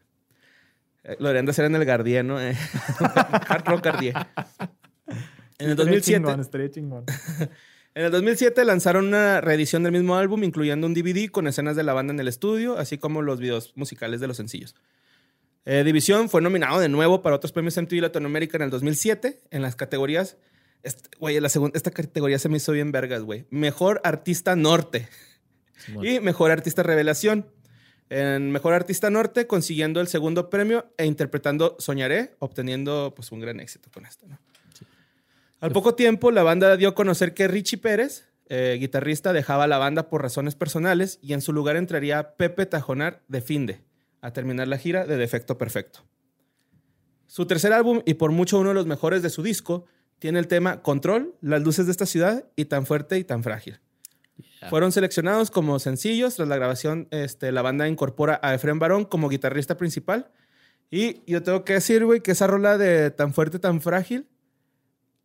Eh, 1.04 1.16
Lo 1.18 1.28
deberían 1.28 1.46
de 1.46 1.50
hacer 1.50 1.64
en 1.64 1.74
el 1.74 1.84
Gardier, 1.84 2.24
¿no? 2.24 2.40
Eh, 2.40 2.54
hard 3.48 3.64
rock 3.66 3.84
Gardier. 3.84 4.14
En 5.58 5.66
el 5.66 5.70
Estaría 5.72 5.76
2007, 5.76 6.02
chingón, 6.18 6.40
estaría 6.40 6.70
chingón. 6.70 7.04
en 7.94 8.04
el 8.04 8.10
2007 8.10 8.64
lanzaron 8.64 9.08
una 9.08 9.40
reedición 9.42 9.82
del 9.82 9.92
mismo 9.92 10.16
álbum, 10.16 10.42
incluyendo 10.44 10.86
un 10.86 10.94
DVD 10.94 11.28
con 11.30 11.46
escenas 11.48 11.76
de 11.76 11.82
la 11.82 11.92
banda 11.92 12.14
en 12.14 12.20
el 12.20 12.28
estudio, 12.28 12.78
así 12.78 12.96
como 12.96 13.20
los 13.20 13.40
videos 13.40 13.72
musicales 13.76 14.20
de 14.20 14.26
los 14.28 14.36
sencillos. 14.38 14.74
Eh, 15.66 15.84
División 15.84 16.30
fue 16.30 16.40
nominado 16.40 16.80
de 16.80 16.88
nuevo 16.88 17.20
para 17.20 17.36
otros 17.36 17.52
premios 17.52 17.76
MTV 17.76 18.00
Latinoamérica 18.00 18.56
en 18.56 18.62
el 18.62 18.70
2007 18.70 19.40
en 19.50 19.60
las 19.62 19.76
categorías. 19.76 20.38
Est- 20.82 21.06
Güey, 21.18 21.38
la 21.40 21.48
segunda, 21.48 21.76
esta 21.76 21.90
categoría 21.90 22.38
se 22.38 22.48
me 22.48 22.56
hizo 22.58 22.72
bien 22.72 22.92
vergas, 22.92 23.22
güey. 23.22 23.46
Mejor 23.50 24.00
artista 24.04 24.56
norte. 24.56 25.08
Simón. 25.78 26.06
Y 26.06 26.20
Mejor 26.20 26.50
Artista 26.50 26.82
Revelación. 26.82 27.46
En 28.10 28.50
Mejor 28.50 28.74
Artista 28.74 29.08
Norte, 29.08 29.46
consiguiendo 29.46 30.00
el 30.00 30.08
segundo 30.08 30.50
premio 30.50 30.92
e 30.98 31.06
interpretando 31.06 31.76
Soñaré, 31.78 32.34
obteniendo 32.40 33.12
pues 33.14 33.30
un 33.32 33.38
gran 33.40 33.60
éxito 33.60 33.88
con 33.92 34.04
esto. 34.04 34.26
¿no? 34.26 34.38
Al 35.60 35.70
poco 35.72 35.94
tiempo, 35.94 36.30
la 36.32 36.42
banda 36.42 36.76
dio 36.76 36.88
a 36.88 36.94
conocer 36.94 37.34
que 37.34 37.46
Richie 37.46 37.78
Pérez, 37.78 38.26
eh, 38.48 38.76
guitarrista, 38.80 39.32
dejaba 39.32 39.66
la 39.68 39.78
banda 39.78 40.08
por 40.08 40.22
razones 40.22 40.54
personales 40.56 41.18
y 41.22 41.34
en 41.34 41.40
su 41.40 41.52
lugar 41.52 41.76
entraría 41.76 42.34
Pepe 42.34 42.66
Tajonar 42.66 43.22
de 43.28 43.40
Finde 43.42 43.80
a 44.22 44.32
terminar 44.32 44.66
la 44.68 44.76
gira 44.78 45.06
de 45.06 45.16
Defecto 45.16 45.56
Perfecto. 45.56 46.00
Su 47.26 47.46
tercer 47.46 47.72
álbum, 47.72 48.02
y 48.06 48.14
por 48.14 48.32
mucho 48.32 48.58
uno 48.58 48.70
de 48.70 48.74
los 48.74 48.86
mejores 48.86 49.22
de 49.22 49.30
su 49.30 49.42
disco, 49.44 49.84
tiene 50.20 50.38
el 50.38 50.46
tema 50.46 50.80
Control, 50.82 51.34
Las 51.40 51.62
luces 51.62 51.86
de 51.86 51.92
esta 51.92 52.06
ciudad 52.06 52.44
y 52.54 52.66
Tan 52.66 52.86
fuerte 52.86 53.18
y 53.18 53.24
tan 53.24 53.42
frágil. 53.42 53.80
Fueron 54.68 54.92
seleccionados 54.92 55.50
como 55.50 55.78
sencillos. 55.78 56.36
Tras 56.36 56.46
la 56.46 56.56
grabación, 56.56 57.08
este, 57.10 57.50
la 57.50 57.62
banda 57.62 57.88
incorpora 57.88 58.38
a 58.42 58.54
Efren 58.54 58.78
Barón 58.78 59.04
como 59.06 59.28
guitarrista 59.30 59.76
principal. 59.76 60.30
Y 60.90 61.22
yo 61.30 61.42
tengo 61.42 61.64
que 61.64 61.72
decir, 61.74 62.04
güey, 62.04 62.20
que 62.20 62.32
esa 62.32 62.46
rola 62.46 62.76
de 62.76 63.10
tan 63.10 63.32
fuerte, 63.32 63.58
tan 63.58 63.80
frágil, 63.80 64.26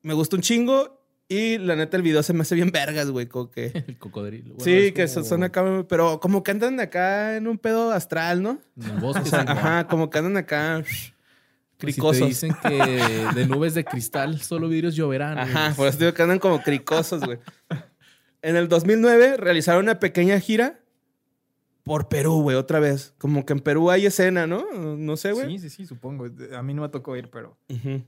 me 0.02 0.14
gusta 0.14 0.36
un 0.38 0.42
chingo. 0.42 1.02
Y 1.28 1.58
la 1.58 1.76
neta, 1.76 1.98
el 1.98 2.04
video 2.04 2.22
se 2.24 2.34
me 2.34 2.44
hace 2.44 2.54
bien 2.56 2.72
vergas, 2.72 3.10
güey. 3.10 3.26
Como 3.26 3.50
que. 3.50 3.66
El 3.88 3.98
cocodrilo. 3.98 4.54
Bueno, 4.56 4.64
sí, 4.64 4.72
es 4.88 4.94
que 4.94 5.08
como- 5.08 5.26
son 5.26 5.44
acá, 5.44 5.86
pero 5.90 6.20
como 6.20 6.44
que 6.44 6.52
andan 6.52 6.80
acá 6.80 7.36
en 7.36 7.48
un 7.48 7.58
pedo 7.58 7.92
astral, 7.92 8.42
¿no? 8.44 8.62
En 8.80 8.92
el 8.92 9.00
bosque. 9.00 9.22
O 9.26 9.26
sea, 9.26 9.42
ajá, 9.42 9.88
como 9.88 10.10
que 10.10 10.20
andan 10.20 10.38
acá 10.38 10.84
Pues 11.86 11.96
si 11.96 12.02
cricosos. 12.02 12.20
te 12.22 12.26
dicen 12.28 12.56
que 12.62 13.34
de 13.36 13.48
nubes 13.48 13.74
de 13.74 13.86
cristal 13.86 14.42
solo 14.42 14.68
vidrios 14.68 14.96
lloverán. 14.96 15.38
Ajá, 15.40 15.74
por 15.76 15.88
eso 15.88 15.98
digo 16.00 16.14
que 16.14 16.22
andan 16.22 16.40
como 16.40 16.62
cricosos, 16.62 17.22
güey. 17.24 17.40
En 18.42 18.56
el 18.56 18.68
2009 18.68 19.38
realizaron 19.38 19.84
una 19.86 20.00
pequeña 20.00 20.40
gira 20.40 20.80
por 21.84 22.10
Perú, 22.10 22.42
güey, 22.42 22.58
otra 22.58 22.80
vez. 22.80 23.14
Como 23.20 23.46
que 23.46 23.54
en 23.54 23.60
Perú 23.60 23.92
hay 23.92 24.08
escena, 24.08 24.48
¿no? 24.48 24.66
No 24.74 25.18
sé, 25.18 25.32
güey. 25.34 25.48
Sí, 25.52 25.60
sí, 25.60 25.70
sí, 25.70 25.86
supongo. 25.86 26.28
A 26.56 26.64
mí 26.64 26.74
no 26.74 26.82
me 26.82 26.90
tocó 26.90 27.16
ir, 27.16 27.30
pero 27.30 27.58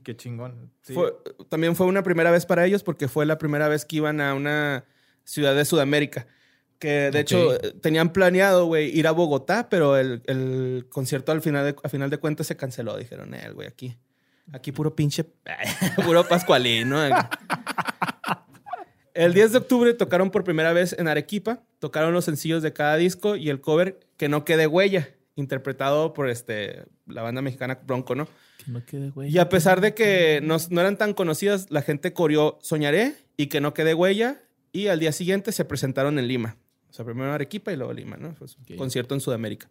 qué 0.02 0.16
chingón. 0.16 0.72
Sí. 0.82 0.94
Fue- 0.94 1.14
también 1.48 1.76
fue 1.76 1.86
una 1.86 2.02
primera 2.02 2.30
vez 2.32 2.44
para 2.44 2.66
ellos 2.66 2.82
porque 2.82 3.06
fue 3.08 3.24
la 3.26 3.38
primera 3.38 3.68
vez 3.68 3.84
que 3.84 3.96
iban 3.96 4.20
a 4.20 4.34
una 4.34 4.84
ciudad 5.24 5.54
de 5.54 5.64
Sudamérica. 5.64 6.26
Que 6.78 7.10
de 7.10 7.20
hecho 7.20 7.54
eh, 7.54 7.74
tenían 7.80 8.12
planeado, 8.12 8.66
güey, 8.66 8.96
ir 8.96 9.08
a 9.08 9.10
Bogotá, 9.10 9.68
pero 9.68 9.96
el, 9.96 10.22
el 10.26 10.86
concierto 10.88 11.32
al 11.32 11.42
final 11.42 11.64
de, 11.64 11.76
a 11.82 11.88
final 11.88 12.08
de 12.08 12.18
cuentas 12.18 12.46
se 12.46 12.56
canceló. 12.56 12.96
Dijeron, 12.96 13.34
eh, 13.34 13.50
güey, 13.52 13.66
aquí, 13.66 13.96
aquí 14.52 14.70
puro 14.70 14.94
pinche, 14.94 15.24
puro 16.04 16.26
pascualín, 16.26 16.90
¿no? 16.90 16.98
El 19.14 19.34
10 19.34 19.50
de 19.50 19.58
octubre 19.58 19.94
tocaron 19.94 20.30
por 20.30 20.44
primera 20.44 20.72
vez 20.72 20.94
en 20.96 21.08
Arequipa, 21.08 21.64
tocaron 21.80 22.12
los 22.12 22.24
sencillos 22.24 22.62
de 22.62 22.72
cada 22.72 22.96
disco 22.96 23.34
y 23.34 23.50
el 23.50 23.60
cover 23.60 23.98
Que 24.16 24.28
no 24.28 24.44
quede 24.44 24.68
huella, 24.68 25.08
interpretado 25.34 26.14
por 26.14 26.28
este, 26.28 26.84
la 27.06 27.22
banda 27.22 27.42
mexicana 27.42 27.80
Bronco, 27.84 28.14
¿no? 28.14 28.28
Que 28.64 28.70
no 28.70 28.86
quede, 28.86 29.10
güey. 29.10 29.30
Y 29.30 29.38
a 29.38 29.48
pesar 29.48 29.80
de 29.80 29.94
que 29.94 30.38
no, 30.44 30.58
no 30.70 30.80
eran 30.80 30.96
tan 30.96 31.14
conocidas, 31.14 31.66
la 31.70 31.82
gente 31.82 32.12
coreó 32.12 32.60
Soñaré 32.62 33.16
y 33.36 33.48
Que 33.48 33.60
no 33.60 33.74
quede 33.74 33.94
huella 33.94 34.40
y 34.70 34.86
al 34.86 35.00
día 35.00 35.10
siguiente 35.10 35.50
se 35.50 35.64
presentaron 35.64 36.20
en 36.20 36.28
Lima. 36.28 36.56
O 36.90 36.92
sea, 36.92 37.04
primero 37.04 37.32
Arequipa 37.32 37.72
y 37.72 37.76
luego 37.76 37.92
Lima, 37.92 38.16
¿no? 38.16 38.34
Fue 38.34 38.46
un 38.46 38.62
Ok. 38.72 38.76
concierto 38.76 39.14
en 39.14 39.20
Sudamérica. 39.20 39.68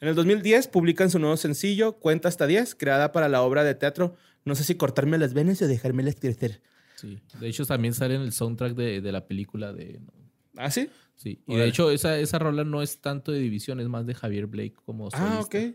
En 0.00 0.08
el 0.08 0.14
2010 0.14 0.68
publican 0.68 1.10
su 1.10 1.18
nuevo 1.18 1.36
sencillo, 1.36 1.92
Cuenta 1.98 2.28
hasta 2.28 2.46
10, 2.46 2.74
creada 2.74 3.12
para 3.12 3.28
la 3.28 3.42
obra 3.42 3.64
de 3.64 3.74
teatro 3.74 4.16
No 4.46 4.54
sé 4.54 4.64
si 4.64 4.74
cortarme 4.76 5.18
las 5.18 5.34
venas 5.34 5.60
o 5.60 5.66
dejármelas 5.68 6.16
crecer. 6.18 6.62
Sí. 6.96 7.18
De 7.38 7.48
hecho, 7.48 7.66
también 7.66 7.92
sale 7.92 8.14
en 8.14 8.22
el 8.22 8.32
soundtrack 8.32 8.74
de, 8.74 9.00
de 9.02 9.12
la 9.12 9.26
película 9.26 9.72
de. 9.74 10.00
¿Ah, 10.56 10.70
sí? 10.70 10.88
Sí. 11.16 11.42
Y 11.46 11.56
de 11.56 11.66
hecho, 11.66 11.90
esa, 11.90 12.18
esa 12.18 12.38
rola 12.38 12.64
no 12.64 12.80
es 12.80 13.00
tanto 13.02 13.32
de 13.32 13.38
división, 13.38 13.80
es 13.80 13.88
más 13.88 14.06
de 14.06 14.14
Javier 14.14 14.46
Blake 14.46 14.74
como 14.86 15.08
Ah, 15.12 15.18
solista. 15.42 15.58
ok. 15.58 15.74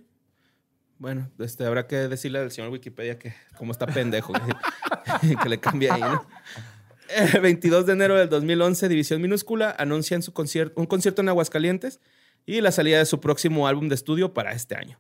Bueno, 0.98 1.30
este, 1.40 1.66
habrá 1.66 1.86
que 1.88 1.96
decirle 2.08 2.40
al 2.40 2.50
señor 2.52 2.72
Wikipedia 2.72 3.20
que 3.20 3.34
cómo 3.58 3.72
está 3.72 3.86
pendejo, 3.86 4.34
que, 4.34 5.36
que 5.44 5.50
le 5.50 5.60
cambie 5.60 5.92
ahí, 5.92 6.00
¿no? 6.02 6.26
El 7.34 7.42
22 7.42 7.86
de 7.86 7.94
enero 7.94 8.16
del 8.16 8.30
2011, 8.30 8.90
División 8.90 9.22
Minúscula 9.22 9.76
anuncian 9.78 10.22
su 10.22 10.34
concierto, 10.34 10.80
un 10.80 10.88
concierto 10.88 11.22
en 11.22 11.30
Aguascalientes 11.30 12.00
y 12.46 12.62
la 12.62 12.72
salida 12.72 12.98
de 12.98 13.06
su 13.06 13.20
próximo 13.20 13.68
álbum 13.68 13.90
de 13.90 13.96
estudio 13.96 14.34
para 14.34 14.54
este 14.54 14.76
año. 14.76 15.00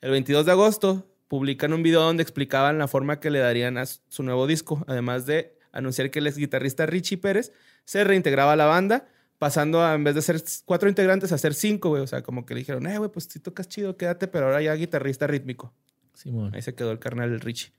El 0.00 0.10
22 0.10 0.46
de 0.46 0.52
agosto 0.52 1.08
publican 1.28 1.72
un 1.72 1.82
video 1.82 2.02
donde 2.02 2.22
explicaban 2.22 2.78
la 2.78 2.88
forma 2.88 3.20
que 3.20 3.30
le 3.30 3.38
darían 3.38 3.78
a 3.78 3.86
su 3.86 4.22
nuevo 4.22 4.46
disco, 4.46 4.84
además 4.86 5.26
de 5.26 5.56
anunciar 5.72 6.10
que 6.10 6.18
el 6.18 6.26
ex 6.26 6.36
guitarrista 6.36 6.86
Richie 6.86 7.18
Pérez 7.18 7.52
se 7.84 8.04
reintegraba 8.04 8.52
a 8.52 8.56
la 8.56 8.66
banda, 8.66 9.08
pasando 9.38 9.82
a, 9.82 9.94
en 9.94 10.04
vez 10.04 10.14
de 10.14 10.22
ser 10.22 10.42
cuatro 10.64 10.88
integrantes, 10.88 11.32
a 11.32 11.38
ser 11.38 11.54
cinco, 11.54 11.88
güey. 11.88 12.02
O 12.02 12.06
sea, 12.06 12.22
como 12.22 12.44
que 12.44 12.54
le 12.54 12.60
dijeron, 12.60 12.86
eh, 12.86 12.98
güey, 12.98 13.10
pues 13.10 13.26
si 13.30 13.40
tocas 13.40 13.68
chido, 13.68 13.96
quédate, 13.96 14.28
pero 14.28 14.46
ahora 14.46 14.62
ya 14.62 14.74
guitarrista 14.74 15.26
rítmico. 15.26 15.72
Simón. 16.14 16.54
Ahí 16.54 16.62
se 16.62 16.74
quedó 16.74 16.92
el 16.92 16.98
carnal 16.98 17.30
del 17.30 17.40
Richie. 17.40 17.72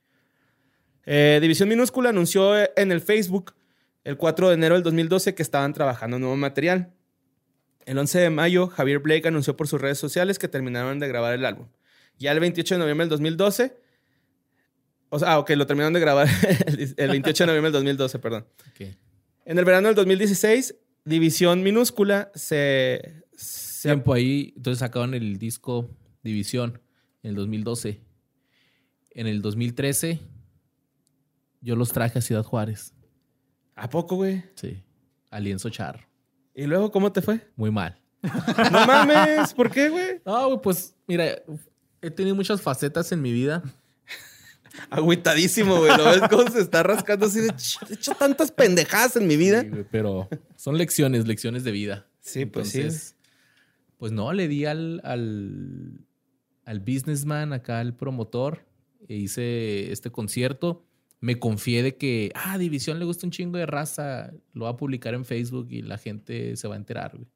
Eh, 1.06 1.40
División 1.41 1.70
Minúscula 1.70 2.10
anunció 2.10 2.56
en 2.56 2.91
el 2.91 3.02
Facebook 3.02 3.54
el 4.04 4.18
4 4.18 4.50
de 4.50 4.54
enero 4.56 4.76
del 4.76 4.84
2012 4.84 5.36
que 5.36 5.44
estaban 5.44 5.74
trabajando 5.74 6.20
nuevo 6.20 6.36
material. 6.36 6.94
El 7.86 7.98
11 7.98 8.20
de 8.20 8.30
mayo, 8.30 8.68
Javier 8.68 9.00
Blake 9.00 9.28
anunció 9.28 9.56
por 9.56 9.68
sus 9.68 9.80
redes 9.82 9.98
sociales 9.98 10.40
que 10.40 10.48
terminaron 10.48 11.00
de 11.00 11.08
grabar 11.08 11.34
el 11.34 11.46
álbum. 11.46 11.68
Ya 12.18 12.32
el 12.32 12.40
28 12.40 12.76
de 12.76 12.80
noviembre 12.80 13.06
del 13.06 13.10
2012, 13.10 13.78
o 15.10 15.20
sea, 15.20 15.34
ah, 15.34 15.40
ok, 15.40 15.52
lo 15.52 15.68
terminaron 15.68 15.94
de 15.94 16.00
grabar 16.00 16.28
el 16.68 16.94
el 16.98 17.10
28 17.10 17.44
de 17.44 17.48
noviembre 17.48 17.72
del 17.72 17.74
2012, 17.74 18.20
perdón. 18.20 18.48
En 19.46 19.60
el 19.60 19.66
verano 19.66 19.88
del 19.88 19.96
2016, 19.96 20.76
División 21.06 21.64
Minúscula 21.64 22.32
se... 22.34 23.24
se 23.36 23.90
Tiempo 23.90 24.14
ahí, 24.14 24.54
entonces 24.56 24.80
sacaron 24.80 25.14
el 25.14 25.38
disco 25.38 25.90
División 26.24 26.82
en 27.22 27.32
el 27.32 27.36
2012. 27.36 28.02
En 29.12 29.28
el 29.28 29.42
2013, 29.42 30.20
yo 31.62 31.76
los 31.76 31.92
traje 31.92 32.20
a 32.20 32.22
Ciudad 32.22 32.44
Juárez. 32.44 32.94
¿A 33.76 33.90
poco, 33.90 34.16
güey? 34.18 34.44
Sí. 34.56 34.82
A 35.32 35.40
Lienzo 35.40 35.70
Charro. 35.70 36.06
¿Y 36.56 36.66
luego 36.66 36.91
cómo 36.91 37.12
te 37.12 37.22
fue? 37.22 37.41
Muy 37.56 37.72
mal. 37.72 38.00
No 38.72 38.86
mames, 38.88 39.54
¿por 39.54 39.70
qué, 39.72 39.90
güey? 39.90 40.22
No, 40.26 40.48
güey, 40.48 40.60
pues, 40.62 40.95
mira, 41.08 41.41
he 42.02 42.12
tenido 42.12 42.36
muchas 42.36 42.62
facetas 42.62 43.12
en 43.12 43.22
mi 43.22 43.32
vida. 43.34 43.64
Agüitadísimo, 44.90 45.78
güey. 45.78 45.95
¿Lo 45.98 46.06
ves 46.06 46.22
cómo 46.30 46.50
se 46.50 46.62
está 46.62 46.84
rascando 46.84 47.26
así 47.28 47.40
de... 47.41 47.50
"Ch- 47.50 47.90
He 47.90 47.94
hecho 47.95 48.14
tantas 48.16 48.52
pendejadas 48.52 49.16
en 49.16 49.28
mi 49.28 49.38
vida. 49.38 49.62
Sí, 49.62 49.70
güey, 49.70 49.86
pero 49.90 50.28
son 50.56 50.78
lecciones, 50.78 51.28
lecciones 51.28 51.64
de 51.64 51.72
vida. 51.72 52.08
Sí, 52.22 52.45
pues 52.45 52.70
sí. 52.70 52.88
Pues 53.98 54.12
no, 54.12 54.34
le 54.34 54.48
di 54.48 54.66
al, 54.66 55.02
al, 55.04 56.00
al 56.66 56.80
businessman, 56.80 57.54
acá 57.54 57.80
al 57.80 57.95
promotor, 57.95 58.66
e 59.08 59.16
hice 59.16 59.91
este 59.91 60.12
concierto. 60.12 60.86
Me 61.24 61.40
confié 61.40 61.82
de 61.84 61.95
que, 61.95 62.32
ah, 62.36 62.58
División 62.58 63.00
le 63.00 63.06
gusta 63.06 63.26
un 63.26 63.32
chingo 63.32 63.58
de 63.58 63.66
raza, 63.66 64.34
lo 64.52 64.66
va 64.66 64.72
a 64.72 64.76
publicar 64.78 65.14
en 65.14 65.24
Facebook 65.24 65.68
y 65.70 65.82
la 65.82 65.98
gente 65.98 66.58
se 66.58 66.68
va 66.68 66.74
a 66.74 66.78
enterar, 66.78 67.16
güey. 67.16 67.30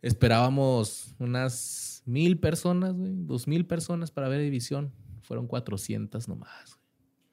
Esperábamos 0.00 1.14
unas 1.18 2.02
mil 2.06 2.38
personas, 2.38 2.94
güey, 2.94 3.12
dos 3.14 3.46
mil 3.46 3.66
personas 3.66 4.10
para 4.10 4.28
ver 4.28 4.40
División. 4.40 4.92
Fueron 5.22 5.46
400 5.46 6.28
nomás, 6.28 6.76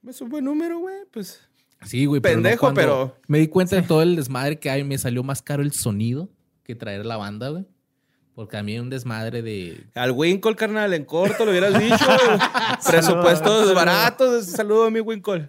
güey. 0.01 0.11
Es 0.13 0.21
un 0.21 0.29
buen 0.29 0.45
número, 0.45 0.79
güey. 0.79 0.95
Pues 1.11 1.41
Sí, 1.85 2.05
güey. 2.05 2.21
pero 2.21 2.37
no 2.37 2.43
Pendejo, 2.43 2.73
pero- 2.73 3.15
Me 3.27 3.39
di 3.39 3.47
cuenta 3.47 3.75
de 3.75 3.81
todo 3.83 4.01
el 4.01 4.15
desmadre 4.15 4.59
que 4.59 4.69
hay. 4.69 4.83
Me 4.83 4.97
salió 4.97 5.23
más 5.23 5.41
caro 5.41 5.63
el 5.63 5.71
sonido 5.71 6.29
que 6.63 6.75
traer 6.75 7.05
la 7.05 7.17
banda, 7.17 7.49
güey. 7.49 7.65
Porque 8.39 8.55
a 8.55 8.63
mí 8.63 8.79
un 8.79 8.89
desmadre 8.89 9.41
de... 9.41 9.83
al 9.95 10.11
Winkle, 10.11 10.55
carnal, 10.55 10.93
en 10.93 11.03
corto 11.03 11.43
lo 11.43 11.51
hubieras 11.51 11.77
dicho. 11.77 12.05
Presupuestos 12.89 13.73
baratos. 13.75 14.45
Saludo 14.45 14.85
a 14.85 14.89
mi 14.89 15.01
Winkle. 15.01 15.45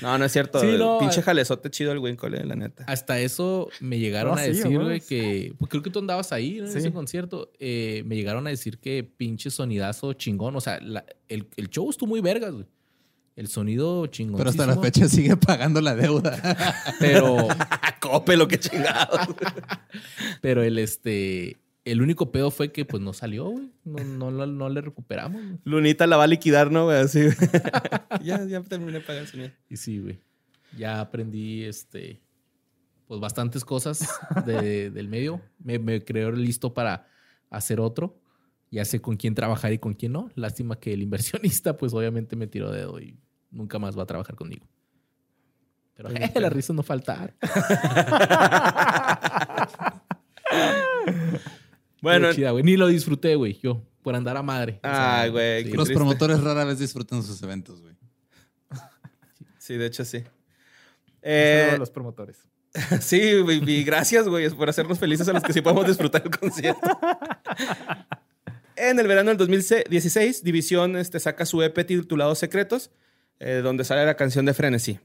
No, 0.00 0.16
no 0.16 0.24
es 0.24 0.32
cierto. 0.32 0.58
Sí, 0.58 0.68
el 0.68 0.78
no, 0.78 0.98
pinche 0.98 1.20
eh. 1.20 1.22
jalezote 1.22 1.68
chido 1.70 1.92
el 1.92 1.98
Winkle, 1.98 2.34
eh, 2.40 2.46
la 2.46 2.56
neta. 2.56 2.84
Hasta 2.86 3.18
eso 3.20 3.68
me 3.80 3.98
llegaron 3.98 4.36
No, 4.36 4.40
a 4.40 4.44
sí, 4.44 4.52
decir, 4.52 4.78
güey. 4.78 5.02
que... 5.02 5.52
Pues 5.58 5.70
creo 5.70 5.82
que 5.82 5.90
tú 5.90 5.98
andabas 5.98 6.32
ahí 6.32 6.60
¿no? 6.60 6.64
en 6.64 6.72
Sí. 6.72 6.78
ese 6.78 6.92
concierto. 6.94 7.52
Eh, 7.58 8.02
me 8.06 8.16
llegaron 8.16 8.46
a 8.46 8.50
decir 8.50 8.78
que 8.78 9.04
pinche 9.04 9.50
sonidazo 9.50 10.14
chingón. 10.14 10.56
O 10.56 10.62
sea, 10.62 10.80
la- 10.80 11.04
el, 11.28 11.46
el 11.58 11.68
show 11.68 11.90
estuvo 11.90 12.08
muy 12.08 12.22
vergas, 12.22 12.52
güey. 12.54 12.64
El 13.36 13.48
sonido 13.48 14.06
chingón. 14.06 14.38
Pero 14.38 14.48
hasta 14.48 14.64
la 14.64 14.78
fecha 14.80 15.08
sigue 15.10 15.36
pagando 15.36 15.82
la 15.82 15.94
deuda. 15.94 16.40
Pero, 16.98 17.48
Cope, 18.00 18.34
lo 18.38 18.48
que 18.48 18.58
chingado. 18.58 19.18
pero 20.40 20.62
el 20.62 20.78
este... 20.78 21.58
El 21.86 22.02
único 22.02 22.32
pedo 22.32 22.50
fue 22.50 22.72
que 22.72 22.84
pues 22.84 23.02
no 23.02 23.12
salió, 23.12 23.44
güey. 23.48 23.70
No, 23.84 24.02
no, 24.04 24.30
lo- 24.30 24.46
no 24.46 24.68
le 24.68 24.80
recuperamos, 24.80 25.40
güey. 25.42 25.58
Lunita 25.64 26.06
la 26.06 26.16
va 26.16 26.24
a 26.24 26.26
liquidar, 26.26 26.70
¿no, 26.72 26.84
güey? 26.86 26.98
Así. 26.98 27.20
ya, 28.22 28.44
ya 28.44 28.60
terminé 28.62 28.92
de 28.94 29.00
pagar 29.00 29.22
el 29.22 29.28
señor. 29.28 29.52
Y 29.70 29.76
sí, 29.76 29.98
güey. 30.00 30.20
Ya 30.76 31.00
aprendí, 31.00 31.62
este, 31.64 32.20
pues 33.06 33.20
bastantes 33.20 33.64
cosas 33.64 34.00
de- 34.44 34.90
del 34.94 35.08
medio. 35.08 35.40
Me, 35.62 35.78
me 35.78 36.04
creo 36.04 36.32
listo 36.32 36.74
para 36.74 37.06
hacer 37.50 37.80
otro. 37.80 38.20
Ya 38.72 38.84
sé 38.84 39.00
con 39.00 39.16
quién 39.16 39.34
trabajar 39.36 39.72
y 39.72 39.78
con 39.78 39.94
quién 39.94 40.10
no. 40.12 40.28
Lástima 40.34 40.80
que 40.80 40.92
el 40.92 41.02
inversionista, 41.02 41.76
pues 41.76 41.94
obviamente 41.94 42.34
me 42.34 42.48
tiró 42.48 42.72
dedo 42.72 42.98
y 43.00 43.16
nunca 43.52 43.78
más 43.78 43.96
va 43.96 44.02
a 44.02 44.06
trabajar 44.06 44.34
conmigo. 44.34 44.66
Pero 45.94 46.10
eh, 46.10 46.32
las 46.34 46.52
risas 46.52 46.74
no 46.74 46.82
faltar. 46.82 47.36
Bueno, 52.06 52.32
Chida, 52.32 52.50
güey. 52.52 52.62
Ni 52.62 52.76
lo 52.76 52.86
disfruté, 52.86 53.34
güey. 53.34 53.58
Yo, 53.62 53.82
por 54.02 54.14
andar 54.14 54.36
a 54.36 54.42
madre. 54.42 54.78
O 54.82 54.86
sea, 54.86 55.20
Ay, 55.22 55.30
güey, 55.30 55.64
sí. 55.64 55.70
qué 55.70 55.76
Los 55.76 55.86
triste. 55.86 55.98
promotores 55.98 56.40
rara 56.40 56.64
vez 56.64 56.78
disfrutan 56.78 57.22
sus 57.22 57.42
eventos, 57.42 57.80
güey. 57.82 57.94
sí, 59.58 59.76
de 59.76 59.86
hecho 59.86 60.04
sí. 60.04 60.22
Eh, 61.22 61.70
a 61.74 61.78
los 61.78 61.90
promotores. 61.90 62.38
Sí, 63.00 63.40
güey, 63.40 63.62
y 63.70 63.84
gracias, 63.84 64.28
güey, 64.28 64.48
por 64.50 64.68
hacernos 64.68 64.98
felices 64.98 65.26
a 65.28 65.32
los 65.32 65.42
que 65.42 65.52
sí 65.54 65.62
podemos 65.62 65.86
disfrutar 65.86 66.22
el 66.24 66.30
concierto. 66.30 66.98
En 68.76 69.00
el 69.00 69.06
verano 69.08 69.30
del 69.30 69.38
2016, 69.38 70.44
División 70.44 70.96
este, 70.96 71.18
saca 71.18 71.46
su 71.46 71.62
EP 71.62 71.86
titulado 71.86 72.34
Secretos, 72.34 72.90
eh, 73.40 73.60
donde 73.64 73.84
sale 73.84 74.04
la 74.04 74.14
canción 74.16 74.44
de 74.44 74.52
Frenesí. 74.52 75.00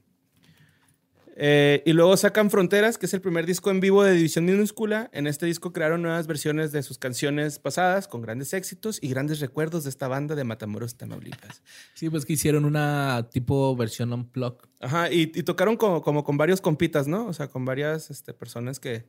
Eh, 1.34 1.82
y 1.86 1.92
luego 1.92 2.16
sacan 2.16 2.50
Fronteras, 2.50 2.98
que 2.98 3.06
es 3.06 3.14
el 3.14 3.20
primer 3.20 3.46
disco 3.46 3.70
en 3.70 3.80
vivo 3.80 4.04
de 4.04 4.12
División 4.12 4.44
Minúscula. 4.44 5.08
En 5.12 5.26
este 5.26 5.46
disco 5.46 5.72
crearon 5.72 6.02
nuevas 6.02 6.26
versiones 6.26 6.72
de 6.72 6.82
sus 6.82 6.98
canciones 6.98 7.58
pasadas, 7.58 8.06
con 8.06 8.20
grandes 8.20 8.52
éxitos 8.52 8.98
y 9.00 9.08
grandes 9.08 9.40
recuerdos 9.40 9.84
de 9.84 9.90
esta 9.90 10.08
banda 10.08 10.34
de 10.34 10.44
Matamoros, 10.44 10.96
Tamaulipas. 10.96 11.62
Sí, 11.94 12.10
pues 12.10 12.26
que 12.26 12.34
hicieron 12.34 12.64
una 12.64 13.28
tipo 13.30 13.74
versión 13.76 14.12
unplug. 14.12 14.58
Ajá, 14.80 15.10
y, 15.10 15.32
y 15.34 15.42
tocaron 15.42 15.76
como, 15.76 16.02
como 16.02 16.24
con 16.24 16.36
varios 16.36 16.60
compitas, 16.60 17.08
¿no? 17.08 17.26
O 17.26 17.32
sea, 17.32 17.48
con 17.48 17.64
varias 17.64 18.10
este, 18.10 18.34
personas 18.34 18.78
que. 18.78 19.06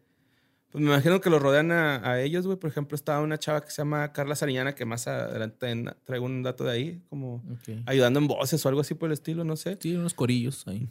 Pues 0.71 0.83
me 0.83 0.89
imagino 0.89 1.21
que 1.21 1.29
los 1.29 1.39
rodean 1.39 1.71
a, 1.71 2.09
a 2.09 2.19
ellos, 2.21 2.47
güey. 2.47 2.57
Por 2.57 2.67
ejemplo, 2.67 2.95
estaba 2.95 3.21
una 3.21 3.37
chava 3.37 3.61
que 3.61 3.69
se 3.69 3.83
llama 3.83 4.11
Carla 4.11 4.35
Sariñana, 4.35 4.73
que 4.73 4.85
más 4.85 5.07
adelante 5.07 5.71
traigo 6.03 6.25
un 6.25 6.41
dato 6.41 6.63
de 6.63 6.71
ahí, 6.71 7.03
como 7.09 7.43
ayudando 7.85 8.19
en 8.19 8.27
voces 8.27 8.65
o 8.65 8.69
algo 8.69 8.81
así 8.81 8.95
por 8.95 9.09
el 9.09 9.13
estilo, 9.13 9.43
no 9.43 9.55
sé. 9.55 9.77
Sí, 9.79 9.95
unos 9.95 10.15
corillos 10.15 10.67
ahí. 10.67 10.89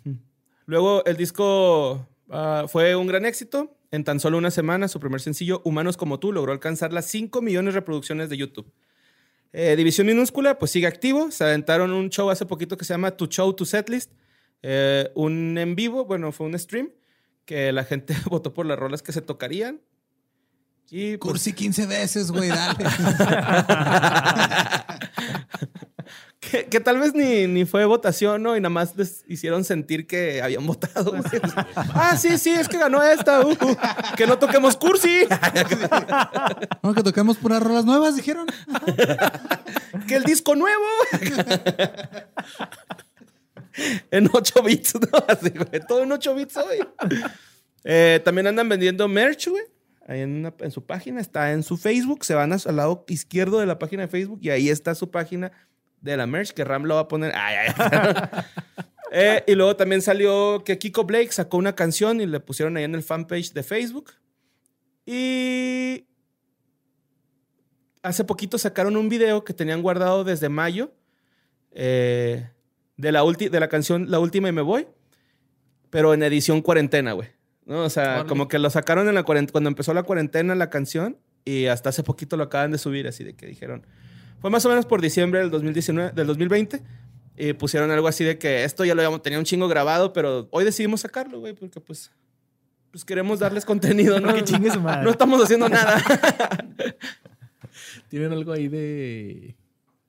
Luego 0.73 1.05
el 1.05 1.19
disco 1.19 2.09
ah, 2.31 2.65
fue 2.67 2.97
un 2.97 3.07
gran 3.07 3.27
éxito. 3.27 3.77
En 3.91 4.05
tan 4.05 4.19
solo 4.19 4.39
una 4.39 4.51
semana, 4.51 4.89
su 4.89 5.01
primer 5.01 5.21
sencillo, 5.21 5.61
Humanos 5.67 5.99
como 5.99 6.19
tú, 6.19 6.33
logró 6.33 6.51
alcanzar 6.51 6.95
las 6.95 7.05
5 7.11 7.43
millones 7.43 7.75
de 7.75 7.81
reproducciones 7.81 8.31
de 8.31 8.39
YouTube. 8.39 8.73
Eh, 9.53 9.77
División 9.77 10.07
Minúscula, 10.07 10.59
pues 10.59 10.71
sigue 10.71 10.87
activo. 10.87 11.31
Se 11.31 11.45
aventaron 11.45 11.93
un 11.93 12.09
show 12.09 12.31
hace 12.31 12.47
poquito 12.47 12.79
que 12.79 12.87
se 12.87 12.95
llama 12.95 13.11
Tu 13.11 13.27
Show, 13.27 13.53
Tu 13.53 13.67
Setlist. 13.67 14.13
Eh, 14.63 15.11
un 15.15 15.59
en 15.59 15.77
vivo, 15.77 16.07
bueno, 16.07 16.33
fue 16.33 16.47
un 16.47 16.59
stream 16.59 16.89
que 17.45 17.71
la 17.71 17.85
gente 17.85 18.17
votó 18.31 18.55
por 18.55 18.65
las 18.65 18.79
rolas 18.79 19.03
que 19.03 19.13
se 19.13 19.21
tocarían. 19.21 19.83
Y 20.89 21.19
pues, 21.19 21.33
Cursi 21.33 21.53
15 21.53 21.87
veces, 21.87 22.31
güey, 22.31 22.49
dale. 22.49 22.79
que, 26.51 26.65
que 26.67 26.81
tal 26.81 26.99
vez 26.99 27.15
ni, 27.15 27.47
ni 27.47 27.65
fue 27.65 27.85
votación, 27.85 28.43
¿no? 28.43 28.57
Y 28.57 28.61
nada 28.61 28.69
más 28.71 28.97
les 28.97 29.25
hicieron 29.29 29.63
sentir 29.63 30.09
que 30.09 30.43
habían 30.43 30.67
votado. 30.67 31.13
güey. 31.13 31.23
ah, 31.95 32.17
sí, 32.17 32.37
sí, 32.37 32.51
es 32.51 32.69
que 32.69 32.79
ganó 32.79 33.01
esta. 33.03 33.47
uh, 33.47 33.57
que 34.17 34.27
no 34.27 34.37
toquemos 34.39 34.77
cursi. 34.77 35.25
No, 36.83 36.95
que 36.95 37.03
toquemos 37.05 37.37
puras 37.37 37.63
rolas 37.63 37.85
nuevas, 37.85 38.17
dijeron. 38.17 38.47
que 40.09 40.17
el 40.17 40.25
disco 40.25 40.57
nuevo. 40.57 40.85
en 44.11 44.29
8 44.33 44.63
bits, 44.63 44.95
¿no? 44.95 45.25
Así, 45.29 45.51
güey. 45.51 45.81
Todo 45.87 46.03
en 46.03 46.13
8 46.13 46.35
bits 46.35 46.57
hoy. 46.57 46.79
Eh, 47.85 48.21
también 48.25 48.47
andan 48.47 48.69
vendiendo 48.69 49.07
merch, 49.09 49.49
güey. 49.49 49.63
Ahí 50.09 50.21
en, 50.21 50.41
una- 50.41 50.55
en 50.59 50.71
su 50.73 50.85
página, 50.85 51.21
está 51.21 51.53
en 51.53 51.63
su 51.63 51.77
Facebook. 51.77 52.25
Se 52.25 52.35
van 52.35 52.53
a- 52.53 52.57
al 52.67 52.77
lado 52.77 53.05
izquierdo 53.09 53.61
de 53.61 53.67
la 53.67 53.79
página 53.79 54.03
de 54.03 54.09
Facebook 54.09 54.41
y 54.43 54.51
ahí 54.51 54.69
está 54.69 54.95
su 54.95 55.11
página 55.11 55.53
de 56.03 56.17
la 56.17 56.27
merch 56.27 56.51
que 56.53 56.65
Ram 56.65 56.85
lo 56.85 56.97
va 56.97 57.01
a 57.03 57.09
poner. 57.09 57.33
Ay, 57.35 57.69
ay. 57.69 58.45
Eh, 59.15 59.45
y 59.47 59.55
luego 59.57 59.77
también 59.77 60.01
salió 60.01 60.65
que 60.65 60.79
Kiko 60.79 61.05
Blake 61.05 61.33
sacó 61.33 61.59
una 61.59 61.75
canción 61.75 62.23
y 62.23 62.27
le 62.27 62.41
pusieron 62.41 62.79
ahí 62.79 62.85
en 62.85 62.95
el 62.95 63.03
fanpage 63.03 63.53
de 63.53 63.63
Facebook. 63.63 64.13
Y 65.05 66.07
hace 68.03 68.25
poquito 68.25 68.57
sacaron 68.57 68.97
un 68.97 69.11
video 69.11 69.45
que 69.45 69.53
tenían 69.53 69.83
guardado 69.83 70.25
desde 70.25 70.49
mayo 70.49 70.95
eh, 71.73 72.49
de, 72.97 73.13
la 73.13 73.23
ulti- 73.23 73.51
de 73.51 73.61
la 73.61 73.69
canción 73.69 74.11
La 74.11 74.19
Última 74.19 74.49
y 74.49 74.53
Me 74.53 74.63
Voy, 74.63 74.87
pero 75.91 76.15
en 76.15 76.23
edición 76.23 76.63
cuarentena, 76.63 77.13
güey. 77.13 77.29
¿No? 77.67 77.85
O 77.85 77.91
sea, 77.91 78.25
como 78.27 78.49
que 78.49 78.59
lo 78.59 78.71
sacaron 78.71 79.09
en 79.09 79.15
la 79.15 79.25
cuando 79.25 79.69
empezó 79.69 79.93
la 79.93 80.05
cuarentena 80.05 80.55
la 80.55 80.71
canción 80.71 81.19
y 81.45 81.67
hasta 81.67 81.91
hace 81.91 82.03
poquito 82.03 82.39
lo 82.39 82.45
acaban 82.45 82.71
de 82.73 82.79
subir, 82.79 83.07
así 83.07 83.25
de 83.25 83.35
que 83.35 83.45
dijeron. 83.47 83.87
Fue 84.43 84.51
más 84.51 84.67
o 84.67 84.69
menos 84.69 84.87
por 84.87 85.01
diciembre 85.01 85.39
del 85.39 85.51
2019, 85.51 86.13
del 86.13 86.27
2020. 86.27 86.83
Y 87.37 87.53
pusieron 87.55 87.91
algo 87.93 88.09
así 88.09 88.25
de 88.25 88.39
que 88.39 88.65
esto 88.65 88.85
ya 88.85 88.95
lo 88.95 89.01
habíamos, 89.01 89.23
tenía 89.23 89.39
un 89.39 89.45
chingo 89.45 89.69
grabado, 89.69 90.13
pero 90.13 90.49
hoy 90.51 90.65
decidimos 90.65 91.01
sacarlo, 91.01 91.39
güey, 91.39 91.55
porque 91.55 91.81
pues, 91.81 92.11
pues 92.91 93.05
queremos 93.05 93.39
darles 93.39 93.65
contenido, 93.65 94.21
¿no? 94.21 94.29
Que 94.35 94.43
chingue 94.43 94.71
su 94.71 94.81
madre. 94.81 95.05
No 95.05 95.11
estamos 95.11 95.43
haciendo 95.43 95.69
nada. 95.69 96.03
Tienen 98.09 98.33
algo 98.33 98.53
ahí 98.53 98.67
de, 98.67 99.55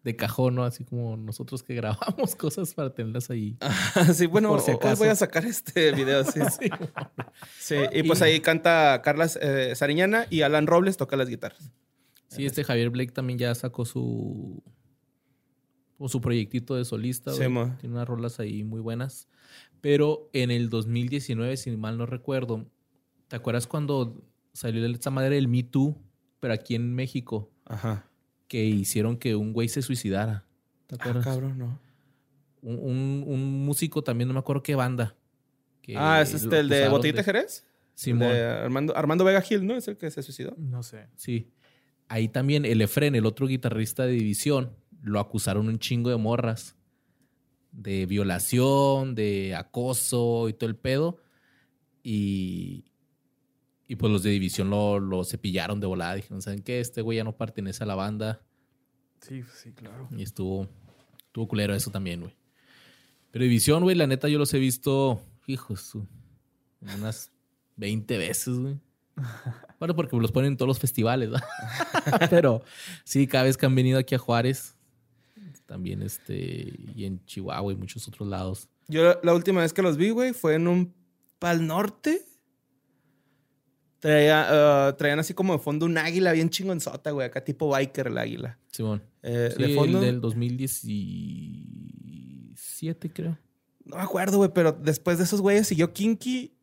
de 0.03 0.15
cajón, 0.15 0.55
¿no? 0.55 0.63
Así 0.63 0.83
como 0.83 1.15
nosotros 1.15 1.61
que 1.61 1.75
grabamos 1.75 2.35
cosas 2.35 2.73
para 2.73 2.91
tenerlas 2.91 3.29
ahí. 3.29 3.55
sí, 4.15 4.25
bueno, 4.25 4.49
Por 4.49 4.61
si 4.61 4.71
hoy 4.71 4.95
voy 4.97 5.09
a 5.09 5.15
sacar 5.15 5.45
este 5.45 5.91
video, 5.91 6.23
sí. 6.23 6.39
Sí, 7.59 7.75
y 7.93 8.01
pues 8.01 8.23
ahí 8.23 8.39
canta 8.39 8.99
Carla 9.03 9.29
eh, 9.39 9.73
Sariñana 9.75 10.25
y 10.31 10.41
Alan 10.41 10.65
Robles 10.65 10.97
toca 10.97 11.17
las 11.17 11.29
guitarras. 11.29 11.71
Sí, 12.35 12.45
este 12.45 12.63
Javier 12.63 12.89
Blake 12.89 13.11
también 13.11 13.39
ya 13.39 13.53
sacó 13.55 13.85
su 13.85 14.61
o 15.97 16.09
su 16.09 16.19
proyectito 16.21 16.75
de 16.75 16.85
solista. 16.85 17.31
Sí. 17.31 17.39
Tiene 17.39 17.95
unas 17.95 18.07
rolas 18.07 18.39
ahí 18.39 18.63
muy 18.63 18.81
buenas. 18.81 19.27
Pero 19.81 20.29
en 20.33 20.51
el 20.51 20.69
2019, 20.69 21.55
si 21.57 21.71
mal 21.77 21.97
no 21.97 22.05
recuerdo, 22.05 22.65
¿te 23.27 23.35
acuerdas 23.35 23.67
cuando 23.67 24.21
salió 24.53 24.85
esta 24.85 25.11
madre 25.11 25.35
del 25.35 25.47
Me 25.47 25.63
Too, 25.63 25.97
pero 26.39 26.53
aquí 26.53 26.75
en 26.75 26.93
México, 26.93 27.51
Ajá. 27.65 28.09
que 28.47 28.65
hicieron 28.65 29.17
que 29.17 29.35
un 29.35 29.53
güey 29.53 29.67
se 29.69 29.81
suicidara? 29.81 30.45
¿Te 30.87 30.95
Ah, 30.95 30.97
acuerdas? 30.99 31.23
cabrón, 31.25 31.57
no. 31.57 31.79
un, 32.61 32.79
un- 32.79 33.23
un 33.27 33.65
músico 33.65 34.03
también, 34.05 34.29
no 34.29 34.33
me 34.33 34.39
acuerdo 34.39 34.63
qué 34.63 34.75
banda. 34.75 35.15
que 35.81 35.95
Ah, 35.97 36.21
es 36.21 36.33
este, 36.33 36.59
el 36.59 36.69
de 36.69 36.87
Botellita 36.87 37.21
Jerez. 37.23 37.65
Simón. 37.93 38.29
de 38.29 38.41
Armando, 38.41 38.95
Armando 38.95 39.25
Vega 39.25 39.41
Gil, 39.41 39.67
¿no? 39.67 39.75
Es 39.75 39.85
el 39.89 39.97
que 39.97 40.09
se 40.09 40.23
suicidó. 40.23 40.55
No 40.57 40.81
sé. 40.81 41.09
Sí. 41.17 41.51
Ahí 42.13 42.27
también 42.27 42.63
el 42.63 42.79
Efren, 42.79 43.15
el 43.15 43.25
otro 43.25 43.47
guitarrista 43.47 44.05
de 44.05 44.11
división, 44.11 44.77
lo 45.01 45.19
acusaron 45.19 45.67
un 45.67 45.79
chingo 45.79 46.11
de 46.11 46.17
morras. 46.17 46.75
De 47.71 48.05
violación, 48.05 49.15
de 49.15 49.55
acoso 49.55 50.47
y 50.47 50.53
todo 50.53 50.69
el 50.69 50.75
pedo. 50.75 51.17
Y, 52.03 52.85
y 53.87 53.95
pues 53.95 54.11
los 54.11 54.21
de 54.21 54.29
división 54.29 54.69
lo, 54.69 54.99
lo 54.99 55.23
cepillaron 55.23 55.79
de 55.79 55.87
volada. 55.87 56.13
Dijeron, 56.13 56.43
¿saben 56.43 56.61
qué? 56.61 56.81
Este 56.81 57.01
güey 57.01 57.17
ya 57.17 57.23
no 57.23 57.35
pertenece 57.35 57.83
a 57.83 57.87
la 57.87 57.95
banda. 57.95 58.43
Sí, 59.19 59.41
sí, 59.55 59.71
claro. 59.71 60.07
Y 60.15 60.21
estuvo, 60.21 60.69
estuvo 61.17 61.47
culero 61.47 61.73
eso 61.73 61.89
también, 61.89 62.21
güey. 62.21 62.37
Pero 63.31 63.41
división, 63.41 63.81
güey, 63.81 63.95
la 63.95 64.05
neta 64.05 64.29
yo 64.29 64.37
los 64.37 64.53
he 64.53 64.59
visto, 64.59 65.19
hijos, 65.47 65.97
unas 66.79 67.31
20 67.77 68.19
veces, 68.19 68.59
güey. 68.59 68.79
Bueno, 69.83 69.97
porque 69.97 70.15
los 70.15 70.31
ponen 70.31 70.53
en 70.53 70.57
todos 70.57 70.69
los 70.69 70.79
festivales. 70.79 71.29
Pero 72.29 72.61
sí, 73.03 73.27
cada 73.27 73.43
vez 73.43 73.57
que 73.57 73.65
han 73.65 73.75
venido 73.75 73.99
aquí 73.99 74.15
a 74.15 74.17
Juárez, 74.17 74.77
también 75.65 76.01
este, 76.01 76.73
y 76.95 77.03
en 77.03 77.21
Chihuahua 77.25 77.73
y 77.73 77.75
muchos 77.75 78.07
otros 78.07 78.29
lados. 78.29 78.69
Yo 78.87 79.03
la- 79.03 79.19
la 79.21 79.33
última 79.33 79.59
vez 79.59 79.73
que 79.73 79.81
los 79.81 79.97
vi, 79.97 80.11
güey, 80.11 80.31
fue 80.31 80.55
en 80.55 80.69
un 80.69 80.93
Pal 81.37 81.67
Norte. 81.67 82.21
Traía, 83.99 84.87
ah, 84.87 84.95
traían 84.97 85.19
así 85.19 85.33
como 85.33 85.51
de 85.51 85.59
fondo 85.59 85.85
un 85.85 85.97
águila 85.97 86.31
bien 86.31 86.49
chingonzota, 86.49 87.11
güey. 87.11 87.27
Acá 87.27 87.43
tipo 87.43 87.67
biker 87.67 88.07
el 88.07 88.17
águila. 88.17 88.57
Simón. 88.71 89.03
Eh, 89.21 89.49
Sí, 89.53 89.63
de 89.63 89.75
fondo. 89.75 89.99
el 89.99 90.05
del 90.05 90.21
2017, 90.21 93.11
creo. 93.11 93.37
No 93.83 93.97
me 93.97 94.01
acuerdo, 94.01 94.37
güey, 94.37 94.49
pero 94.53 94.71
después 94.71 95.17
de 95.17 95.25
esos 95.25 95.41
güeyes 95.41 95.67
siguió 95.67 95.91
Kinky. 95.91 96.53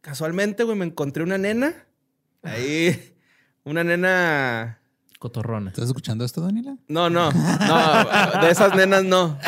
Casualmente, 0.00 0.64
güey, 0.64 0.78
me 0.78 0.86
encontré 0.86 1.22
una 1.22 1.36
nena. 1.36 1.84
Ahí. 2.50 3.14
Una 3.64 3.84
nena. 3.84 4.80
Cotorrona. 5.18 5.70
¿Estás 5.70 5.86
escuchando 5.86 6.24
esto, 6.24 6.40
Daniela? 6.40 6.76
No, 6.88 7.10
no. 7.10 7.30
No, 7.32 8.40
de 8.42 8.50
esas 8.50 8.74
nenas 8.76 9.04
no. 9.04 9.38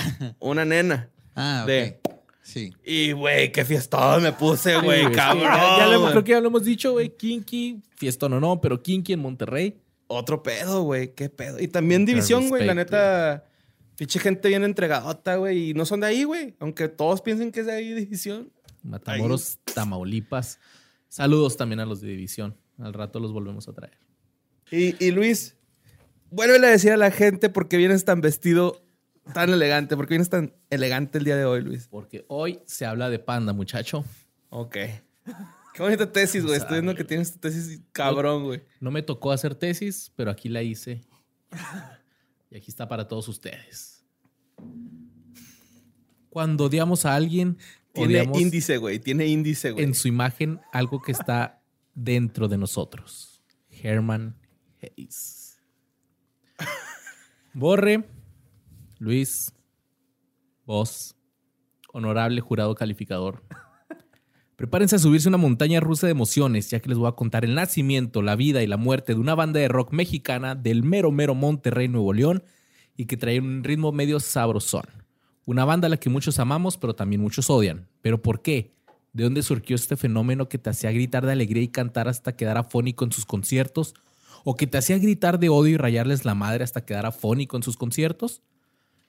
Una 0.41 0.65
nena. 0.65 1.11
Ah, 1.35 1.61
ok. 1.63 1.69
De- 1.69 2.01
Sí. 2.43 2.73
Y, 2.85 3.13
güey, 3.13 3.53
qué 3.53 3.65
fiestón 3.65 4.25
me 4.25 4.33
puse, 4.33 4.75
güey, 4.81 5.03
Sí, 5.03 5.07
sí, 5.11 5.15
cabrón. 5.15 5.45
ya, 5.45 5.79
ya 5.79 5.87
lo 5.87 6.11
creo 6.11 6.25
que 6.25 6.33
ya 6.33 6.41
lo 6.41 6.49
hemos 6.49 6.65
dicho, 6.65 6.91
güey. 6.93 7.17
Kinky, 7.17 7.81
fiestón 7.95 8.33
o 8.33 8.41
no, 8.41 8.61
pero 8.61 8.83
Kinky 8.83 9.13
en 9.13 9.21
Monterrey. 9.21 9.81
Otro 10.09 10.43
pedo, 10.43 10.83
güey, 10.83 11.15
qué 11.15 11.29
pedo. 11.29 11.61
Y 11.61 11.69
también 11.69 12.05
división, 12.05 12.49
güey, 12.49 12.67
la 12.67 12.75
neta. 12.75 13.45
Pinche 13.95 14.19
gente 14.19 14.49
bien 14.49 14.65
entregadota, 14.65 15.37
güey. 15.37 15.71
Y 15.71 15.75
no 15.75 15.85
son 15.87 16.01
de 16.01 16.09
ahí, 16.09 16.25
güey. 16.25 16.57
Aunque 16.59 16.89
todos 16.89 17.21
piensen 17.21 17.53
que 17.53 17.61
es 17.61 17.67
de 17.67 17.73
ahí 17.73 17.93
división. 17.93 18.51
Matamoros, 18.83 19.59
Tamaulipas. 19.73 20.59
Saludos 21.09 21.57
también 21.57 21.79
a 21.79 21.85
los 21.87 22.01
de 22.01 22.09
división. 22.09 22.57
Al 22.81 22.93
rato 22.93 23.21
los 23.21 23.33
volvemos 23.33 23.69
a 23.69 23.73
traer. 23.73 23.99
Y, 24.71 25.03
y 25.05 25.11
Luis, 25.11 25.57
vuélvele 26.31 26.67
a 26.67 26.71
decir 26.71 26.93
a 26.93 26.97
la 26.97 27.11
gente 27.11 27.49
por 27.49 27.69
qué 27.69 27.77
vienes 27.77 28.05
tan 28.05 28.21
vestido, 28.21 28.83
tan 29.35 29.51
elegante. 29.51 29.97
¿Por 29.97 30.07
qué 30.07 30.15
vienes 30.15 30.31
tan 30.31 30.55
elegante 30.71 31.19
el 31.19 31.25
día 31.25 31.37
de 31.37 31.45
hoy, 31.45 31.63
Luis? 31.63 31.89
Porque 31.89 32.25
hoy 32.29 32.61
se 32.67 32.87
habla 32.87 33.11
de 33.11 33.19
panda, 33.19 33.53
muchacho. 33.53 34.05
Ok. 34.49 34.77
Qué 35.75 35.83
bonita 35.83 36.11
tesis, 36.11 36.45
güey. 36.45 36.57
Estoy 36.59 36.77
viendo 36.77 36.95
que 36.95 37.05
tienes 37.05 37.33
tu 37.33 37.39
tesis 37.39 37.81
cabrón, 37.93 38.45
güey. 38.45 38.63
No 38.81 38.91
me 38.91 39.03
tocó 39.03 39.33
hacer 39.33 39.55
tesis, 39.55 40.13
pero 40.17 40.31
aquí 40.31 40.49
la 40.49 40.63
hice. 40.63 41.03
Y 42.51 42.57
aquí 42.57 42.71
está 42.71 42.89
para 42.89 43.07
todos 43.07 43.29
ustedes. 43.29 44.05
Cuando 46.29 46.65
odiamos 46.65 47.07
a 47.07 47.15
alguien, 47.15 47.59
Tiene 47.93 48.29
índice, 48.35 48.77
güey. 48.77 48.99
Tiene 48.99 49.27
índice, 49.27 49.73
güey. 49.73 49.85
en 49.85 49.95
su 49.95 50.09
imagen 50.09 50.61
algo 50.73 51.03
que 51.03 51.13
está 51.13 51.60
dentro 52.05 52.49
de 52.49 52.59
nosotros. 52.59 53.43
Herman 53.71 54.37
Hayes. 54.83 55.61
Borre, 57.53 58.05
Luis, 58.99 59.53
vos, 60.65 61.17
honorable 61.93 62.41
jurado 62.41 62.75
calificador. 62.75 63.43
Prepárense 64.57 64.97
a 64.97 64.99
subirse 64.99 65.29
una 65.29 65.39
montaña 65.39 65.81
rusa 65.81 66.07
de 66.07 66.13
emociones, 66.13 66.71
ya 66.71 66.81
que 66.81 66.89
les 66.91 66.99
voy 66.99 67.09
a 67.09 67.13
contar 67.13 67.45
el 67.45 67.55
nacimiento, 67.55 68.21
la 68.21 68.37
vida 68.37 68.63
y 68.63 68.67
la 68.67 68.77
muerte 68.77 69.15
de 69.15 69.21
una 69.21 69.35
banda 69.35 69.59
de 69.59 69.69
rock 69.69 69.93
mexicana 69.93 70.55
del 70.55 70.83
mero 70.83 71.11
mero 71.11 71.35
Monterrey, 71.35 71.89
Nuevo 71.89 72.13
León, 72.13 72.45
y 72.97 73.07
que 73.07 73.17
trae 73.17 73.41
un 73.41 73.65
ritmo 73.65 73.91
medio 73.91 74.21
sabrosón. 74.21 74.85
Una 75.47 75.65
banda 75.65 75.87
a 75.87 75.89
la 75.89 75.97
que 75.97 76.11
muchos 76.11 76.39
amamos, 76.39 76.77
pero 76.77 76.95
también 76.95 77.23
muchos 77.23 77.49
odian. 77.49 77.89
¿Pero 78.03 78.21
por 78.21 78.43
qué? 78.43 78.75
¿De 79.13 79.25
dónde 79.25 79.43
surgió 79.43 79.77
este 79.77 79.97
fenómeno 79.97 80.49
que 80.49 80.59
te 80.59 80.71
hacía 80.71 80.93
gritar 80.93 81.27
de 81.27 81.33
alegría 81.33 81.63
y 81.63 81.69
cantar 81.69 82.09
hasta 82.09 82.37
quedar 82.37 82.59
afónico 82.59 83.05
en 83.05 83.13
sus 83.13 83.27
conciertos? 83.27 83.95
¿O 84.45 84.57
que 84.57 84.67
te 84.67 84.79
hacía 84.79 84.99
gritar 84.99 85.39
de 85.39 85.49
odio 85.49 85.75
y 85.75 85.77
rayarles 85.77 86.25
la 86.25 86.35
madre 86.35 86.65
hasta 86.65 86.85
quedar 86.85 87.07
afónico 87.07 87.57
en 87.57 87.63
sus 87.63 87.77
conciertos? 87.77 88.43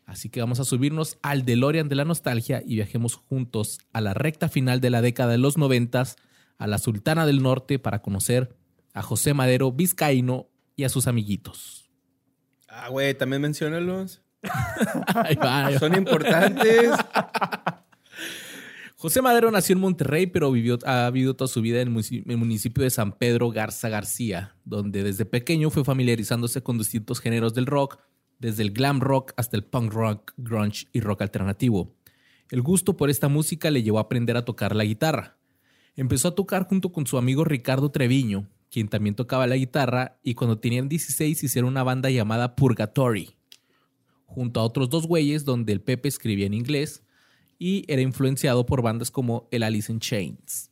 Así 0.06 0.30
que 0.30 0.42
vamos 0.42 0.60
a 0.60 0.66
subirnos 0.66 1.18
al 1.22 1.46
DeLorean 1.46 1.88
de 1.88 1.96
la 1.96 2.06
nostalgia 2.06 2.62
y 2.66 2.76
viajemos 2.76 3.16
juntos 3.16 3.80
a 3.94 4.02
la 4.02 4.14
recta 4.14 4.50
final 4.50 4.82
de 4.82 4.90
la 4.90 5.02
década 5.02 5.32
de 5.32 5.38
los 5.38 5.58
noventas, 5.58 6.18
a 6.58 6.68
la 6.68 6.80
Sultana 6.80 7.26
del 7.26 7.42
Norte 7.42 7.80
para 7.80 8.02
conocer 8.02 8.56
a 8.94 9.02
José 9.02 9.34
Madero 9.34 9.72
Vizcaíno 9.72 10.50
y 10.76 10.84
a 10.84 10.90
sus 10.90 11.08
amiguitos. 11.08 11.90
Ah, 12.68 12.90
güey, 12.90 13.14
también 13.14 13.42
menciónalos. 13.42 14.22
Son 15.80 15.96
importantes. 15.96 16.92
José 19.02 19.24
Madero 19.24 19.50
nació 19.50 19.74
en 19.74 19.80
Monterrey, 19.80 20.28
pero 20.28 20.52
vivió, 20.52 20.78
ha 20.86 21.10
vivido 21.10 21.36
toda 21.36 21.48
su 21.48 21.60
vida 21.60 21.82
en 21.82 21.88
el 21.88 22.38
municipio 22.38 22.84
de 22.84 22.92
San 22.92 23.14
Pedro 23.14 23.50
Garza 23.50 23.90
García, 23.90 24.56
donde 24.64 25.02
desde 25.02 25.26
pequeño 25.26 25.72
fue 25.72 25.84
familiarizándose 25.84 26.62
con 26.62 26.78
distintos 26.78 27.20
géneros 27.20 27.56
del 27.56 27.66
rock, 27.66 27.98
desde 28.38 28.62
el 28.62 28.70
glam 28.70 29.00
rock 29.00 29.34
hasta 29.38 29.58
el 29.58 29.64
punk 29.64 29.92
rock, 29.92 30.34
grunge 30.38 30.86
y 30.94 31.00
rock 31.00 31.24
alternativo. 31.24 31.96
El 32.52 32.62
gusto 32.62 32.96
por 32.96 33.10
esta 33.10 33.28
música 33.28 33.72
le 33.72 33.82
llevó 33.82 33.98
a 33.98 34.02
aprender 34.02 34.38
a 34.38 34.46
tocar 34.46 34.76
la 34.76 34.84
guitarra. 34.84 35.40
Empezó 35.96 36.28
a 36.28 36.36
tocar 36.36 36.68
junto 36.68 36.92
con 36.92 37.08
su 37.08 37.18
amigo 37.18 37.44
Ricardo 37.44 37.90
Treviño, 37.90 38.52
quien 38.70 38.88
también 38.88 39.16
tocaba 39.16 39.48
la 39.48 39.56
guitarra, 39.56 40.20
y 40.22 40.36
cuando 40.36 40.60
tenían 40.60 40.90
16 40.90 41.42
hicieron 41.42 41.72
una 41.72 41.82
banda 41.82 42.12
llamada 42.12 42.56
Purgatory, 42.56 43.36
junto 44.28 44.60
a 44.60 44.64
otros 44.64 44.92
dos 44.92 45.08
güeyes 45.08 45.44
donde 45.44 45.74
el 45.74 45.82
Pepe 45.82 46.08
escribía 46.08 46.46
en 46.46 46.54
inglés 46.54 47.02
y 47.64 47.86
era 47.88 48.02
influenciado 48.02 48.66
por 48.66 48.82
bandas 48.82 49.12
como 49.12 49.48
el 49.52 49.62
Alice 49.62 49.92
in 49.92 50.00
Chains. 50.00 50.72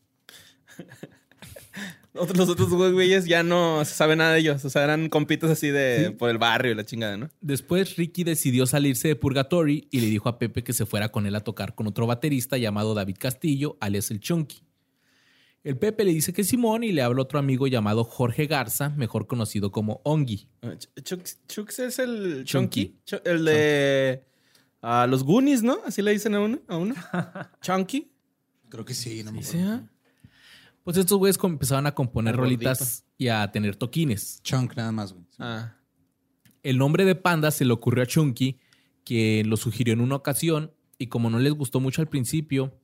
Los 2.14 2.50
otros 2.50 2.70
güeyes 2.70 3.26
ya 3.26 3.44
no 3.44 3.86
se 3.86 3.94
sabe 3.94 4.16
nada 4.16 4.34
de 4.34 4.40
ellos. 4.40 4.66
O 4.66 4.70
sea, 4.70 4.84
eran 4.84 5.08
compitas 5.10 5.52
así 5.52 5.68
de 5.70 6.12
por 6.18 6.30
el 6.32 6.40
barrio 6.40 6.72
y 6.72 6.76
la 6.76 6.84
chingada, 6.84 7.16
¿no? 7.16 7.30
Después 7.40 7.96
Ricky 7.96 8.24
decidió 8.24 8.66
salirse 8.66 9.08
de 9.08 9.16
Purgatory 9.16 9.88
y 9.92 10.00
le 10.02 10.08
dijo 10.08 10.28
a 10.28 10.40
Pepe 10.40 10.64
que 10.64 10.74
se 10.74 10.86
fuera 10.88 11.10
con 11.10 11.28
él 11.28 11.36
a 11.36 11.42
tocar 11.42 11.76
con 11.76 11.86
otro 11.88 12.08
baterista 12.08 12.58
llamado 12.58 12.96
David 12.96 13.18
Castillo, 13.20 13.78
alias 13.80 14.10
el 14.10 14.20
Chunky. 14.20 14.64
El 15.64 15.78
Pepe 15.78 16.04
le 16.04 16.12
dice 16.12 16.34
que 16.34 16.44
Simón 16.44 16.84
y 16.84 16.92
le 16.92 17.04
habla 17.04 17.22
otro 17.22 17.38
amigo 17.38 17.68
llamado 17.68 18.04
Jorge 18.04 18.48
Garza, 18.48 18.90
mejor 18.90 19.28
conocido 19.28 19.72
como 19.72 20.02
Ongi. 20.04 20.48
Ah, 20.64 20.74
Ch- 20.74 21.04
Chux, 21.04 21.40
Chux 21.48 21.80
es 21.80 22.00
el 22.00 22.44
Chunky. 22.46 22.96
Chunky. 23.06 23.18
Ch- 23.18 23.22
El 23.26 23.46
de 23.46 24.24
ah, 24.82 25.08
los 25.08 25.24
Goonies, 25.24 25.64
¿no? 25.64 25.80
Así 25.86 26.02
le 26.02 26.12
dicen 26.12 26.36
a 26.36 26.40
uno. 26.42 26.60
A 26.68 26.78
uno. 26.78 26.96
Chunky. 27.62 28.12
Creo 28.70 28.86
que 28.86 28.94
sí, 28.94 29.24
no 29.24 29.32
me 29.32 29.44
Sí, 29.44 29.58
acuerdo. 29.58 29.76
¿ah? 29.76 29.90
Pues 30.84 30.98
estos 30.98 31.18
güeyes 31.18 31.38
empezaban 31.44 31.88
a 31.88 31.94
componer 31.94 32.36
El 32.36 32.40
rolitas 32.40 33.06
y 33.18 33.28
a 33.28 33.52
tener 33.52 33.76
toquines. 33.76 34.42
Chunk 34.44 34.76
nada 34.76 34.92
más, 34.92 35.14
güey. 35.14 35.26
Ah. 35.40 35.76
El 36.64 36.78
nombre 36.78 37.06
de 37.06 37.16
Panda 37.16 37.52
se 37.52 37.66
le 37.66 37.74
ocurrió 37.74 38.04
a 38.04 38.08
Chunky, 38.08 38.60
que 39.04 39.44
lo 39.46 39.58
sugirió 39.58 39.94
en 39.94 40.02
una 40.02 40.16
ocasión 40.16 40.74
y 40.98 41.08
como 41.08 41.30
no 41.30 41.40
les 41.40 41.54
gustó 41.54 41.80
mucho 41.80 42.02
al 42.02 42.10
principio, 42.10 42.78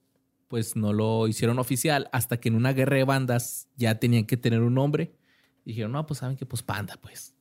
pues 0.47 0.76
no 0.76 0.93
lo 0.93 1.27
hicieron 1.27 1.59
oficial 1.59 2.09
hasta 2.11 2.39
que 2.39 2.49
en 2.49 2.55
una 2.55 2.73
guerra 2.73 2.97
de 2.97 3.03
bandas 3.03 3.67
ya 3.76 3.99
tenían 3.99 4.26
que 4.26 4.38
tener 4.38 4.61
un 4.61 4.73
nombre. 4.76 5.15
Dijeron, 5.65 5.91
no, 5.91 6.05
pues 6.05 6.19
saben 6.19 6.38
que 6.38 6.45
pues 6.45 6.63
Panda, 6.63 6.97
pues. 7.01 7.35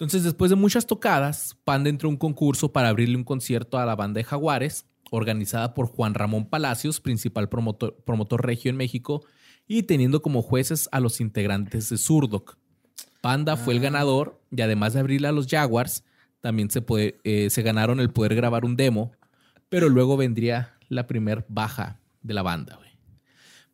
Entonces, 0.00 0.24
después 0.24 0.48
de 0.48 0.56
muchas 0.56 0.86
tocadas, 0.86 1.58
Panda 1.62 1.90
entró 1.90 2.08
a 2.08 2.10
un 2.12 2.16
concurso 2.16 2.72
para 2.72 2.88
abrirle 2.88 3.16
un 3.16 3.24
concierto 3.24 3.78
a 3.78 3.84
la 3.84 3.94
banda 3.96 4.18
de 4.18 4.24
Jaguares, 4.24 4.86
organizada 5.10 5.74
por 5.74 5.88
Juan 5.88 6.14
Ramón 6.14 6.46
Palacios, 6.48 7.00
principal 7.00 7.50
promotor, 7.50 7.96
promotor 8.06 8.46
regio 8.46 8.70
en 8.70 8.78
México, 8.78 9.22
y 9.68 9.82
teniendo 9.82 10.22
como 10.22 10.40
jueces 10.40 10.88
a 10.90 11.00
los 11.00 11.20
integrantes 11.20 11.90
de 11.90 11.98
Surdoc. 11.98 12.56
Panda 13.20 13.58
fue 13.58 13.74
el 13.74 13.80
ganador 13.80 14.40
y 14.50 14.62
además 14.62 14.94
de 14.94 15.00
abrirle 15.00 15.28
a 15.28 15.32
los 15.32 15.46
Jaguars, 15.46 16.02
también 16.40 16.70
se, 16.70 16.80
puede- 16.80 17.18
eh, 17.24 17.50
se 17.50 17.60
ganaron 17.62 18.00
el 18.00 18.10
poder 18.10 18.34
grabar 18.34 18.64
un 18.64 18.76
demo, 18.76 19.12
pero 19.68 19.90
luego 19.90 20.16
vendría 20.16 20.76
la 20.88 21.06
primer 21.06 21.44
baja 21.48 22.00
de 22.22 22.32
la 22.32 22.40
banda. 22.42 22.76
güey. 22.76 22.88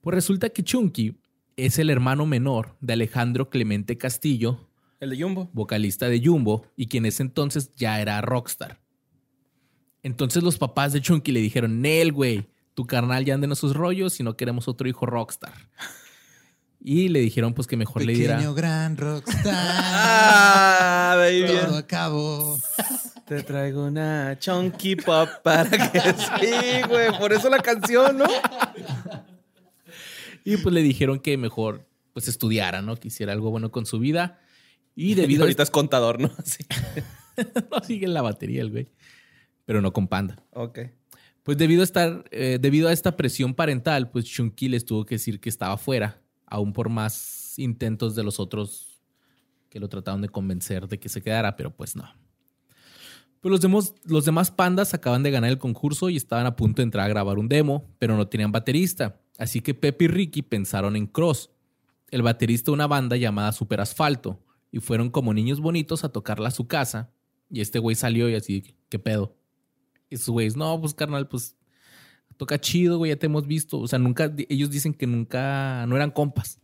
Pues 0.01 0.15
resulta 0.15 0.49
que 0.49 0.65
Chunky 0.65 1.17
es 1.57 1.79
el 1.79 1.89
hermano 1.89 2.27
menor 2.27 2.77
de 2.81 2.95
Alejandro 2.95 3.49
Clemente 3.49 3.97
Castillo, 3.97 4.69
El 5.01 5.11
de 5.11 5.23
Jumbo. 5.23 5.51
vocalista 5.53 6.09
de 6.09 6.21
Jumbo, 6.25 6.67
y 6.77 6.87
quien 6.87 7.05
en 7.05 7.09
ese 7.09 7.23
entonces 7.23 7.71
ya 7.77 8.01
era 8.01 8.21
rockstar. 8.21 8.81
Entonces 10.03 10.43
los 10.43 10.57
papás 10.59 10.93
de 10.93 11.01
Chunky 11.01 11.33
le 11.33 11.41
dijeron, 11.41 11.81
Nel, 11.81 12.13
güey, 12.13 12.49
tu 12.75 12.87
carnal 12.87 13.25
ya 13.25 13.35
anda 13.35 13.47
en 13.47 13.53
esos 13.53 13.75
rollos 13.75 14.21
y 14.21 14.23
no 14.23 14.37
queremos 14.37 14.69
otro 14.69 14.89
hijo 14.89 15.05
rockstar. 15.07 15.53
Y 16.81 17.09
le 17.09 17.21
dijeron 17.21 17.55
pues 17.55 17.67
que 17.67 17.77
mejor 17.77 18.05
le 18.05 18.15
diera... 18.15 18.37
Pequeño 18.37 18.55
gran 18.55 18.97
rockstar. 18.99 19.53
Ah, 19.53 21.15
baby. 21.17 21.47
Todo 21.47 21.79
acabó. 21.79 22.61
Te 23.27 23.43
traigo 23.43 23.85
una 23.85 24.39
chunky 24.39 24.95
pop 24.95 25.29
para 25.43 25.69
que 25.69 26.01
sí, 26.01 26.83
güey. 26.89 27.19
Por 27.19 27.33
eso 27.33 27.51
la 27.51 27.59
canción, 27.59 28.19
¿no? 28.19 28.27
Y 30.45 30.59
pues 30.59 30.73
le 30.73 30.83
dijeron 30.83 31.19
que 31.19 31.37
mejor 31.37 31.89
pues 32.13 32.29
estudiara, 32.29 32.83
¿no? 32.83 32.95
Que 32.97 33.09
hiciera 33.09 33.33
algo 33.33 33.51
bueno 33.51 33.73
con 33.73 33.85
su 33.85 33.99
vida. 33.99 34.39
Y 34.97 35.15
debido 35.15 35.43
a 35.43 35.45
ahorita 35.45 35.63
es 35.63 35.71
contador, 35.71 36.19
¿no? 36.21 36.33
Sí. 36.45 36.65
no 37.71 37.81
sigue 37.85 38.07
en 38.07 38.15
la 38.15 38.23
batería 38.23 38.63
el 38.63 38.71
güey. 38.71 38.89
Pero 39.67 39.83
no 39.83 39.93
con 39.93 40.09
Panda. 40.09 40.43
Ok. 40.53 40.81
Pues 41.43 41.59
debido 41.59 41.83
a 41.83 41.85
estar, 41.85 42.25
eh, 42.33 42.59
debido 42.61 42.89
a 42.89 42.93
esta 42.93 43.17
presión 43.17 43.55
parental, 43.55 44.11
pues 44.11 44.25
Chunky 44.25 44.69
les 44.69 44.85
tuvo 44.85 45.05
que 45.05 45.17
decir 45.17 45.39
que 45.39 45.49
estaba 45.49 45.77
fuera, 45.77 46.21
aún 46.47 46.73
por 46.73 46.89
más 46.89 47.57
intentos 47.59 48.17
de 48.17 48.25
los 48.25 48.41
otros 48.41 49.01
que 49.69 49.79
lo 49.79 49.89
trataron 49.89 50.23
de 50.23 50.29
convencer 50.29 50.89
de 50.89 50.99
que 50.99 51.09
se 51.09 51.23
quedara, 51.23 51.55
pero 51.55 51.77
pues 51.77 51.95
no. 51.95 52.05
Pues 53.41 53.51
los 53.51 53.61
demás, 53.61 53.95
los 54.05 54.25
demás 54.25 54.51
pandas 54.51 54.95
acaban 54.95 55.23
de 55.23 55.31
ganar 55.31 55.51
el 55.51 55.59
concurso 55.59 56.09
y 56.09 56.17
estaban 56.17 56.47
a 56.47 56.57
punto 56.57 56.81
de 56.81 56.85
entrar 56.85 57.05
a 57.05 57.09
grabar 57.09 57.39
un 57.39 57.49
demo, 57.49 57.95
pero 57.99 58.17
no 58.17 58.27
tenían 58.27 58.51
baterista. 58.51 59.21
Así 59.39 59.61
que 59.61 59.75
Pepe 59.75 60.07
y 60.07 60.09
Ricky 60.09 60.43
pensaron 60.43 60.97
en 60.97 61.07
Cross, 61.07 61.51
el 62.11 62.23
baterista 62.23 62.71
de 62.71 62.75
una 62.75 62.87
banda 62.87 63.17
llamada 63.17 63.53
Super 63.53 63.81
Asfalto, 63.81 64.41
y 64.77 64.81
fueron 64.81 65.09
como 65.09 65.33
niños 65.33 65.59
bonitos 65.61 66.05
a 66.05 66.11
tocarla 66.11 66.49
a 66.49 66.51
su 66.51 66.67
casa. 66.67 67.11
Y 67.49 67.63
este 67.63 67.79
güey 67.79 67.97
salió 67.97 68.29
y 68.29 68.35
así, 68.35 68.77
¿qué 68.91 68.99
pedo? 68.99 69.35
Y 70.11 70.17
esos 70.17 70.29
güeyes, 70.29 70.55
no, 70.55 70.79
pues 70.79 70.93
carnal, 70.93 71.29
pues 71.29 71.57
toca 72.37 72.61
chido, 72.61 72.99
güey, 72.99 73.11
ya 73.11 73.17
te 73.17 73.25
hemos 73.25 73.47
visto. 73.47 73.79
O 73.79 73.89
sea, 73.89 73.99
nunca, 73.99 74.31
ellos 74.51 74.71
dicen 74.71 74.93
que 74.93 75.07
nunca, 75.07 75.87
no 75.87 75.97
eran 75.97 76.11
compas. 76.11 76.61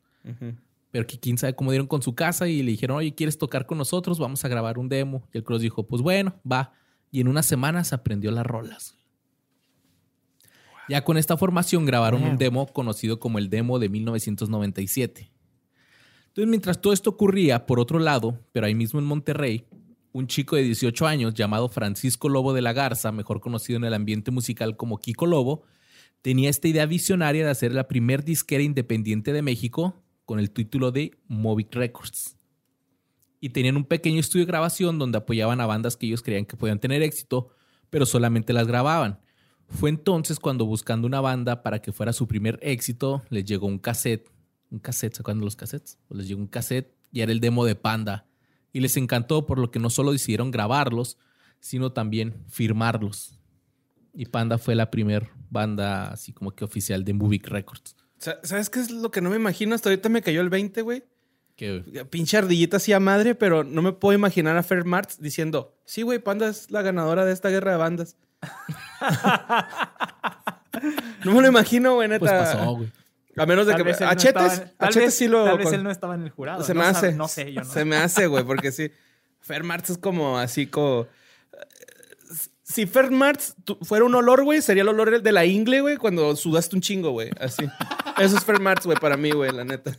Pero 0.91 1.07
que 1.07 1.19
quién 1.19 1.39
sabe 1.39 1.55
cómo 1.55 1.71
dieron 1.71 1.87
con 1.87 2.03
su 2.03 2.15
casa 2.15 2.49
y 2.49 2.63
le 2.63 2.73
dijeron, 2.73 2.99
oye, 2.99 3.15
¿quieres 3.15 3.39
tocar 3.39 3.65
con 3.65 3.79
nosotros? 3.79 4.19
Vamos 4.19 4.45
a 4.45 4.49
grabar 4.49 4.79
un 4.79 4.91
demo. 4.91 5.27
Y 5.33 5.39
el 5.39 5.45
Cross 5.45 5.63
dijo, 5.63 5.87
pues 5.89 6.03
bueno, 6.03 6.35
va. 6.51 6.75
Y 7.11 7.23
en 7.23 7.29
unas 7.29 7.47
semanas 7.47 7.95
aprendió 7.95 8.31
las 8.31 8.45
rolas. 8.45 8.95
Ya 10.91 11.03
con 11.03 11.17
esta 11.17 11.39
formación 11.39 11.87
grabaron 11.87 12.25
un 12.25 12.37
demo 12.37 12.67
conocido 12.67 13.19
como 13.19 13.39
el 13.39 13.49
demo 13.49 13.79
de 13.79 13.89
1997. 13.89 15.33
Entonces, 16.33 16.49
mientras 16.49 16.81
todo 16.81 16.95
esto 16.95 17.11
ocurría, 17.11 17.67
por 17.67 17.79
otro 17.79 17.99
lado, 17.99 18.39
pero 18.53 18.65
ahí 18.65 18.75
mismo 18.75 18.99
en 18.99 19.05
Monterrey, 19.05 19.67
un 20.13 20.27
chico 20.29 20.57
de 20.57 20.63
18 20.63 21.07
años 21.07 21.35
llamado 21.35 21.69
Francisco 21.69 22.31
Lobo 22.31 22.55
de 22.55 22.63
la 22.63 22.73
Garza, 22.73 23.13
mejor 23.13 23.43
conocido 23.43 23.77
en 23.77 23.85
el 23.85 23.93
ambiente 23.93 24.31
musical 24.31 24.79
como 24.79 24.97
Kiko 24.97 25.27
Lobo, 25.27 25.65
tenía 26.23 26.49
esta 26.49 26.69
idea 26.69 26.87
visionaria 26.87 27.45
de 27.45 27.51
hacer 27.51 27.75
la 27.75 27.87
primer 27.87 28.25
disquera 28.25 28.63
independiente 28.63 29.35
de 29.35 29.43
México 29.43 30.03
con 30.25 30.39
el 30.39 30.51
título 30.51 30.91
de 30.91 31.19
Movic 31.29 31.75
Records. 31.75 32.39
Y 33.39 33.51
tenían 33.51 33.77
un 33.77 33.85
pequeño 33.85 34.19
estudio 34.19 34.47
de 34.47 34.53
grabación 34.53 34.99
donde 34.99 35.19
apoyaban 35.19 35.61
a 35.61 35.67
bandas 35.67 35.99
que 35.99 36.07
ellos 36.07 36.23
creían 36.23 36.47
que 36.47 36.57
podían 36.57 36.81
tener 36.81 37.03
éxito, 37.03 37.51
pero 37.91 38.07
solamente 38.07 38.55
las 38.55 38.67
grababan. 38.67 39.21
Fue 39.69 39.91
entonces 39.91 40.41
cuando 40.41 40.65
buscando 40.65 41.07
una 41.07 41.21
banda 41.21 41.63
para 41.63 41.83
que 41.83 41.93
fuera 41.93 42.15
su 42.15 42.27
primer 42.27 42.59
éxito, 42.63 43.23
les 43.29 43.45
llegó 43.45 43.67
un 43.67 43.79
cassette. 43.79 44.32
Un 44.73 44.81
cassette, 44.81 45.15
¿se 45.15 45.23
acuerdan 45.23 45.39
de 45.41 45.45
los 45.45 45.55
cassettes? 45.55 45.99
Pues 46.09 46.19
les 46.19 46.29
llegó 46.29 46.41
un 46.41 46.49
cassette 46.49 46.93
y 47.13 47.21
era 47.21 47.31
el 47.31 47.39
demo 47.41 47.65
de 47.65 47.77
Panda. 47.77 48.27
Y 48.73 48.81
les 48.81 48.97
encantó 48.97 49.47
por 49.47 49.59
lo 49.59 49.71
que 49.71 49.79
no 49.79 49.91
solo 49.91 50.13
decidieron 50.13 50.51
grabarlos, 50.51 51.19
sino 51.61 51.93
también 51.93 52.43
firmarlos. 52.49 53.39
Y 54.15 54.27
Panda 54.27 54.59
fue 54.59 54.75
la 54.75 54.91
primer 54.91 55.29
banda 55.51 56.11
así 56.11 56.33
como 56.33 56.55
que 56.55 56.65
oficial 56.65 57.05
de 57.05 57.13
Movic 57.15 57.47
Records. 57.49 57.97
Sa- 58.19 58.39
¿Sabes 58.43 58.71
qué 58.71 58.81
es 58.81 58.91
lo 58.91 59.11
que 59.11 59.21
no 59.21 59.29
me 59.31 59.37
imagino? 59.37 59.75
Hasta 59.75 59.91
ahorita 59.91 60.09
me 60.09 60.23
cayó 60.23 60.41
el 60.41 60.49
20, 60.49 60.81
güey. 60.83 61.05
Que 61.55 62.07
Pinche 62.11 62.39
ardillita 62.39 62.79
así 62.79 62.95
a 62.95 63.01
madre, 63.01 63.35
pero 63.35 63.63
no 63.65 63.83
me 63.83 63.93
puedo 63.93 64.17
imaginar 64.19 64.57
a 64.57 64.63
Fer 64.63 64.87
Martz 64.87 65.19
diciendo, 65.21 65.77
sí, 65.85 66.01
güey, 66.01 66.19
Panda 66.19 66.49
es 66.49 66.71
la 66.71 66.81
ganadora 66.81 67.27
de 67.27 67.33
esta 67.35 67.51
guerra 67.51 67.73
de 67.73 67.77
bandas. 67.77 68.17
no 71.25 71.33
me 71.35 71.41
lo 71.43 71.49
imagino, 71.49 71.95
güey, 71.95 72.09
neta. 72.09 72.21
pues 72.21 72.33
pasó, 72.33 72.77
güey. 72.77 72.91
A 73.37 73.47
menos 73.47 73.67
de 73.67 73.73
Tal 73.73 73.83
que... 73.83 73.89
vez 73.89 74.01
él 74.01 74.07
A 74.09 74.15
no 74.15 74.21
Chetes, 74.21 74.43
estaba- 74.53 74.69
a 74.69 74.79
tal 74.79 74.89
Chetes 74.91 75.07
vez- 75.09 75.15
sí 75.15 75.29
lo... 75.29 75.45
Tal 75.45 75.57
vez 75.59 75.67
con- 75.67 75.75
él 75.75 75.83
no 75.83 75.91
estaba 75.91 76.15
en 76.15 76.23
el 76.23 76.31
jurado. 76.31 76.63
Se 76.65 76.75
no 76.75 76.81
me 76.81 76.87
sabe- 76.93 77.09
hace. 77.09 77.17
no 77.17 77.29
sé, 77.29 77.53
yo 77.53 77.63
no. 77.63 77.67
Se 77.73 77.85
me 77.85 77.97
hace, 77.97 78.27
güey, 78.27 78.45
porque 78.45 78.73
sí. 78.73 78.91
Fer 79.41 79.65
Martz 79.65 79.91
es 79.91 79.99
como 79.99 80.39
así 80.39 80.67
como... 80.67 81.07
Si 82.65 82.87
Fer 82.87 83.11
Martz 83.11 83.55
fuera 83.83 84.05
un 84.05 84.15
olor, 84.15 84.45
güey, 84.45 84.63
sería 84.63 84.83
el 84.83 84.89
olor 84.89 85.21
de 85.23 85.33
la 85.33 85.45
ingle, 85.45 85.83
güey, 85.83 85.97
cuando 85.99 86.35
sudaste 86.37 86.75
un 86.77 86.81
chingo, 86.81 87.11
güey. 87.11 87.31
Así. 87.39 87.65
Eso 88.19 88.37
es 88.39 88.45
Fer 88.45 88.61
Martz, 88.61 88.87
güey, 88.87 88.97
para 88.99 89.17
mí, 89.19 89.31
güey, 89.31 89.53
la 89.53 89.65
neta. 89.65 89.93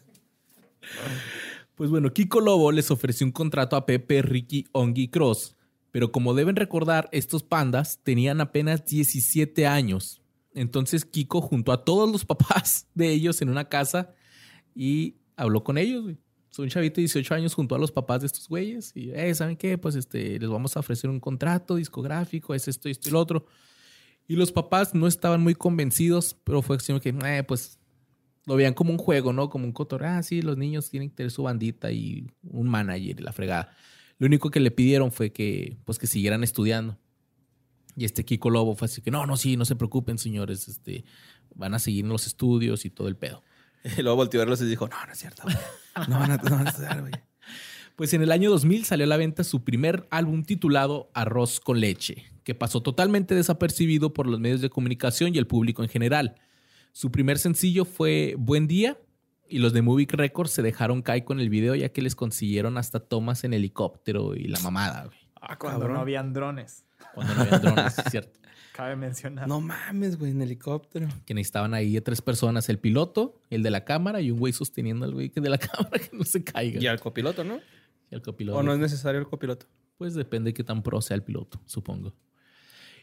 Pues 1.76 1.89
bueno, 1.91 2.11
Kiko 2.14 2.39
Lobo 2.39 2.72
les 2.72 2.89
ofreció 2.89 3.26
un 3.27 3.31
contrato 3.31 3.76
a 3.76 3.85
Pepe, 3.85 4.22
Ricky, 4.22 4.65
Ongi 4.72 5.03
y 5.03 5.07
Cross, 5.10 5.55
pero 5.91 6.11
como 6.11 6.34
deben 6.34 6.55
recordar, 6.55 7.10
estos 7.11 7.43
pandas 7.43 7.99
tenían 8.03 8.41
apenas 8.41 8.85
17 8.85 9.68
años. 9.68 10.22
Entonces 10.53 11.05
Kiko 11.05 11.41
juntó 11.41 11.71
a 11.71 11.84
todos 11.84 12.11
los 12.11 12.25
papás 12.25 12.88
de 12.93 13.11
ellos 13.11 13.41
en 13.41 13.49
una 13.49 13.69
casa 13.69 14.13
y 14.75 15.15
habló 15.35 15.63
con 15.63 15.77
ellos. 15.77 16.03
güey. 16.03 16.17
Un 16.57 16.69
chavito 16.69 16.97
de 16.97 17.03
18 17.03 17.34
años 17.34 17.55
junto 17.55 17.73
a 17.73 17.80
los 17.80 17.91
papás 17.91 18.21
de 18.21 18.27
estos 18.27 18.47
güeyes 18.47 18.91
y, 18.93 19.09
eh, 19.09 19.34
¿saben 19.34 19.57
qué? 19.57 19.80
Pues 19.80 19.95
este, 19.95 20.38
les 20.39 20.49
vamos 20.49 20.77
a 20.77 20.81
ofrecer 20.81 21.09
un 21.09 21.19
contrato 21.19 21.77
discográfico, 21.77 22.53
es 22.53 22.67
esto, 22.67 22.89
esto 22.89 23.09
y 23.09 23.11
lo 23.11 23.19
otro. 23.19 23.47
Y 24.27 24.35
los 24.35 24.51
papás 24.51 24.93
no 24.93 25.07
estaban 25.07 25.41
muy 25.41 25.55
convencidos, 25.55 26.35
pero 26.43 26.61
fue 26.61 26.77
como 26.77 26.99
que, 26.99 27.09
eh, 27.09 27.43
pues 27.43 27.80
lo 28.45 28.55
veían 28.55 28.73
como 28.73 28.91
un 28.91 28.97
juego, 28.97 29.34
¿no? 29.34 29.49
Como 29.49 29.65
un 29.65 29.71
cotorreo. 29.71 30.09
Ah, 30.09 30.23
sí, 30.23 30.41
los 30.41 30.57
niños 30.57 30.89
tienen 30.89 31.09
que 31.09 31.15
tener 31.15 31.31
su 31.31 31.43
bandita 31.43 31.91
y 31.91 32.27
un 32.43 32.69
manager 32.69 33.19
y 33.19 33.23
la 33.23 33.34
fregada. 33.34 33.75
Lo 34.19 34.27
único 34.27 34.51
que 34.51 34.59
le 34.59 34.71
pidieron 34.71 35.11
fue 35.11 35.31
que, 35.31 35.77
pues, 35.85 35.97
que 35.97 36.07
siguieran 36.07 36.43
estudiando. 36.43 36.97
Y 37.95 38.06
este 38.06 38.26
Kiko 38.26 38.49
Lobo 38.49 38.76
fue 38.76 38.86
así 38.86 39.02
que, 39.02 39.11
no, 39.11 39.26
no, 39.26 39.38
sí, 39.38 39.56
no 39.57 39.65
se 39.65 39.76
preocupen, 39.76 40.18
señores. 40.18 40.68
Este, 40.68 41.06
van 41.56 41.74
a 41.74 41.80
seguir 41.80 42.06
en 42.06 42.10
los 42.10 42.26
estudios 42.28 42.86
y 42.86 42.90
todo 42.90 43.07
el 43.07 43.15
pedo. 43.15 43.44
Y 43.98 44.02
luego 44.02 44.15
volteó 44.18 44.41
a 44.41 44.45
verlos 44.45 44.61
y 44.61 44.65
dijo, 44.65 44.88
no, 44.88 44.95
no 45.06 45.11
es 45.11 45.20
cierto, 45.20 45.44
güey. 45.44 45.56
No 46.07 46.20
van 46.20 46.32
a, 46.32 46.38
no 46.38 46.49
van 46.52 46.68
a 46.68 46.70
estudiar, 46.70 47.02
güey. 47.02 47.14
Pues 47.95 48.11
en 48.15 48.24
el 48.24 48.32
año 48.32 48.49
2000 48.49 48.86
salió 48.86 49.03
a 49.06 49.07
la 49.07 49.18
venta 49.18 49.44
su 49.44 49.64
primer 49.64 50.07
álbum 50.10 50.41
titulado 50.41 51.11
Arroz 51.14 51.60
con 51.60 51.80
leche, 51.80 52.26
que 52.44 52.56
pasó 52.56 52.82
totalmente 52.82 53.36
desapercibido 53.36 54.14
por 54.14 54.26
los 54.26 54.40
medios 54.40 54.61
de 54.61 54.72
comunicación 54.72 55.36
y 55.36 55.38
el 55.38 55.45
público 55.45 55.84
en 55.84 55.90
general. 55.90 56.34
Su 56.91 57.11
primer 57.11 57.38
sencillo 57.38 57.86
fue 57.86 58.34
Buen 58.40 58.65
Día 58.65 58.98
y 59.48 59.60
los 59.60 59.74
de 59.74 59.84
Movic 59.84 60.11
Records 60.14 60.49
se 60.53 60.64
dejaron 60.64 61.03
caer 61.03 61.24
con 61.24 61.40
el 61.40 61.52
video 61.52 61.76
ya 61.76 61.90
que 61.90 62.02
les 62.02 62.15
consiguieron 62.15 62.80
hasta 62.80 62.99
tomas 62.99 63.44
en 63.44 63.53
helicóptero 63.53 64.34
y 64.36 64.45
la 64.48 64.60
mamada. 64.61 65.06
güey. 65.06 65.18
Ah, 65.40 65.60
Cuando 65.60 65.82
cabrón. 65.82 65.98
no 65.98 66.02
habían 66.02 66.34
drones. 66.34 66.86
Cuando 67.14 67.35
no 67.35 67.41
había 67.41 67.60
drones, 67.60 67.98
es 67.98 68.11
cierto. 68.11 68.40
Cabe 68.73 68.95
mencionar. 68.95 69.48
No 69.48 69.61
mames, 69.61 70.18
güey, 70.18 70.31
en 70.31 70.41
helicóptero. 70.41 71.07
Que 71.26 71.35
necesitaban 71.35 71.76
ahí 71.76 72.02
tres 72.02 72.22
personas, 72.22 72.69
el 72.69 72.80
piloto, 72.80 73.40
el 73.52 73.61
de 73.61 73.69
la 73.69 73.85
cámara 73.85 74.19
y 74.19 74.31
un 74.31 74.40
güey 74.40 74.52
sosteniendo 74.52 75.06
al 75.06 75.14
güey 75.14 75.30
que 75.30 75.41
de 75.41 75.49
la 75.49 75.57
cámara 75.60 75.99
que 75.99 76.10
no 76.11 76.23
se 76.23 76.44
caiga. 76.44 76.81
Y 76.81 76.88
al 76.88 76.99
copiloto, 76.99 77.44
¿no? 77.44 77.60
Y 78.10 78.15
el 78.15 78.22
copiloto. 78.23 78.57
¿O 78.57 78.64
no 78.64 78.73
es 78.73 78.80
necesario 78.80 79.19
el 79.19 79.27
copiloto? 79.27 79.68
Pues 79.98 80.15
depende 80.15 80.49
de 80.49 80.53
qué 80.56 80.64
tan 80.64 80.81
pro 80.81 81.02
sea 81.02 81.15
el 81.15 81.23
piloto, 81.23 81.61
supongo. 81.65 82.15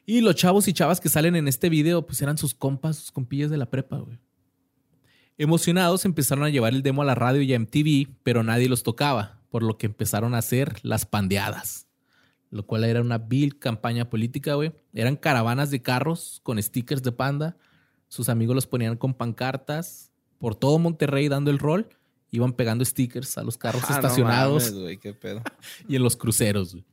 Y 0.05 0.23
los 0.23 0.35
chavos 0.35 0.67
y 0.67 0.73
chavas 0.73 1.01
que 1.01 1.09
salen 1.09 1.37
en 1.37 1.47
este 1.47 1.69
video, 1.69 2.05
pues 2.05 2.21
eran 2.21 2.37
sus 2.37 2.53
compas, 2.53 2.97
sus 2.97 3.13
compillas 3.13 3.51
de 3.51 3.57
la 3.57 3.71
prepa, 3.71 3.99
güey. 3.99 4.19
Emocionados 5.39 6.05
empezaron 6.05 6.45
a 6.45 6.51
llevar 6.51 6.75
el 6.75 6.83
demo 6.83 7.03
a 7.03 7.05
la 7.05 7.15
radio 7.15 7.43
y 7.43 7.55
a 7.55 7.59
MTV, 7.59 8.09
pero 8.25 8.43
nadie 8.43 8.69
los 8.69 8.83
tocaba, 8.83 9.41
por 9.51 9.63
lo 9.63 9.79
que 9.79 9.87
empezaron 9.87 10.35
a 10.35 10.39
hacer 10.39 10.81
las 10.83 11.07
pandeadas. 11.07 11.87
Lo 12.51 12.67
cual 12.67 12.85
era 12.85 13.01
una 13.01 13.19
vil 13.19 13.59
campaña 13.59 14.11
política, 14.11 14.55
güey. 14.55 14.73
Eran 14.93 15.17
caravanas 15.17 15.71
de 15.71 15.83
carros 15.83 16.41
con 16.43 16.61
stickers 16.61 17.03
de 17.03 17.13
panda. 17.13 17.57
Sus 18.09 18.29
amigos 18.29 18.55
los 18.57 18.67
ponían 18.67 18.97
con 18.97 19.15
pancartas 19.15 20.11
por 20.39 20.57
todo 20.57 20.79
Monterrey 20.79 21.29
dando 21.29 21.51
el 21.51 21.59
rol. 21.59 21.89
Iban 22.33 22.53
pegando 22.53 22.85
stickers 22.85 23.39
a 23.39 23.45
los 23.45 23.57
carros 23.57 23.83
Ah, 23.87 23.91
no 23.91 23.97
estacionados 23.97 24.73
mames, 24.73 24.99
qué 24.99 25.15
pedo. 25.15 25.43
y 25.89 25.97
en 25.97 26.03
los 26.03 26.17
cruceros. 26.17 26.73
güey. 26.73 26.85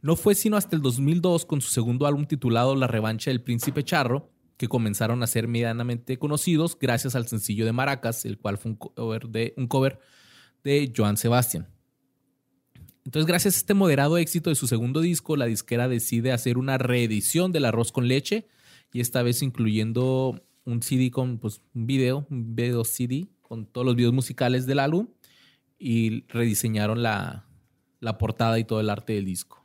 No 0.00 0.16
fue 0.16 0.34
sino 0.34 0.56
hasta 0.56 0.74
el 0.74 0.82
2002 0.82 1.44
con 1.46 1.60
su 1.60 1.70
segundo 1.70 2.06
álbum 2.06 2.26
titulado 2.26 2.74
La 2.74 2.88
revancha 2.88 3.30
del 3.30 3.40
príncipe 3.40 3.84
charro 3.84 4.30
que 4.56 4.68
comenzaron 4.68 5.22
a 5.22 5.26
ser 5.26 5.48
medianamente 5.48 6.18
conocidos 6.18 6.78
gracias 6.78 7.14
al 7.14 7.26
sencillo 7.26 7.64
de 7.64 7.72
Maracas, 7.72 8.24
el 8.24 8.38
cual 8.38 8.58
fue 8.58 8.72
un 8.72 8.76
cover 8.76 9.28
de, 9.28 9.54
un 9.56 9.66
cover 9.66 9.98
de 10.64 10.92
Joan 10.96 11.16
Sebastián. 11.16 11.68
Entonces, 13.04 13.26
gracias 13.26 13.54
a 13.54 13.58
este 13.58 13.74
moderado 13.74 14.16
éxito 14.16 14.50
de 14.50 14.56
su 14.56 14.66
segundo 14.66 15.00
disco, 15.00 15.36
la 15.36 15.46
disquera 15.46 15.88
decide 15.88 16.32
hacer 16.32 16.56
una 16.56 16.78
reedición 16.78 17.50
del 17.52 17.64
Arroz 17.64 17.90
con 17.90 18.06
Leche 18.06 18.46
y 18.92 19.00
esta 19.00 19.22
vez 19.22 19.42
incluyendo 19.42 20.40
un 20.64 20.82
CD 20.82 21.10
con 21.10 21.38
pues, 21.38 21.62
un 21.74 21.86
video, 21.86 22.26
un 22.30 22.54
video 22.54 22.84
CD 22.84 23.26
con 23.40 23.66
todos 23.66 23.84
los 23.84 23.96
videos 23.96 24.12
musicales 24.12 24.66
del 24.66 24.78
álbum 24.78 25.08
y 25.78 26.24
rediseñaron 26.28 27.02
la, 27.02 27.46
la 28.00 28.18
portada 28.18 28.58
y 28.58 28.64
todo 28.64 28.80
el 28.80 28.88
arte 28.88 29.14
del 29.14 29.24
disco. 29.24 29.64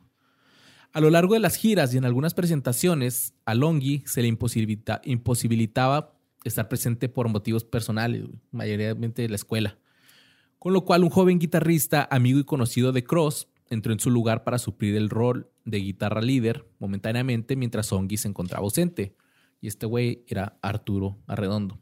A 0.92 1.00
lo 1.00 1.10
largo 1.10 1.34
de 1.34 1.40
las 1.40 1.54
giras 1.54 1.94
y 1.94 1.98
en 1.98 2.04
algunas 2.04 2.34
presentaciones, 2.34 3.34
a 3.44 3.54
Longi 3.54 4.02
se 4.06 4.22
le 4.22 4.28
imposibilita- 4.28 5.00
imposibilitaba 5.04 6.18
estar 6.44 6.68
presente 6.68 7.08
por 7.08 7.28
motivos 7.28 7.62
personales, 7.64 8.26
güey, 8.26 8.40
mayoritariamente 8.50 9.22
de 9.22 9.28
la 9.28 9.36
escuela. 9.36 9.78
Con 10.58 10.72
lo 10.72 10.84
cual, 10.84 11.04
un 11.04 11.10
joven 11.10 11.38
guitarrista, 11.38 12.08
amigo 12.10 12.38
y 12.38 12.44
conocido 12.44 12.92
de 12.92 13.04
Cross, 13.04 13.48
entró 13.70 13.92
en 13.92 14.00
su 14.00 14.10
lugar 14.10 14.44
para 14.44 14.58
suplir 14.58 14.96
el 14.96 15.10
rol 15.10 15.50
de 15.64 15.78
guitarra 15.78 16.20
líder 16.20 16.66
momentáneamente 16.78 17.54
mientras 17.56 17.92
Ongi 17.92 18.16
se 18.16 18.28
encontraba 18.28 18.64
ausente. 18.64 19.14
Y 19.60 19.68
este 19.68 19.86
güey 19.86 20.24
era 20.26 20.58
Arturo 20.62 21.18
Arredondo. 21.26 21.78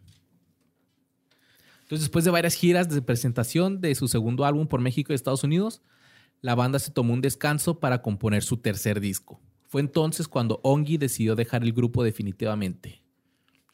Entonces, 1.82 2.06
después 2.06 2.24
de 2.24 2.32
varias 2.32 2.54
giras 2.54 2.88
de 2.88 3.00
presentación 3.00 3.80
de 3.80 3.94
su 3.94 4.08
segundo 4.08 4.44
álbum 4.44 4.66
por 4.66 4.80
México 4.80 5.12
y 5.12 5.14
Estados 5.14 5.44
Unidos, 5.44 5.82
la 6.40 6.54
banda 6.54 6.78
se 6.78 6.90
tomó 6.90 7.14
un 7.14 7.20
descanso 7.20 7.78
para 7.78 8.02
componer 8.02 8.42
su 8.42 8.56
tercer 8.56 9.00
disco. 9.00 9.40
Fue 9.68 9.80
entonces 9.80 10.26
cuando 10.28 10.60
Ongi 10.64 10.96
decidió 10.96 11.36
dejar 11.36 11.62
el 11.62 11.72
grupo 11.72 12.02
definitivamente. 12.02 13.02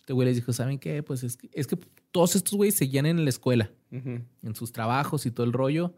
Este 0.01 0.13
güey 0.13 0.27
les 0.27 0.37
dijo, 0.37 0.53
¿saben 0.53 0.79
qué? 0.79 1.03
Pues 1.03 1.23
es 1.23 1.37
que, 1.37 1.49
es 1.53 1.67
que 1.67 1.79
todos 2.11 2.37
estos 2.37 2.55
güeyes 2.55 2.77
seguían 2.77 3.07
en 3.07 3.25
la 3.25 3.31
escuela, 3.31 3.71
Ujú. 3.93 4.21
en 4.43 4.55
sus 4.55 4.73
trabajos 4.73 5.27
y 5.27 5.31
todo 5.31 5.45
el 5.47 5.53
rollo. 5.53 5.95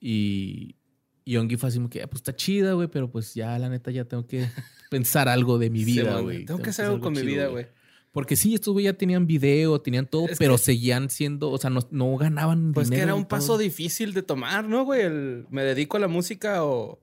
Y, 0.00 0.76
y 1.24 1.36
Ongi 1.36 1.56
fue 1.56 1.68
así 1.68 1.78
como 1.78 1.88
que, 1.90 2.02
"Ah, 2.02 2.06
pues 2.08 2.20
está 2.20 2.34
chida, 2.34 2.72
güey, 2.72 2.88
pero 2.88 3.10
pues 3.10 3.34
ya, 3.34 3.58
la 3.58 3.68
neta, 3.68 3.90
ya 3.90 4.04
tengo 4.04 4.26
que 4.26 4.40
pensar 4.90 5.28
algo 5.28 5.58
de 5.58 5.70
mi 5.70 5.80
Sí, 5.84 5.92
vida, 5.92 6.20
güey. 6.20 6.44
Tengo 6.44 6.60
que 6.60 6.70
hacer 6.70 6.86
algo 6.86 7.00
con 7.00 7.12
mi 7.12 7.20
chido, 7.20 7.28
vida, 7.30 7.46
güey. 7.48 7.66
Porque 8.10 8.36
sí, 8.36 8.54
estos 8.54 8.72
güey 8.74 8.84
ya 8.84 8.92
tenían 8.92 9.26
video, 9.26 9.80
tenían 9.80 10.06
todo, 10.06 10.26
Es 10.28 10.38
pero 10.38 10.54
que- 10.56 10.62
seguían 10.62 11.08
siendo, 11.08 11.50
o 11.50 11.56
sea, 11.58 11.70
no, 11.70 11.80
no 11.90 12.14
ganaban 12.18 12.72
Pues 12.74 12.88
que 12.90 12.96
dinero 12.96 13.12
era 13.12 13.16
y 13.16 13.20
un 13.22 13.26
paso 13.26 13.46
todo. 13.48 13.58
difícil 13.58 14.12
de 14.12 14.22
tomar, 14.22 14.68
¿no, 14.68 14.84
güey? 14.84 15.02
El, 15.02 15.46
me 15.48 15.62
dedico 15.62 15.96
a 15.96 16.00
la 16.00 16.08
música 16.08 16.64
o, 16.64 17.00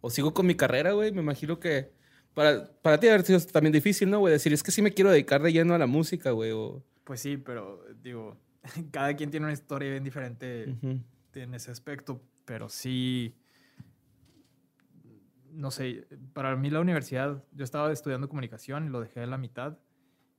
o 0.00 0.10
sigo 0.10 0.32
con 0.34 0.46
mi 0.46 0.54
carrera, 0.54 0.92
güey. 0.92 1.10
Me 1.10 1.20
imagino 1.22 1.58
que 1.58 1.90
para, 2.34 2.70
para 2.80 3.00
ti 3.00 3.08
haber 3.08 3.22
sido 3.24 3.40
también 3.40 3.72
difícil, 3.72 4.08
¿no, 4.08 4.20
güey? 4.20 4.32
Decir, 4.32 4.52
es 4.52 4.62
que 4.62 4.70
sí 4.70 4.82
me 4.82 4.92
quiero 4.92 5.10
dedicar 5.10 5.42
de 5.42 5.52
lleno 5.52 5.74
a 5.74 5.78
la 5.78 5.86
música, 5.88 6.30
güey. 6.30 6.52
o- 6.52 6.84
Pues 7.02 7.20
sí, 7.20 7.38
pero 7.38 7.84
digo, 8.00 8.36
cada 8.90 9.14
quien 9.14 9.30
tiene 9.30 9.46
una 9.46 9.52
historia 9.52 9.90
bien 9.90 10.04
diferente 10.04 10.68
Ujú. 10.68 11.00
en 11.34 11.54
ese 11.54 11.70
aspecto, 11.70 12.22
pero 12.44 12.68
sí, 12.68 13.34
no 15.50 15.70
sé, 15.70 16.06
para 16.32 16.56
mí 16.56 16.70
la 16.70 16.80
universidad, 16.80 17.44
yo 17.52 17.64
estaba 17.64 17.92
estudiando 17.92 18.28
comunicación 18.28 18.86
y 18.86 18.88
lo 18.88 19.00
dejé 19.00 19.20
a 19.20 19.26
la 19.26 19.38
mitad 19.38 19.78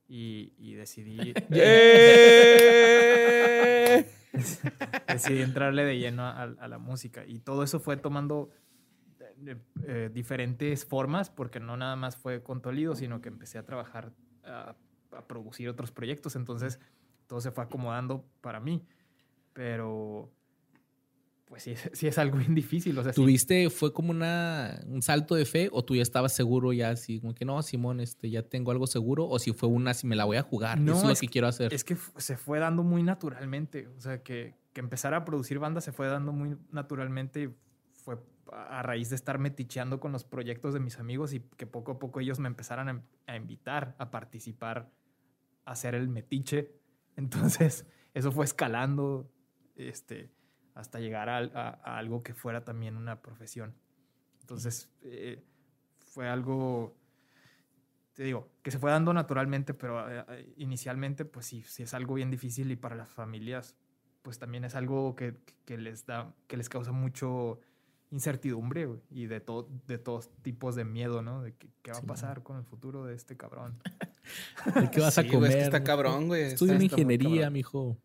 y, 0.08 0.52
y 0.58 0.74
decidí, 0.74 1.34
¡Eh! 1.52 2.34
decidí 5.08 5.42
entrarle 5.42 5.84
de 5.84 5.98
lleno 5.98 6.24
a, 6.24 6.42
a 6.42 6.68
la 6.68 6.78
música 6.78 7.24
y 7.26 7.38
todo 7.38 7.62
eso 7.62 7.78
fue 7.80 7.96
tomando 7.96 8.50
eh, 9.46 9.56
eh, 9.86 10.10
diferentes 10.12 10.84
formas 10.84 11.30
porque 11.30 11.60
no 11.60 11.76
nada 11.76 11.96
más 11.96 12.16
fue 12.16 12.42
con 12.42 12.60
Tolido, 12.60 12.94
sino 12.94 13.20
que 13.20 13.28
empecé 13.28 13.58
a 13.58 13.64
trabajar, 13.64 14.12
a, 14.42 14.76
a 15.12 15.26
producir 15.26 15.68
otros 15.68 15.92
proyectos, 15.92 16.36
entonces 16.36 16.80
todo 17.26 17.40
se 17.40 17.50
fue 17.50 17.64
acomodando 17.64 18.24
para 18.40 18.60
mí, 18.60 18.82
pero 19.52 20.30
pues 21.46 21.62
sí, 21.62 21.74
sí 21.92 22.06
es 22.06 22.18
algo 22.18 22.38
bien 22.38 22.54
difícil, 22.54 22.98
o 22.98 23.02
sea, 23.02 23.12
sí- 23.12 23.20
¿Tuviste, 23.20 23.70
fue 23.70 23.92
como 23.92 24.10
una, 24.10 24.80
un 24.86 25.02
salto 25.02 25.34
de 25.34 25.44
fe 25.44 25.68
o 25.72 25.84
tú 25.84 25.94
ya 25.94 26.02
estabas 26.02 26.32
seguro 26.34 26.72
ya 26.72 26.90
así, 26.90 27.20
como 27.20 27.34
que 27.34 27.44
no, 27.44 27.62
Simón, 27.62 28.00
este, 28.00 28.30
ya 28.30 28.42
tengo 28.42 28.70
algo 28.70 28.86
seguro 28.86 29.26
o 29.28 29.38
si 29.38 29.52
fue 29.52 29.68
una, 29.68 29.94
si 29.94 30.06
me 30.06 30.16
la 30.16 30.24
voy 30.24 30.36
a 30.36 30.42
jugar, 30.42 30.80
No, 30.80 30.92
eso 30.92 31.02
es 31.02 31.08
lo 31.08 31.14
que 31.14 31.26
que- 31.26 31.32
quiero 31.32 31.46
hacer. 31.48 31.72
Es 31.72 31.84
que 31.84 31.96
se 32.16 32.36
fue 32.36 32.58
dando 32.58 32.82
muy 32.82 33.02
naturalmente. 33.02 33.88
O 33.88 34.00
sea, 34.00 34.22
que, 34.22 34.54
que 34.72 34.80
empezar 34.80 35.14
a 35.14 35.24
producir 35.24 35.58
bandas 35.58 35.84
se 35.84 35.92
fue 35.92 36.06
dando 36.08 36.32
muy 36.32 36.56
naturalmente. 36.72 37.42
y 37.44 37.54
Fue 38.02 38.14
a 38.16 38.20
a 38.78 38.82
raíz 38.82 39.08
de 39.08 39.16
estar 39.16 39.38
meticheando 39.38 39.98
con 40.00 40.12
los 40.12 40.22
proyectos 40.24 40.74
de 40.74 40.80
mis 40.80 40.98
amigos 40.98 41.32
y 41.32 41.40
que 41.40 41.66
poco 41.66 41.92
a 41.92 41.98
poco 41.98 42.20
ellos 42.20 42.38
me 42.38 42.46
empezaran 42.48 42.88
a, 42.88 43.02
a 43.26 43.36
invitar 43.36 43.94
a 43.98 44.10
participar, 44.10 44.90
a 45.64 45.72
hacer 45.72 45.94
el 45.94 46.08
metiche. 46.08 46.70
Entonces, 47.16 47.86
eso 48.14 48.32
fue 48.32 48.44
escalando 48.44 49.30
este, 49.76 50.30
hasta 50.74 51.00
llegar 51.00 51.28
a, 51.28 51.70
algo 51.98 52.22
que 52.22 52.34
fuera 52.34 52.64
también 52.64 52.96
una 52.96 53.22
profesión. 53.22 53.74
Entonces, 54.40 54.90
eh, 55.02 55.42
fue 55.98 56.28
algo 56.28 56.96
te 58.14 58.22
digo, 58.22 58.48
que 58.62 58.70
se 58.70 58.78
fue 58.78 58.90
dando 58.90 59.12
naturalmente, 59.12 59.74
pero 59.74 60.08
eh, 60.08 60.24
eh, 60.28 60.54
inicialmente, 60.56 61.24
pues 61.24 61.46
sí, 61.46 61.62
sí 61.62 61.82
es 61.82 61.94
algo 61.94 62.14
bien 62.14 62.30
difícil 62.30 62.70
y 62.70 62.76
para 62.76 62.94
las 62.94 63.12
familias, 63.12 63.76
pues 64.22 64.38
también 64.38 64.64
es 64.64 64.74
algo 64.76 65.16
que, 65.16 65.36
que 65.64 65.76
les 65.76 66.06
da, 66.06 66.32
que 66.46 66.56
les 66.56 66.68
causa 66.68 66.92
mucho 66.92 67.60
incertidumbre 68.14 68.86
güey, 68.86 69.00
y 69.10 69.26
de, 69.26 69.40
todo 69.40 69.68
de 69.86 69.98
todos 69.98 70.30
tipos 70.42 70.74
de 70.76 70.84
miedo, 70.84 71.20
¿no? 71.22 71.42
De 71.42 71.52
que- 71.54 71.68
qué 71.82 71.90
va 71.90 71.96
Sí. 71.98 72.02
a 72.04 72.06
pasar 72.06 72.42
con 72.42 72.56
el 72.56 72.64
futuro 72.64 73.04
de 73.04 73.14
este 73.14 73.36
cabrón. 73.36 73.76
¿De 74.86 74.90
qué 74.90 75.00
vas 75.00 75.18
a 75.18 75.22
comer? 75.24 75.38
güey, 75.38 75.50
es 75.50 75.56
que 75.56 75.62
está 75.64 75.84
cabrón, 75.84 76.28
güey. 76.28 76.42
Estudia 76.44 76.74
una 76.76 76.84
ingeniería, 76.84 77.50
mijo. 77.50 77.98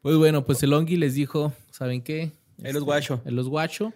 Pues 0.00 0.16
bueno, 0.16 0.44
pues 0.46 0.62
el 0.62 0.72
Ongi 0.72 0.96
les 0.96 1.14
dijo, 1.14 1.52
¿saben 1.70 2.02
qué? 2.02 2.32
Él 2.62 2.74
los 2.74 2.84
guacho. 2.84 3.20
Él 3.24 3.34
los 3.36 3.48
guacho. 3.48 3.92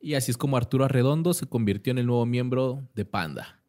Y 0.00 0.14
así 0.14 0.30
es 0.30 0.36
como 0.36 0.56
Arturo 0.56 0.84
Arredondo 0.86 1.32
se 1.34 1.46
convirtió 1.46 1.90
en 1.92 1.98
el 1.98 2.06
nuevo 2.06 2.26
miembro 2.26 2.82
de 2.94 3.04
Panda. 3.04 3.60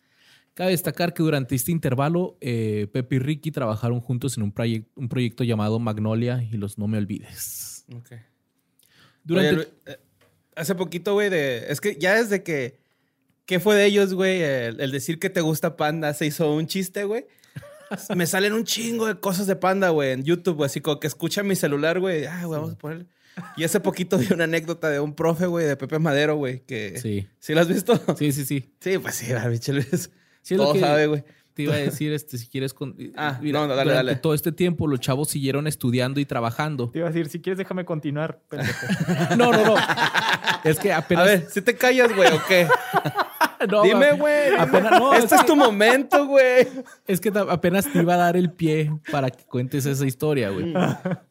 Cabe 0.56 0.72
destacar 0.72 1.14
que 1.14 1.22
durante 1.24 1.56
este 1.56 1.72
intervalo, 1.72 2.38
eh, 2.42 2.88
Pepe 2.94 3.16
y 3.16 3.20
Ricky 3.20 3.52
trabajaron 3.52 4.00
juntos 4.00 4.38
en 4.38 4.44
un, 4.44 4.54
proyec- 4.54 4.88
un 4.96 5.10
proyecto 5.10 5.44
llamado 5.44 5.78
Magnolia 5.80 6.42
y 6.44 6.58
los 6.58 6.78
No 6.78 6.88
Me 6.88 6.98
Olvides. 6.98 7.86
Ok. 7.96 8.14
Durante 9.24 9.56
Oye, 9.56 9.68
eh, 9.88 9.98
hace 10.56 10.76
poquito, 10.76 11.14
güey, 11.14 11.30
de... 11.30 11.66
Es 11.70 11.82
que 11.82 11.96
ya 11.96 12.16
desde 12.16 12.44
que... 12.44 12.78
¿Qué 13.46 13.60
fue 13.60 13.76
de 13.76 13.86
ellos, 13.86 14.14
güey? 14.14 14.42
El, 14.42 14.80
el 14.80 14.92
decir 14.92 15.20
que 15.20 15.30
te 15.30 15.42
gusta 15.42 15.76
Panda 15.76 16.14
se 16.14 16.26
hizo 16.26 16.54
un 16.54 16.66
chiste, 16.68 17.04
güey. 17.04 17.26
Me 18.16 18.26
salen 18.26 18.54
un 18.54 18.64
chingo 18.64 19.06
de 19.08 19.20
cosas 19.20 19.48
de 19.48 19.56
Panda, 19.56 19.90
güey, 19.90 20.12
en 20.12 20.24
YouTube, 20.24 20.56
güey. 20.56 20.68
Así 20.68 20.80
como 20.80 21.00
que 21.00 21.08
escucha 21.08 21.44
mi 21.44 21.56
celular, 21.56 22.00
güey. 22.00 22.26
Ah, 22.26 22.46
güey, 22.46 22.60
vamos 22.60 22.76
a 22.76 22.78
poner... 22.78 23.06
Y 23.58 23.64
hace 23.64 23.80
poquito 23.80 24.18
vi 24.18 24.28
una 24.32 24.44
anécdota 24.44 24.90
de 24.90 25.00
un 25.00 25.16
profe, 25.16 25.48
güey, 25.48 25.66
de 25.66 25.76
Pepe 25.76 26.00
Madero, 26.00 26.36
güey, 26.36 26.62
que... 26.62 27.00
¿Sí, 27.00 27.28
Sí, 27.40 27.54
lo 27.54 27.62
has 27.62 27.68
visto? 27.68 28.00
sí, 28.18 28.32
sí, 28.32 28.46
sí. 28.46 28.74
Sí, 28.80 28.98
pues 29.00 29.16
sí, 29.16 29.34
la 29.34 29.48
Luis. 29.48 30.12
Sí, 30.42 30.54
es 30.54 30.58
lo 30.58 30.66
Todo 30.66 30.74
que 30.74 30.80
sabe, 30.80 31.08
güey. 31.08 31.24
Te 31.54 31.64
iba 31.64 31.74
a 31.76 31.78
decir, 31.78 32.12
este, 32.14 32.38
si 32.38 32.48
quieres... 32.48 32.74
Con... 32.74 32.96
Ah, 33.16 33.40
no, 33.42 33.68
no, 33.68 33.76
dale, 33.76 33.92
durante 33.92 33.94
dale. 33.94 34.16
todo 34.16 34.34
este 34.34 34.52
tiempo 34.52 34.88
los 34.88 35.00
chavos 35.00 35.30
siguieron 35.30 35.68
estudiando 35.68 36.20
y 36.20 36.26
trabajando. 36.26 36.90
Te 36.90 37.00
iba 37.00 37.08
a 37.08 37.12
decir, 37.12 37.30
si 37.30 37.40
quieres 37.42 37.58
déjame 37.60 37.86
continuar. 37.86 38.42
pendejo. 38.50 38.88
No, 39.38 39.52
no, 39.52 39.64
no. 39.64 39.76
Es 40.64 40.80
que 40.80 40.92
A 40.92 40.98
apenas... 40.98 41.26
ver, 41.26 41.48
¿si 41.50 41.62
te 41.62 41.76
callas, 41.76 42.14
güey, 42.16 42.30
o 42.34 42.42
qué? 42.48 42.68
No, 43.72 43.82
Dime, 43.82 44.08
a- 44.08 44.16
güey. 44.16 44.52
no, 45.00 45.14
este 45.14 45.36
es 45.36 45.42
es 45.42 45.46
tu 45.48 45.56
momento, 45.56 46.28
güey. 46.28 46.68
Es 47.08 47.22
que 47.22 47.30
apenas 47.30 47.90
te 47.90 48.00
iba 48.02 48.16
a 48.16 48.18
dar 48.18 48.36
el 48.36 48.52
pie 48.52 48.92
para 49.10 49.30
que 49.32 49.46
cuentes 49.46 49.86
esa 49.86 50.06
historia, 50.06 50.50
güey. 50.50 50.74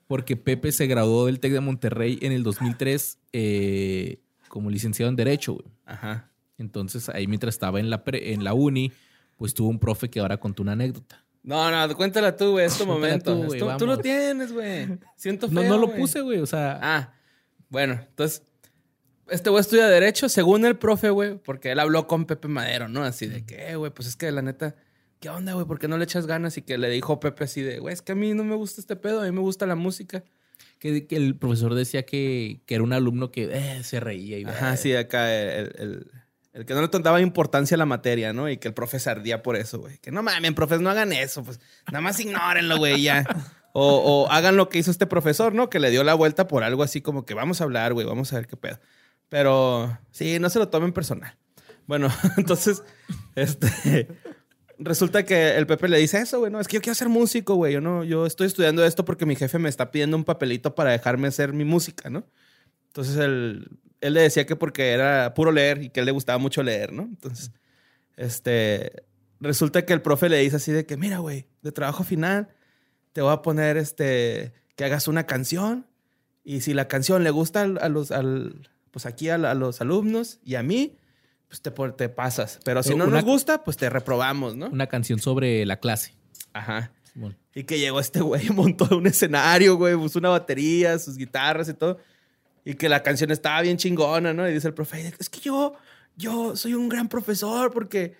Porque 0.06 0.36
Pepe 0.38 0.72
se 0.72 0.86
graduó 0.86 1.26
del 1.26 1.40
TEC 1.40 1.52
de 1.52 1.60
Monterrey 1.60 2.18
en 2.22 2.32
el 2.32 2.42
2003 2.42 3.18
eh, 3.34 4.20
como 4.48 4.70
licenciado 4.70 5.10
en 5.10 5.16
Derecho, 5.16 5.52
güey. 5.54 5.66
Ajá. 5.84 6.30
Entonces, 6.56 7.10
ahí 7.10 7.26
mientras 7.26 7.54
estaba 7.54 7.80
en 7.80 7.90
la, 7.90 8.02
pre- 8.02 8.32
en 8.32 8.44
la 8.44 8.54
uni, 8.54 8.92
pues 9.42 9.54
tuvo 9.54 9.70
un 9.70 9.80
profe 9.80 10.08
que 10.08 10.20
ahora 10.20 10.36
contó 10.38 10.62
una 10.62 10.70
anécdota. 10.70 11.24
No, 11.42 11.68
no, 11.68 11.96
cuéntala 11.96 12.36
tú, 12.36 12.52
güey. 12.52 12.66
Es 12.66 12.78
tu 12.78 12.86
momento. 12.86 13.36
tú, 13.76 13.86
lo 13.86 13.98
tienes, 13.98 14.52
güey. 14.52 14.86
Siento 15.16 15.48
feo, 15.48 15.64
No, 15.64 15.68
no 15.70 15.78
lo 15.78 15.92
puse, 15.96 16.20
güey. 16.20 16.38
O 16.38 16.46
sea, 16.46 16.78
Ah, 16.80 17.14
bueno, 17.68 17.94
entonces, 18.08 18.44
este 19.28 19.50
güey 19.50 19.60
estudia 19.60 19.88
Derecho, 19.88 20.28
según 20.28 20.64
el 20.64 20.76
profe, 20.78 21.10
güey, 21.10 21.38
porque 21.38 21.72
él 21.72 21.80
habló 21.80 22.06
con 22.06 22.24
Pepe 22.26 22.46
Madero, 22.46 22.86
¿no? 22.88 23.02
Así 23.02 23.26
de 23.26 23.44
que, 23.44 23.70
"Eh, 23.72 23.74
güey, 23.74 23.90
pues 23.90 24.06
es 24.06 24.14
que 24.14 24.30
la 24.30 24.42
neta, 24.42 24.76
¿qué 25.18 25.28
onda, 25.28 25.54
güey? 25.54 25.66
¿Por 25.66 25.80
qué 25.80 25.88
no 25.88 25.98
le 25.98 26.04
echas 26.04 26.28
ganas? 26.28 26.56
Y 26.56 26.62
que 26.62 26.78
le 26.78 26.88
dijo 26.88 27.18
Pepe 27.18 27.42
así 27.42 27.62
de, 27.62 27.80
güey, 27.80 27.94
es 27.94 28.00
que 28.02 28.12
a 28.12 28.14
mí 28.14 28.32
no 28.34 28.44
me 28.44 28.54
gusta 28.54 28.80
este 28.80 28.94
pedo, 28.94 29.22
a 29.22 29.24
mí 29.24 29.32
me 29.32 29.40
gusta 29.40 29.66
la 29.66 29.74
música. 29.74 30.22
que, 30.78 31.08
que 31.08 31.16
el 31.16 31.34
profesor 31.36 31.74
decía 31.74 32.04
que, 32.04 32.60
que 32.66 32.76
era 32.76 32.84
un 32.84 32.92
alumno 32.92 33.32
que 33.32 33.48
eh, 33.50 33.82
se 33.82 33.98
reía 33.98 34.38
y 34.38 34.44
Ajá, 34.44 34.74
eh, 34.74 34.76
sí, 34.76 34.94
acá 34.94 35.34
el, 35.34 35.72
el- 35.78 36.10
el 36.52 36.66
que 36.66 36.74
no 36.74 36.82
le 36.82 36.88
daba 36.88 37.20
importancia 37.20 37.74
a 37.74 37.78
la 37.78 37.86
materia, 37.86 38.32
¿no? 38.32 38.48
Y 38.50 38.58
que 38.58 38.68
el 38.68 38.74
profe 38.74 38.98
ardía 39.08 39.42
por 39.42 39.56
eso, 39.56 39.78
güey. 39.78 39.98
Que 39.98 40.10
no 40.10 40.22
mames, 40.22 40.52
profes, 40.52 40.80
no 40.80 40.90
hagan 40.90 41.12
eso, 41.12 41.42
pues 41.42 41.60
nada 41.86 42.00
más 42.00 42.20
ignórenlo, 42.20 42.76
güey, 42.76 43.02
ya. 43.02 43.24
O, 43.72 43.96
o 43.96 44.30
hagan 44.30 44.56
lo 44.56 44.68
que 44.68 44.78
hizo 44.78 44.90
este 44.90 45.06
profesor, 45.06 45.54
¿no? 45.54 45.70
Que 45.70 45.80
le 45.80 45.90
dio 45.90 46.04
la 46.04 46.12
vuelta 46.14 46.46
por 46.48 46.62
algo 46.62 46.82
así 46.82 47.00
como 47.00 47.24
que 47.24 47.32
vamos 47.32 47.60
a 47.60 47.64
hablar, 47.64 47.94
güey, 47.94 48.06
vamos 48.06 48.32
a 48.32 48.36
ver 48.36 48.46
qué 48.46 48.56
pedo. 48.56 48.78
Pero 49.30 49.98
sí, 50.10 50.38
no 50.38 50.50
se 50.50 50.58
lo 50.58 50.68
tomen 50.68 50.92
personal. 50.92 51.38
Bueno, 51.86 52.10
entonces, 52.36 52.82
este. 53.34 54.08
Resulta 54.78 55.24
que 55.24 55.56
el 55.56 55.66
Pepe 55.66 55.88
le 55.88 55.98
dice 55.98 56.18
eso, 56.18 56.40
güey. 56.40 56.50
No, 56.52 56.60
es 56.60 56.68
que 56.68 56.76
yo 56.76 56.82
quiero 56.82 56.94
ser 56.94 57.08
músico, 57.08 57.54
güey. 57.54 57.72
Yo 57.72 57.80
no, 57.80 58.04
yo 58.04 58.26
estoy 58.26 58.46
estudiando 58.46 58.84
esto 58.84 59.04
porque 59.04 59.26
mi 59.26 59.36
jefe 59.36 59.58
me 59.58 59.68
está 59.68 59.90
pidiendo 59.90 60.16
un 60.16 60.24
papelito 60.24 60.74
para 60.74 60.90
dejarme 60.90 61.28
hacer 61.28 61.52
mi 61.52 61.64
música, 61.64 62.10
¿no? 62.10 62.26
Entonces 62.88 63.16
él, 63.16 63.70
él 64.02 64.12
le 64.14 64.20
decía 64.20 64.44
que 64.44 64.54
porque 64.56 64.90
era 64.90 65.32
puro 65.34 65.50
leer 65.52 65.82
y 65.82 65.88
que 65.88 66.00
a 66.00 66.02
él 66.02 66.06
le 66.06 66.12
gustaba 66.12 66.38
mucho 66.38 66.62
leer, 66.62 66.92
¿no? 66.92 67.04
Entonces, 67.04 67.50
este, 68.16 69.04
resulta 69.40 69.84
que 69.84 69.92
el 69.92 70.02
profe 70.02 70.28
le 70.28 70.38
dice 70.38 70.56
así 70.56 70.72
de 70.72 70.86
que, 70.86 70.96
mira, 70.96 71.18
güey, 71.18 71.46
de 71.62 71.72
trabajo 71.72 72.04
final, 72.04 72.48
te 73.12 73.22
voy 73.22 73.32
a 73.32 73.42
poner, 73.42 73.76
este, 73.76 74.52
que 74.76 74.84
hagas 74.84 75.08
una 75.08 75.24
canción 75.26 75.86
y 76.44 76.60
si 76.60 76.74
la 76.74 76.88
canción 76.88 77.24
le 77.24 77.30
gusta 77.30 77.62
a 77.62 77.88
los, 77.88 78.10
al, 78.10 78.68
pues 78.90 79.06
aquí 79.06 79.28
a, 79.28 79.36
a 79.36 79.54
los 79.54 79.80
alumnos 79.80 80.40
y 80.44 80.56
a 80.56 80.62
mí, 80.62 80.96
pues 81.48 81.62
te, 81.62 81.70
te 81.70 82.08
pasas. 82.08 82.58
Pero 82.64 82.82
si 82.82 82.90
Pero 82.90 82.98
no 82.98 83.04
una- 83.04 83.16
nos 83.16 83.24
gusta, 83.24 83.64
pues 83.64 83.76
te 83.76 83.88
reprobamos, 83.90 84.56
¿no? 84.56 84.68
una 84.68 84.86
canción 84.88 85.18
sobre 85.18 85.64
la 85.66 85.78
clase. 85.78 86.14
Ajá. 86.52 86.92
Simón. 87.12 87.36
Y 87.54 87.64
que 87.64 87.78
llegó 87.78 88.00
este 88.00 88.20
güey, 88.20 88.48
montó 88.54 88.96
un 88.96 89.06
escenario, 89.06 89.76
güey, 89.76 89.94
puso 89.96 90.18
una 90.18 90.30
batería, 90.30 90.98
sus 90.98 91.16
guitarras 91.16 91.68
y 91.68 91.74
todo. 91.74 91.98
Y 92.64 92.74
que 92.74 92.88
la 92.88 93.02
canción 93.02 93.30
estaba 93.30 93.60
bien 93.62 93.76
chingona, 93.76 94.32
¿no? 94.32 94.48
Y 94.48 94.52
dice 94.52 94.68
el 94.68 94.74
profe, 94.74 95.12
es 95.18 95.28
que 95.28 95.40
yo, 95.40 95.74
yo 96.16 96.54
soy 96.56 96.74
un 96.74 96.88
gran 96.88 97.08
profesor 97.08 97.72
porque 97.72 98.14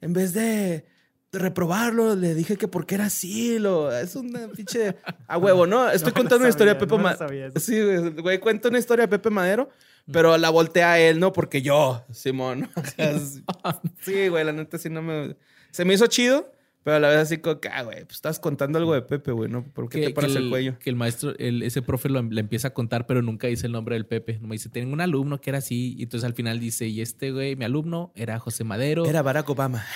en 0.00 0.12
vez 0.12 0.32
de, 0.32 0.84
reprobarlo, 1.32 2.14
le 2.14 2.34
dije 2.34 2.56
que 2.56 2.68
porque 2.68 2.94
era 2.94 3.06
así, 3.06 3.58
lo, 3.58 3.92
es 3.94 4.16
una 4.16 4.48
pinche 4.48 4.96
a 5.26 5.36
huevo, 5.36 5.66
¿no? 5.66 5.88
Estoy 5.90 6.12
No 6.12 6.16
contando 6.16 6.44
una 6.44 6.48
historia 6.48 6.74
de 6.74 6.80
sabía, 6.80 6.88
Pepe 6.88 6.96
no 6.96 7.02
Madero. 7.02 7.18
sabía. 7.18 7.50
Sí, 7.56 8.20
güey, 8.22 8.38
cuenta 8.38 8.68
una 8.68 8.78
historia 8.78 9.06
de 9.06 9.08
Pepe 9.08 9.30
Madero, 9.30 9.68
pero 10.10 10.38
la 10.38 10.48
voltea 10.50 10.92
a 10.92 10.98
él, 10.98 11.20
¿no? 11.20 11.32
Porque 11.32 11.60
yo, 11.60 12.04
Simón. 12.12 12.70
Sí, 14.00 14.28
güey, 14.28 14.44
la 14.44 14.52
neta 14.52 14.78
sí 14.78 14.88
no 14.88 15.02
me... 15.02 15.36
Se 15.70 15.84
me 15.84 15.94
hizo 15.94 16.06
chido, 16.06 16.50
pero 16.84 16.96
a 16.96 17.00
la 17.00 17.08
vez 17.08 17.18
así 17.18 17.38
como 17.38 17.60
que, 17.60 17.68
ah, 17.68 17.82
güey, 17.82 18.04
pues 18.04 18.14
estás 18.16 18.38
contando 18.40 18.78
algo 18.78 18.94
de 18.94 19.02
Pepe, 19.02 19.32
güey, 19.32 19.50
¿no? 19.50 19.64
¿Por 19.64 19.88
qué 19.88 20.00
te 20.06 20.10
paras 20.10 20.34
el, 20.36 20.48
cuello? 20.48 20.78
Que 20.78 20.88
el 20.90 20.96
maestro, 20.96 21.34
el- 21.38 21.62
ese 21.62 21.82
profe 21.82 22.08
lo, 22.08 22.22
le 22.22 22.40
empieza 22.40 22.68
a 22.68 22.70
contar, 22.74 23.06
pero 23.06 23.20
nunca 23.20 23.46
dice 23.46 23.66
el 23.66 23.72
nombre 23.72 23.94
del 23.96 24.06
Pepe. 24.06 24.38
Me 24.40 24.54
dice, 24.54 24.68
tengo 24.68 24.92
un 24.92 25.00
alumno 25.00 25.40
que 25.40 25.50
era 25.50 25.58
así. 25.58 25.94
Y 25.98 26.04
entonces 26.04 26.26
al 26.26 26.34
final 26.34 26.60
dice, 26.60 26.86
y 26.86 27.00
este 27.00 27.30
güey, 27.32 27.56
mi 27.56 27.64
alumno, 27.64 28.12
era 28.14 28.38
José 28.38 28.64
Madero. 28.64 29.04
Era 29.06 29.22
Barack 29.22 29.50
Obama. 29.50 29.84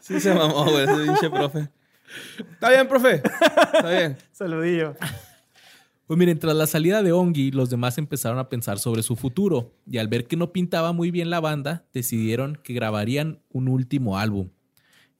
sí 0.00 0.20
se 0.20 0.34
mamó, 0.34 0.64
güey, 0.64 0.84
ese 0.84 1.04
pinche 1.04 1.30
profe. 1.30 1.68
Está 2.38 2.70
bien, 2.70 2.88
profe. 2.88 3.16
Está 3.16 3.90
bien. 3.90 4.16
Saludillo. 4.32 4.94
Pues 6.10 6.18
miren, 6.18 6.40
tras 6.40 6.56
la 6.56 6.66
salida 6.66 7.04
de 7.04 7.12
Ongi, 7.12 7.52
los 7.52 7.70
demás 7.70 7.96
empezaron 7.96 8.40
a 8.40 8.48
pensar 8.48 8.80
sobre 8.80 9.04
su 9.04 9.14
futuro. 9.14 9.76
Y 9.86 9.98
al 9.98 10.08
ver 10.08 10.26
que 10.26 10.34
no 10.34 10.50
pintaba 10.50 10.92
muy 10.92 11.12
bien 11.12 11.30
la 11.30 11.38
banda, 11.38 11.86
decidieron 11.94 12.58
que 12.64 12.72
grabarían 12.72 13.44
un 13.48 13.68
último 13.68 14.18
álbum, 14.18 14.50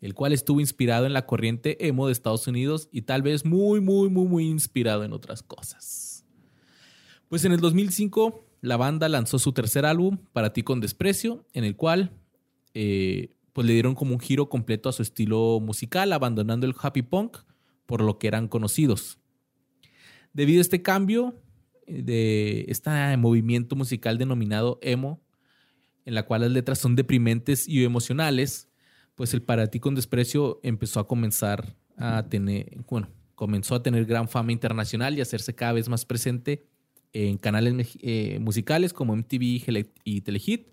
el 0.01 0.15
cual 0.15 0.33
estuvo 0.33 0.59
inspirado 0.59 1.07
en 1.07 1.13
la 1.13 1.27
corriente 1.27 1.87
emo 1.87 2.09
de 2.09 2.13
Estados 2.13 2.49
Unidos 2.49 2.89
y 2.91 3.03
tal 3.03 3.23
vez 3.23 3.45
muy, 3.45 3.81
muy, 3.81 4.11
muy, 4.11 4.27
muy 4.27 4.49
inspirado 4.49 5.05
en 5.05 5.13
otras 5.13 5.45
cosas. 5.45 6.27
Pues 7.29 7.45
en 7.45 7.53
el 7.53 7.61
2005, 7.61 8.45
la 8.61 8.77
banda 8.77 9.09
lanzó 9.09 9.39
su 9.39 9.53
tercer 9.53 9.87
álbum, 9.87 10.19
Para 10.33 10.53
ti 10.53 10.65
con 10.65 10.81
desprecio, 10.81 11.47
en 11.53 11.63
el 11.63 11.77
cual 11.77 12.19
eh, 12.75 13.37
pues 13.53 13.65
le 13.65 13.75
dieron 13.75 13.95
como 13.95 14.13
un 14.13 14.19
giro 14.19 14.49
completo 14.49 14.89
a 14.89 14.93
su 14.93 15.03
estilo 15.03 15.61
musical, 15.61 16.13
abandonando 16.13 16.67
el 16.67 16.75
happy 16.77 17.03
punk 17.03 17.37
por 17.87 18.01
lo 18.01 18.19
que 18.19 18.27
eran 18.27 18.49
conocidos. 18.49 19.20
Debido 20.33 20.61
a 20.61 20.63
este 20.63 20.83
cambio 20.83 21.35
eh, 21.87 22.03
de 22.03 22.65
este 22.69 22.91
movimiento 23.17 23.77
musical 23.77 24.19
denominado 24.19 24.79
emo, 24.83 25.21
en 26.05 26.15
la 26.15 26.25
cual 26.25 26.43
las 26.43 26.51
letras 26.51 26.79
son 26.79 26.97
deprimentes 26.97 27.69
y 27.69 27.85
emocionales, 27.85 28.69
pues 29.15 29.35
el 29.35 29.43
Para 29.43 29.67
ti 29.67 29.81
con 29.81 29.95
desprecio 29.95 30.61
empezó 30.63 31.01
a 31.01 31.07
comenzar 31.07 31.77
a 31.97 32.27
tener, 32.27 32.79
bueno, 32.89 33.11
comenzó 33.35 33.75
a 33.75 33.83
tener 33.83 34.07
gran 34.07 34.29
fama 34.29 34.53
internacional 34.53 35.17
y 35.17 35.21
a 35.21 35.23
hacerse 35.23 35.55
cada 35.55 35.73
vez 35.75 35.89
más 35.89 36.07
presente 36.07 36.67
en 37.13 37.37
canales 37.37 37.99
eh, 38.01 38.39
musicales 38.41 38.93
como 38.93 39.15
MTV 39.15 39.61
Gele- 39.61 39.93
y 40.05 40.23
Telehit 40.23 40.69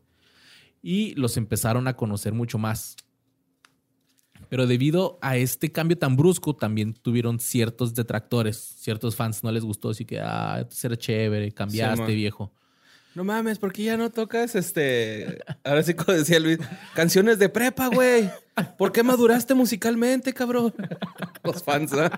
y 0.82 1.14
los 1.16 1.36
empezaron 1.38 1.88
a 1.88 1.96
conocer 1.96 2.34
mucho 2.34 2.58
más. 2.58 2.96
Pero 4.50 4.68
debido 4.68 5.18
a 5.22 5.38
este 5.38 5.72
cambio 5.72 5.98
tan 5.98 6.16
brusco, 6.16 6.56
también 6.56 6.94
tuvieron 6.94 7.40
ciertos 7.40 7.94
detractores, 7.94 8.58
ciertos 8.58 9.16
fans 9.16 9.44
no 9.44 9.52
les 9.52 9.64
gustó, 9.64 9.90
así 9.90 10.06
que, 10.06 10.20
ah, 10.20 10.66
será 10.70 10.96
chévere, 10.96 11.52
cambiaste, 11.52 12.14
viejo. 12.14 12.54
No 13.16 13.24
mames, 13.24 13.58
¿por 13.58 13.74
qué 13.74 13.84
ya 13.84 13.98
no 13.98 14.12
tocas 14.12 14.56
este? 14.56 15.40
Ahora 15.64 15.82
sí, 15.82 15.96
como 15.96 16.16
decía 16.16 16.40
Luis, 16.40 16.60
canciones 16.94 17.40
de 17.40 17.50
prepa, 17.50 17.88
güey. 17.88 18.30
¿Por 18.78 18.92
qué 18.92 19.02
maduraste 19.02 19.56
musicalmente, 19.56 20.34
cabrón? 20.34 20.74
Los 21.44 21.64
fans, 21.64 21.92
¿no? 21.94 22.10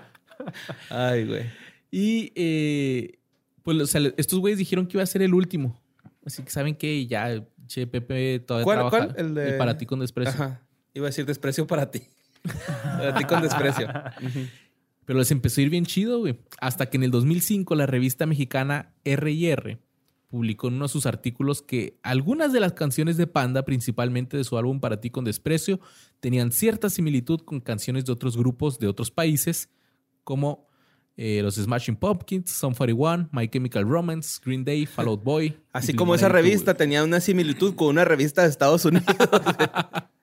Ay, 0.90 1.26
güey. 1.26 1.44
Y 1.90 2.32
eh, 2.34 3.18
pues 3.62 3.78
o 3.80 3.86
sea, 3.86 4.00
estos 4.16 4.38
güeyes 4.40 4.58
dijeron 4.58 4.86
que 4.86 4.96
iba 4.98 5.02
a 5.02 5.06
ser 5.06 5.22
el 5.22 5.32
último. 5.34 5.80
Así 6.24 6.42
que 6.42 6.50
saben 6.50 6.74
que 6.74 7.06
ya, 7.06 7.44
che, 7.66 7.86
Pepe 7.86 8.40
todavía 8.40 8.64
¿Cuál- 8.64 8.76
trabaja. 8.78 9.06
cuál? 9.14 9.14
El 9.26 9.34
de- 9.34 9.52
para 9.54 9.78
ti 9.78 9.86
con 9.86 10.00
desprecio. 10.00 10.34
Ajá. 10.34 10.60
Iba 10.92 11.06
a 11.06 11.10
decir 11.10 11.24
desprecio 11.24 11.66
para 11.66 11.90
ti. 11.90 12.02
Para 12.82 13.14
ti 13.14 13.24
con 13.24 13.42
desprecio. 13.42 13.88
Pero 15.04 15.18
les 15.18 15.30
empezó 15.30 15.60
a 15.60 15.64
ir 15.64 15.70
bien 15.70 15.86
chido, 15.86 16.20
güey. 16.20 16.38
Hasta 16.60 16.86
que 16.86 16.96
en 16.96 17.04
el 17.04 17.10
2005 17.10 17.74
la 17.74 17.86
revista 17.86 18.26
mexicana 18.26 18.94
R&R 19.04 19.78
publicó 20.28 20.68
en 20.68 20.74
uno 20.74 20.84
de 20.84 20.88
sus 20.88 21.06
artículos 21.06 21.60
que 21.60 21.98
algunas 22.02 22.52
de 22.52 22.60
las 22.60 22.72
canciones 22.74 23.16
de 23.16 23.26
Panda, 23.26 23.64
principalmente 23.64 24.36
de 24.36 24.44
su 24.44 24.56
álbum 24.56 24.78
Para 24.78 25.00
ti 25.00 25.10
con 25.10 25.24
desprecio, 25.24 25.80
tenían 26.20 26.52
cierta 26.52 26.88
similitud 26.88 27.40
con 27.40 27.60
canciones 27.60 28.04
de 28.04 28.12
otros 28.12 28.36
grupos 28.36 28.78
de 28.78 28.86
otros 28.86 29.10
países, 29.10 29.68
como 30.22 30.68
eh, 31.16 31.42
los 31.42 31.56
Smashing 31.56 31.96
Pumpkins, 31.96 32.50
Sum 32.50 32.72
41, 32.72 33.28
My 33.32 33.48
Chemical 33.48 33.86
Romance, 33.86 34.40
Green 34.42 34.64
Day, 34.64 34.86
Fall 34.86 35.08
Out 35.08 35.24
Boy. 35.24 35.56
Así 35.72 35.92
como 35.92 36.12
Blink-182, 36.12 36.16
esa 36.16 36.28
revista 36.28 36.74
tenía 36.74 37.02
una 37.02 37.20
similitud 37.20 37.74
con 37.74 37.88
una 37.88 38.04
revista 38.04 38.42
de 38.42 38.48
Estados 38.48 38.84
Unidos. 38.84 39.04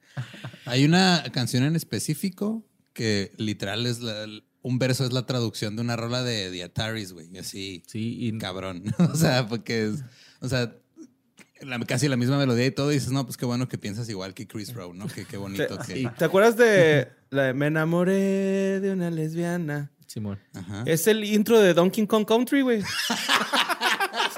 Hay 0.65 0.85
una 0.85 1.23
canción 1.31 1.64
en 1.64 1.76
específico 1.76 2.65
que 2.94 3.31
literal 3.38 3.85
es 3.85 3.99
la- 3.99 4.26
un 4.64 4.80
verso 4.80 5.06
es 5.06 5.14
la 5.14 5.26
traducción 5.26 5.76
de 5.76 5.81
una 5.81 5.95
rola 5.95 6.23
de 6.23 6.49
The 6.52 6.64
Ataris, 6.64 7.14
güey. 7.14 7.30
y 7.34 7.38
Así, 7.38 7.84
Sí, 7.88 8.18
y 8.19 8.38
cabrón. 8.38 8.84
o 8.99 9.15
sea, 9.15 9.48
porque 9.48 9.85
es, 9.88 10.03
o 10.41 10.49
sea, 10.49 10.73
la- 11.61 11.80
casi 11.85 12.07
la 12.10 12.18
misma 12.18 12.38
melodía 12.38 12.65
y 12.65 12.72
todo. 12.72 12.91
Y 12.91 12.95
dices, 12.95 13.11
no, 13.11 13.23
pues 13.26 13.38
qué 13.38 13.45
bueno 13.45 13.68
que 13.69 13.77
piensas 13.77 14.10
igual 14.10 14.34
que 14.34 14.48
Chris 14.48 14.73
Rowe, 14.73 14.94
¿no? 14.94 15.07
Que 15.07 15.26
qué 15.26 15.38
bonito 15.38 15.77
¿Te, 15.77 15.94
que. 15.94 16.10
¿te 16.18 16.26
acuerdas 16.26 16.57
de 16.57 17.07
la 17.30 17.44
de 17.44 17.53
Me 17.53 17.68
enamoré 17.68 18.80
de 18.81 18.91
una 18.91 19.10
lesbiana? 19.10 19.91
Simón. 20.07 20.39
Ajá. 20.53 20.84
Es 20.85 21.06
el 21.07 21.23
intro 21.23 21.60
de 21.60 21.73
Donkey 21.73 22.07
Kong 22.07 22.26
Country, 22.26 22.61
güey. 22.61 22.81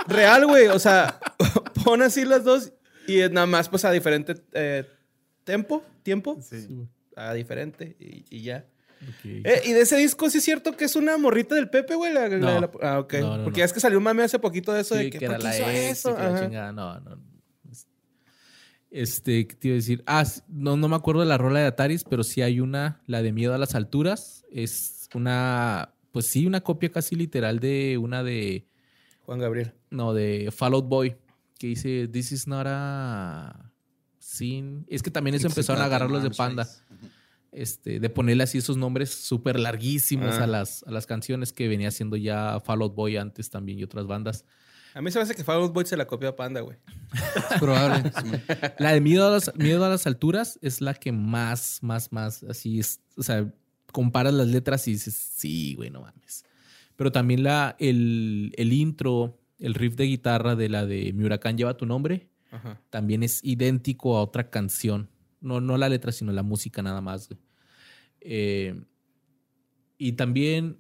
Real, 0.08 0.46
güey. 0.46 0.68
O 0.68 0.80
sea, 0.80 1.20
pon 1.84 2.02
así 2.02 2.26
las 2.26 2.44
dos 2.44 2.74
y 3.08 3.20
es 3.20 3.32
nada 3.32 3.46
más 3.48 3.70
pues 3.70 3.86
a 3.86 3.92
diferente 3.92 4.36
eh, 4.54 4.86
tempo, 5.52 5.84
tiempo. 6.04 6.38
Sí, 6.42 6.66
güey. 6.70 6.88
A 7.16 7.34
diferente 7.34 7.96
y, 8.00 8.24
y 8.30 8.44
ya. 8.44 8.66
Eh, 9.24 9.62
y 9.66 9.72
de 9.74 9.82
ese 9.82 9.98
disco 9.98 10.30
sí 10.30 10.38
es 10.40 10.44
cierto 10.44 10.76
que 10.78 10.86
es 10.86 10.96
una 10.96 11.18
morrita 11.18 11.56
del 11.56 11.70
Pepe, 11.70 11.96
güey. 11.96 12.14
la- 12.14 12.30
No. 12.30 12.62
la- 12.62 12.72
ah, 12.84 13.00
ok. 13.00 13.14
No, 13.22 13.38
no, 13.38 13.44
Porque 13.46 13.64
es 13.64 13.74
que 13.74 13.80
salió 13.80 13.98
un 13.98 14.04
mame 14.04 14.24
hace 14.24 14.40
poquito 14.40 14.72
de 14.74 14.82
eso 14.82 14.96
Sí, 14.96 15.06
de 15.06 15.10
que, 15.10 15.20
que 15.20 15.26
era 15.26 15.36
¿por 15.36 15.42
qué 15.44 15.48
la 15.50 15.56
hizo 15.58 15.70
ex, 15.70 15.92
eso? 16.00 16.16
que 16.16 16.24
la 16.24 16.40
chingada. 16.42 16.72
No, 16.72 17.00
no. 17.00 17.18
Este, 18.92 19.48
¿qué 19.48 19.56
te 19.56 19.68
iba 19.68 19.76
a 19.76 19.78
decir? 19.78 20.04
Ah, 20.08 20.24
no, 20.48 20.76
no 20.76 20.88
me 20.88 20.96
acuerdo 20.96 21.22
de 21.22 21.28
la 21.28 21.38
rola 21.38 21.60
de 21.60 21.68
Ataris, 21.68 22.04
pero 22.04 22.24
sí 22.24 22.42
hay 22.42 22.60
una, 22.60 23.02
la 23.06 23.22
de 23.22 23.32
Miedo 23.32 23.54
a 23.54 23.58
las 23.58 23.76
Alturas. 23.76 24.44
Es 24.52 25.10
una, 25.14 25.94
pues 26.12 26.26
sí, 26.28 26.46
una 26.48 26.62
copia 26.62 26.90
casi 26.92 27.16
literal 27.16 27.60
de 27.60 27.98
una 28.00 28.24
de 28.24 28.66
Juan 29.26 29.40
Gabriel. 29.40 29.74
No, 29.92 30.14
de 30.14 30.50
Fall 30.52 30.74
Out 30.74 30.88
Boy, 30.88 31.16
que 31.60 31.68
dice, 31.68 32.08
This 32.08 32.32
is 32.32 32.48
not 32.48 32.66
a 32.68 33.69
scene. 34.30 34.84
Es 34.88 35.02
que 35.04 35.12
también 35.12 35.36
eso 35.36 35.48
It's 35.48 35.58
empezaron 35.58 35.82
a 35.82 35.86
agarrar 35.86 36.10
los 36.12 36.24
de 36.24 36.30
Panda. 36.32 36.64
race. 36.64 36.82
Este, 37.52 38.00
de 38.00 38.10
ponerle 38.12 38.44
así 38.44 38.60
esos 38.60 38.78
nombres 38.78 39.10
súper 39.10 39.60
larguísimos 39.60 40.36
Ah. 40.36 40.44
a, 40.44 40.48
las, 40.48 40.84
a 40.84 40.92
las 40.92 41.08
canciones 41.08 41.52
que 41.52 41.68
venía 41.68 41.88
haciendo 41.88 42.16
ya 42.16 42.60
Fall 42.64 42.84
Out 42.84 42.94
Boy 42.96 43.18
antes 43.18 43.50
también 43.50 43.80
y 43.80 43.84
otras 43.84 44.06
bandas. 44.06 44.46
A 44.94 45.02
mí 45.02 45.10
se 45.12 45.18
me 45.20 45.24
hace 45.24 45.34
que 45.36 45.44
Fall 45.44 45.58
Out 45.62 45.74
Boy 45.74 45.86
se 45.86 45.98
la 45.98 46.06
copió 46.06 46.30
a 46.30 46.36
Panda, 46.36 46.62
güey. 46.62 46.78
Es 47.14 47.44
probable. 47.60 48.12
La 48.78 48.92
de 48.94 49.02
miedo 49.02 49.28
a, 49.28 49.32
las, 49.32 49.56
miedo 49.56 49.84
a 49.84 49.90
las 49.90 50.06
alturas 50.06 50.60
es 50.62 50.80
la 50.82 50.94
que 50.94 51.12
más, 51.12 51.80
más, 51.82 52.12
más 52.12 52.44
así 52.44 52.80
es. 52.80 53.00
O 53.18 53.24
sea, 53.24 53.52
comparas 53.92 54.34
las 54.34 54.48
letras 54.48 54.88
y 54.88 54.92
dices, 54.92 55.16
sí, 55.16 55.74
güey, 55.76 55.90
no 55.90 56.02
mames. 56.02 56.46
Pero 56.96 57.12
también 57.12 57.42
la, 57.44 57.76
el, 57.80 58.52
el 58.58 58.74
intro, 58.74 59.40
el 59.58 59.74
riff 59.74 59.96
de 59.96 60.04
guitarra 60.06 60.56
de 60.56 60.70
la 60.70 60.86
de 60.86 61.14
Mi 61.14 61.24
Huracán 61.24 61.58
lleva 61.58 61.78
tu 61.78 61.86
nombre, 61.88 62.30
Ajá. 62.52 62.82
también 62.90 63.24
es 63.24 63.44
idéntico 63.44 64.18
a 64.18 64.24
otra 64.24 64.50
canción. 64.50 65.10
No, 65.42 65.62
no 65.62 65.78
la 65.78 65.90
letra, 65.90 66.12
sino 66.12 66.32
la 66.32 66.44
música 66.44 66.82
nada 66.82 67.02
más. 67.02 67.30
güey. 67.30 67.40
Eh, 68.22 68.82
y 69.98 70.14
también 70.14 70.78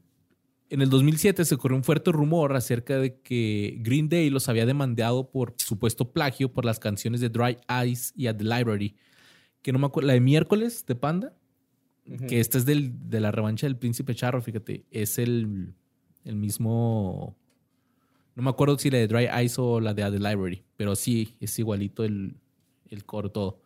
en 0.70 0.82
el 0.82 0.90
2007 0.90 1.46
se 1.46 1.58
corrió 1.58 1.78
un 1.78 1.84
fuerte 1.84 2.12
rumor 2.12 2.56
acerca 2.56 3.00
de 3.00 3.20
que 3.20 3.78
Green 3.80 4.08
Day 4.08 4.30
los 4.30 4.50
había 4.50 4.66
demandado 4.66 5.30
por 5.32 5.56
supuesto 5.58 6.12
plagio 6.12 6.54
por 6.54 6.64
las 6.64 6.80
canciones 6.80 7.22
de 7.22 7.30
Dry 7.30 7.58
Eyes 7.68 8.14
y 8.16 8.28
At 8.28 8.38
the 8.38 8.44
Library. 8.44 8.96
Que 9.62 9.74
no 9.74 9.80
me 9.80 9.88
acuerdo, 9.88 10.08
la 10.08 10.14
de 10.14 10.22
miércoles 10.22 10.86
de 10.86 10.96
Panda, 10.96 11.36
que 12.28 12.40
esta 12.40 12.58
es 12.58 12.66
del, 12.66 13.10
de 13.10 13.20
la 13.20 13.32
revancha 13.32 13.68
del 13.68 13.78
Príncipe 13.78 14.16
Charro, 14.16 14.41
fíjate, 14.41 14.86
es 14.90 15.20
el, 15.20 15.74
el 16.24 16.36
mismo. 16.36 17.36
No 18.35 18.43
me 18.43 18.49
acuerdo 18.49 18.77
si 18.77 18.89
la 18.89 18.97
de 18.99 19.07
Dry 19.07 19.26
Eyes 19.26 19.57
o 19.60 19.80
la 19.80 19.93
de 19.93 20.03
the 20.03 20.18
Library, 20.19 20.64
pero 20.77 20.95
sí, 20.95 21.35
es 21.39 21.57
igualito 21.60 22.03
el, 22.03 22.38
el 22.89 23.06
coro 23.06 23.31
todo. 23.31 23.61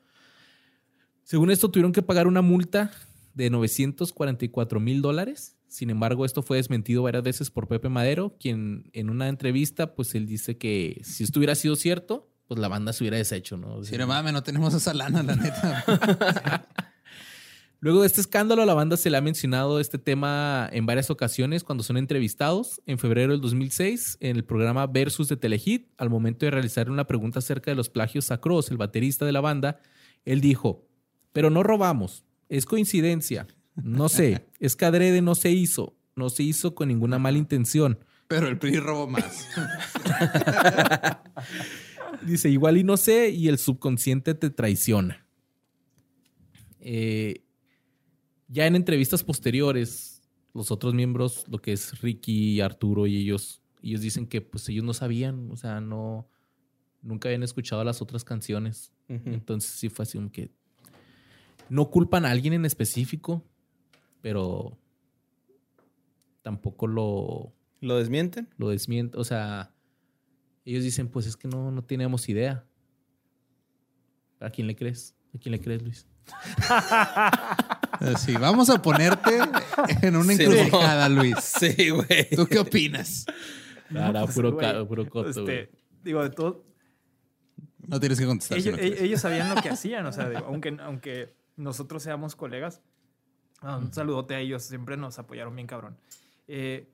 Según 1.23 1.51
esto, 1.51 1.69
tuvieron 1.69 1.91
que 1.91 2.01
pagar 2.01 2.27
una 2.27 2.41
multa 2.41 2.91
de 3.33 3.49
944 3.49 4.79
mil 4.79 5.01
dólares. 5.01 5.57
Sin 5.67 5.89
embargo, 5.89 6.25
esto 6.25 6.43
fue 6.43 6.57
desmentido 6.57 7.01
varias 7.03 7.23
veces 7.23 7.49
por 7.49 7.67
Pepe 7.67 7.89
Madero, 7.89 8.35
quien 8.39 8.89
en 8.93 9.09
una 9.09 9.27
entrevista, 9.27 9.95
pues 9.95 10.13
él 10.15 10.25
dice 10.27 10.57
que 10.57 11.01
si 11.03 11.23
esto 11.23 11.39
hubiera 11.39 11.55
sido 11.55 11.75
cierto, 11.75 12.29
pues 12.47 12.59
la 12.59 12.67
banda 12.67 12.93
se 12.93 13.03
hubiera 13.03 13.17
deshecho, 13.17 13.57
¿no? 13.57 13.75
O 13.77 13.83
Sí, 13.83 13.91
sea, 13.91 13.99
no 13.99 14.07
mames, 14.07 14.33
no 14.33 14.43
tenemos 14.43 14.73
esa 14.73 14.93
lana, 14.93 15.23
la 15.23 15.35
neta. 15.35 16.67
Luego 17.83 17.99
de 17.99 18.07
este 18.07 18.21
escándalo, 18.21 18.63
la 18.63 18.75
banda 18.75 18.95
se 18.95 19.09
le 19.09 19.17
ha 19.17 19.21
mencionado 19.21 19.81
este 19.81 19.97
tema 19.97 20.69
en 20.71 20.85
varias 20.85 21.09
ocasiones 21.09 21.65
cuando 21.65 21.83
son 21.83 21.97
entrevistados. 21.97 22.81
En 22.85 22.97
febrero 22.97 23.33
del 23.33 23.41
2006, 23.41 24.19
en 24.21 24.37
el 24.37 24.45
programa 24.45 24.87
Versus 24.87 25.27
de 25.27 25.35
Telehit, 25.35 25.89
al 25.97 26.09
momento 26.09 26.45
de 26.45 26.51
realizar 26.51 26.89
una 26.89 27.07
pregunta 27.07 27.39
acerca 27.39 27.71
de 27.71 27.75
los 27.75 27.89
plagios 27.89 28.31
a 28.31 28.39
Cross, 28.39 28.71
el 28.71 28.77
baterista 28.77 29.25
de 29.25 29.33
la 29.33 29.41
banda, 29.41 29.81
él 30.23 30.39
dijo, 30.39 30.87
pero 31.33 31.49
no 31.49 31.61
robamos, 31.61 32.23
es 32.47 32.65
coincidencia, 32.65 33.47
no 33.75 34.07
sé, 34.07 34.47
es 34.61 34.77
que 34.77 34.85
adrede 34.85 35.21
no 35.21 35.35
se 35.35 35.51
hizo, 35.51 35.93
no 36.15 36.29
se 36.29 36.43
hizo 36.43 36.75
con 36.75 36.87
ninguna 36.87 37.19
mala 37.19 37.37
intención. 37.37 37.99
Pero 38.29 38.47
el 38.47 38.59
PRI 38.59 38.79
robó 38.79 39.09
más. 39.09 39.45
Dice, 42.25 42.49
igual 42.49 42.77
y 42.77 42.85
no 42.85 42.95
sé, 42.95 43.31
y 43.31 43.49
el 43.49 43.57
subconsciente 43.57 44.35
te 44.35 44.49
traiciona. 44.49 45.27
Eh, 46.79 47.42
ya 48.53 48.67
en 48.67 48.75
entrevistas 48.75 49.23
posteriores, 49.23 50.21
los 50.53 50.69
otros 50.69 50.93
miembros, 50.93 51.45
lo 51.49 51.57
que 51.57 51.73
es 51.73 51.99
Ricky, 52.01 52.61
Arturo 52.61 53.07
y 53.07 53.17
ellos, 53.17 53.63
ellos 53.81 54.01
dicen 54.01 54.27
que 54.27 54.41
pues 54.41 54.69
ellos 54.69 54.85
no 54.85 54.93
sabían, 54.93 55.49
o 55.51 55.57
sea, 55.57 55.81
no, 55.81 56.29
nunca 57.01 57.29
habían 57.29 57.41
escuchado 57.41 57.83
las 57.83 58.01
otras 58.01 58.23
canciones. 58.23 58.93
Entonces 59.07 59.71
sí 59.71 59.89
fue 59.89 60.03
así 60.03 60.17
como 60.17 60.31
que 60.31 60.51
no 61.69 61.89
culpan 61.89 62.25
a 62.25 62.31
alguien 62.31 62.53
en 62.53 62.65
específico, 62.65 63.43
pero 64.21 64.77
tampoco 66.43 66.87
lo, 66.87 67.53
¿Lo 67.81 67.97
desmienten? 67.97 68.49
lo 68.57 68.69
desmienten. 68.69 69.19
O 69.19 69.23
sea, 69.23 69.73
ellos 70.63 70.83
dicen, 70.83 71.09
pues 71.09 71.25
es 71.25 71.35
que 71.35 71.47
no, 71.47 71.71
no 71.71 71.83
teníamos 71.83 72.29
idea. 72.29 72.65
¿A 74.39 74.49
quién 74.51 74.67
le 74.67 74.75
crees? 74.75 75.15
¿A 75.35 75.39
quién 75.39 75.51
le 75.53 75.59
crees, 75.59 75.81
Luis? 75.81 76.07
Sí, 78.17 78.33
vamos 78.33 78.69
a 78.69 78.81
ponerte 78.81 79.39
en 80.01 80.15
una 80.15 80.33
Sí, 80.33 80.43
encrucijada, 80.43 81.09
Luis. 81.09 81.35
Sí, 81.39 81.89
güey. 81.89 82.29
¿Tú 82.35 82.45
qué 82.47 82.59
opinas? 82.59 83.25
No, 83.89 84.11
pues, 84.11 84.35
puro, 84.35 84.57
puro 84.87 85.09
coto, 85.09 85.29
este, 85.29 85.41
güey. 85.41 85.69
digo, 86.03 86.23
de 86.23 86.29
todo, 86.29 86.65
No 87.87 87.99
tienes 87.99 88.19
que 88.19 88.25
contestar. 88.25 88.59
si 88.59 88.67
ellos, 88.67 88.77
no 88.77 88.81
quieres. 88.81 89.01
ellos 89.01 89.21
sabían 89.21 89.53
lo 89.53 89.61
que 89.61 89.69
hacían, 89.69 90.05
o 90.05 90.11
sea, 90.11 90.29
digo, 90.29 90.45
aunque, 90.45 90.77
aunque 90.81 91.35
nosotros 91.55 92.01
seamos 92.01 92.35
colegas, 92.35 92.81
ah, 93.61 93.77
un 93.77 93.93
saludote 93.93 94.35
a 94.35 94.39
ellos, 94.39 94.63
siempre 94.63 94.97
nos 94.97 95.19
apoyaron 95.19 95.55
bien 95.55 95.67
cabrón. 95.67 95.97
Eh, 96.47 96.89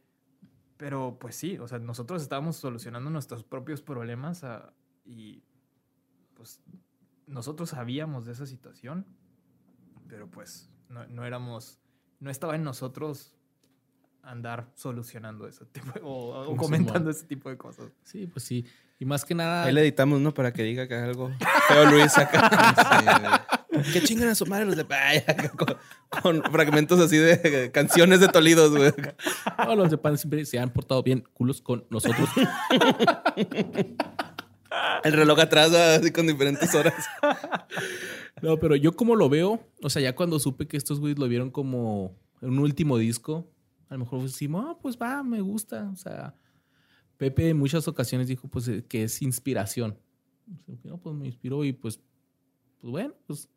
pero 0.78 1.18
pues 1.20 1.36
sí, 1.36 1.58
o 1.58 1.68
sea, 1.68 1.80
nosotros 1.80 2.22
estábamos 2.22 2.56
solucionando 2.58 3.10
nuestros 3.10 3.44
propios 3.44 3.82
problemas 3.82 4.44
ah, 4.44 4.74
y 5.06 5.44
pues 6.36 6.62
nosotros 7.28 7.70
sabíamos 7.70 8.26
de 8.26 8.32
esa 8.34 8.46
situación, 8.46 9.06
pero 10.08 10.30
pues 10.30 10.70
no, 10.90 11.08
no 11.08 11.26
éramos, 11.26 11.80
no 12.20 12.30
estaba 12.30 12.56
en 12.56 12.64
nosotros 12.64 13.34
andar 14.22 14.68
solucionando 14.76 15.48
ese 15.48 15.66
tipo 15.66 15.92
de- 15.94 16.02
o, 16.04 16.42
o 16.42 16.52
Sí, 16.52 16.56
comentando 16.58 17.10
ese 17.10 17.26
tipo 17.26 17.50
de 17.50 17.58
cosas. 17.58 17.88
Sí, 18.04 18.28
pues 18.28 18.44
sí. 18.44 18.66
Y 19.00 19.06
más 19.06 19.24
que 19.24 19.34
nada, 19.34 19.64
Ahí 19.64 19.74
le 19.74 19.82
editamos, 19.82 20.20
¿no? 20.20 20.34
Para 20.34 20.52
que 20.52 20.62
diga 20.64 20.88
que 20.88 20.96
algo 20.96 21.32
feo 21.70 21.86
Luis 21.90 22.18
acá. 22.18 23.46
que 23.94 24.04
chingan 24.04 24.28
a 24.30 24.36
su 24.36 24.46
madre 24.46 24.66
los 24.66 24.76
de... 24.76 24.86
Con, 25.56 25.78
con 26.42 26.52
fragmentos 26.52 27.00
así 27.00 27.18
de 27.18 27.72
canciones 27.72 28.20
de 28.20 28.28
Tolidos, 28.28 28.76
güey. 28.76 28.92
todos 29.56 29.78
los 29.78 29.90
de 29.90 29.98
Pan 29.98 30.18
siempre 30.18 30.46
se 30.46 30.60
han 30.60 30.70
portado 30.72 31.02
bien 31.02 31.24
culos 31.34 31.62
con 31.62 31.86
nosotros. 31.90 32.30
El 35.04 35.14
reloj 35.14 35.40
atrás, 35.40 35.74
así 35.74 36.12
con 36.12 36.28
diferentes 36.28 36.74
horas. 36.76 37.06
No, 38.42 38.58
pero 38.58 38.78
yo 38.78 38.96
como 38.96 39.18
lo 39.18 39.28
veo, 39.28 39.60
o 39.82 39.90
sea, 39.90 40.02
ya 40.02 40.16
cuando 40.16 40.40
supe 40.40 40.66
que 40.66 40.78
estos 40.78 41.02
güeyes 41.02 41.20
lo 41.20 41.28
vieron 41.28 41.52
como 41.52 42.16
un 42.42 42.60
último 42.60 42.98
disco, 42.98 43.52
a 43.90 43.96
lo 43.96 44.00
mejor 44.00 44.22
decimos, 44.22 44.66
ah, 44.66 44.78
pues 44.82 44.98
va, 44.98 45.24
me 45.24 45.42
gusta. 45.42 45.90
O 45.92 45.96
sea, 45.96 46.36
Pepe 47.18 47.50
en 47.50 47.58
muchas 47.58 47.88
ocasiones 47.88 48.28
dijo, 48.28 48.48
pues, 48.48 48.68
eh, 48.68 48.86
que 48.88 49.04
es 49.04 49.22
inspiración. 49.22 49.98
O 50.68 50.88
no, 50.88 50.98
pues 51.00 51.16
me 51.16 51.26
inspiró 51.26 51.66
y 51.66 51.74
pues, 51.74 52.00
pues 52.80 52.92
bueno, 52.92 53.14
pues, 53.28 53.50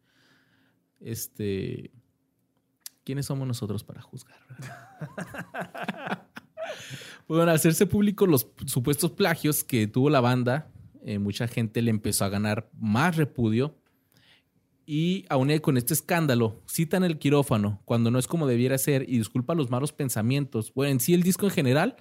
este, 1.00 1.92
¿quiénes 3.04 3.26
somos 3.26 3.46
nosotros 3.46 3.84
para 3.84 4.02
juzgar? 4.02 4.38
bueno, 7.28 7.52
hacerse 7.52 7.86
público 7.86 8.26
los 8.26 8.48
supuestos 8.66 9.12
plagios 9.12 9.62
que 9.62 9.86
tuvo 9.86 10.10
la 10.10 10.20
banda, 10.20 10.71
eh, 11.04 11.18
mucha 11.18 11.48
gente 11.48 11.82
le 11.82 11.90
empezó 11.90 12.24
a 12.24 12.28
ganar 12.28 12.70
más 12.78 13.16
repudio. 13.16 13.76
Y 14.84 15.24
aún 15.28 15.56
con 15.60 15.76
este 15.76 15.94
escándalo, 15.94 16.60
citan 16.68 17.04
el 17.04 17.18
quirófano 17.18 17.80
cuando 17.84 18.10
no 18.10 18.18
es 18.18 18.26
como 18.26 18.46
debiera 18.46 18.76
ser 18.78 19.08
y 19.08 19.18
disculpa 19.18 19.54
los 19.54 19.70
malos 19.70 19.92
pensamientos. 19.92 20.72
Bueno, 20.74 20.92
en 20.92 21.00
sí 21.00 21.14
el 21.14 21.22
disco 21.22 21.46
en 21.46 21.52
general 21.52 21.96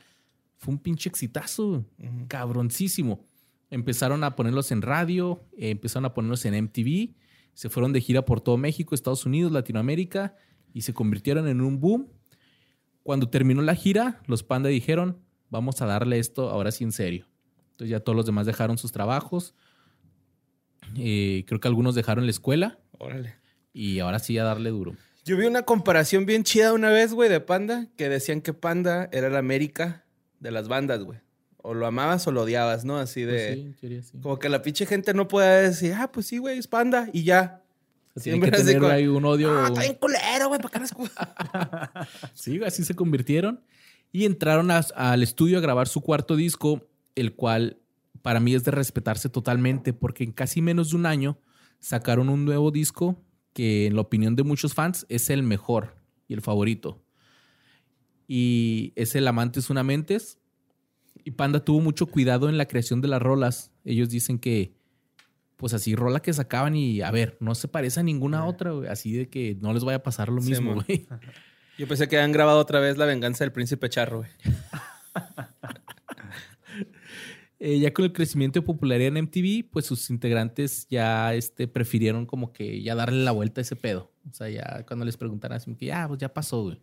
fue 0.57 0.73
un 0.73 0.79
pinche 0.79 1.09
exitazo, 1.09 1.85
cabroncísimo. 2.27 3.25
Empezaron 3.69 4.23
a 4.23 4.35
ponerlos 4.35 4.71
en 4.71 4.81
radio, 4.81 5.43
eh, 5.57 5.69
empezaron 5.69 6.05
a 6.05 6.13
ponerlos 6.13 6.43
en 6.45 6.55
MTV, 6.55 7.15
se 7.53 7.69
fueron 7.69 7.93
de 7.93 8.01
gira 8.01 8.25
por 8.25 8.41
todo 8.41 8.57
México, 8.57 8.95
Estados 8.95 9.25
Unidos, 9.25 9.51
Latinoamérica 9.51 10.35
y 10.73 10.81
se 10.81 10.93
convirtieron 10.93 11.47
en 11.47 11.61
un 11.61 11.79
boom. 11.79 12.07
Cuando 13.03 13.29
terminó 13.29 13.61
la 13.61 13.75
gira, 13.75 14.21
los 14.27 14.43
Panda 14.43 14.69
dijeron, 14.69 15.17
vamos 15.49 15.81
a 15.81 15.85
darle 15.85 16.19
esto 16.19 16.49
ahora 16.49 16.71
sí 16.71 16.83
en 16.83 16.91
serio. 16.91 17.30
Entonces 17.81 17.89
ya 17.97 17.99
todos 17.99 18.15
los 18.15 18.27
demás 18.27 18.45
dejaron 18.45 18.77
sus 18.77 18.91
trabajos. 18.91 19.55
Eh, 20.95 21.45
creo 21.47 21.59
que 21.59 21.67
algunos 21.67 21.95
dejaron 21.95 22.25
la 22.25 22.29
escuela 22.31 22.77
Órale. 22.99 23.33
y 23.73 23.97
ahora 23.99 24.19
sí 24.19 24.37
a 24.37 24.43
darle 24.43 24.69
duro. 24.69 24.95
Yo 25.25 25.35
vi 25.35 25.47
una 25.47 25.63
comparación 25.63 26.27
bien 26.27 26.43
chida 26.43 26.73
una 26.73 26.89
vez, 26.91 27.11
güey, 27.13 27.27
de 27.27 27.39
Panda, 27.39 27.87
que 27.97 28.07
decían 28.07 28.41
que 28.41 28.53
Panda 28.53 29.09
era 29.11 29.31
la 29.31 29.39
América 29.39 30.05
de 30.39 30.51
las 30.51 30.67
bandas, 30.67 31.03
güey. 31.03 31.19
O 31.57 31.73
lo 31.73 31.87
amabas 31.87 32.27
o 32.27 32.31
lo 32.31 32.43
odiabas, 32.43 32.85
¿no? 32.85 32.97
Así 32.97 33.21
de... 33.23 33.31
Pues 33.33 33.53
sí, 33.55 33.61
en 33.61 33.73
teoría 33.73 34.03
sí. 34.03 34.17
Como 34.21 34.37
que 34.37 34.49
la 34.49 34.61
pinche 34.61 34.85
gente 34.85 35.15
no 35.15 35.27
puede 35.27 35.69
decir, 35.69 35.93
ah, 35.97 36.11
pues 36.11 36.27
sí, 36.27 36.37
güey, 36.37 36.59
es 36.59 36.67
Panda, 36.67 37.09
y 37.13 37.23
ya. 37.23 37.63
Tienen 38.21 38.41
que 38.43 38.51
tener 38.51 38.77
como- 38.79 38.91
ahí 38.91 39.07
un 39.07 39.25
odio. 39.25 39.51
Ah, 39.57 39.69
está 39.69 39.81
bien 39.81 39.95
culero, 39.95 40.49
güey, 40.49 40.61
¿para 40.61 40.69
qué 40.73 40.79
no 40.79 40.85
escu-?" 40.85 42.07
Sí, 42.35 42.57
güey, 42.59 42.67
así 42.67 42.83
se 42.83 42.93
convirtieron. 42.95 43.59
Y 44.11 44.25
entraron 44.25 44.69
a- 44.69 44.85
al 44.95 45.23
estudio 45.23 45.57
a 45.57 45.61
grabar 45.61 45.87
su 45.87 46.01
cuarto 46.01 46.35
disco, 46.35 46.85
el 47.15 47.35
cual 47.35 47.81
para 48.21 48.39
mí 48.39 48.53
es 48.53 48.63
de 48.63 48.71
respetarse 48.71 49.29
totalmente, 49.29 49.93
porque 49.93 50.23
en 50.23 50.31
casi 50.31 50.61
menos 50.61 50.91
de 50.91 50.97
un 50.97 51.05
año 51.05 51.39
sacaron 51.79 52.29
un 52.29 52.45
nuevo 52.45 52.71
disco 52.71 53.23
que 53.53 53.87
en 53.87 53.95
la 53.95 54.01
opinión 54.01 54.35
de 54.35 54.43
muchos 54.43 54.73
fans 54.73 55.05
es 55.09 55.29
el 55.29 55.43
mejor 55.43 55.95
y 56.27 56.33
el 56.33 56.41
favorito. 56.41 57.03
Y 58.27 58.93
es 58.95 59.15
El 59.15 59.27
Amantes 59.27 59.69
Una 59.69 59.83
Mentes. 59.83 60.39
Y 61.23 61.31
Panda 61.31 61.65
tuvo 61.65 61.81
mucho 61.81 62.05
cuidado 62.05 62.47
en 62.47 62.57
la 62.57 62.65
creación 62.65 63.01
de 63.01 63.09
las 63.09 63.21
rolas. 63.21 63.71
Ellos 63.83 64.09
dicen 64.09 64.39
que, 64.39 64.73
pues 65.57 65.73
así, 65.73 65.95
rola 65.95 66.21
que 66.21 66.31
sacaban 66.31 66.75
y, 66.75 67.01
a 67.01 67.11
ver, 67.11 67.35
no 67.41 67.53
se 67.55 67.67
parece 67.67 67.99
a 67.99 68.03
ninguna 68.03 68.45
otra. 68.45 68.71
Así 68.89 69.11
de 69.11 69.29
que 69.29 69.57
no 69.59 69.73
les 69.73 69.83
vaya 69.83 69.97
a 69.97 70.03
pasar 70.03 70.29
lo 70.29 70.41
mismo, 70.41 70.75
güey. 70.75 71.07
Yo 71.77 71.87
pensé 71.87 72.07
que 72.07 72.17
habían 72.17 72.31
grabado 72.31 72.59
otra 72.59 72.79
vez 72.79 72.97
La 72.97 73.05
venganza 73.05 73.43
del 73.43 73.51
príncipe 73.51 73.89
charro, 73.89 74.19
güey. 74.19 74.29
Eh, 77.63 77.77
ya 77.77 77.93
con 77.93 78.05
el 78.05 78.11
crecimiento 78.11 78.59
de 78.59 78.65
popularidad 78.65 79.15
en 79.15 79.25
MTV, 79.25 79.69
pues 79.69 79.85
sus 79.85 80.09
integrantes 80.09 80.87
ya 80.89 81.35
este, 81.35 81.67
prefirieron 81.67 82.25
como 82.25 82.51
que 82.53 82.81
ya 82.81 82.95
darle 82.95 83.23
la 83.23 83.29
vuelta 83.29 83.61
a 83.61 83.63
ese 83.63 83.75
pedo. 83.75 84.11
O 84.27 84.33
sea, 84.33 84.49
ya 84.49 84.83
cuando 84.87 85.05
les 85.05 85.15
preguntaran 85.15 85.57
así, 85.57 85.75
que 85.75 85.85
ya, 85.85 86.07
pues 86.07 86.19
ya 86.19 86.33
pasó, 86.33 86.63
güey. 86.63 86.81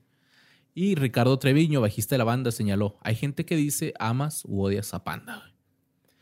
Y 0.74 0.94
Ricardo 0.94 1.36
Treviño, 1.36 1.80
bajista 1.80 2.14
de 2.14 2.18
la 2.18 2.24
banda, 2.24 2.52
señaló, 2.52 2.96
hay 3.02 3.16
gente 3.16 3.44
que 3.44 3.56
dice 3.56 3.92
amas 3.98 4.44
u 4.44 4.62
odias 4.62 4.94
a 4.94 5.02
Panda, 5.02 5.38
güey. 5.38 5.52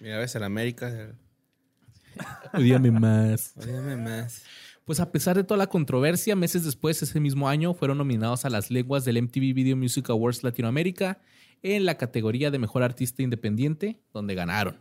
Mira, 0.00 0.20
ves, 0.20 0.34
el 0.34 0.44
América. 0.44 1.14
Odíame 2.54 2.90
más. 2.92 3.52
Óyeme 3.62 3.96
más. 3.98 4.42
Pues 4.86 5.00
a 5.00 5.12
pesar 5.12 5.36
de 5.36 5.44
toda 5.44 5.58
la 5.58 5.66
controversia, 5.66 6.34
meses 6.34 6.64
después, 6.64 7.02
ese 7.02 7.20
mismo 7.20 7.46
año, 7.46 7.74
fueron 7.74 7.98
nominados 7.98 8.46
a 8.46 8.48
las 8.48 8.70
lenguas 8.70 9.04
del 9.04 9.20
MTV 9.20 9.52
Video 9.52 9.76
Music 9.76 10.08
Awards 10.08 10.42
Latinoamérica 10.42 11.20
en 11.62 11.84
la 11.84 11.96
categoría 11.96 12.50
de 12.50 12.58
Mejor 12.58 12.82
Artista 12.82 13.22
Independiente, 13.22 14.00
donde 14.12 14.34
ganaron. 14.34 14.78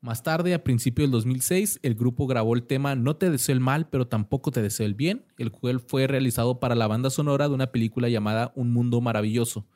Más 0.00 0.22
tarde, 0.22 0.52
a 0.52 0.62
principios 0.62 1.06
del 1.06 1.12
2006, 1.12 1.80
el 1.82 1.94
grupo 1.94 2.26
grabó 2.26 2.54
el 2.54 2.64
tema 2.64 2.94
No 2.94 3.16
te 3.16 3.30
deseo 3.30 3.54
el 3.54 3.60
mal, 3.60 3.88
pero 3.88 4.06
tampoco 4.06 4.50
te 4.50 4.60
deseo 4.60 4.84
el 4.84 4.92
bien, 4.92 5.24
el 5.38 5.50
cual 5.50 5.80
fue 5.80 6.06
realizado 6.06 6.60
para 6.60 6.74
la 6.74 6.86
banda 6.86 7.08
sonora 7.08 7.48
de 7.48 7.54
una 7.54 7.72
película 7.72 8.10
llamada 8.10 8.52
Un 8.54 8.70
Mundo 8.70 9.00
Maravilloso. 9.00 9.66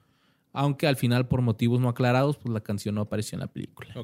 Aunque 0.52 0.86
al 0.86 0.96
final, 0.96 1.28
por 1.28 1.40
motivos 1.40 1.80
no 1.80 1.88
aclarados, 1.88 2.36
pues 2.36 2.52
la 2.52 2.60
canción 2.60 2.94
no 2.94 3.00
apareció 3.00 3.36
en 3.36 3.40
la 3.40 3.46
película. 3.46 3.94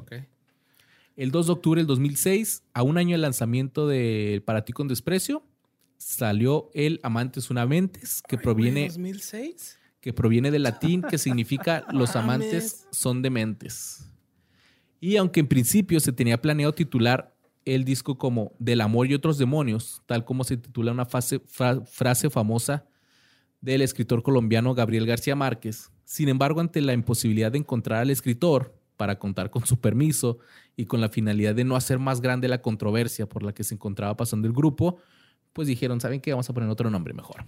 El 1.15 1.29
2 1.29 1.45
de 1.45 1.53
octubre 1.53 1.79
del 1.79 1.87
2006, 1.87 2.63
a 2.73 2.81
un 2.81 2.97
año 2.97 3.11
del 3.11 3.21
lanzamiento 3.21 3.87
de 3.87 4.41
Para 4.45 4.65
ti 4.65 4.73
con 4.73 4.87
desprecio, 4.87 5.43
salió 5.97 6.71
El 6.73 6.99
Amantes 7.03 7.51
una 7.51 7.67
Mentes, 7.67 8.23
que 8.27 8.39
proviene, 8.39 8.89
¿2006? 8.89 9.77
Que 10.05 10.13
proviene 10.13 10.51
del 10.51 10.61
latín, 10.61 11.01
que 11.01 11.17
significa 11.17 11.83
Los 11.91 12.15
amantes 12.15 12.85
son 12.91 13.23
dementes. 13.23 14.07
Y 14.99 15.17
aunque 15.17 15.39
en 15.39 15.47
principio 15.47 15.99
se 15.99 16.11
tenía 16.13 16.39
planeado 16.39 16.73
titular 16.75 17.35
el 17.65 17.83
disco 17.85 18.15
como 18.19 18.51
Del 18.59 18.81
amor 18.81 19.07
y 19.07 19.15
otros 19.15 19.39
demonios, 19.39 20.03
tal 20.05 20.23
como 20.23 20.43
se 20.43 20.57
titula 20.57 20.91
una 20.91 21.05
fase- 21.07 21.41
fra- 21.47 21.81
frase 21.85 22.29
famosa 22.29 22.85
del 23.61 23.81
escritor 23.81 24.21
colombiano 24.21 24.75
Gabriel 24.75 25.07
García 25.07 25.35
Márquez. 25.35 25.89
Sin 26.03 26.29
embargo, 26.29 26.61
ante 26.61 26.81
la 26.81 26.93
imposibilidad 26.93 27.51
de 27.51 27.57
encontrar 27.57 28.01
al 28.01 28.11
escritor 28.11 28.79
para 28.97 29.17
contar 29.17 29.49
con 29.49 29.65
su 29.65 29.79
permiso 29.81 30.37
y 30.77 30.85
con 30.85 31.01
la 31.01 31.09
finalidad 31.09 31.55
de 31.55 31.63
no 31.63 31.75
hacer 31.75 31.97
más 31.97 32.21
grande 32.21 32.47
la 32.47 32.61
controversia 32.61 33.27
por 33.27 33.41
la 33.41 33.55
que 33.55 33.63
se 33.63 33.73
encontraba 33.73 34.15
pasando 34.15 34.47
el 34.47 34.53
grupo, 34.53 34.97
pues 35.51 35.67
dijeron, 35.67 35.99
¿saben 35.99 36.21
qué? 36.21 36.29
Vamos 36.29 36.47
a 36.47 36.53
poner 36.53 36.69
otro 36.69 36.91
nombre 36.91 37.15
mejor. 37.15 37.43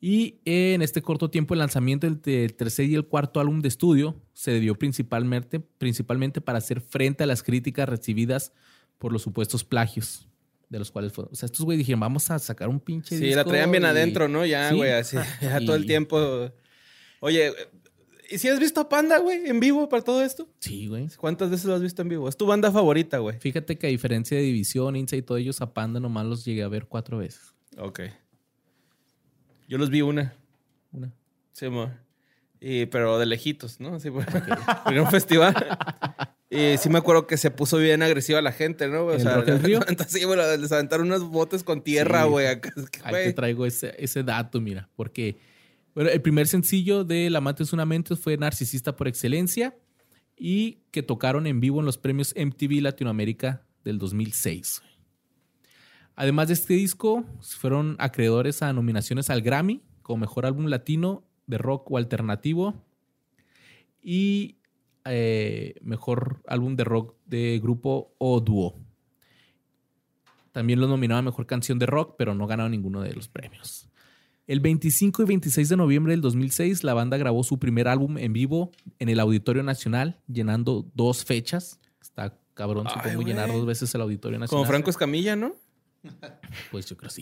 Y 0.00 0.36
en 0.44 0.80
este 0.82 1.02
corto 1.02 1.28
tiempo 1.28 1.54
el 1.54 1.58
lanzamiento 1.58 2.06
del, 2.08 2.54
tercer 2.54 2.86
y 2.86 2.94
el 2.94 3.06
cuarto 3.06 3.40
álbum 3.40 3.60
de 3.60 3.68
estudio 3.68 4.20
se 4.32 4.52
debió 4.52 4.76
principalmente, 4.76 5.58
principalmente 5.60 6.40
para 6.40 6.58
hacer 6.58 6.80
frente 6.80 7.24
a 7.24 7.26
las 7.26 7.42
críticas 7.42 7.88
recibidas 7.88 8.52
por 8.98 9.12
los 9.12 9.22
supuestos 9.22 9.64
plagios 9.64 10.28
de 10.68 10.78
los 10.78 10.90
cuales 10.92 11.12
fue. 11.12 11.24
O 11.24 11.34
sea, 11.34 11.46
estos 11.46 11.64
güey 11.64 11.76
dijeron, 11.78 11.98
vamos 12.00 12.30
a 12.30 12.38
sacar 12.38 12.68
un 12.68 12.78
pinche 12.78 13.16
Sí, 13.16 13.24
disco 13.24 13.36
la 13.38 13.44
traían 13.44 13.70
bien 13.72 13.82
y- 13.82 13.86
adentro, 13.86 14.28
¿no? 14.28 14.44
Ya, 14.46 14.68
Sí. 14.70 14.76
güey, 14.76 14.92
así. 14.92 15.16
Ya 15.42 15.58
todo 15.60 15.74
el 15.74 15.86
tiempo. 15.86 16.50
Oye, 17.20 17.52
¿y 18.30 18.38
si 18.38 18.48
has 18.48 18.60
visto 18.60 18.80
a 18.80 18.88
Panda, 18.88 19.18
güey, 19.18 19.48
en 19.48 19.58
vivo 19.58 19.88
para 19.88 20.02
todo 20.04 20.22
esto? 20.22 20.48
Sí, 20.60 20.86
güey. 20.86 21.08
¿Cuántas 21.16 21.50
veces 21.50 21.64
lo 21.66 21.74
has 21.74 21.82
visto 21.82 22.02
en 22.02 22.08
vivo? 22.10 22.28
Es 22.28 22.36
tu 22.36 22.46
banda 22.46 22.70
favorita, 22.70 23.18
güey. 23.18 23.38
Fíjate 23.40 23.76
que 23.78 23.86
a 23.88 23.90
diferencia 23.90 24.36
de 24.36 24.44
División, 24.44 24.94
Insa 24.94 25.16
y 25.16 25.22
todos 25.22 25.40
ellos, 25.40 25.60
a 25.60 25.72
Panda 25.74 25.98
nomás 25.98 26.26
los 26.26 26.44
llegué 26.44 26.62
a 26.62 26.68
ver 26.68 26.86
cuatro 26.86 27.18
veces. 27.18 27.40
Ok. 27.78 28.00
Yo 29.68 29.78
los 29.78 29.90
vi 29.90 30.02
una. 30.02 30.34
Una. 30.90 31.12
Sí. 31.52 31.66
Y, 32.60 32.86
pero 32.86 33.18
de 33.18 33.26
lejitos, 33.26 33.78
¿no? 33.78 34.00
Sí, 34.00 34.10
porque 34.10 34.32
en 34.86 34.98
un 34.98 35.06
festival. 35.08 35.54
Y 36.50 36.78
sí 36.78 36.88
me 36.88 36.98
acuerdo 36.98 37.26
que 37.26 37.36
se 37.36 37.50
puso 37.50 37.76
bien 37.78 38.02
agresiva 38.02 38.40
la 38.42 38.52
gente, 38.52 38.88
¿no? 38.88 39.04
güey? 39.04 39.20
¿En 39.20 39.28
el 39.28 39.34
Rock 39.34 39.62
Río? 39.62 39.80
Sí, 40.08 40.24
bueno, 40.24 40.42
les 40.56 40.72
aventaron 40.72 41.06
unos 41.06 41.22
botes 41.28 41.62
con 41.62 41.82
tierra, 41.82 42.24
Sí. 42.24 42.28
güey. 42.30 42.60
que, 42.60 42.70
Ahí 43.04 43.26
te 43.26 43.32
traigo 43.34 43.66
ese, 43.66 43.94
ese 43.98 44.22
dato, 44.22 44.60
mira, 44.60 44.88
porque 44.96 45.36
bueno, 45.94 46.10
el 46.10 46.22
primer 46.22 46.46
sencillo 46.48 47.04
de 47.04 47.28
La 47.28 47.38
Amante 47.38 47.62
es 47.62 47.72
una 47.72 47.84
mente 47.84 48.16
fue 48.16 48.36
Narcisista 48.36 48.96
por 48.96 49.08
Excelencia 49.08 49.76
y 50.36 50.78
que 50.90 51.02
tocaron 51.02 51.46
en 51.46 51.60
vivo 51.60 51.80
en 51.80 51.86
los 51.86 51.98
premios 51.98 52.34
MTV 52.36 52.80
Latinoamérica 52.80 53.66
del 53.84 53.98
2006. 53.98 54.82
Además 56.20 56.48
de 56.48 56.54
este 56.54 56.74
disco, 56.74 57.24
fueron 57.40 57.94
acreedores 58.00 58.60
a 58.62 58.72
nominaciones 58.72 59.30
al 59.30 59.40
Grammy 59.40 59.82
como 60.02 60.22
Mejor 60.22 60.46
Álbum 60.46 60.66
Latino 60.66 61.22
de 61.46 61.58
Rock 61.58 61.92
o 61.92 61.96
Alternativo 61.96 62.74
y 64.02 64.56
eh, 65.04 65.76
Mejor 65.80 66.42
Álbum 66.48 66.74
de 66.74 66.82
Rock 66.82 67.14
de 67.24 67.60
Grupo 67.62 68.16
o 68.18 68.40
Dúo. 68.40 68.74
También 70.50 70.80
lo 70.80 70.88
nominaron 70.88 71.20
a 71.20 71.30
Mejor 71.30 71.46
Canción 71.46 71.78
de 71.78 71.86
Rock, 71.86 72.16
pero 72.18 72.34
no 72.34 72.48
ganaron 72.48 72.72
ninguno 72.72 73.00
de 73.00 73.12
los 73.12 73.28
premios. 73.28 73.88
El 74.48 74.58
25 74.58 75.22
y 75.22 75.24
26 75.24 75.68
de 75.68 75.76
noviembre 75.76 76.14
del 76.14 76.20
2006, 76.20 76.82
la 76.82 76.94
banda 76.94 77.16
grabó 77.16 77.44
su 77.44 77.60
primer 77.60 77.86
álbum 77.86 78.18
en 78.18 78.32
vivo 78.32 78.72
en 78.98 79.08
el 79.08 79.20
Auditorio 79.20 79.62
Nacional, 79.62 80.18
llenando 80.26 80.84
dos 80.94 81.24
fechas. 81.24 81.78
Está 82.02 82.36
cabrón, 82.54 82.88
Ay, 82.88 82.94
supongo, 82.94 83.22
llenar 83.22 83.52
dos 83.52 83.64
veces 83.64 83.94
el 83.94 84.00
Auditorio 84.00 84.40
Nacional. 84.40 84.64
como 84.64 84.68
Franco 84.68 84.90
Escamilla, 84.90 85.36
¿no? 85.36 85.54
Pues 86.70 86.86
yo 86.86 86.96
creo 86.96 87.10
sí. 87.10 87.20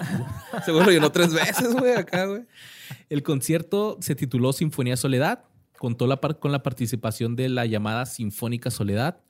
Seguro 0.65 0.85
lo 0.87 0.91
llenó 0.93 1.11
tres 1.11 1.33
veces, 1.33 1.73
güey, 1.75 1.95
acá, 1.95 2.27
güey. 2.27 2.43
El 3.09 3.23
concierto 3.23 3.97
se 4.01 4.15
tituló 4.15 4.53
Sinfonía 4.53 4.97
Soledad. 4.97 5.45
Contó 5.79 6.07
la 6.07 6.21
par- 6.21 6.39
con 6.39 6.53
la 6.53 6.63
participación 6.63 7.37
de 7.37 7.49
la 7.49 7.67
llamada 7.67 8.07
Sinfónica 8.07 8.71
Soledad, 8.71 9.21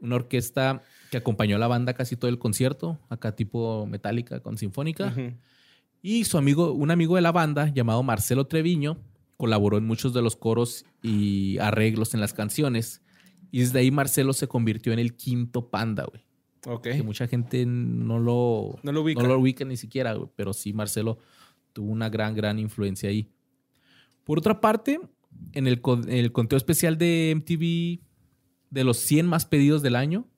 una 0.00 0.16
orquesta 0.16 0.82
que 1.10 1.18
acompañó 1.18 1.56
a 1.56 1.58
la 1.58 1.66
banda 1.66 1.92
casi 1.94 2.16
todo 2.16 2.30
el 2.30 2.38
concierto, 2.38 2.98
acá 3.10 3.34
tipo 3.36 3.84
metálica 3.86 4.40
con 4.40 4.56
sinfónica. 4.56 5.14
Y 6.02 6.24
su 6.24 6.38
amigo, 6.38 6.72
un 6.72 6.90
amigo 6.90 7.16
de 7.16 7.22
la 7.22 7.32
banda 7.32 7.68
llamado 7.68 8.02
Marcelo 8.02 8.46
Treviño, 8.46 8.98
colaboró 9.36 9.76
en 9.76 9.84
muchos 9.86 10.14
de 10.14 10.22
los 10.22 10.34
coros 10.36 10.86
y 11.02 11.58
arreglos 11.58 12.14
en 12.14 12.20
las 12.20 12.32
canciones. 12.32 13.02
Y 13.50 13.60
desde 13.60 13.80
ahí 13.80 13.90
Marcelo 13.90 14.32
se 14.32 14.48
convirtió 14.48 14.92
en 14.94 14.98
el 14.98 15.14
quinto 15.14 15.68
panda, 15.68 16.04
güey. 16.04 16.24
Ok. 16.66 16.82
Que 16.82 17.02
mucha 17.02 17.26
gente 17.26 17.64
no 17.66 18.18
lo, 18.18 18.78
No 18.82 18.92
lo 18.92 19.02
ubica. 19.02 19.22
no 19.22 19.28
lo 19.28 19.38
ubica 19.38 19.64
ni 19.64 19.76
siquiera, 19.76 20.14
güey, 20.14 20.28
pero 20.36 20.52
sí 20.52 20.72
Marcelo 20.72 21.18
tuvo 21.72 21.90
una 21.90 22.08
gran, 22.10 22.34
gran 22.34 22.58
influencia 22.58 23.08
ahí. 23.08 23.28
Por 24.24 24.38
otra 24.38 24.60
parte, 24.60 25.00
en 25.52 25.66
el, 25.66 25.80
en 25.84 26.08
el 26.10 26.32
conteo 26.32 26.56
especial 26.56 26.98
de 26.98 27.32
MTV 27.36 28.04
de 28.70 28.84
los 28.84 28.98
100 28.98 29.26
más 29.26 29.46
pedidos 29.46 29.82
del 29.82 29.96
año, 29.96 30.28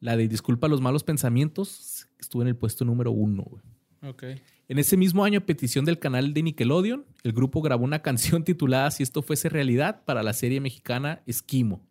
la 0.00 0.16
de 0.16 0.28
Disculpa 0.28 0.68
los 0.68 0.80
malos 0.80 1.04
pensamientos 1.04 2.06
estuvo 2.20 2.42
en 2.42 2.48
el 2.48 2.56
puesto 2.56 2.84
número 2.84 3.10
uno. 3.10 3.44
güey. 3.44 3.62
Ok. 4.02 4.24
En 4.68 4.78
ese 4.78 4.96
mismo 4.96 5.24
año, 5.24 5.38
a 5.38 5.46
petición 5.46 5.84
del 5.84 5.98
canal 5.98 6.34
de 6.34 6.42
Nickelodeon, 6.42 7.06
el 7.22 7.32
grupo 7.32 7.62
grabó 7.62 7.84
una 7.84 8.02
canción 8.02 8.44
titulada 8.44 8.90
Si 8.90 9.02
esto 9.02 9.22
fuese 9.22 9.48
realidad 9.48 10.04
para 10.04 10.22
la 10.22 10.32
serie 10.32 10.60
mexicana 10.60 11.22
Esquimo. 11.26 11.86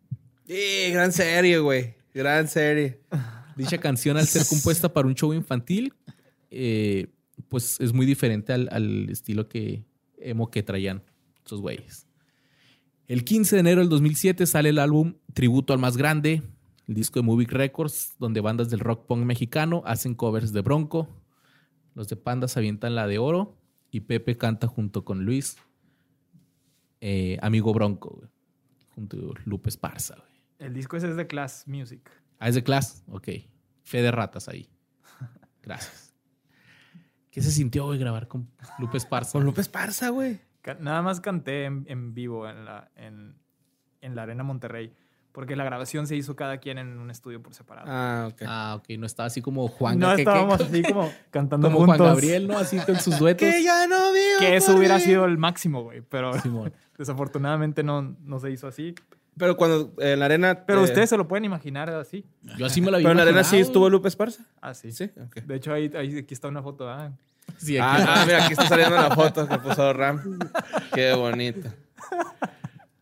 Sí, 0.46 0.90
gran 0.92 1.10
serie, 1.12 1.58
güey. 1.58 1.94
Gran 2.14 2.48
serie. 2.48 3.00
Dicha 3.56 3.78
canción, 3.78 4.16
al 4.16 4.26
ser 4.26 4.46
compuesta 4.48 4.92
para 4.92 5.08
un 5.08 5.14
show 5.14 5.32
infantil, 5.32 5.94
eh, 6.50 7.08
pues 7.48 7.80
es 7.80 7.92
muy 7.92 8.06
diferente 8.06 8.52
al, 8.52 8.68
al 8.70 9.08
estilo 9.08 9.48
que 9.48 9.84
emo 10.18 10.50
que 10.50 10.62
traían 10.62 11.02
esos 11.44 11.60
güeyes. 11.60 12.06
El 13.08 13.24
15 13.24 13.56
de 13.56 13.60
enero 13.60 13.80
del 13.80 13.88
2007 13.88 14.46
sale 14.46 14.70
el 14.70 14.78
álbum 14.78 15.14
Tributo 15.32 15.72
al 15.72 15.78
Más 15.78 15.96
Grande, 15.96 16.42
el 16.88 16.94
disco 16.94 17.20
de 17.20 17.26
Movie 17.26 17.46
Records, 17.48 18.14
donde 18.18 18.40
bandas 18.40 18.68
del 18.68 18.80
rock 18.80 19.06
punk 19.06 19.24
mexicano 19.24 19.82
hacen 19.86 20.14
covers 20.14 20.52
de 20.52 20.60
Bronco. 20.60 21.08
Los 21.94 22.08
de 22.08 22.16
Pandas 22.16 22.56
avientan 22.56 22.94
la 22.94 23.06
de 23.06 23.18
oro 23.18 23.56
y 23.90 24.00
Pepe 24.00 24.36
canta 24.36 24.66
junto 24.66 25.04
con 25.04 25.24
Luis, 25.24 25.56
eh, 27.00 27.38
amigo 27.40 27.72
Bronco, 27.72 28.10
güey, 28.18 28.30
junto 28.94 29.16
a 29.16 29.40
Lupe 29.44 29.70
Esparza. 29.70 30.16
güey. 30.16 30.28
El 30.58 30.74
disco 30.74 30.96
ese 30.96 31.10
es 31.10 31.16
de 31.16 31.26
Class 31.26 31.64
Music. 31.66 32.10
Ah, 32.38 32.48
es 32.48 32.54
de 32.54 32.62
Class. 32.62 33.04
Ok. 33.08 33.28
Fe 33.82 34.02
de 34.02 34.10
ratas 34.10 34.48
ahí. 34.48 34.68
Gracias. 35.62 36.14
¿Qué 37.30 37.42
se 37.42 37.50
sintió, 37.50 37.84
güey, 37.86 37.98
grabar 37.98 38.28
con 38.28 38.48
Lupe 38.78 38.96
Esparza? 38.96 39.32
Con 39.32 39.44
López 39.44 39.68
Parza, 39.68 40.08
güey. 40.08 40.40
Nada 40.80 41.02
más 41.02 41.20
canté 41.20 41.64
en, 41.64 41.84
en 41.88 42.14
vivo 42.14 42.48
en 42.48 42.64
la, 42.64 42.90
en, 42.96 43.36
en 44.00 44.14
la 44.16 44.22
Arena 44.22 44.42
Monterrey. 44.42 44.92
Porque 45.32 45.54
la 45.54 45.64
grabación 45.64 46.06
se 46.06 46.16
hizo 46.16 46.34
cada 46.34 46.56
quien 46.58 46.78
en 46.78 46.98
un 46.98 47.10
estudio 47.10 47.42
por 47.42 47.52
separado. 47.52 47.88
Ah, 47.90 48.28
ok. 48.32 48.42
Ah, 48.46 48.74
ok. 48.78 48.88
No 48.98 49.04
estaba 49.04 49.26
así 49.26 49.42
como 49.42 49.68
Juan. 49.68 49.98
no 49.98 50.08
que- 50.10 50.16
que- 50.16 50.22
estábamos 50.22 50.60
así 50.62 50.82
como 50.82 51.12
cantando 51.30 51.68
como 51.68 51.80
juntos. 51.80 51.96
Juan 51.98 52.08
Gabriel, 52.08 52.48
¿no? 52.48 52.56
Así 52.58 52.78
con 52.80 52.96
sus 52.98 53.18
duetos. 53.18 53.46
Que 53.46 53.62
ya 53.62 53.86
no 53.86 54.12
vivo 54.14 54.38
Que 54.40 54.56
eso 54.56 54.68
por 54.68 54.76
hubiera 54.78 54.94
mí. 54.96 55.02
sido 55.02 55.26
el 55.26 55.36
máximo, 55.36 55.82
güey. 55.82 56.00
Pero 56.00 56.32
Simón. 56.40 56.72
desafortunadamente 56.96 57.82
no, 57.82 58.16
no 58.20 58.38
se 58.40 58.50
hizo 58.50 58.66
así. 58.66 58.94
Pero 59.38 59.56
cuando 59.56 59.92
eh, 60.00 60.12
en 60.12 60.18
la 60.20 60.24
arena. 60.26 60.64
Pero 60.66 60.80
eh, 60.80 60.84
ustedes 60.84 61.10
se 61.10 61.16
lo 61.16 61.28
pueden 61.28 61.44
imaginar 61.44 61.90
así. 61.90 62.24
Yo 62.58 62.66
así 62.66 62.80
me 62.80 62.90
la 62.90 62.98
vi. 62.98 63.04
Pero 63.04 63.12
en 63.12 63.16
la 63.18 63.22
arena 63.24 63.44
sí 63.44 63.58
estuvo. 63.58 63.90
Lupe 63.90 64.08
Esparza. 64.08 64.44
Ah, 64.60 64.72
sí. 64.74 64.92
Sí, 64.92 65.10
ok. 65.20 65.36
De 65.42 65.54
hecho, 65.56 65.72
ahí, 65.72 65.90
ahí 65.96 66.18
aquí 66.18 66.32
está 66.34 66.48
una 66.48 66.62
foto. 66.62 66.88
Ah, 66.88 67.12
Sí, 67.58 67.78
aquí- 67.78 68.02
Ah, 68.06 68.14
ah, 68.22 68.24
mira, 68.26 68.44
aquí 68.44 68.52
está 68.54 68.66
saliendo 68.66 68.96
la 68.96 69.14
foto 69.14 69.46
que 69.48 69.58
puso 69.58 69.92
Ram. 69.92 70.38
Qué 70.92 71.12
bonito. 71.14 71.68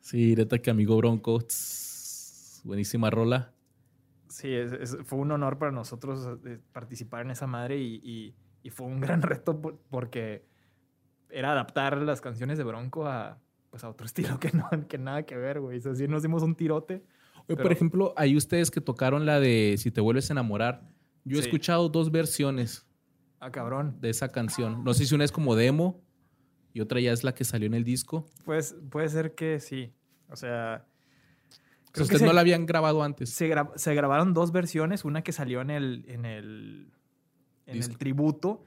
Sí, 0.01 0.35
neta 0.37 0.59
que 0.59 0.71
amigo 0.71 0.97
Bronco. 0.97 1.41
tss, 1.41 2.61
buenísima 2.65 3.11
rola. 3.11 3.53
Sí, 4.29 4.53
es- 4.53 4.73
es- 4.73 4.97
fue 5.05 5.19
un 5.19 5.31
honor 5.33 5.59
para 5.59 5.73
nosotros 5.73 6.39
eh, 6.45 6.59
participar 6.73 7.23
en 7.23 7.31
esa 7.31 7.47
madre 7.47 7.79
y, 7.79 8.01
y- 8.03 8.35
y 8.63 8.71
fue 8.71 8.87
un 8.87 9.01
gran 9.01 9.23
reto 9.23 9.61
por- 9.61 9.79
porque 9.91 10.45
era 11.31 11.53
adaptar 11.53 11.97
las 11.99 12.21
canciones 12.21 12.59
de 12.59 12.65
Bronco 12.65 13.07
a, 13.07 13.39
pues, 13.75 13.83
a 13.83 13.89
otro 13.89 14.07
estilo 14.37 14.39
que, 14.39 14.53
no, 14.53 14.69
que 14.87 14.99
nada 14.99 15.25
que 15.25 15.37
ver, 15.37 15.59
güey. 15.59 15.79
O 15.79 15.81
sea, 15.81 15.97
sí 15.97 16.07
nos 16.07 16.23
dimos 16.23 16.45
un 16.45 16.55
tirote. 16.55 17.03
Oye, 17.49 17.57
por 17.61 17.73
ejemplo, 17.73 18.15
ahí 18.17 18.37
ustedes 18.37 18.71
que 18.71 18.81
tocaron 18.81 19.27
la 19.27 19.41
de 19.41 19.75
Si 19.79 19.91
te 19.91 20.01
vuelves 20.01 20.31
a 20.31 20.35
enamorar. 20.35 20.89
Yo 21.25 21.39
he 21.39 21.43
Sí. 21.43 21.49
escuchado 21.49 21.89
dos 21.89 22.13
versiones 22.13 22.87
Ah, 23.41 23.51
cabrón. 23.51 23.97
de 24.01 24.11
esa 24.11 24.29
canción. 24.31 24.85
No 24.85 24.95
sé 24.95 25.07
si 25.07 25.15
una 25.17 25.25
es 25.25 25.33
como 25.33 25.57
demo 25.57 26.01
y 26.73 26.83
otra 26.83 27.01
ya 27.01 27.11
es 27.13 27.25
la 27.25 27.35
que 27.35 27.43
salió 27.43 27.67
en 27.67 27.75
el 27.75 27.83
disco. 27.83 28.27
Pues 28.45 28.77
puede 28.91 29.09
ser 29.09 29.35
que 29.35 29.59
sí. 29.59 29.93
O 30.31 30.37
sea, 30.37 30.87
Creo 31.91 31.93
que 31.95 32.03
ustedes 32.03 32.21
se- 32.21 32.27
no 32.27 32.33
la 32.33 32.43
habían 32.43 32.65
grabado 32.67 33.03
antes. 33.03 33.31
se, 33.31 33.49
gra- 33.53 33.73
se 33.75 33.93
grabaron 33.97 34.35
dos 34.35 34.53
versiones, 34.53 35.05
una 35.05 35.23
que 35.23 35.33
salió 35.33 35.61
en 35.61 35.71
el, 35.71 36.05
en 36.09 36.25
el, 36.27 36.93
en 37.67 37.77
el 37.83 37.99
tributo 37.99 38.65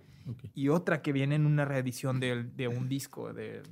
y 0.53 0.67
otra 0.67 1.01
que 1.01 1.13
viene 1.13 1.35
en 1.35 1.45
una 1.45 1.63
reedición 1.63 2.19
de, 2.19 2.67
un 2.67 2.89
disco, 2.89 3.33
de, 3.33 3.63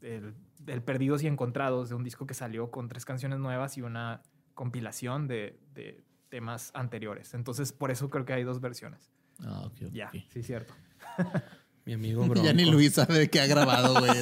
del, 0.00 0.34
del 0.66 0.82
Perdidos 0.82 1.22
y 1.22 1.26
Encontrados, 1.28 1.88
de 1.88 1.94
un 1.94 2.04
disco 2.04 2.26
que 2.26 2.34
salió 2.34 2.70
con 2.70 2.88
tres 2.88 3.04
canciones 3.04 3.38
nuevas 3.38 3.78
y 3.78 3.82
una 3.82 4.20
compilación 4.54 5.26
de, 5.28 5.58
de 5.74 6.02
temas 6.28 6.70
anteriores. 6.74 7.32
Entonces, 7.34 7.72
por 7.72 7.90
eso 7.90 8.10
creo 8.10 8.24
que 8.24 8.32
hay 8.34 8.42
dos 8.44 8.60
versiones. 8.60 9.10
Ah, 9.44 9.62
ok, 9.66 9.72
ok, 9.86 9.92
Ya, 9.92 10.10
sí, 10.32 10.42
cierto. 10.42 10.74
Mi 11.86 11.92
amigo 11.94 12.24
Bronco. 12.26 12.42
Ya 12.44 12.52
ni 12.52 12.64
Luis 12.64 12.94
sabe 12.94 13.30
qué 13.30 13.40
ha 13.40 13.46
grabado, 13.46 13.94
güey. 14.00 14.10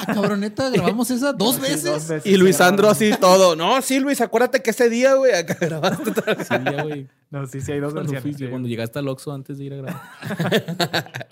Ah, 0.00 0.12
cabroneta, 0.14 0.70
grabamos 0.70 1.10
esa 1.10 1.32
dos 1.32 1.56
Sí, 1.56 1.60
veces. 1.62 1.82
dos 1.84 2.08
veces 2.08 2.26
Y 2.32 2.36
Luisandro 2.36 2.86
grabaron. 2.88 3.08
así 3.10 3.20
todo. 3.20 3.56
No, 3.56 3.82
sí, 3.82 3.98
Luis, 3.98 4.20
acuérdate 4.20 4.62
que 4.62 4.70
ese 4.70 4.88
día, 4.88 5.14
güey, 5.14 5.34
acá 5.34 5.56
grabaste. 5.60 6.12
Sí, 6.44 6.54
ya, 6.64 6.82
güey. 6.84 7.08
No, 7.30 7.46
sí, 7.46 7.60
sí, 7.60 7.72
hay 7.72 7.80
dos 7.80 7.92
Cuando, 7.94 8.12
versiones. 8.12 8.22
fuiste, 8.22 8.44
sí. 8.44 8.50
cuando 8.50 8.68
llegaste 8.68 8.98
al 9.00 9.08
Oxxo 9.08 9.32
antes 9.32 9.58
de 9.58 9.64
ir 9.64 9.72
a 9.74 9.76
grabar. 9.78 11.28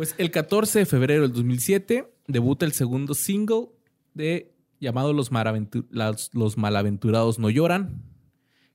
Pues 0.00 0.14
el 0.18 0.30
14 0.30 0.78
de 0.78 0.86
febrero 0.86 1.22
del 1.22 1.32
2007 1.32 2.10
debuta 2.26 2.64
el 2.64 2.72
segundo 2.72 3.12
single 3.14 3.66
de 4.14 4.54
llamado 4.80 5.12
Los, 5.12 5.30
Maraventu- 5.30 5.86
las- 5.90 6.30
Los 6.32 6.56
Malaventurados 6.56 7.38
No 7.38 7.50
Lloran, 7.50 8.02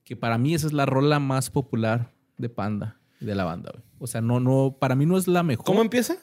que 0.04 0.14
para 0.14 0.38
mí 0.38 0.54
esa 0.54 0.68
es 0.68 0.72
la 0.72 0.86
rola 0.86 1.18
más 1.18 1.50
popular 1.50 2.12
de 2.38 2.48
Panda 2.48 3.00
y 3.20 3.24
de 3.24 3.34
la 3.34 3.42
banda. 3.44 3.72
güey. 3.74 3.82
O 3.98 4.06
sea, 4.06 4.20
no, 4.20 4.38
no, 4.38 4.76
para 4.78 4.94
mí 4.94 5.04
no 5.04 5.16
es 5.18 5.26
la 5.26 5.42
mejor. 5.42 5.64
¿Cómo 5.64 5.82
empieza? 5.82 6.16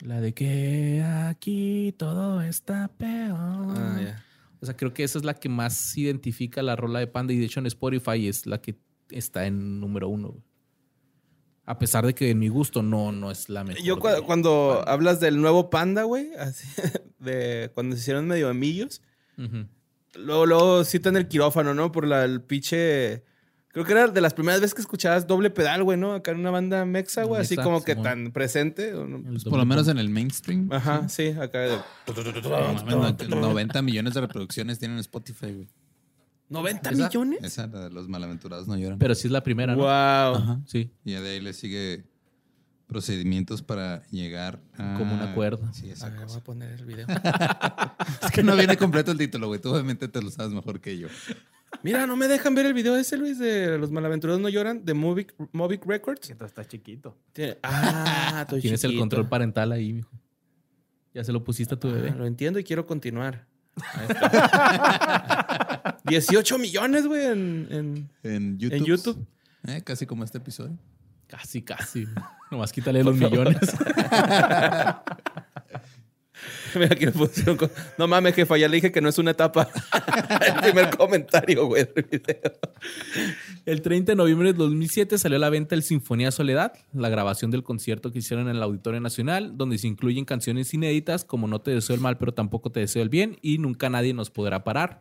La 0.00 0.20
de 0.20 0.34
que 0.34 1.02
aquí 1.02 1.94
todo 1.96 2.42
está 2.42 2.88
peor. 2.88 3.36
Ah, 3.38 4.00
ya. 4.02 4.24
O 4.60 4.66
sea, 4.66 4.76
creo 4.76 4.92
que 4.92 5.02
esa 5.04 5.16
es 5.18 5.24
la 5.24 5.32
que 5.32 5.48
más 5.48 5.96
identifica 5.96 6.62
la 6.62 6.76
rola 6.76 6.98
de 6.98 7.06
Panda 7.06 7.32
y 7.32 7.38
de 7.38 7.46
hecho 7.46 7.60
en 7.60 7.66
Spotify 7.66 8.28
es 8.28 8.44
la 8.44 8.60
que 8.60 8.78
está 9.10 9.46
en 9.46 9.80
número 9.80 10.08
uno. 10.10 10.28
güey. 10.28 10.42
A 11.70 11.78
pesar 11.78 12.04
de 12.04 12.14
que 12.14 12.30
en 12.30 12.38
mi 12.40 12.48
gusto 12.48 12.82
no, 12.82 13.12
no 13.12 13.30
es 13.30 13.48
la 13.48 13.62
mejor. 13.62 13.80
Yo 13.84 13.94
de 13.94 14.22
cuando 14.22 14.74
Panda. 14.78 14.92
hablas 14.92 15.20
del 15.20 15.40
nuevo 15.40 15.70
Panda, 15.70 16.02
güey, 16.02 16.34
así, 16.34 16.66
de 17.20 17.70
cuando 17.74 17.94
se 17.94 18.02
hicieron 18.02 18.26
medio 18.26 18.48
amigos, 18.48 19.02
Ujú. 19.38 19.66
luego, 20.16 20.46
luego 20.46 20.84
citan 20.84 21.16
el 21.16 21.28
quirófano, 21.28 21.72
¿no? 21.72 21.92
Por 21.92 22.08
la, 22.08 22.24
el 22.24 22.42
pinche... 22.42 23.22
Creo 23.68 23.84
que 23.84 23.92
era 23.92 24.08
de 24.08 24.20
las 24.20 24.34
primeras 24.34 24.60
veces 24.60 24.74
que 24.74 24.80
escuchabas 24.80 25.28
doble 25.28 25.48
pedal, 25.48 25.84
güey, 25.84 25.96
¿no? 25.96 26.12
Acá 26.14 26.32
en 26.32 26.40
una 26.40 26.50
banda 26.50 26.84
mexa, 26.84 27.22
güey, 27.22 27.40
así 27.42 27.54
como 27.54 27.84
que 27.84 27.94
tan 27.94 28.32
presente. 28.32 28.92
Pues 29.30 29.44
por 29.44 29.58
lo 29.58 29.64
menos 29.64 29.86
en 29.86 29.98
el 29.98 30.08
mainstream. 30.08 30.68
Ajá, 30.72 31.08
sí, 31.08 31.28
acá 31.28 31.60
de... 31.60 31.78
No 32.42 32.50
mames, 32.50 33.28
no- 33.28 33.40
90 33.40 33.80
millones 33.82 34.14
de 34.14 34.20
reproducciones 34.22 34.80
tienen 34.80 34.98
Spotify, 34.98 35.52
güey. 35.52 35.68
¿90 36.50 36.80
¿Esa? 36.92 37.04
millones? 37.08 37.38
Esa, 37.42 37.66
la 37.68 37.80
de 37.84 37.90
los 37.90 38.08
malaventurados 38.08 38.66
no 38.68 38.76
lloran. 38.76 38.98
Pero 38.98 39.14
sí 39.14 39.28
es 39.28 39.32
la 39.32 39.42
primera, 39.42 39.74
¿no? 39.74 39.82
Wow. 39.82 39.88
Ajá. 40.42 40.60
Sí. 40.66 40.90
Y 41.04 41.12
de 41.12 41.30
ahí 41.30 41.40
le 41.40 41.52
sigue 41.52 42.04
procedimientos 42.86 43.62
para 43.62 44.02
llegar 44.10 44.60
a... 44.76 44.96
Como 44.98 45.14
un 45.14 45.20
acuerdo. 45.20 45.72
Sí, 45.72 45.90
A 45.90 45.92
esa 45.92 46.06
ver, 46.08 46.16
voy 46.16 46.24
cosa. 46.26 46.38
a 46.38 46.42
poner 46.44 46.72
el 46.72 46.84
video. 46.84 47.06
Es 48.22 48.30
que 48.32 48.42
no 48.42 48.56
viene 48.56 48.76
completo 48.76 49.12
el 49.12 49.18
título, 49.18 49.46
güey. 49.46 49.60
Tú 49.60 49.70
obviamente 49.72 50.08
te 50.08 50.20
lo 50.20 50.28
sabes 50.30 50.52
mejor 50.52 50.80
que 50.80 50.98
yo. 50.98 51.06
Mira, 51.84 52.04
no 52.08 52.16
me 52.16 52.26
dejan 52.26 52.56
ver 52.56 52.66
el 52.66 52.74
video 52.74 52.96
ese, 52.96 53.16
Luis, 53.16 53.38
de 53.38 53.78
Los 53.78 53.92
Malaventurados 53.92 54.40
No 54.42 54.48
Lloran, 54.48 54.84
de 54.84 54.92
Movic, 54.94 55.32
Movic 55.52 55.86
Records. 55.86 56.26
Que 56.26 56.34
todo 56.34 56.46
está 56.46 56.64
chiquito. 56.66 57.16
Tiene- 57.32 57.58
Ah, 57.62 58.40
estoy 58.42 58.60
Tienes 58.60 58.82
el 58.82 58.98
control 58.98 59.28
parental 59.28 59.70
ahí, 59.70 59.92
mijo. 59.92 60.10
Ya 61.14 61.22
se 61.22 61.32
lo 61.32 61.44
pusiste 61.44 61.76
a 61.76 61.78
tu 61.78 61.88
Ah, 61.88 61.92
bebé. 61.92 62.10
lo 62.10 62.26
entiendo 62.26 62.58
y 62.58 62.64
quiero 62.64 62.86
continuar. 62.86 63.46
Ahí 63.94 64.06
está. 64.10 65.80
18 66.04 66.58
millones, 66.58 67.06
güey, 67.06 67.26
en, 67.26 67.68
en- 67.70 68.10
En 68.22 68.58
YouTube. 68.58 68.76
en 68.78 68.84
YouTube. 68.84 69.26
Eh, 69.68 69.82
casi 69.84 70.06
como 70.06 70.24
este 70.24 70.38
episodio. 70.38 70.78
Casi, 71.26 71.62
casi. 71.62 72.06
Nomás 72.50 72.72
quítale 72.72 73.04
los 73.04 73.16
millones. 73.16 73.58
Mira 76.74 76.96
pusieron 77.12 77.58
No 77.98 78.08
mames, 78.08 78.34
jefa, 78.34 78.56
ya 78.56 78.68
le 78.68 78.76
dije 78.76 78.92
que 78.92 79.00
no 79.00 79.08
es 79.08 79.18
una 79.18 79.32
etapa. 79.32 79.68
el 80.46 80.54
primer 80.62 80.96
comentario, 80.96 81.66
güey, 81.66 81.86
del 81.94 82.04
video. 82.04 82.52
El 83.66 83.82
30 83.82 84.12
de 84.12 84.16
noviembre 84.16 84.52
de 84.52 84.58
2007 84.58 85.18
salió 85.18 85.36
a 85.36 85.40
la 85.40 85.50
venta 85.50 85.74
el 85.74 85.82
Sinfonía 85.82 86.30
Soledad, 86.30 86.72
la 86.92 87.08
grabación 87.08 87.50
del 87.50 87.62
concierto 87.62 88.10
que 88.12 88.20
hicieron 88.20 88.48
en 88.48 88.56
el 88.56 88.62
Auditorio 88.62 89.00
Nacional, 89.00 89.56
donde 89.56 89.78
se 89.78 89.88
incluyen 89.88 90.24
canciones 90.24 90.72
inéditas 90.72 91.24
como 91.24 91.46
No 91.46 91.60
te 91.60 91.72
deseo 91.72 91.94
el 91.94 92.00
mal, 92.00 92.16
pero 92.18 92.32
tampoco 92.32 92.70
te 92.70 92.80
deseo 92.80 93.02
el 93.02 93.08
bien 93.08 93.36
y 93.42 93.58
Nunca 93.58 93.90
nadie 93.90 94.14
nos 94.14 94.30
podrá 94.30 94.64
parar, 94.64 95.00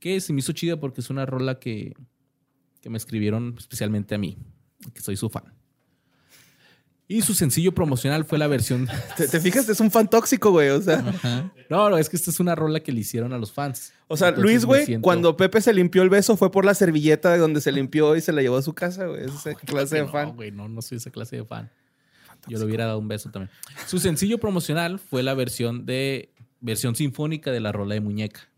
que 0.00 0.20
se 0.20 0.32
me 0.32 0.40
hizo 0.40 0.52
chida 0.52 0.78
porque 0.78 1.00
es 1.00 1.10
una 1.10 1.26
rola 1.26 1.58
que, 1.58 1.94
que 2.80 2.90
me 2.90 2.96
escribieron 2.98 3.54
especialmente 3.58 4.14
a 4.14 4.18
mí, 4.18 4.36
que 4.94 5.00
soy 5.00 5.16
su 5.16 5.28
fan. 5.30 5.52
Y 7.08 7.22
su 7.22 7.34
sencillo 7.34 7.72
promocional 7.72 8.24
fue 8.24 8.36
la 8.36 8.48
versión... 8.48 8.88
¿Te, 9.16 9.28
te 9.28 9.40
fijas? 9.40 9.68
Es 9.68 9.78
un 9.78 9.92
fan 9.92 10.10
tóxico, 10.10 10.50
güey. 10.50 10.70
O 10.70 10.82
sea, 10.82 10.98
Ajá. 10.98 11.52
No, 11.70 11.88
no, 11.88 11.98
es 11.98 12.08
que 12.08 12.16
esta 12.16 12.30
es 12.32 12.40
una 12.40 12.56
rola 12.56 12.80
que 12.80 12.90
le 12.90 12.98
hicieron 13.00 13.32
a 13.32 13.38
los 13.38 13.52
fans. 13.52 13.92
o 14.08 14.16
sea 14.16 14.28
Entonces 14.30 14.50
Luis, 14.52 14.64
güey, 14.64 14.86
siento- 14.86 15.04
cuando 15.04 15.36
Pepe 15.36 15.60
se 15.60 15.72
limpió 15.72 16.02
el 16.02 16.08
beso 16.10 16.36
fue 16.36 16.50
por 16.50 16.64
la 16.64 16.74
servilleta 16.74 17.30
de 17.32 17.38
donde 17.38 17.60
se 17.60 17.70
limpió 17.70 18.16
y 18.16 18.20
se 18.20 18.32
la 18.32 18.42
llevó 18.42 18.56
a 18.56 18.62
su 18.62 18.74
casa, 18.74 19.06
güey. 19.06 19.24
Esa 19.24 19.54
clase 19.54 19.96
de 19.96 20.02
No, 20.02 20.08
fan. 20.08 20.34
güey, 20.34 20.50
no, 20.50 20.68
no 20.68 20.82
soy 20.82 20.98
esa 20.98 21.10
clase 21.10 21.36
de 21.36 21.44
fan. 21.44 21.70
Yo 22.48 22.58
le 22.58 22.64
hubiera 22.64 22.86
dado 22.86 22.98
un 22.98 23.06
beso 23.08 23.30
también. 23.30 23.50
Su 23.86 23.98
sencillo 24.00 24.38
promocional 24.38 24.98
fue 24.98 25.22
la 25.22 25.34
versión 25.34 25.86
de 25.86 26.32
versión 26.60 26.96
sinfónica 26.96 27.52
de 27.52 27.60
la 27.60 27.70
rola 27.70 27.94
de 27.94 28.00
muñeca. 28.00 28.48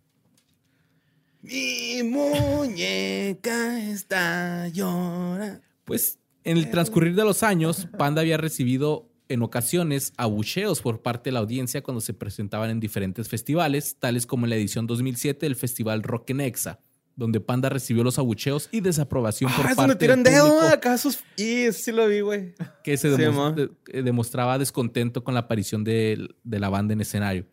Mi 1.42 2.02
muñeca 2.02 3.78
está 3.90 4.68
llorando. 4.68 5.60
Pues 5.84 6.18
en 6.44 6.56
el 6.58 6.70
transcurrir 6.70 7.14
de 7.14 7.24
los 7.24 7.42
años, 7.42 7.86
Panda 7.98 8.20
había 8.22 8.36
recibido 8.36 9.10
en 9.28 9.42
ocasiones 9.42 10.12
abucheos 10.16 10.80
por 10.80 11.02
parte 11.02 11.28
de 11.28 11.32
la 11.34 11.40
audiencia 11.40 11.82
cuando 11.82 12.00
se 12.00 12.14
presentaban 12.14 12.70
en 12.70 12.80
diferentes 12.80 13.28
festivales, 13.28 13.96
tales 13.98 14.26
como 14.26 14.46
en 14.46 14.50
la 14.50 14.56
edición 14.56 14.86
2007 14.86 15.44
del 15.46 15.54
Festival 15.54 16.02
Rock 16.02 16.30
en 16.30 16.40
Exa, 16.40 16.80
donde 17.14 17.38
Panda 17.40 17.68
recibió 17.68 18.02
los 18.04 18.18
abucheos 18.18 18.68
y 18.72 18.80
desaprobación 18.80 19.52
por 19.54 19.66
Ah, 19.66 19.70
es 19.70 19.76
parte 19.76 19.96
tiran 19.96 20.22
del 20.22 20.32
dedo 20.34 20.48
público. 20.58 20.98
sus... 20.98 21.18
Y 21.36 21.70
sí 21.72 21.92
lo 21.92 22.08
vi, 22.08 22.20
güey. 22.20 22.54
que 22.82 22.96
se 22.96 23.14
Sí, 23.14 23.22
de- 23.22 23.70
eh, 23.92 24.02
demostraba 24.02 24.58
descontento 24.58 25.22
con 25.22 25.34
la 25.34 25.40
aparición 25.40 25.84
de, 25.84 26.28
de 26.42 26.58
la 26.60 26.70
banda 26.70 26.94
en 26.94 27.02
escenario. 27.02 27.46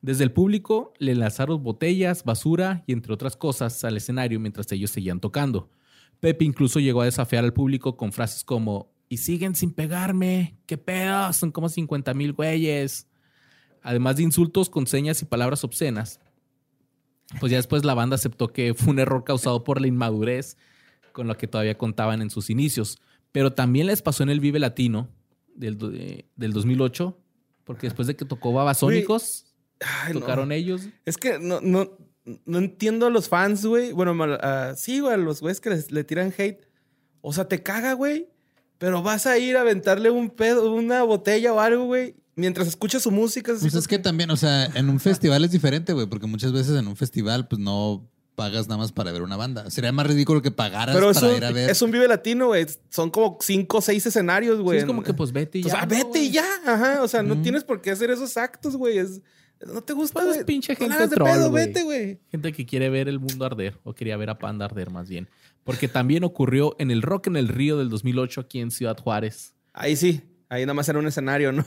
Desde 0.00 0.24
el 0.24 0.32
público 0.32 0.92
le 0.98 1.14
lanzaron 1.14 1.62
botellas, 1.62 2.24
basura 2.24 2.84
y 2.86 2.92
entre 2.92 3.12
otras 3.12 3.36
cosas 3.36 3.82
al 3.84 3.96
escenario 3.96 4.38
mientras 4.38 4.70
ellos 4.70 4.90
seguían 4.90 5.20
tocando. 5.20 5.70
Pepe 6.20 6.44
incluso 6.44 6.80
llegó 6.80 7.02
a 7.02 7.06
desafiar 7.06 7.44
al 7.44 7.52
público 7.52 7.96
con 7.96 8.12
frases 8.12 8.44
como 8.44 8.92
y 9.08 9.18
siguen 9.18 9.54
sin 9.54 9.72
pegarme, 9.72 10.58
qué 10.66 10.76
pedo, 10.76 11.32
son 11.32 11.50
como 11.50 11.68
50 11.68 12.12
mil 12.14 12.32
güeyes. 12.32 13.08
Además 13.82 14.16
de 14.16 14.24
insultos 14.24 14.68
con 14.68 14.86
señas 14.86 15.22
y 15.22 15.24
palabras 15.24 15.64
obscenas. 15.64 16.20
Pues 17.40 17.50
ya 17.50 17.58
después 17.58 17.84
la 17.84 17.94
banda 17.94 18.16
aceptó 18.16 18.52
que 18.52 18.74
fue 18.74 18.92
un 18.92 18.98
error 18.98 19.24
causado 19.24 19.64
por 19.64 19.80
la 19.80 19.86
inmadurez 19.86 20.56
con 21.12 21.26
la 21.26 21.36
que 21.36 21.48
todavía 21.48 21.76
contaban 21.76 22.22
en 22.22 22.30
sus 22.30 22.50
inicios. 22.50 22.98
Pero 23.32 23.52
también 23.52 23.86
les 23.86 24.02
pasó 24.02 24.22
en 24.22 24.30
el 24.30 24.40
Vive 24.40 24.58
Latino 24.58 25.08
del, 25.54 25.78
eh, 25.94 26.28
del 26.36 26.52
2008, 26.52 27.18
porque 27.64 27.86
después 27.86 28.08
de 28.08 28.16
que 28.16 28.24
tocó 28.24 28.52
Babasónicos, 28.52 29.47
Ay, 29.80 30.14
no. 30.14 30.20
tocaron 30.20 30.52
ellos. 30.52 30.82
Es 31.04 31.16
que 31.16 31.38
no, 31.38 31.60
no, 31.60 31.90
no 32.44 32.58
entiendo 32.58 33.06
a 33.06 33.10
los 33.10 33.28
fans, 33.28 33.64
güey. 33.64 33.92
Bueno, 33.92 34.16
ah, 34.42 34.74
sí, 34.76 35.00
güey, 35.00 35.14
a 35.14 35.16
los 35.16 35.40
güeyes 35.40 35.60
que 35.60 35.70
les- 35.70 35.90
le 35.92 36.04
tiran 36.04 36.32
hate. 36.36 36.66
O 37.20 37.32
sea, 37.32 37.46
te 37.48 37.62
caga, 37.62 37.92
güey. 37.94 38.28
Pero 38.78 39.02
vas 39.02 39.26
a 39.26 39.38
ir 39.38 39.56
a 39.56 39.62
aventarle 39.62 40.10
un 40.10 40.30
pedo, 40.30 40.72
una 40.72 41.02
botella 41.02 41.52
o 41.52 41.60
algo, 41.60 41.84
güey. 41.84 42.14
mientras 42.36 42.68
escuchas 42.68 43.02
su 43.02 43.10
música. 43.10 43.52
Pues 43.60 43.74
es 43.74 43.88
que 43.88 43.98
también, 43.98 44.30
o 44.30 44.36
sea, 44.36 44.66
en 44.66 44.88
un 44.88 45.00
festival 45.00 45.44
es 45.44 45.50
diferente, 45.50 45.92
güey, 45.92 46.06
porque 46.06 46.28
muchas 46.28 46.52
veces 46.52 46.76
en 46.78 46.86
un 46.86 46.94
festival, 46.94 47.48
pues 47.48 47.60
no 47.60 48.08
pagas 48.36 48.68
nada 48.68 48.78
más 48.78 48.92
para 48.92 49.10
ver 49.10 49.22
una 49.22 49.36
banda. 49.36 49.68
Sería 49.72 49.90
más 49.90 50.06
ridículo 50.06 50.40
que 50.40 50.52
pagaras 50.52 50.94
Pero 50.94 51.10
es 51.10 51.16
para 51.18 51.30
un, 51.32 51.36
ir 51.38 51.44
a 51.44 51.50
ver. 51.50 51.68
es 51.68 51.82
un 51.82 51.90
Vive 51.90 52.06
Latino, 52.06 52.46
güey. 52.46 52.64
Son 52.90 53.10
como 53.10 53.38
cinco 53.40 53.78
o 53.78 53.80
seis 53.80 54.06
escenarios, 54.06 54.58
Sí, 54.58 54.62
güey. 54.62 54.78
es 54.78 54.84
como 54.84 55.02
que 55.02 55.12
pues 55.12 55.32
vete 55.32 55.58
y 55.58 55.62
ya. 55.64 55.74
ah, 55.80 55.80
¿no, 55.82 55.88
vete 55.88 56.22
y 56.22 56.30
ya. 56.30 56.46
Ajá. 56.64 57.02
O 57.02 57.08
sea, 57.08 57.24
no 57.24 57.42
tienes 57.42 57.64
por 57.64 57.80
qué 57.80 57.90
hacer 57.90 58.08
esos 58.12 58.36
actos, 58.36 58.76
güey. 58.76 58.98
Es, 58.98 59.20
no 59.66 59.82
te 59.82 59.92
gusta, 59.92 60.20
Pues 60.20 60.44
pinche 60.44 60.72
No 60.74 60.78
gente 60.78 60.94
hagas 60.94 61.10
de 61.10 61.16
troll, 61.16 61.30
pedo, 61.30 61.50
güey. 61.50 61.66
vete, 61.66 61.82
güey. 61.82 62.18
Gente 62.30 62.52
que 62.52 62.64
quiere 62.66 62.90
ver 62.90 63.08
el 63.08 63.18
mundo 63.18 63.44
arder, 63.44 63.78
o 63.84 63.94
quería 63.94 64.16
ver 64.16 64.30
a 64.30 64.38
Panda 64.38 64.64
arder 64.66 64.90
más 64.90 65.08
bien. 65.08 65.28
Porque 65.64 65.88
también 65.88 66.24
ocurrió 66.24 66.74
en 66.78 66.90
el 66.90 67.02
Rock 67.02 67.26
en 67.26 67.36
el 67.36 67.48
Río 67.48 67.76
del 67.78 67.90
2008 67.90 68.40
aquí 68.42 68.60
en 68.60 68.70
Ciudad 68.70 68.96
Juárez. 68.98 69.54
Ahí 69.72 69.96
sí. 69.96 70.22
Ahí 70.50 70.62
nada 70.62 70.72
más 70.72 70.88
era 70.88 70.98
un 70.98 71.06
escenario, 71.06 71.52
¿no? 71.52 71.62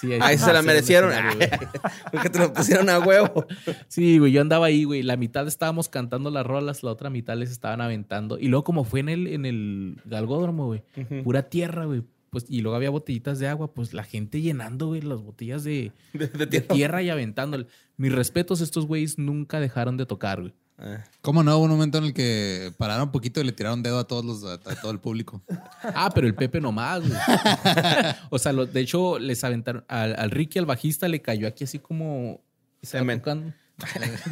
Sí, 0.00 0.12
Ahí 0.20 0.36
se 0.38 0.52
la 0.52 0.60
merecieron. 0.62 1.12
Porque 2.12 2.30
te 2.30 2.40
lo 2.40 2.52
pusieron 2.52 2.88
a 2.90 2.98
huevo. 2.98 3.46
Sí, 3.86 4.18
güey, 4.18 4.32
yo 4.32 4.40
andaba 4.40 4.66
ahí, 4.66 4.82
güey. 4.82 5.04
La 5.04 5.16
mitad 5.16 5.46
estábamos 5.46 5.88
cantando 5.88 6.30
las 6.30 6.44
rolas, 6.44 6.82
la 6.82 6.90
otra 6.90 7.10
mitad 7.10 7.36
les 7.36 7.52
estaban 7.52 7.80
aventando. 7.80 8.36
Y 8.36 8.48
luego, 8.48 8.64
como 8.64 8.82
fue 8.82 9.00
en 9.00 9.08
el, 9.08 9.26
en 9.28 9.46
el 9.46 10.00
galgódromo, 10.04 10.66
güey, 10.66 10.82
pura 11.22 11.44
tierra, 11.48 11.84
güey. 11.84 12.02
Pues, 12.34 12.46
y 12.50 12.60
luego 12.60 12.76
había 12.76 12.90
botellitas 12.90 13.38
de 13.38 13.48
agua, 13.48 13.72
pues 13.72 13.94
la 13.94 14.04
gente 14.04 14.40
llenando, 14.42 14.88
güey, 14.88 15.00
las 15.00 15.22
botellas 15.22 15.64
de, 15.64 15.92
De, 16.12 16.26
de 16.28 16.46
de 16.46 16.60
tierra. 16.60 17.02
y 17.02 17.08
aventándole. 17.10 17.66
Mis 17.96 18.12
respetos, 18.12 18.60
estos 18.60 18.86
güeyes 18.86 19.18
nunca 19.18 19.60
dejaron 19.60 19.96
de 19.96 20.04
tocar, 20.06 20.40
güey. 20.40 20.52
Ah. 20.76 21.04
¿Cómo 21.20 21.44
no? 21.44 21.56
Hubo 21.56 21.64
un 21.66 21.70
momento 21.70 21.98
en 21.98 22.04
el 22.04 22.12
que 22.12 22.72
pararon 22.76 23.04
un 23.04 23.12
poquito 23.12 23.40
y 23.40 23.44
le 23.44 23.52
tiraron 23.52 23.80
dedo 23.84 23.98
a 24.00 24.08
todos 24.08 24.24
los, 24.24 24.44
a, 24.44 24.54
a 24.54 24.74
todo 24.80 24.90
el 24.90 24.98
público. 24.98 25.40
Ah, 25.94 26.10
pero 26.14 26.26
el 26.26 26.34
Pepe 26.34 26.60
nomás, 26.60 27.00
güey. 27.06 27.12
o 28.30 28.38
sea, 28.38 28.52
lo- 28.52 28.66
de 28.66 28.80
hecho, 28.80 29.18
les 29.18 29.44
aventaron 29.44 29.84
al, 29.86 30.16
al 30.18 30.30
Ricky, 30.30 30.58
al 30.58 30.66
bajista, 30.66 31.06
le 31.08 31.22
cayó 31.22 31.46
aquí 31.46 31.64
así 31.64 31.78
como. 31.78 32.42
Semen. 32.82 33.20
tocando. 33.20 33.52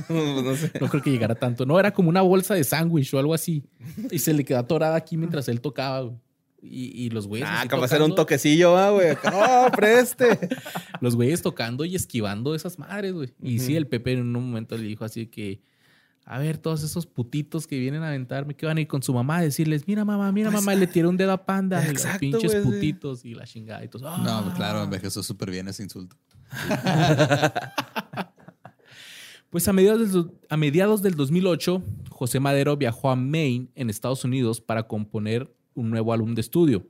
no 0.08 0.56
sé. 0.56 0.72
No 0.80 0.88
creo 0.88 1.02
que 1.02 1.10
llegara 1.10 1.34
tanto. 1.34 1.66
No, 1.66 1.78
era 1.78 1.92
como 1.92 2.08
una 2.08 2.22
bolsa 2.22 2.54
de 2.54 2.64
sándwich 2.64 3.12
o 3.14 3.18
algo 3.18 3.34
así. 3.34 3.64
Y 4.10 4.18
se 4.18 4.32
le 4.34 4.44
quedó 4.44 4.58
atorada 4.58 4.96
aquí 4.96 5.16
mientras 5.16 5.48
él 5.48 5.60
tocaba, 5.60 6.00
güey. 6.00 6.16
Y, 6.64 7.06
y 7.06 7.10
los 7.10 7.26
güeyes. 7.26 7.48
Ah, 7.50 7.64
capaz 7.68 7.90
era 7.92 8.04
un 8.04 8.10
tocando- 8.12 8.14
toquecillo, 8.22 8.76
ah, 8.78 8.90
güey. 8.90 9.16
¡Oh, 9.34 9.66
preste! 9.74 10.38
Los 11.00 11.16
güeyes 11.16 11.42
tocando 11.42 11.84
y 11.84 11.96
esquivando 11.96 12.54
esas 12.54 12.78
madres, 12.78 13.12
güey. 13.14 13.34
Y 13.42 13.58
sí, 13.58 13.74
el 13.74 13.88
Pepe 13.88 14.12
en 14.12 14.36
un 14.36 14.46
momento 14.50 14.76
le 14.76 14.84
dijo 14.84 15.04
así 15.04 15.26
que. 15.26 15.60
A 16.24 16.38
ver, 16.38 16.56
todos 16.58 16.84
esos 16.84 17.04
putitos 17.06 17.66
que 17.66 17.76
vienen 17.80 18.04
a 18.04 18.08
aventarme, 18.08 18.54
que 18.54 18.64
van 18.64 18.76
a 18.78 18.80
ir 18.80 18.86
con 18.86 19.02
su 19.02 19.12
mamá 19.12 19.38
a 19.38 19.42
decirles, 19.42 19.88
mira 19.88 20.04
mamá, 20.04 20.30
mira 20.30 20.52
Pues, 20.52 20.62
mamá, 20.62 20.72
y 20.76 20.78
le 20.78 20.86
tiró 20.86 21.08
un 21.08 21.16
dedo 21.16 21.32
a 21.32 21.44
panda. 21.44 21.80
y 21.82 21.86
los 21.86 21.92
exacto, 21.94 22.20
pinches 22.20 22.52
sí. 22.52 22.58
putitos 22.62 23.24
y 23.24 23.34
la 23.34 23.44
chingada. 23.44 23.82
Y 23.84 23.88
todos, 23.88 24.02
No, 24.02 24.10
"Ah". 24.38 24.40
pues 24.44 24.54
claro, 24.54 24.84
envejeció 24.84 25.20
súper 25.24 25.50
bien 25.50 25.66
ese 25.66 25.82
insulto. 25.82 26.16
Pues 29.50 29.68
a 29.68 29.72
mediados, 29.74 30.12
del, 30.12 30.30
a 30.48 30.56
mediados 30.56 31.02
del 31.02 31.14
2008, 31.14 31.82
José 32.08 32.40
Madero 32.40 32.74
viajó 32.78 33.10
a 33.10 33.16
Maine, 33.16 33.68
en 33.74 33.90
Estados 33.90 34.24
Unidos, 34.24 34.62
para 34.62 34.84
componer 34.88 35.54
un 35.74 35.90
nuevo 35.90 36.12
álbum 36.12 36.34
de 36.34 36.40
estudio. 36.40 36.86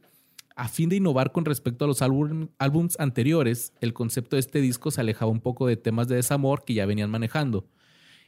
A 0.54 0.68
fin 0.68 0.88
de 0.90 0.96
innovar 0.96 1.32
con 1.32 1.44
respecto 1.46 1.84
a 1.84 1.88
los 1.88 2.02
álbum- 2.02 2.48
álbums 2.58 2.98
anteriores, 3.00 3.72
el 3.80 3.92
concepto 3.94 4.36
de 4.36 4.40
este 4.40 4.60
disco 4.60 4.90
se 4.90 5.00
alejaba 5.00 5.30
un 5.32 5.40
poco 5.40 5.66
de 5.66 5.76
temas 5.76 6.08
de 6.08 6.16
desamor 6.16 6.64
que 6.64 6.74
ya 6.74 6.84
venían 6.86 7.10
manejando. 7.10 7.66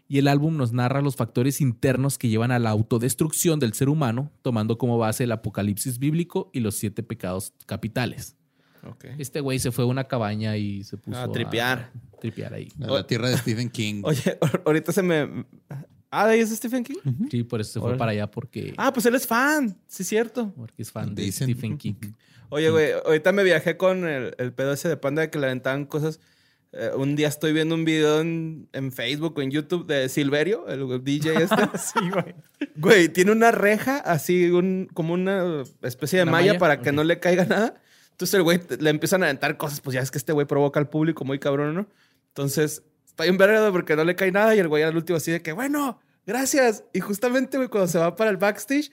Y 0.09 0.18
el 0.18 0.28
álbum 0.28 0.56
nos 0.56 0.72
narra 0.72 1.01
los 1.01 1.16
factores 1.16 1.60
internos 1.60 2.18
que 2.18 2.28
llevan 2.28 2.51
a 2.51 2.59
la 2.59 2.70
autodestrucción 2.70 3.59
del 3.59 3.72
ser 3.72 3.89
humano, 3.89 4.31
tomando 4.43 4.76
como 4.78 4.98
base 4.98 5.24
el 5.24 5.32
apocalipsis 5.32 5.98
bíblico 5.98 6.51
y 6.52 6.60
los 6.60 6.74
siete 6.76 7.02
pecados 7.02 7.52
capitales. 7.66 8.36
Este 9.16 9.40
güey 9.40 9.59
se 9.59 9.72
fue 9.72 9.85
a 9.85 9.86
una 9.86 10.05
cabaña 10.05 10.59
y 10.59 10.85
se 10.85 10.98
puso 10.98 11.18
A 11.18 11.32
tripear. 11.32 11.90
tripear 12.20 12.52
ahí. 12.52 12.68
La, 12.78 12.89
la 12.89 13.06
tierra 13.06 13.31
de 13.31 13.39
Stephen 13.39 13.70
King. 13.70 14.02
Oye, 14.05 14.39
ahor- 14.40 14.62
ahorita 14.66 14.93
se 14.93 15.02
me. 15.02 15.47
Ah, 16.20 16.26
¿de 16.28 16.34
ahí 16.34 16.40
es 16.40 16.50
Stephen 16.50 16.84
King? 16.84 16.96
Sí, 17.30 17.42
por 17.42 17.60
eso 17.60 17.72
se 17.72 17.80
fue 17.80 17.96
para 17.96 18.12
allá 18.12 18.30
porque, 18.30 18.74
Ah, 18.76 18.92
pues 18.92 19.04
él 19.06 19.14
es 19.14 19.26
fan. 19.26 19.76
Sí, 19.86 20.02
es 20.02 20.08
cierto. 20.08 20.52
porque 20.56 20.82
es 20.82 20.90
fan 20.92 21.14
de 21.14 21.22
Dicen. 21.22 21.48
Stephen 21.48 21.76
King. 21.78 21.94
Oye, 22.50 22.70
güey, 22.70 22.92
ahorita 22.92 23.32
me 23.32 23.42
viajé 23.42 23.76
con 23.76 24.06
el, 24.06 24.34
el 24.38 24.52
pedo 24.52 24.72
ese 24.72 24.88
de 24.88 24.96
panda 24.96 25.22
de 25.22 25.30
que 25.30 25.38
le 25.38 25.46
aventaban 25.46 25.86
cosas. 25.86 26.20
Eh, 26.72 26.90
un 26.96 27.14
día 27.16 27.28
estoy 27.28 27.52
viendo 27.52 27.74
un 27.74 27.84
video 27.84 28.20
en, 28.20 28.68
en 28.72 28.90
Facebook 28.92 29.34
o 29.38 29.42
en 29.42 29.50
YouTube 29.50 29.86
de 29.86 30.08
Silverio, 30.08 30.66
el 30.68 31.02
DJ 31.04 31.34
este. 31.44 31.56
Sí, 31.78 32.10
güey. 32.10 32.34
Güey, 32.76 33.08
tiene 33.08 33.32
una 33.32 33.50
reja 33.52 33.98
así, 33.98 34.50
un, 34.50 34.88
como 34.92 35.14
una 35.14 35.62
especie 35.82 36.18
de 36.18 36.22
¿Una 36.24 36.32
malla, 36.32 36.46
malla? 36.52 36.58
para 36.58 36.80
que 36.80 36.90
no 36.92 37.04
le 37.04 37.18
caiga 37.20 37.44
nada. 37.44 37.74
Entonces 38.10 38.34
el 38.34 38.42
güey 38.42 38.60
le 38.78 38.90
empiezan 38.90 39.22
a 39.22 39.26
aventar 39.26 39.56
cosas, 39.56 39.80
pues 39.80 39.94
ya 39.94 40.00
es 40.00 40.10
que 40.10 40.18
este 40.18 40.32
güey 40.32 40.46
provoca 40.46 40.78
al 40.78 40.88
público 40.88 41.24
muy 41.24 41.38
cabrón, 41.40 41.74
¿no? 41.74 41.86
Entonces 42.28 42.82
está 43.06 43.24
bien 43.24 43.36
verga 43.38 43.70
porque 43.72 43.96
no 43.96 44.04
le 44.04 44.14
cae 44.16 44.30
nada 44.32 44.54
y 44.54 44.58
el 44.60 44.68
güey 44.68 44.82
al 44.84 44.96
último 44.96 45.16
así 45.16 45.30
de 45.32 45.42
que, 45.42 45.52
bueno, 45.52 46.00
gracias. 46.26 46.84
Y 46.92 47.01
justamente, 47.01 47.56
güey, 47.56 47.68
cuando 47.68 47.88
se 47.88 47.98
va 47.98 48.14
para 48.14 48.30
el 48.30 48.36
backstage, 48.36 48.90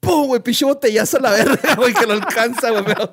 ¡pum! 0.00 0.26
Güey, 0.28 0.42
pinche 0.42 0.64
botellazo 0.64 1.18
a 1.18 1.20
la 1.20 1.30
verga, 1.30 1.74
güey, 1.76 1.94
que 1.94 2.06
lo 2.06 2.14
alcanza, 2.14 2.70
güey. 2.70 2.84
Pero 2.84 3.12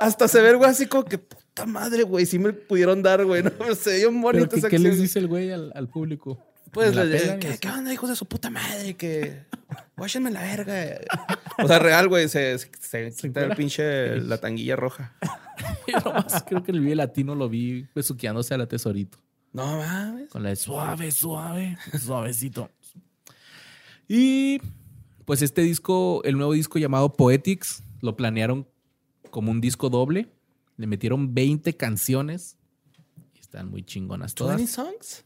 hasta 0.00 0.28
se 0.28 0.40
ve, 0.40 0.50
el 0.50 0.56
güey, 0.56 0.70
así 0.70 0.86
como 0.86 1.04
que, 1.04 1.18
puta 1.18 1.66
madre, 1.66 2.02
güey, 2.02 2.26
sí 2.26 2.38
me 2.38 2.52
pudieron 2.52 3.02
dar, 3.02 3.24
güey, 3.24 3.42
¿no? 3.42 3.50
Se 3.74 3.94
dio 3.94 4.08
un 4.08 4.16
Pero 4.16 4.38
bonito 4.38 4.50
¿qué, 4.50 4.58
esa 4.58 4.68
qué 4.68 4.78
les 4.78 4.98
dice 4.98 5.18
el 5.18 5.26
güey 5.26 5.50
al, 5.50 5.72
al 5.74 5.88
público? 5.88 6.38
Pues 6.72 6.90
¿Me 6.90 6.96
la 6.96 7.04
les 7.04 7.22
dije, 7.22 7.34
pelan 7.34 7.38
y 7.38 7.54
¿qué? 7.54 7.58
¿qué 7.58 7.68
onda, 7.68 7.92
hijos 7.92 8.10
de 8.10 8.16
su 8.16 8.26
puta 8.26 8.50
madre? 8.50 8.94
Que 8.96 9.44
guáchenme 9.96 10.30
la 10.30 10.42
verga. 10.42 11.00
O 11.58 11.66
sea, 11.66 11.78
real, 11.78 12.06
güey, 12.08 12.28
se, 12.28 12.58
se, 12.58 12.68
se 13.10 13.28
quita 13.28 13.42
el 13.42 13.56
pinche 13.56 14.18
la 14.20 14.36
tanguilla 14.36 14.76
roja. 14.76 15.14
Yo 15.86 16.00
nomás 16.00 16.44
creo 16.46 16.62
que 16.62 16.70
el 16.70 16.80
video 16.80 16.96
latino 16.96 17.34
lo 17.34 17.48
vi 17.48 17.88
besuqueándose 17.94 18.52
a 18.52 18.58
la 18.58 18.66
tesorito. 18.66 19.16
No 19.56 19.78
mames. 19.78 20.28
Con 20.28 20.42
la 20.42 20.50
de 20.50 20.56
suave, 20.56 21.10
suave, 21.10 21.78
suavecito. 21.98 22.70
Y 24.06 24.60
pues 25.24 25.40
este 25.40 25.62
disco, 25.62 26.22
el 26.24 26.36
nuevo 26.36 26.52
disco 26.52 26.78
llamado 26.78 27.14
Poetics, 27.14 27.82
lo 28.02 28.16
planearon 28.16 28.68
como 29.30 29.50
un 29.50 29.62
disco 29.62 29.88
doble. 29.88 30.28
Le 30.76 30.86
metieron 30.86 31.32
20 31.34 31.74
canciones. 31.74 32.58
Y 33.34 33.40
Están 33.40 33.70
muy 33.70 33.82
chingonas 33.82 34.34
todas. 34.34 34.60
¿20 34.60 34.66
songs? 34.66 35.24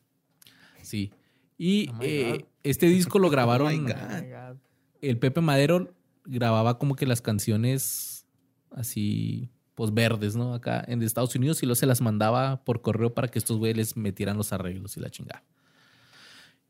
Sí. 0.80 1.10
Y 1.58 1.90
Oh 1.90 1.98
eh, 2.00 2.46
este 2.62 2.86
disco 2.86 3.18
lo 3.18 3.30
grabaron. 3.30 3.66
Oh 3.66 3.82
God. 3.82 3.90
Oh 3.90 4.22
my 4.22 4.30
God. 4.30 4.56
el 5.02 5.18
Pepe 5.18 5.40
Madero 5.40 5.92
grababa 6.24 6.78
como 6.78 6.94
que 6.94 7.04
las 7.04 7.20
canciones 7.20 8.26
así, 8.70 9.50
pues 9.80 9.94
verdes, 9.94 10.36
¿no? 10.36 10.52
Acá 10.52 10.84
en 10.88 11.02
Estados 11.02 11.34
Unidos 11.34 11.62
y 11.62 11.64
luego 11.64 11.74
se 11.74 11.86
las 11.86 12.02
mandaba 12.02 12.62
por 12.64 12.82
correo 12.82 13.14
para 13.14 13.28
que 13.28 13.38
estos 13.38 13.56
güeyes 13.56 13.78
les 13.78 13.96
metieran 13.96 14.36
los 14.36 14.52
arreglos 14.52 14.98
y 14.98 15.00
la 15.00 15.08
chingada. 15.08 15.42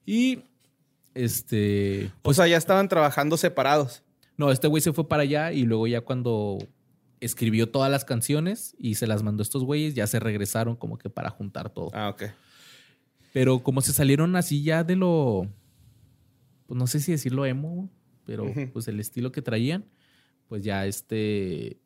Y 0.07 0.45
este, 1.15 2.13
O 2.23 2.33
sea, 2.33 2.47
ya 2.47 2.57
estaban 2.57 2.89
trabajando 2.89 3.37
separados. 3.37 4.05
no, 4.37 4.53
este 4.53 4.69
güey 4.69 4.81
se 4.81 4.93
fue 4.93 5.09
para 5.09 5.25
allá 5.25 5.51
y 5.51 5.65
luego 5.65 5.89
ya 5.89 6.03
cuando 6.03 6.59
escribió 7.19 7.69
todas 7.69 7.91
las 7.91 8.05
canciones 8.05 8.77
y 8.79 8.95
se 8.95 9.09
las 9.09 9.25
mandó 9.25 9.41
a 9.41 9.43
estos 9.43 9.65
güeyes, 9.65 9.97
ya 9.97 10.07
se 10.07 10.21
regresaron 10.21 10.77
como 10.77 10.97
que 10.97 11.11
para 11.11 11.31
juntar 11.31 11.69
todo. 11.71 11.91
Ah, 11.93 12.11
ok. 12.11 12.27
Pero 13.33 13.59
como 13.65 13.81
se 13.81 13.93
salieron 13.93 14.37
así 14.37 14.63
ya 14.63 14.85
de 14.85 14.95
lo, 14.95 15.49
pues 16.69 16.79
no 16.79 16.87
sé 16.87 17.01
si 17.01 17.11
decirlo 17.11 17.45
emo, 17.45 17.91
pero 18.25 18.45
pues 18.73 18.87
el 18.87 19.01
estilo 19.01 19.33
que 19.33 19.43
traían, 19.43 19.85
pues 20.47 20.63
ya 20.63 20.87
este 20.87 21.81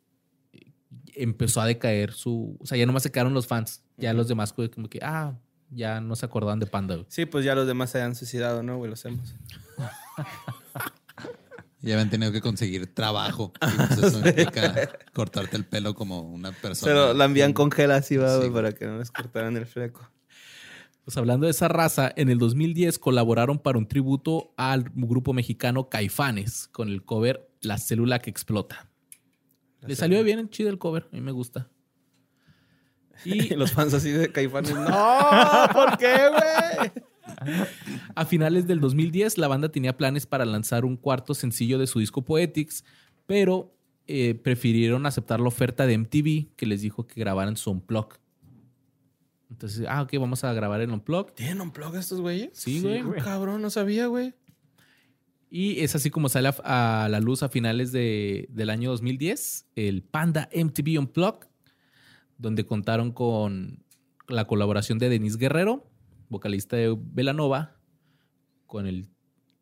empezó 1.15 1.61
a 1.61 1.67
decaer 1.67 2.13
su, 2.13 2.57
o 2.61 2.67
sea, 2.67 2.79
ya 2.79 2.87
nomás 2.87 3.03
se 3.03 3.13
quedaron 3.13 3.35
los 3.35 3.47
fans, 3.47 3.83
ya 3.97 4.13
los 4.13 4.29
demás 4.29 4.53
como 4.53 4.89
que, 4.89 4.99
ah, 5.03 5.35
ya 5.71 6.01
no 6.01 6.17
se 6.17 6.27
acordaban 6.27 6.61
de 6.61 6.67
Panda. 6.67 6.95
güey. 6.95 7.07
Sí, 7.09 7.27
pues 7.27 7.45
ya 7.45 7.55
los 7.55 7.67
demás 7.67 7.91
se 7.91 8.01
han 8.01 8.15
suicidado, 8.15 8.63
¿no, 8.63 8.77
güey? 8.79 8.89
Lo 8.89 8.95
hacemos. 8.95 9.35
Ya 11.81 11.93
habían 11.95 12.09
tenido 12.09 12.33
que 12.33 12.41
conseguir 12.41 12.95
trabajo. 12.95 13.53
Y 13.61 13.77
pues 13.77 13.99
eso 13.99 14.27
implica 14.27 14.89
cortarte 15.13 15.57
el 15.59 15.67
pelo 15.67 15.95
como 15.95 16.23
una 16.23 16.51
persona. 16.53 16.91
Pero 16.91 17.13
la 17.13 17.27
envían 17.27 17.53
con 17.53 17.71
gel 17.71 17.91
así, 17.91 18.17
va, 18.17 18.41
Sí, 18.41 18.49
para 18.49 18.73
que 18.73 18.87
no 18.87 18.99
les 18.99 19.11
cortaran 19.11 19.55
el 19.59 19.67
fleco. 19.67 20.11
Pues 21.05 21.19
hablando 21.19 21.45
de 21.45 21.51
esa 21.51 21.69
raza, 21.69 22.11
en 22.17 22.31
el 22.31 22.39
2010 22.39 22.99
colaboraron 22.99 23.59
para 23.59 23.77
un 23.77 23.87
tributo 23.87 24.55
al 24.57 24.85
grupo 24.95 25.35
mexicano 25.35 25.91
Caifanes 25.91 26.69
con 26.73 26.89
el 26.89 27.05
cover 27.05 27.51
La 27.61 27.77
célula 27.77 28.21
que 28.21 28.31
explota. 28.31 28.89
Le 29.87 29.97
salió 29.97 30.23
bien 30.25 30.49
chido 30.49 30.71
el 30.71 30.79
cover, 30.79 31.09
a 31.11 31.15
mí 31.15 31.21
me 31.21 31.33
gusta. 31.33 31.69
Y 33.25 33.55
los 33.55 33.73
fans 33.73 33.95
así 33.95 34.11
de 34.11 34.31
caifanes. 34.31 34.75
¡No! 34.75 34.87
¿Por 35.73 35.97
qué, 35.97 36.17
güey? 36.29 36.93
A 38.15 38.25
finales 38.27 38.67
del 38.67 38.81
2010, 38.81 39.39
la 39.39 39.49
banda 39.49 39.71
tenía 39.71 39.97
planes 39.97 40.27
para 40.27 40.45
lanzar 40.45 40.85
un 40.85 40.97
cuarto 40.97 41.33
sencillo 41.33 41.79
de 41.79 41.87
su 41.87 42.01
disco 42.01 42.23
Poetics, 42.23 42.85
pero 43.27 43.75
eh, 44.07 44.35
prefirieron 44.35 45.07
aceptar 45.07 45.41
la 45.41 45.49
oferta 45.49 45.87
de 45.87 45.97
MTV 45.97 46.55
que 46.57 46.67
les 46.67 46.83
dijo 46.83 47.07
que 47.07 47.21
grabaran 47.21 47.57
su 47.57 47.71
unplug. 47.71 48.09
Entonces, 49.51 49.87
ah, 49.89 50.03
ok, 50.03 50.13
vamos 50.19 50.45
a 50.45 50.53
grabar 50.53 50.81
el 50.81 50.91
unplug. 50.91 51.33
¿Tienen 51.33 51.61
un 51.61 51.71
plug 51.71 51.95
estos 51.97 52.21
güeyes? 52.21 52.51
Sí, 52.53 52.81
güey. 52.81 53.03
güey. 53.03 53.23
Cabrón, 53.23 53.63
no 53.63 53.71
sabía, 53.71 54.07
güey. 54.07 54.35
Y 55.57 55.79
es 55.85 55.95
así 55.95 56.11
como 56.11 56.29
sale 56.29 56.51
a, 56.65 57.07
la 57.09 57.21
luz 57.21 57.45
a 57.45 57.49
finales 57.49 57.93
de- 57.93 58.49
del 58.51 58.71
año 58.71 58.91
2010, 58.91 59.69
el 59.77 60.03
Panda 60.03 60.49
MTV 60.53 60.99
Unplugged, 60.99 61.47
donde 62.39 62.67
contaron 62.67 63.13
con 63.13 63.85
la 64.27 64.49
colaboración 64.49 64.99
de 64.99 65.09
Denis 65.09 65.37
Guerrero, 65.37 65.89
vocalista 66.29 66.75
de 66.77 66.99
Velanova, 66.99 67.77
con 68.67 68.89
el, 68.89 69.07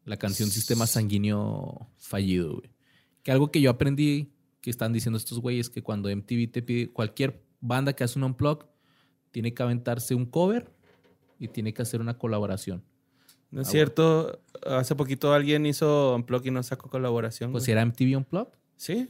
la 0.06 0.16
canción 0.16 0.48
Sistema 0.48 0.86
Sanguíneo 0.86 1.90
Fallido. 1.98 2.62
Que 3.22 3.30
algo 3.30 3.50
que 3.50 3.60
yo 3.60 3.68
aprendí 3.68 4.32
que 4.62 4.70
están 4.70 4.94
diciendo 4.94 5.18
estos 5.18 5.40
güeyes 5.40 5.68
que 5.68 5.82
cuando 5.82 6.08
MTV 6.08 6.50
te 6.50 6.62
pide 6.62 6.90
cualquier 6.90 7.44
banda 7.60 7.92
que 7.92 8.02
hace 8.02 8.18
un 8.18 8.24
unplug, 8.24 8.64
tiene 9.30 9.52
que 9.52 9.62
aventarse 9.62 10.14
un 10.14 10.24
cover 10.24 10.72
y 11.38 11.48
tiene 11.48 11.74
que 11.74 11.82
hacer 11.82 12.00
una 12.00 12.16
colaboración. 12.16 12.82
¿No 13.52 13.60
es 13.62 13.68
Ah, 13.68 13.70
cierto? 13.70 14.40
Hace 14.66 14.96
poquito 14.96 15.32
alguien 15.32 15.64
hizo 15.66 16.14
Unplug 16.16 16.46
y 16.46 16.50
no 16.50 16.62
sacó 16.64 16.88
colaboración. 16.90 17.52
Pues 17.52 17.62
güey. 17.62 17.66
si 17.66 17.72
era 17.72 17.82
MTV 17.86 18.16
Unplug, 18.16 18.48
Sí. 18.76 19.08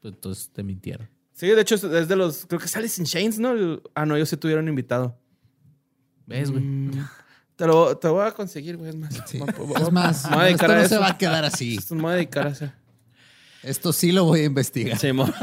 pues 0.00 0.14
entonces 0.14 0.48
te 0.50 0.62
mintieron. 0.62 1.10
Sí, 1.32 1.48
de 1.48 1.60
hecho 1.60 1.74
es 1.74 2.08
de 2.08 2.16
los... 2.16 2.46
Creo 2.46 2.60
que 2.60 2.68
sale 2.68 2.88
sin 2.88 3.04
Chains, 3.04 3.38
¿no? 3.38 3.50
El- 3.52 3.82
ah, 3.94 4.06
no, 4.06 4.14
ellos 4.16 4.28
sí 4.30 4.36
tuvieron 4.38 4.68
invitado. 4.68 5.18
¿Ves, 6.26 6.50
güey? 6.50 6.62
Mm, 6.62 7.04
te, 7.56 7.66
lo, 7.66 7.96
te 7.98 8.08
voy 8.08 8.24
a 8.26 8.30
conseguir, 8.30 8.76
güey. 8.76 8.90
Es 8.90 8.96
más. 8.96 9.14
Sí. 9.26 9.38
Es 9.80 9.92
más, 9.92 10.22
dedicar 10.30 10.70
esto 10.70 10.82
no 10.82 10.88
se 10.88 10.98
va 10.98 11.08
a 11.08 11.18
quedar 11.18 11.44
así. 11.44 11.78
Me 11.90 12.00
voy 12.02 12.12
a 12.12 12.14
dedicar 12.14 12.46
a 12.46 12.50
eso. 12.50 12.70
Esto 13.64 13.92
sí 13.92 14.12
lo 14.12 14.24
voy 14.24 14.40
a 14.40 14.44
investigar. 14.44 14.96
Sí, 14.98 15.12
mo. 15.12 15.26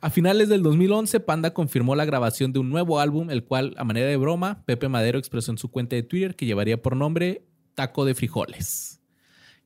A 0.00 0.10
finales 0.10 0.48
del 0.48 0.62
2011, 0.62 1.18
Panda 1.20 1.52
confirmó 1.52 1.96
la 1.96 2.04
grabación 2.04 2.52
de 2.52 2.60
un 2.60 2.70
nuevo 2.70 3.00
álbum, 3.00 3.30
el 3.30 3.44
cual, 3.44 3.74
a 3.78 3.84
manera 3.84 4.06
de 4.06 4.16
broma, 4.16 4.64
Pepe 4.64 4.88
Madero 4.88 5.18
expresó 5.18 5.50
en 5.50 5.58
su 5.58 5.72
cuenta 5.72 5.96
de 5.96 6.04
Twitter 6.04 6.36
que 6.36 6.46
llevaría 6.46 6.80
por 6.80 6.94
nombre 6.94 7.48
Taco 7.74 8.04
de 8.04 8.14
Frijoles 8.14 9.00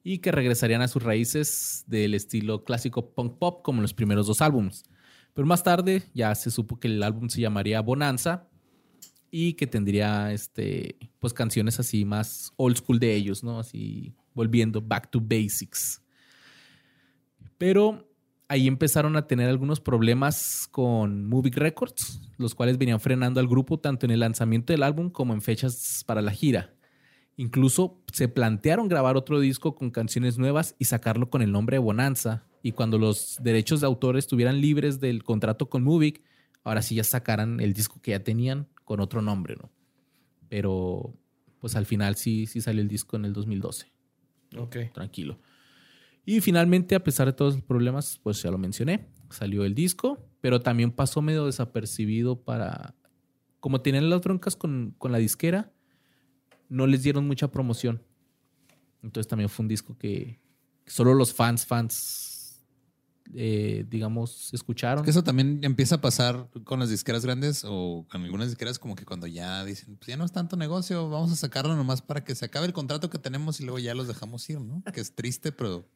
y 0.03 0.19
que 0.19 0.33
regresarían 0.33 0.81
a 0.81 0.89
sus 0.89 1.03
raíces 1.03 1.85
del 1.87 2.15
estilo 2.15 2.65
clásico 2.65 3.13
punk 3.15 3.39
pop 3.39 3.63
como 3.63 3.83
los 3.83 3.93
primeros 3.93 4.27
dos 4.27 4.41
álbumes. 4.41 4.85
Pero 5.35 5.47
más 5.47 5.63
tarde 5.63 6.03
ya 6.15 6.35
se 6.35 6.51
supo 6.51 6.81
que 6.81 6.89
el 6.89 7.03
álbum 7.03 7.29
se 7.29 7.43
llamaría 7.43 7.83
Bonanza 7.83 8.49
y 9.31 9.53
que 9.53 9.67
tendría 9.67 10.33
este, 10.33 10.97
pues 11.19 11.35
canciones 11.35 11.79
así 11.79 12.07
más 12.07 12.53
old 12.57 12.79
school 12.79 12.99
de 12.99 13.15
ellos, 13.15 13.45
¿no? 13.45 13.59
Así 13.59 14.15
volviendo 14.33 14.81
back 14.81 15.11
to 15.11 15.21
basics. 15.21 16.03
Pero 17.59 18.12
ahí 18.53 18.69
empezaron 18.69 19.17
a 19.17 19.27
tener 19.27 19.49
algunos 19.49 19.81
problemas 19.81 20.69
con 20.71 21.27
Movie 21.27 21.53
Records, 21.55 22.21
los 22.37 22.55
cuales 22.55 22.77
venían 22.77 23.01
frenando 23.01 23.41
al 23.41 23.49
grupo 23.49 23.79
tanto 23.79 24.05
en 24.05 24.13
el 24.13 24.21
lanzamiento 24.21 24.75
del 24.75 24.83
álbum 24.83 25.09
como 25.09 25.33
en 25.33 25.41
fechas 25.41 26.05
para 26.07 26.21
la 26.21 26.33
gira. 26.33 26.75
Incluso 27.39 28.03
se 28.13 28.29
plantearon 28.29 28.89
grabar 28.89 29.17
otro 29.17 29.41
disco 29.41 29.75
con 29.75 29.91
canciones 29.91 30.37
nuevas 30.37 30.77
y 30.79 30.85
sacarlo 30.85 31.31
con 31.31 31.41
el 31.41 31.51
nombre 31.51 31.77
de 31.77 31.79
Bonanza. 31.79 32.45
Y 32.63 32.73
cuando 32.73 32.99
los 32.99 33.39
derechos 33.41 33.81
de 33.81 33.87
autor 33.87 34.19
estuvieran 34.19 34.61
libres 34.61 35.01
del 35.01 35.25
contrato 35.25 35.71
con 35.71 35.83
Movic, 35.83 36.23
ahora 36.63 36.83
sí 36.83 36.97
ya 36.97 37.05
sacaran 37.05 37.59
el 37.59 37.73
disco 37.73 38.03
que 38.03 38.11
ya 38.11 38.23
tenían 38.23 38.69
con 38.85 39.01
otro 39.01 39.23
nombre, 39.23 39.57
¿no? 39.57 39.71
Pero 40.51 41.15
pues 41.59 41.75
al 41.75 41.87
final 41.87 42.17
sí, 42.17 42.47
sí 42.47 42.61
salió 42.61 42.83
el 42.83 42.89
disco 42.89 43.17
en 43.17 43.25
el 43.25 43.33
2012 43.33 43.93
ok. 44.57 44.77
tranquilo. 44.93 45.39
Y 46.25 46.41
finalmente, 46.41 46.95
a 46.95 47.03
pesar 47.03 47.27
de 47.27 47.33
todos 47.33 47.55
los 47.55 47.65
problemas, 47.65 48.21
pues 48.23 48.43
ya 48.43 48.51
lo 48.51 48.59
mencioné, 48.59 49.09
salió 49.31 49.65
el 49.65 49.75
disco, 49.75 50.25
pero 50.41 50.61
también 50.61 50.93
pasó 50.93 51.23
medio 51.23 51.47
desapercibido 51.47 52.43
para... 52.43 52.95
Como 53.61 53.81
tienen 53.81 54.11
las 54.11 54.21
broncas 54.21 54.57
con, 54.57 54.95
con 54.99 55.13
la 55.13 55.19
disquera, 55.19 55.73
no 56.69 56.87
les 56.87 57.03
dieron 57.03 57.27
mucha 57.27 57.49
promoción. 57.49 58.03
Entonces 59.03 59.29
también 59.29 59.49
fue 59.49 59.65
un 59.65 59.69
disco 59.69 59.97
que 59.97 60.41
solo 60.87 61.15
los 61.15 61.33
fans, 61.33 61.67
fans, 61.67 62.65
eh, 63.35 63.85
digamos, 63.89 64.53
escucharon. 64.53 65.05
Que 65.05 65.11
eso 65.11 65.23
también 65.23 65.61
empieza 65.63 65.97
a 65.97 66.01
pasar 66.01 66.49
con 66.65 66.81
las 66.81 66.91
disqueras 66.91 67.25
grandes 67.25 67.65
o 67.67 68.07
con 68.11 68.23
algunas 68.23 68.49
disqueras 68.49 68.79
como 68.79 68.95
que 68.95 69.05
cuando 69.05 69.27
ya 69.27 69.65
dicen, 69.65 69.97
pues 69.97 70.09
ya 70.09 70.17
no 70.17 70.25
es 70.25 70.33
tanto 70.33 70.57
negocio, 70.57 71.09
vamos 71.09 71.33
a 71.33 71.37
sacarlo 71.37 71.77
nomás 71.77 72.03
para 72.03 72.25
que 72.25 72.35
se 72.35 72.45
acabe 72.45 72.67
el 72.67 72.73
contrato 72.73 73.11
que 73.11 73.19
tenemos 73.19 73.61
y 73.61 73.65
luego 73.65 73.79
ya 73.79 73.95
los 73.95 74.09
dejamos 74.09 74.49
ir, 74.51 74.61
¿no? 74.61 74.83
Que 74.93 75.01
es 75.01 75.15
triste, 75.15 75.53
pero 75.53 75.89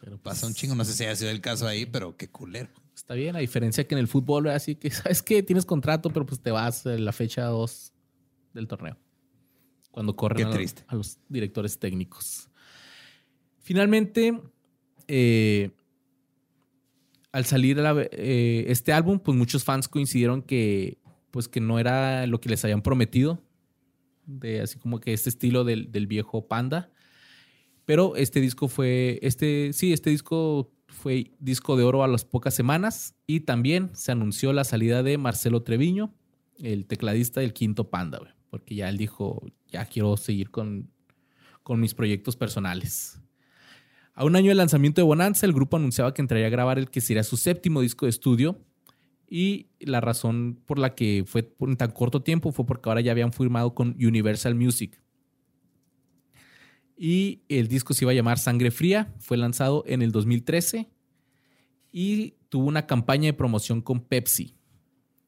Pero, 0.00 0.12
pues, 0.18 0.34
pasa 0.34 0.46
un 0.46 0.54
chingo. 0.54 0.74
No 0.74 0.84
sé 0.84 0.94
si 0.94 1.04
haya 1.04 1.16
sido 1.16 1.30
el 1.30 1.40
caso 1.40 1.66
ahí, 1.66 1.86
pero 1.86 2.16
qué 2.16 2.28
culero. 2.28 2.70
Está 2.94 3.14
bien, 3.14 3.36
a 3.36 3.40
diferencia 3.40 3.86
que 3.86 3.94
en 3.94 3.98
el 3.98 4.08
fútbol, 4.08 4.48
así 4.48 4.74
que, 4.76 4.90
¿sabes 4.90 5.22
qué? 5.22 5.42
Tienes 5.42 5.66
contrato, 5.66 6.10
pero 6.10 6.26
pues 6.26 6.40
te 6.40 6.50
vas 6.50 6.86
en 6.86 7.04
la 7.04 7.12
fecha 7.12 7.44
2 7.44 7.92
del 8.54 8.66
torneo. 8.66 8.96
Cuando 9.90 10.14
corren 10.14 10.48
a, 10.86 10.94
los 10.94 11.18
directores 11.28 11.78
técnicos. 11.78 12.48
Finalmente, 13.58 14.40
eh, 15.08 15.70
al 17.32 17.44
salir 17.44 17.76
la- 17.78 18.08
eh, 18.12 18.66
este 18.68 18.92
álbum, 18.92 19.18
pues 19.18 19.36
muchos 19.36 19.64
fans 19.64 19.88
coincidieron 19.88 20.42
que, 20.42 20.98
pues 21.30 21.48
que 21.48 21.60
no 21.60 21.78
era 21.78 22.26
lo 22.26 22.40
que 22.40 22.48
les 22.48 22.64
habían 22.64 22.82
prometido. 22.82 23.42
De 24.26 24.60
así 24.60 24.78
como 24.78 25.00
que 25.00 25.12
este 25.12 25.28
estilo 25.28 25.64
del, 25.64 25.90
del 25.90 26.06
viejo 26.06 26.46
Panda. 26.46 26.92
Pero 27.90 28.14
este 28.14 28.40
disco 28.40 28.68
fue, 28.68 29.18
este, 29.20 29.72
sí, 29.72 29.92
este 29.92 30.10
disco 30.10 30.70
fue 30.86 31.32
disco 31.40 31.76
de 31.76 31.82
oro 31.82 32.04
a 32.04 32.06
las 32.06 32.24
pocas 32.24 32.54
semanas 32.54 33.16
y 33.26 33.40
también 33.40 33.90
se 33.94 34.12
anunció 34.12 34.52
la 34.52 34.62
salida 34.62 35.02
de 35.02 35.18
Marcelo 35.18 35.64
Treviño, 35.64 36.14
el 36.62 36.86
tecladista 36.86 37.40
del 37.40 37.52
Quinto 37.52 37.90
Panda, 37.90 38.20
porque 38.48 38.76
ya 38.76 38.88
él 38.88 38.96
dijo, 38.96 39.42
ya 39.72 39.86
quiero 39.86 40.16
seguir 40.16 40.52
con, 40.52 40.88
con 41.64 41.80
mis 41.80 41.94
proyectos 41.94 42.36
personales. 42.36 43.20
A 44.14 44.24
un 44.24 44.36
año 44.36 44.50
del 44.50 44.58
lanzamiento 44.58 45.00
de 45.00 45.06
Bonanza, 45.06 45.44
el 45.44 45.52
grupo 45.52 45.76
anunciaba 45.76 46.14
que 46.14 46.22
entraría 46.22 46.46
a 46.46 46.50
grabar 46.50 46.78
el 46.78 46.90
que 46.90 47.00
sería 47.00 47.24
su 47.24 47.36
séptimo 47.36 47.80
disco 47.80 48.06
de 48.06 48.10
estudio 48.10 48.64
y 49.28 49.66
la 49.80 50.00
razón 50.00 50.62
por 50.64 50.78
la 50.78 50.94
que 50.94 51.24
fue 51.26 51.42
por 51.42 51.74
tan 51.74 51.90
corto 51.90 52.22
tiempo 52.22 52.52
fue 52.52 52.64
porque 52.66 52.88
ahora 52.88 53.00
ya 53.00 53.10
habían 53.10 53.32
firmado 53.32 53.74
con 53.74 53.96
Universal 53.98 54.54
Music. 54.54 55.02
Y 57.02 57.44
el 57.48 57.66
disco 57.66 57.94
se 57.94 58.04
iba 58.04 58.12
a 58.12 58.14
llamar 58.14 58.38
Sangre 58.38 58.70
Fría. 58.70 59.10
Fue 59.20 59.38
lanzado 59.38 59.84
en 59.86 60.02
el 60.02 60.12
2013 60.12 60.90
y 61.90 62.34
tuvo 62.50 62.66
una 62.66 62.86
campaña 62.86 63.24
de 63.24 63.32
promoción 63.32 63.80
con 63.80 64.00
Pepsi. 64.00 64.54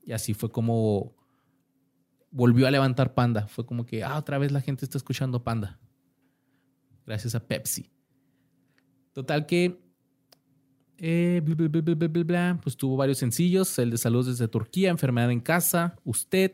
Y 0.05 0.13
así 0.13 0.35
fue 0.35 0.53
como 0.53 1.17
volvió 2.31 2.67
a 2.67 2.71
levantar 2.71 3.15
Panda. 3.15 3.49
Fue 3.49 3.65
como 3.65 3.87
que, 3.87 4.05
ah, 4.05 4.19
otra 4.19 4.37
vez 4.37 4.53
la 4.53 4.61
gente 4.61 4.85
está 4.85 4.99
escuchando 4.99 5.45
Panda. 5.45 5.81
Gracias 7.07 7.35
a 7.35 7.47
Pepsi. 7.47 7.91
Total 9.15 9.47
que, 9.47 9.81
eh, 10.99 11.41
pues 12.63 12.77
tuvo 12.77 12.99
varios 12.99 13.17
sencillos. 13.17 13.79
El 13.79 13.89
de 13.89 13.97
Salud 13.97 14.27
desde 14.27 14.47
Turquía, 14.47 14.91
Enfermedad 14.91 15.31
en 15.31 15.41
Casa, 15.41 15.97
Usted. 16.05 16.53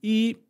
Y 0.00 0.45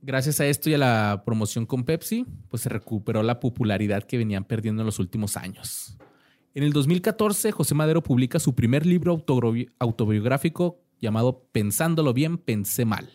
gracias 0.00 0.40
a 0.40 0.46
esto 0.46 0.70
y 0.70 0.74
a 0.74 0.78
la 0.78 1.22
promoción 1.24 1.66
con 1.66 1.84
Pepsi, 1.84 2.26
pues 2.48 2.62
se 2.62 2.68
recuperó 2.68 3.22
la 3.22 3.40
popularidad 3.40 4.04
que 4.04 4.18
venían 4.18 4.44
perdiendo 4.44 4.82
en 4.82 4.86
los 4.86 4.98
últimos 4.98 5.36
años. 5.36 5.96
En 6.54 6.64
el 6.64 6.72
2014, 6.72 7.52
José 7.52 7.74
Madero 7.74 8.02
publica 8.02 8.38
su 8.38 8.54
primer 8.54 8.86
libro 8.86 9.16
autobi- 9.16 9.70
autobiográfico 9.78 10.80
llamado 11.00 11.46
Pensándolo 11.52 12.12
bien, 12.12 12.38
pensé 12.38 12.84
mal. 12.84 13.08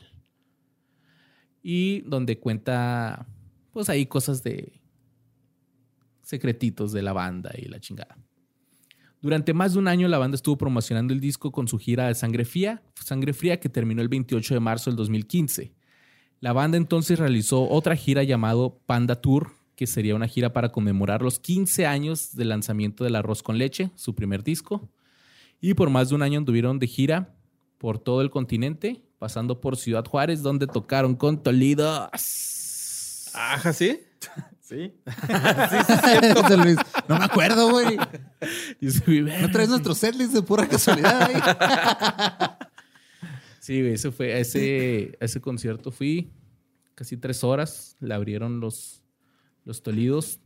Y 1.61 2.01
donde 2.01 2.39
cuenta, 2.39 3.27
pues 3.71 3.89
ahí 3.89 4.05
cosas 4.05 4.43
de 4.43 4.79
secretitos 6.21 6.91
de 6.91 7.01
la 7.01 7.13
banda 7.13 7.51
y 7.57 7.65
la 7.65 7.79
chingada. 7.79 8.17
Durante 9.21 9.53
más 9.53 9.73
de 9.73 9.79
un 9.79 9.87
año 9.87 10.07
la 10.09 10.17
banda 10.17 10.35
estuvo 10.35 10.57
promocionando 10.57 11.13
el 11.13 11.19
disco 11.21 11.51
con 11.51 11.67
su 11.67 11.77
gira 11.77 12.07
de 12.07 12.15
Sangre 12.15 12.43
Fría, 12.43 12.83
Sangre 12.95 13.33
Fría 13.33 13.59
que 13.59 13.69
terminó 13.69 14.01
el 14.01 14.09
28 14.09 14.53
de 14.53 14.59
marzo 14.59 14.89
del 14.89 14.97
2015. 14.97 15.73
La 16.43 16.51
banda 16.51 16.75
entonces 16.75 17.17
realizó 17.17 17.69
otra 17.69 17.95
gira 17.95 18.21
llamado 18.21 18.77
Panda 18.85 19.15
Tour, 19.15 19.51
que 19.77 19.87
sería 19.87 20.13
una 20.13 20.27
gira 20.27 20.51
para 20.51 20.73
conmemorar 20.73 21.21
los 21.21 21.39
15 21.39 21.85
años 21.85 22.35
del 22.35 22.49
lanzamiento 22.49 23.05
del 23.05 23.15
Arroz 23.15 23.41
con 23.41 23.57
Leche, 23.57 23.91
su 23.95 24.13
primer 24.13 24.43
disco. 24.43 24.89
Y 25.61 25.73
por 25.73 25.89
más 25.89 26.09
de 26.09 26.15
un 26.15 26.21
año 26.21 26.39
anduvieron 26.39 26.79
de 26.79 26.87
gira 26.87 27.33
por 27.77 27.97
todo 27.97 28.21
el 28.21 28.29
continente, 28.29 29.01
pasando 29.19 29.61
por 29.61 29.77
Ciudad 29.77 30.03
Juárez, 30.03 30.41
donde 30.41 30.67
tocaron 30.67 31.15
con 31.15 31.41
Toledo. 31.41 32.09
Ajá, 33.33 33.71
¿sí? 33.71 34.01
Sí. 34.63 34.93
Luis, 36.57 36.77
no 37.09 37.19
me 37.19 37.25
acuerdo, 37.25 37.69
güey. 37.69 37.97
¿No 39.41 39.51
traes 39.51 39.69
nuestro 39.69 39.93
setlist 39.93 40.33
de 40.33 40.41
pura 40.41 40.67
casualidad 40.67 41.21
ahí? 41.21 42.52
Sí, 43.63 43.79
güey, 43.81 43.93
ese 43.93 44.11
fue, 44.11 44.33
a 44.33 44.39
ese, 44.39 45.17
a 45.21 45.23
ese 45.23 45.39
concierto 45.39 45.89
fui 45.89 46.29
casi 46.95 47.15
tres 47.15 47.45
horas. 47.45 47.95
Le 48.01 48.13
abrieron 48.13 48.59
los, 48.59 49.01
los 49.63 49.81
tolidos. 49.81 50.41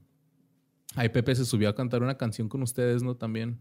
Ahí 0.95 1.09
Pepe 1.09 1.33
se 1.33 1.43
subió 1.43 1.67
a 1.69 1.73
cantar 1.73 2.03
una 2.03 2.15
canción 2.15 2.47
con 2.47 2.61
ustedes, 2.61 3.01
¿no? 3.01 3.15
También. 3.15 3.59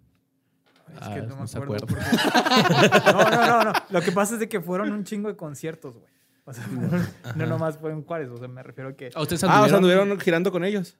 Es 0.94 0.98
Ah, 1.00 1.14
que 1.14 1.22
no 1.22 1.36
me 1.36 1.40
no 1.40 1.46
se 1.46 1.56
acuerdo. 1.56 1.86
porque- 1.86 2.04
No, 3.06 3.30
no, 3.30 3.46
no, 3.46 3.64
no. 3.64 3.72
Lo 3.88 4.00
que 4.02 4.12
pasa 4.12 4.34
es 4.34 4.40
de 4.40 4.48
que 4.50 4.60
fueron 4.60 4.92
un 4.92 5.04
chingo 5.04 5.28
de 5.28 5.36
conciertos, 5.36 5.94
güey. 5.94 6.12
O 6.44 6.52
sea, 6.52 6.62
fueron- 6.64 7.06
no 7.36 7.46
nomás 7.46 7.78
fue 7.78 7.92
en 7.92 8.02
Juárez. 8.02 8.28
O 8.28 8.36
sea, 8.36 8.48
me 8.48 8.62
refiero 8.62 8.90
a 8.90 8.92
que... 8.94 9.10
¿A 9.14 9.22
ustedes 9.22 9.42
Ah, 9.44 9.46
o 9.46 9.68
sea, 9.68 9.76
anduvieron? 9.78 10.02
anduvieron 10.02 10.20
girando 10.20 10.52
con 10.52 10.64
ellos. 10.64 10.98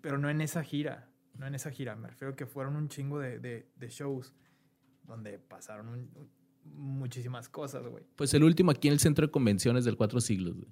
Pero 0.00 0.18
no 0.18 0.28
en 0.28 0.40
esa 0.40 0.64
gira. 0.64 1.08
no 1.38 1.46
en 1.46 1.54
esa 1.54 1.70
gira. 1.70 1.94
Me 1.94 2.08
refiero 2.08 2.34
que 2.34 2.46
fueron 2.46 2.74
un 2.74 2.88
chingo 2.88 3.20
de, 3.20 3.38
de- 3.38 3.68
de 3.76 3.88
shows 3.88 4.34
donde 5.04 5.38
pasaron 5.38 5.88
un- 5.88 6.10
muchísimas 6.74 7.48
cosas, 7.48 7.86
güey. 7.86 8.04
Pues 8.16 8.32
el 8.34 8.44
último 8.44 8.70
aquí 8.70 8.88
en 8.88 8.94
el 8.94 9.00
centro 9.00 9.26
de 9.26 9.30
convenciones 9.30 9.84
del 9.84 9.96
Cuatro 9.96 10.20
Siglos, 10.20 10.54
güey. 10.56 10.68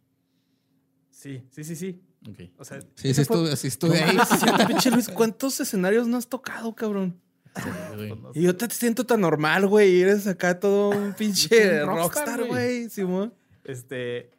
Sí, 1.11 1.43
sí, 1.51 1.65
sí, 1.65 1.77
sí. 1.77 2.03
Ok. 2.29 2.41
O 2.59 2.65
sea, 2.65 2.81
Sí, 2.97 3.15
sí 3.15 3.21
estuve, 3.21 3.57
sí 3.57 3.69
estuve 3.69 4.03
ahí. 4.03 4.17
Pinche 4.67 4.91
Luis, 4.91 5.09
¿cuántos 5.09 5.61
escenarios 5.61 6.07
no 6.07 6.17
has 6.17 6.29
tocado, 6.29 6.75
cabrón? 6.75 7.21
Sí, 7.57 7.69
güey. 7.95 8.15
pues, 8.21 8.37
Y 8.37 8.43
yo 8.43 8.57
te 8.57 8.69
siento 8.71 9.05
tan 9.07 9.21
normal, 9.21 9.67
güey. 9.67 9.97
y 9.97 10.01
Eres 10.01 10.27
acá 10.27 10.59
todo 10.59 10.91
un 10.91 11.15
pinche 11.19 11.85
rockstar, 11.85 12.47
güey, 12.47 12.89
Simón. 12.91 13.33
Este. 13.65 14.31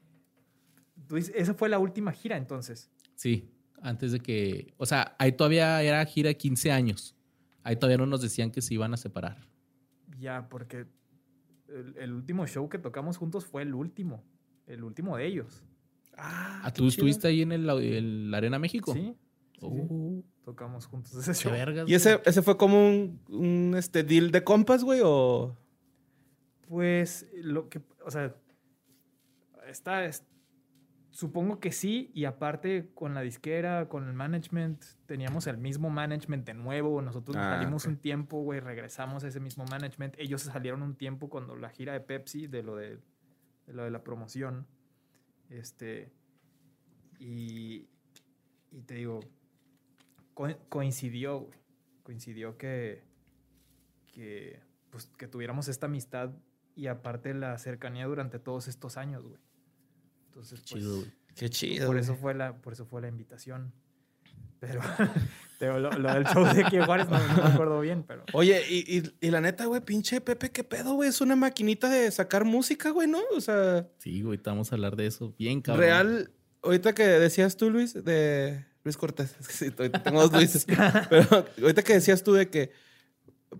dices, 1.09 1.33
esa 1.35 1.53
fue 1.53 1.69
la 1.69 1.79
última 1.79 2.11
gira 2.11 2.37
entonces. 2.37 2.91
Sí, 3.15 3.49
antes 3.81 4.11
de 4.11 4.19
que. 4.19 4.73
O 4.77 4.85
sea, 4.85 5.15
ahí 5.17 5.31
todavía 5.31 5.81
era 5.81 6.05
gira 6.05 6.27
de 6.27 6.37
15 6.37 6.71
años. 6.71 7.15
Ahí 7.63 7.77
todavía 7.77 7.97
no 7.97 8.05
nos 8.05 8.21
decían 8.21 8.51
que 8.51 8.61
se 8.61 8.73
iban 8.73 8.93
a 8.93 8.97
separar. 8.97 9.47
Ya, 10.19 10.47
porque 10.49 10.85
el, 11.75 11.95
el 11.97 12.13
último 12.13 12.47
show 12.47 12.67
que 12.69 12.77
tocamos 12.79 13.17
juntos 13.17 13.45
fue 13.45 13.61
el 13.61 13.73
último. 13.75 14.23
El 14.67 14.83
último 14.83 15.17
de 15.17 15.25
ellos. 15.27 15.63
Ah, 16.17 16.61
Ah, 16.63 16.71
¿Tú 16.71 16.77
chido. 16.83 16.89
estuviste 16.89 17.27
ahí 17.27 17.41
en 17.41 17.51
el, 17.51 17.69
el 17.69 18.33
Arena 18.33 18.57
México? 18.57 18.93
Sí. 18.93 19.15
sí, 19.59 19.59
sí. 19.59 19.87
Oh, 19.89 20.23
Tocamos 20.43 20.85
juntos 20.87 21.13
ese 21.15 21.31
qué 21.31 21.37
show. 21.37 21.51
vergas. 21.51 21.89
¿Y 21.89 21.93
ese, 21.95 22.21
ese 22.25 22.41
fue 22.41 22.55
como 22.57 22.87
un, 22.87 23.19
un, 23.29 23.75
este, 23.77 24.03
deal 24.03 24.31
de 24.31 24.43
compas, 24.43 24.83
güey? 24.83 25.01
¿O...? 25.03 25.55
Pues 26.67 27.27
lo 27.35 27.69
que, 27.69 27.81
o 28.03 28.09
sea, 28.11 28.35
está, 29.67 30.05
es- 30.05 30.23
supongo 31.15 31.61
que 31.61 31.71
sí, 31.71 32.11
y 32.13 32.25
aparte 32.25 32.91
con 32.93 33.13
la 33.13 33.21
disquera, 33.21 33.87
con 33.87 34.05
el 34.05 34.13
management, 34.13 34.83
teníamos 35.05 35.47
el 35.47 35.57
mismo 35.57 35.89
management 35.89 36.45
de 36.45 36.53
nuevo, 36.53 37.01
nosotros 37.01 37.37
nos 37.37 37.45
Ah, 37.45 37.51
salimos 37.51 37.85
un 37.85 37.95
tiempo, 37.97 38.41
güey, 38.43 38.59
regresamos 38.59 39.23
a 39.23 39.29
ese 39.29 39.39
mismo 39.39 39.63
management, 39.69 40.15
ellos 40.17 40.41
se 40.41 40.51
salieron 40.51 40.81
un 40.83 40.95
tiempo 40.95 41.29
cuando 41.29 41.55
la 41.55 41.69
gira 41.69 41.93
de 41.93 42.01
Pepsi, 42.01 42.47
de 42.47 42.63
lo 42.63 42.75
de, 42.75 42.99
de 43.65 43.73
lo 43.73 43.85
de 43.85 43.91
la 43.91 44.03
promoción, 44.03 44.67
este, 45.49 46.11
y, 47.17 47.87
y 48.71 48.81
te 48.85 48.95
digo, 48.95 49.21
co- 50.33 50.57
coincidió, 50.67 51.39
güey, 51.39 51.59
coincidió 52.03 52.57
que, 52.57 53.03
que, 54.11 54.59
pues, 54.89 55.07
que 55.17 55.29
tuviéramos 55.29 55.69
esta 55.69 55.85
amistad 55.85 56.31
y 56.75 56.87
aparte 56.87 57.33
la 57.33 57.57
cercanía 57.57 58.05
durante 58.05 58.37
todos 58.37 58.67
estos 58.67 58.97
años, 58.97 59.23
güey. 59.23 59.39
Entonces, 60.35 60.59
pues, 60.59 60.81
Chido, 60.83 60.97
güey. 60.97 61.11
Qué 61.35 61.49
chido. 61.49 61.87
por 61.87 61.97
eso 61.97 62.15
fue 62.15 62.33
la, 62.33 62.57
por 62.57 62.73
eso 62.73 62.85
fue 62.85 63.01
la 63.01 63.07
invitación. 63.07 63.71
Pero, 64.59 64.81
pero 65.59 65.79
lo, 65.79 65.91
lo 65.91 66.13
del 66.13 66.25
show 66.25 66.43
de 66.43 66.65
aquí 66.65 66.77
Juárez 66.77 67.07
no, 67.09 67.17
no 67.19 67.43
me 67.43 67.49
acuerdo 67.53 67.79
bien, 67.79 68.03
pero 68.03 68.23
Oye, 68.33 68.61
y, 68.69 68.97
y, 68.97 69.03
y 69.21 69.31
la 69.31 69.39
neta, 69.39 69.65
güey, 69.65 69.81
pinche 69.81 70.19
Pepe, 70.21 70.51
¿qué 70.51 70.63
pedo, 70.63 70.93
güey? 70.95 71.09
Es 71.09 71.21
una 71.21 71.35
maquinita 71.37 71.89
de 71.89 72.09
sacar 72.11 72.43
música, 72.43 72.89
güey, 72.89 73.07
¿no? 73.07 73.19
O 73.35 73.39
sea, 73.41 73.87
Sí, 73.99 74.21
güey, 74.21 74.37
te 74.37 74.49
vamos 74.49 74.71
a 74.71 74.75
hablar 74.75 74.95
de 74.95 75.07
eso. 75.07 75.33
Bien, 75.37 75.61
cabrón. 75.61 75.85
real. 75.85 76.31
Ahorita 76.63 76.93
que 76.95 77.03
decías 77.03 77.55
tú, 77.57 77.69
Luis, 77.69 77.93
de 77.93 78.65
Luis 78.83 78.97
Cortés. 78.97 79.35
Es 79.39 79.47
que 79.47 79.53
sí, 79.53 79.71
tengo 79.71 80.21
dos 80.21 80.33
Luises. 80.33 80.65
Pero 81.09 81.45
ahorita 81.61 81.81
que 81.83 81.93
decías 81.93 82.23
tú 82.23 82.33
de 82.33 82.49
que, 82.49 82.71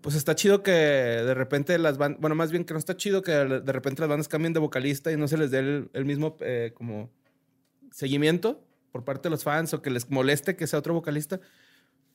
pues 0.02 0.16
está 0.16 0.36
chido 0.36 0.64
que 0.64 0.72
de 0.72 1.34
repente 1.34 1.78
las 1.78 1.98
bandas, 1.98 2.22
bueno, 2.22 2.36
más 2.36 2.52
bien 2.52 2.66
que 2.66 2.74
no 2.74 2.80
está 2.80 2.98
chido 2.98 3.22
que 3.22 3.32
de 3.32 3.72
repente 3.72 4.02
las 4.02 4.10
bandas 4.10 4.28
cambien 4.28 4.54
de 4.54 4.60
vocalista 4.60 5.12
y 5.12 5.18
no 5.18 5.28
se 5.28 5.38
les 5.38 5.52
dé 5.52 5.60
el, 5.60 5.90
el 5.94 6.06
mismo, 6.06 6.38
eh, 6.42 6.72
como, 6.74 7.10
seguimiento 7.96 8.62
por 8.92 9.06
parte 9.06 9.24
de 9.24 9.30
los 9.30 9.44
fans 9.44 9.74
o 9.74 9.82
que 9.82 9.90
les 9.90 10.10
moleste 10.10 10.56
que 10.56 10.68
sea 10.68 10.80
otro 10.80 10.94
vocalista. 10.94 11.40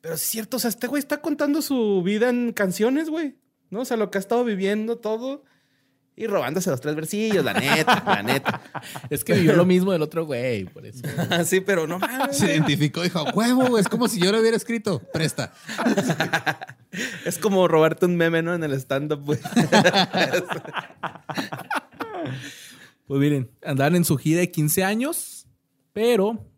Pero 0.01 0.15
es 0.15 0.21
cierto, 0.21 0.59
o 0.59 0.61
sea, 0.61 0.69
este 0.69 0.87
güey 0.87 1.01
está 1.01 1.21
contando 1.21 1.63
su 1.63 2.03
vida 2.03 2.29
en 2.29 2.53
canciones, 2.53 3.09
güey. 3.09 3.37
¿No? 3.71 3.81
O 3.81 3.85
sea, 3.85 3.97
lo 3.97 4.11
que 4.11 4.19
ha 4.19 4.21
estado 4.21 4.45
viviendo 4.45 4.99
todo 4.99 5.45
y 6.21 6.27
robándose 6.27 6.69
los 6.69 6.83
tres 6.83 6.95
versillos, 6.95 7.43
la 7.43 7.55
neta, 7.55 8.03
la 8.07 8.23
neta. 8.23 8.61
Es 9.11 9.25
que 9.25 9.33
vivió 9.33 9.57
lo 9.57 9.65
mismo 9.65 9.91
del 9.91 10.03
otro 10.03 10.27
güey, 10.27 10.67
por 10.67 10.85
eso. 10.85 11.03
sí, 11.47 11.61
pero 11.61 11.87
no 11.87 11.99
mames. 11.99 12.37
Se 12.37 12.53
identificó, 12.53 13.03
dijo, 13.03 13.25
huevo, 13.33 13.69
güey, 13.69 13.81
es 13.81 13.89
como 13.89 14.07
si 14.07 14.21
yo 14.21 14.31
lo 14.31 14.39
hubiera 14.39 14.57
escrito. 14.57 15.01
Presta. 15.13 15.55
Es 17.25 17.39
como 17.39 17.69
robarte 17.69 18.05
un 18.05 18.17
meme, 18.17 18.43
¿no? 18.43 18.53
En 18.53 18.65
el 18.65 18.73
stand-up, 18.73 19.25
güey. 19.25 19.39
Pues 23.07 23.21
miren, 23.21 23.49
andaban 23.65 23.95
en 23.95 24.05
su 24.05 24.17
gira 24.17 24.41
de 24.41 24.51
15 24.51 24.83
años, 24.83 25.47
pero 25.93 26.50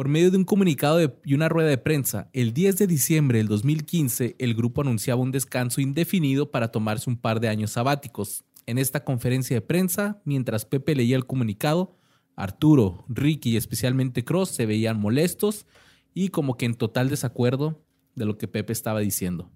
por 0.00 0.08
medio 0.08 0.30
de 0.30 0.38
un 0.38 0.44
comunicado 0.44 0.98
y 1.26 1.34
una 1.34 1.50
rueda 1.50 1.68
de 1.68 1.76
prensa, 1.76 2.30
el 2.32 2.54
10 2.54 2.78
de 2.78 2.86
diciembre 2.86 3.36
del 3.36 3.48
2015, 3.48 4.34
el 4.38 4.54
grupo 4.54 4.80
anunciaba 4.80 5.20
un 5.20 5.30
descanso 5.30 5.82
indefinido 5.82 6.50
para 6.50 6.72
tomarse 6.72 7.10
un 7.10 7.18
par 7.18 7.38
de 7.38 7.50
años 7.50 7.72
sabáticos. 7.72 8.42
En 8.64 8.78
esta 8.78 9.04
conferencia 9.04 9.56
de 9.56 9.60
prensa, 9.60 10.22
mientras 10.24 10.64
Pepe 10.64 10.94
leía 10.94 11.16
el 11.16 11.26
comunicado, 11.26 11.98
Arturo, 12.34 13.04
Ricky 13.10 13.50
y 13.50 13.56
especialmente 13.58 14.24
Cross 14.24 14.48
se 14.52 14.64
veían 14.64 14.98
molestos 14.98 15.66
y 16.14 16.30
como 16.30 16.56
que 16.56 16.64
en 16.64 16.76
total 16.76 17.10
desacuerdo 17.10 17.84
de 18.14 18.24
lo 18.24 18.38
que 18.38 18.48
Pepe 18.48 18.72
estaba 18.72 19.00
diciendo. 19.00 19.50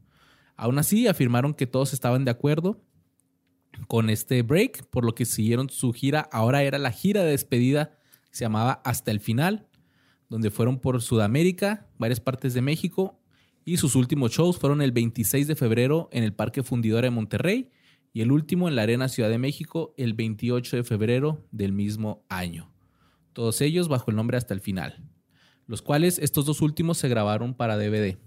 Aún 0.56 0.78
así, 0.78 1.06
afirmaron 1.06 1.54
que 1.54 1.66
todos 1.66 1.94
estaban 1.94 2.26
de 2.26 2.32
acuerdo 2.32 2.84
con 3.88 4.10
este 4.10 4.42
break, 4.42 4.84
por 4.88 5.06
lo 5.06 5.14
que 5.14 5.24
siguieron 5.24 5.70
su 5.70 5.94
gira. 5.94 6.28
Ahora 6.30 6.64
era 6.64 6.76
la 6.76 6.90
gira 6.90 7.22
de 7.22 7.30
despedida, 7.30 7.96
se 8.30 8.44
llamaba 8.44 8.82
Hasta 8.84 9.10
el 9.10 9.20
Final, 9.20 9.68
donde 10.34 10.50
fueron 10.50 10.80
por 10.80 11.00
Sudamérica, 11.00 11.86
varias 11.96 12.18
partes 12.18 12.54
de 12.54 12.60
México, 12.60 13.20
y 13.64 13.76
sus 13.76 13.94
últimos 13.94 14.32
shows 14.32 14.58
fueron 14.58 14.82
el 14.82 14.90
26 14.90 15.46
de 15.46 15.54
febrero 15.54 16.08
en 16.10 16.24
el 16.24 16.34
Parque 16.34 16.64
Fundidora 16.64 17.06
de 17.06 17.12
Monterrey 17.12 17.70
y 18.12 18.20
el 18.20 18.32
último 18.32 18.66
en 18.66 18.74
la 18.74 18.82
Arena 18.82 19.08
Ciudad 19.08 19.30
de 19.30 19.38
México 19.38 19.94
el 19.96 20.14
28 20.14 20.78
de 20.78 20.82
febrero 20.82 21.46
del 21.52 21.70
mismo 21.70 22.24
año. 22.28 22.74
Todos 23.32 23.60
ellos 23.60 23.86
bajo 23.86 24.10
el 24.10 24.16
nombre 24.16 24.36
Hasta 24.36 24.54
el 24.54 24.60
Final, 24.60 25.08
los 25.68 25.82
cuales 25.82 26.18
estos 26.18 26.46
dos 26.46 26.62
últimos 26.62 26.98
se 26.98 27.08
grabaron 27.08 27.54
para 27.54 27.76
DVD. 27.76 28.18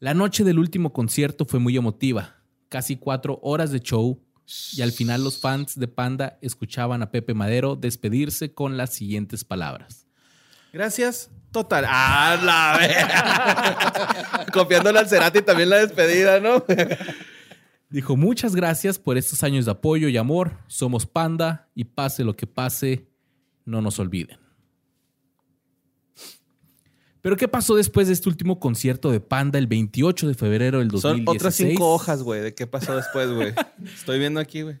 La 0.00 0.14
noche 0.14 0.42
del 0.42 0.58
último 0.58 0.92
concierto 0.92 1.44
fue 1.44 1.60
muy 1.60 1.76
emotiva, 1.76 2.42
casi 2.68 2.96
cuatro 2.96 3.38
horas 3.44 3.70
de 3.70 3.78
show 3.78 4.20
y 4.76 4.82
al 4.82 4.90
final 4.90 5.22
los 5.22 5.40
fans 5.40 5.78
de 5.78 5.86
Panda 5.86 6.40
escuchaban 6.42 7.02
a 7.02 7.12
Pepe 7.12 7.34
Madero 7.34 7.76
despedirse 7.76 8.52
con 8.52 8.76
las 8.76 8.92
siguientes 8.92 9.44
palabras. 9.44 10.05
Gracias. 10.76 11.30
Total. 11.52 11.86
¡Ah, 11.88 12.38
la 12.44 12.76
verga! 12.78 14.46
Copiándole 14.52 14.98
al 14.98 15.08
Cerati 15.08 15.40
también 15.40 15.70
la 15.70 15.78
despedida, 15.78 16.38
¿no? 16.38 16.62
Dijo, 17.88 18.14
muchas 18.14 18.54
gracias 18.54 18.98
por 18.98 19.16
estos 19.16 19.42
años 19.42 19.64
de 19.64 19.70
apoyo 19.70 20.08
y 20.08 20.18
amor. 20.18 20.58
Somos 20.66 21.06
Panda 21.06 21.70
y 21.74 21.84
pase 21.84 22.24
lo 22.24 22.36
que 22.36 22.46
pase, 22.46 23.08
no 23.64 23.80
nos 23.80 23.98
olviden. 23.98 24.36
Pero 27.22 27.38
¿qué 27.38 27.48
pasó 27.48 27.74
después 27.74 28.08
de 28.08 28.12
este 28.12 28.28
último 28.28 28.60
concierto 28.60 29.10
de 29.10 29.20
Panda 29.20 29.58
el 29.58 29.68
28 29.68 30.28
de 30.28 30.34
febrero 30.34 30.80
del 30.80 30.88
2016? 30.88 31.24
Son 31.24 31.36
otras 31.36 31.54
cinco 31.54 31.94
hojas, 31.94 32.22
güey, 32.22 32.42
de 32.42 32.54
qué 32.54 32.66
pasó 32.66 32.94
después, 32.94 33.30
güey. 33.30 33.54
Estoy 33.82 34.18
viendo 34.18 34.40
aquí, 34.40 34.60
güey. 34.60 34.76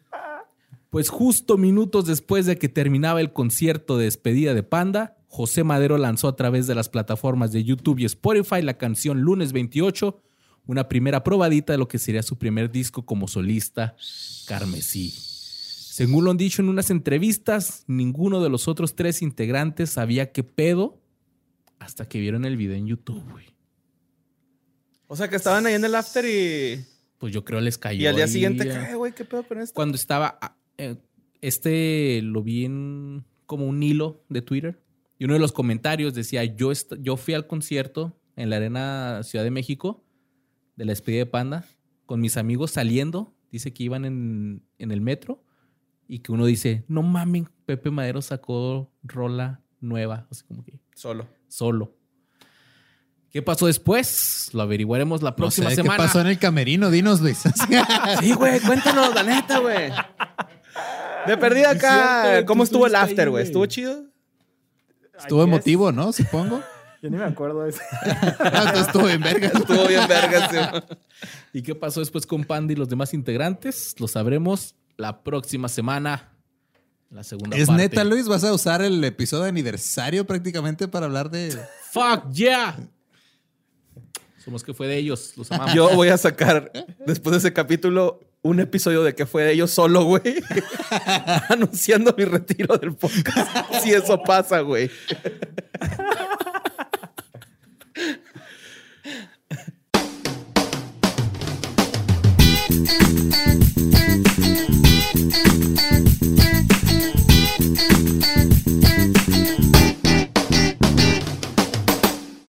Pues 0.90 1.08
justo 1.08 1.56
minutos 1.56 2.04
después 2.04 2.44
de 2.44 2.58
que 2.58 2.68
terminaba 2.68 3.22
el 3.22 3.32
concierto 3.32 3.96
de 3.96 4.04
despedida 4.04 4.52
de 4.52 4.62
Panda, 4.62 5.15
José 5.28 5.64
Madero 5.64 5.98
lanzó 5.98 6.28
a 6.28 6.36
través 6.36 6.66
de 6.66 6.74
las 6.74 6.88
plataformas 6.88 7.52
de 7.52 7.64
YouTube 7.64 7.98
y 7.98 8.04
Spotify 8.04 8.62
la 8.62 8.78
canción 8.78 9.20
Lunes 9.20 9.52
28, 9.52 10.22
una 10.66 10.88
primera 10.88 11.24
probadita 11.24 11.72
de 11.72 11.78
lo 11.78 11.88
que 11.88 11.98
sería 11.98 12.22
su 12.22 12.38
primer 12.38 12.70
disco 12.70 13.04
como 13.04 13.28
solista, 13.28 13.96
Carmesí. 14.46 15.10
Según 15.10 16.24
lo 16.24 16.30
han 16.30 16.36
dicho 16.36 16.62
en 16.62 16.68
unas 16.68 16.90
entrevistas, 16.90 17.84
ninguno 17.86 18.42
de 18.42 18.50
los 18.50 18.68
otros 18.68 18.94
tres 18.94 19.22
integrantes 19.22 19.90
sabía 19.90 20.32
qué 20.32 20.42
pedo 20.42 21.00
hasta 21.78 22.08
que 22.08 22.20
vieron 22.20 22.44
el 22.44 22.56
video 22.56 22.76
en 22.76 22.86
YouTube, 22.86 23.22
güey. 23.30 23.46
O 25.08 25.16
sea, 25.16 25.28
que 25.28 25.36
estaban 25.36 25.66
ahí 25.66 25.74
en 25.74 25.84
el 25.84 25.94
after 25.94 26.24
y... 26.24 26.84
Pues 27.18 27.32
yo 27.32 27.44
creo 27.44 27.60
les 27.60 27.78
cayó. 27.78 28.02
Y 28.02 28.06
al 28.06 28.16
día 28.16 28.28
siguiente, 28.28 28.68
eh, 28.68 28.86
¿qué, 28.88 28.94
güey? 28.94 29.14
¿Qué 29.14 29.24
pedo 29.24 29.42
con 29.44 29.58
esto? 29.58 29.74
cuando 29.74 29.96
estaba 29.96 30.38
ah, 30.42 30.56
eh, 30.76 30.96
este 31.40 32.20
lo 32.22 32.42
vi 32.42 32.64
en 32.64 33.24
como 33.46 33.66
un 33.66 33.82
hilo 33.82 34.22
de 34.28 34.42
Twitter 34.42 34.78
y 35.18 35.24
uno 35.24 35.34
de 35.34 35.40
los 35.40 35.52
comentarios 35.52 36.14
decía 36.14 36.44
yo 36.44 36.72
yo 37.00 37.16
fui 37.16 37.34
al 37.34 37.46
concierto 37.46 38.18
en 38.36 38.50
la 38.50 38.56
arena 38.56 39.20
Ciudad 39.22 39.44
de 39.44 39.50
México 39.50 40.04
de 40.76 40.84
la 40.84 40.92
despedida 40.92 41.20
de 41.20 41.26
Panda 41.26 41.64
con 42.04 42.20
mis 42.20 42.36
amigos 42.36 42.70
saliendo 42.72 43.34
dice 43.50 43.72
que 43.72 43.82
iban 43.84 44.04
en, 44.04 44.62
en 44.78 44.90
el 44.92 45.00
metro 45.00 45.42
y 46.08 46.18
que 46.20 46.32
uno 46.32 46.44
dice 46.46 46.84
no 46.88 47.02
mamen 47.02 47.48
Pepe 47.64 47.90
Madero 47.90 48.20
sacó 48.22 48.92
rola 49.02 49.62
nueva 49.80 50.26
así 50.30 50.44
como 50.44 50.62
que 50.64 50.78
Solo. 50.94 51.26
solo 51.48 51.94
¿Qué 53.30 53.42
pasó 53.42 53.66
después? 53.66 54.48
Lo 54.54 54.62
averiguaremos 54.62 55.20
la 55.22 55.30
No 55.30 55.36
próxima 55.36 55.68
sé, 55.68 55.76
semana. 55.76 55.96
¿Qué 55.98 56.02
pasó 56.04 56.20
en 56.22 56.28
el 56.28 56.38
camerino? 56.38 56.90
Dinos, 56.90 57.20
Luis. 57.20 57.42
Sí, 58.20 58.32
güey, 58.32 58.60
cuéntanos, 58.60 59.14
la 59.14 59.22
neta, 59.22 59.58
güey. 59.58 59.90
De 61.26 61.36
perdida 61.36 61.72
acá, 61.72 62.46
¿cómo 62.46 62.64
estuvo 62.64 62.86
el 62.86 62.94
after, 62.94 63.28
güey. 63.28 63.44
¿Estuvo 63.44 63.66
chido? 63.66 64.06
Estuvo 65.18 65.42
I 65.42 65.46
guess. 65.46 65.54
emotivo, 65.54 65.92
¿no? 65.92 66.12
Supongo. 66.12 66.62
Yo 67.02 67.10
ni 67.10 67.16
me 67.18 67.24
acuerdo 67.24 67.62
de 67.62 67.70
eso. 67.70 67.80
Ah, 68.40 68.72
estuvo 68.76 69.08
en 69.08 69.20
verga. 69.20 69.48
Estuvo 69.48 69.86
bien 69.86 70.08
verga. 70.08 70.48
sí. 70.50 71.26
¿Y 71.52 71.62
qué 71.62 71.74
pasó 71.74 72.00
después 72.00 72.26
con 72.26 72.44
Panda 72.44 72.72
y 72.72 72.76
los 72.76 72.88
demás 72.88 73.12
integrantes? 73.14 73.94
Lo 73.98 74.08
sabremos 74.08 74.74
la 74.96 75.22
próxima 75.22 75.68
semana. 75.68 76.32
La 77.10 77.22
segunda 77.22 77.56
¿Es 77.56 77.68
parte. 77.68 77.82
neta, 77.82 78.02
Luis? 78.02 78.26
¿Vas 78.28 78.42
a 78.44 78.52
usar 78.52 78.82
el 78.82 79.02
episodio 79.04 79.44
de 79.44 79.50
aniversario 79.50 80.26
prácticamente 80.26 80.88
para 80.88 81.06
hablar 81.06 81.30
de. 81.30 81.56
¡Fuck 81.92 82.30
yeah! 82.32 82.76
Somos 84.44 84.64
que 84.64 84.72
fue 84.74 84.86
de 84.86 84.96
ellos. 84.96 85.34
Los 85.36 85.50
amamos. 85.52 85.74
Yo 85.74 85.90
voy 85.94 86.08
a 86.08 86.16
sacar, 86.18 86.72
después 87.04 87.32
de 87.32 87.38
ese 87.38 87.52
capítulo, 87.52 88.20
un 88.46 88.60
episodio 88.60 89.02
de 89.02 89.14
que 89.14 89.26
fue 89.26 89.44
de 89.44 89.52
ellos 89.52 89.70
solo, 89.70 90.04
güey. 90.04 90.22
anunciando 91.48 92.14
mi 92.16 92.24
retiro 92.24 92.78
del 92.78 92.94
podcast. 92.94 93.50
si 93.82 93.92
eso 93.92 94.22
pasa, 94.22 94.60
güey. 94.60 94.90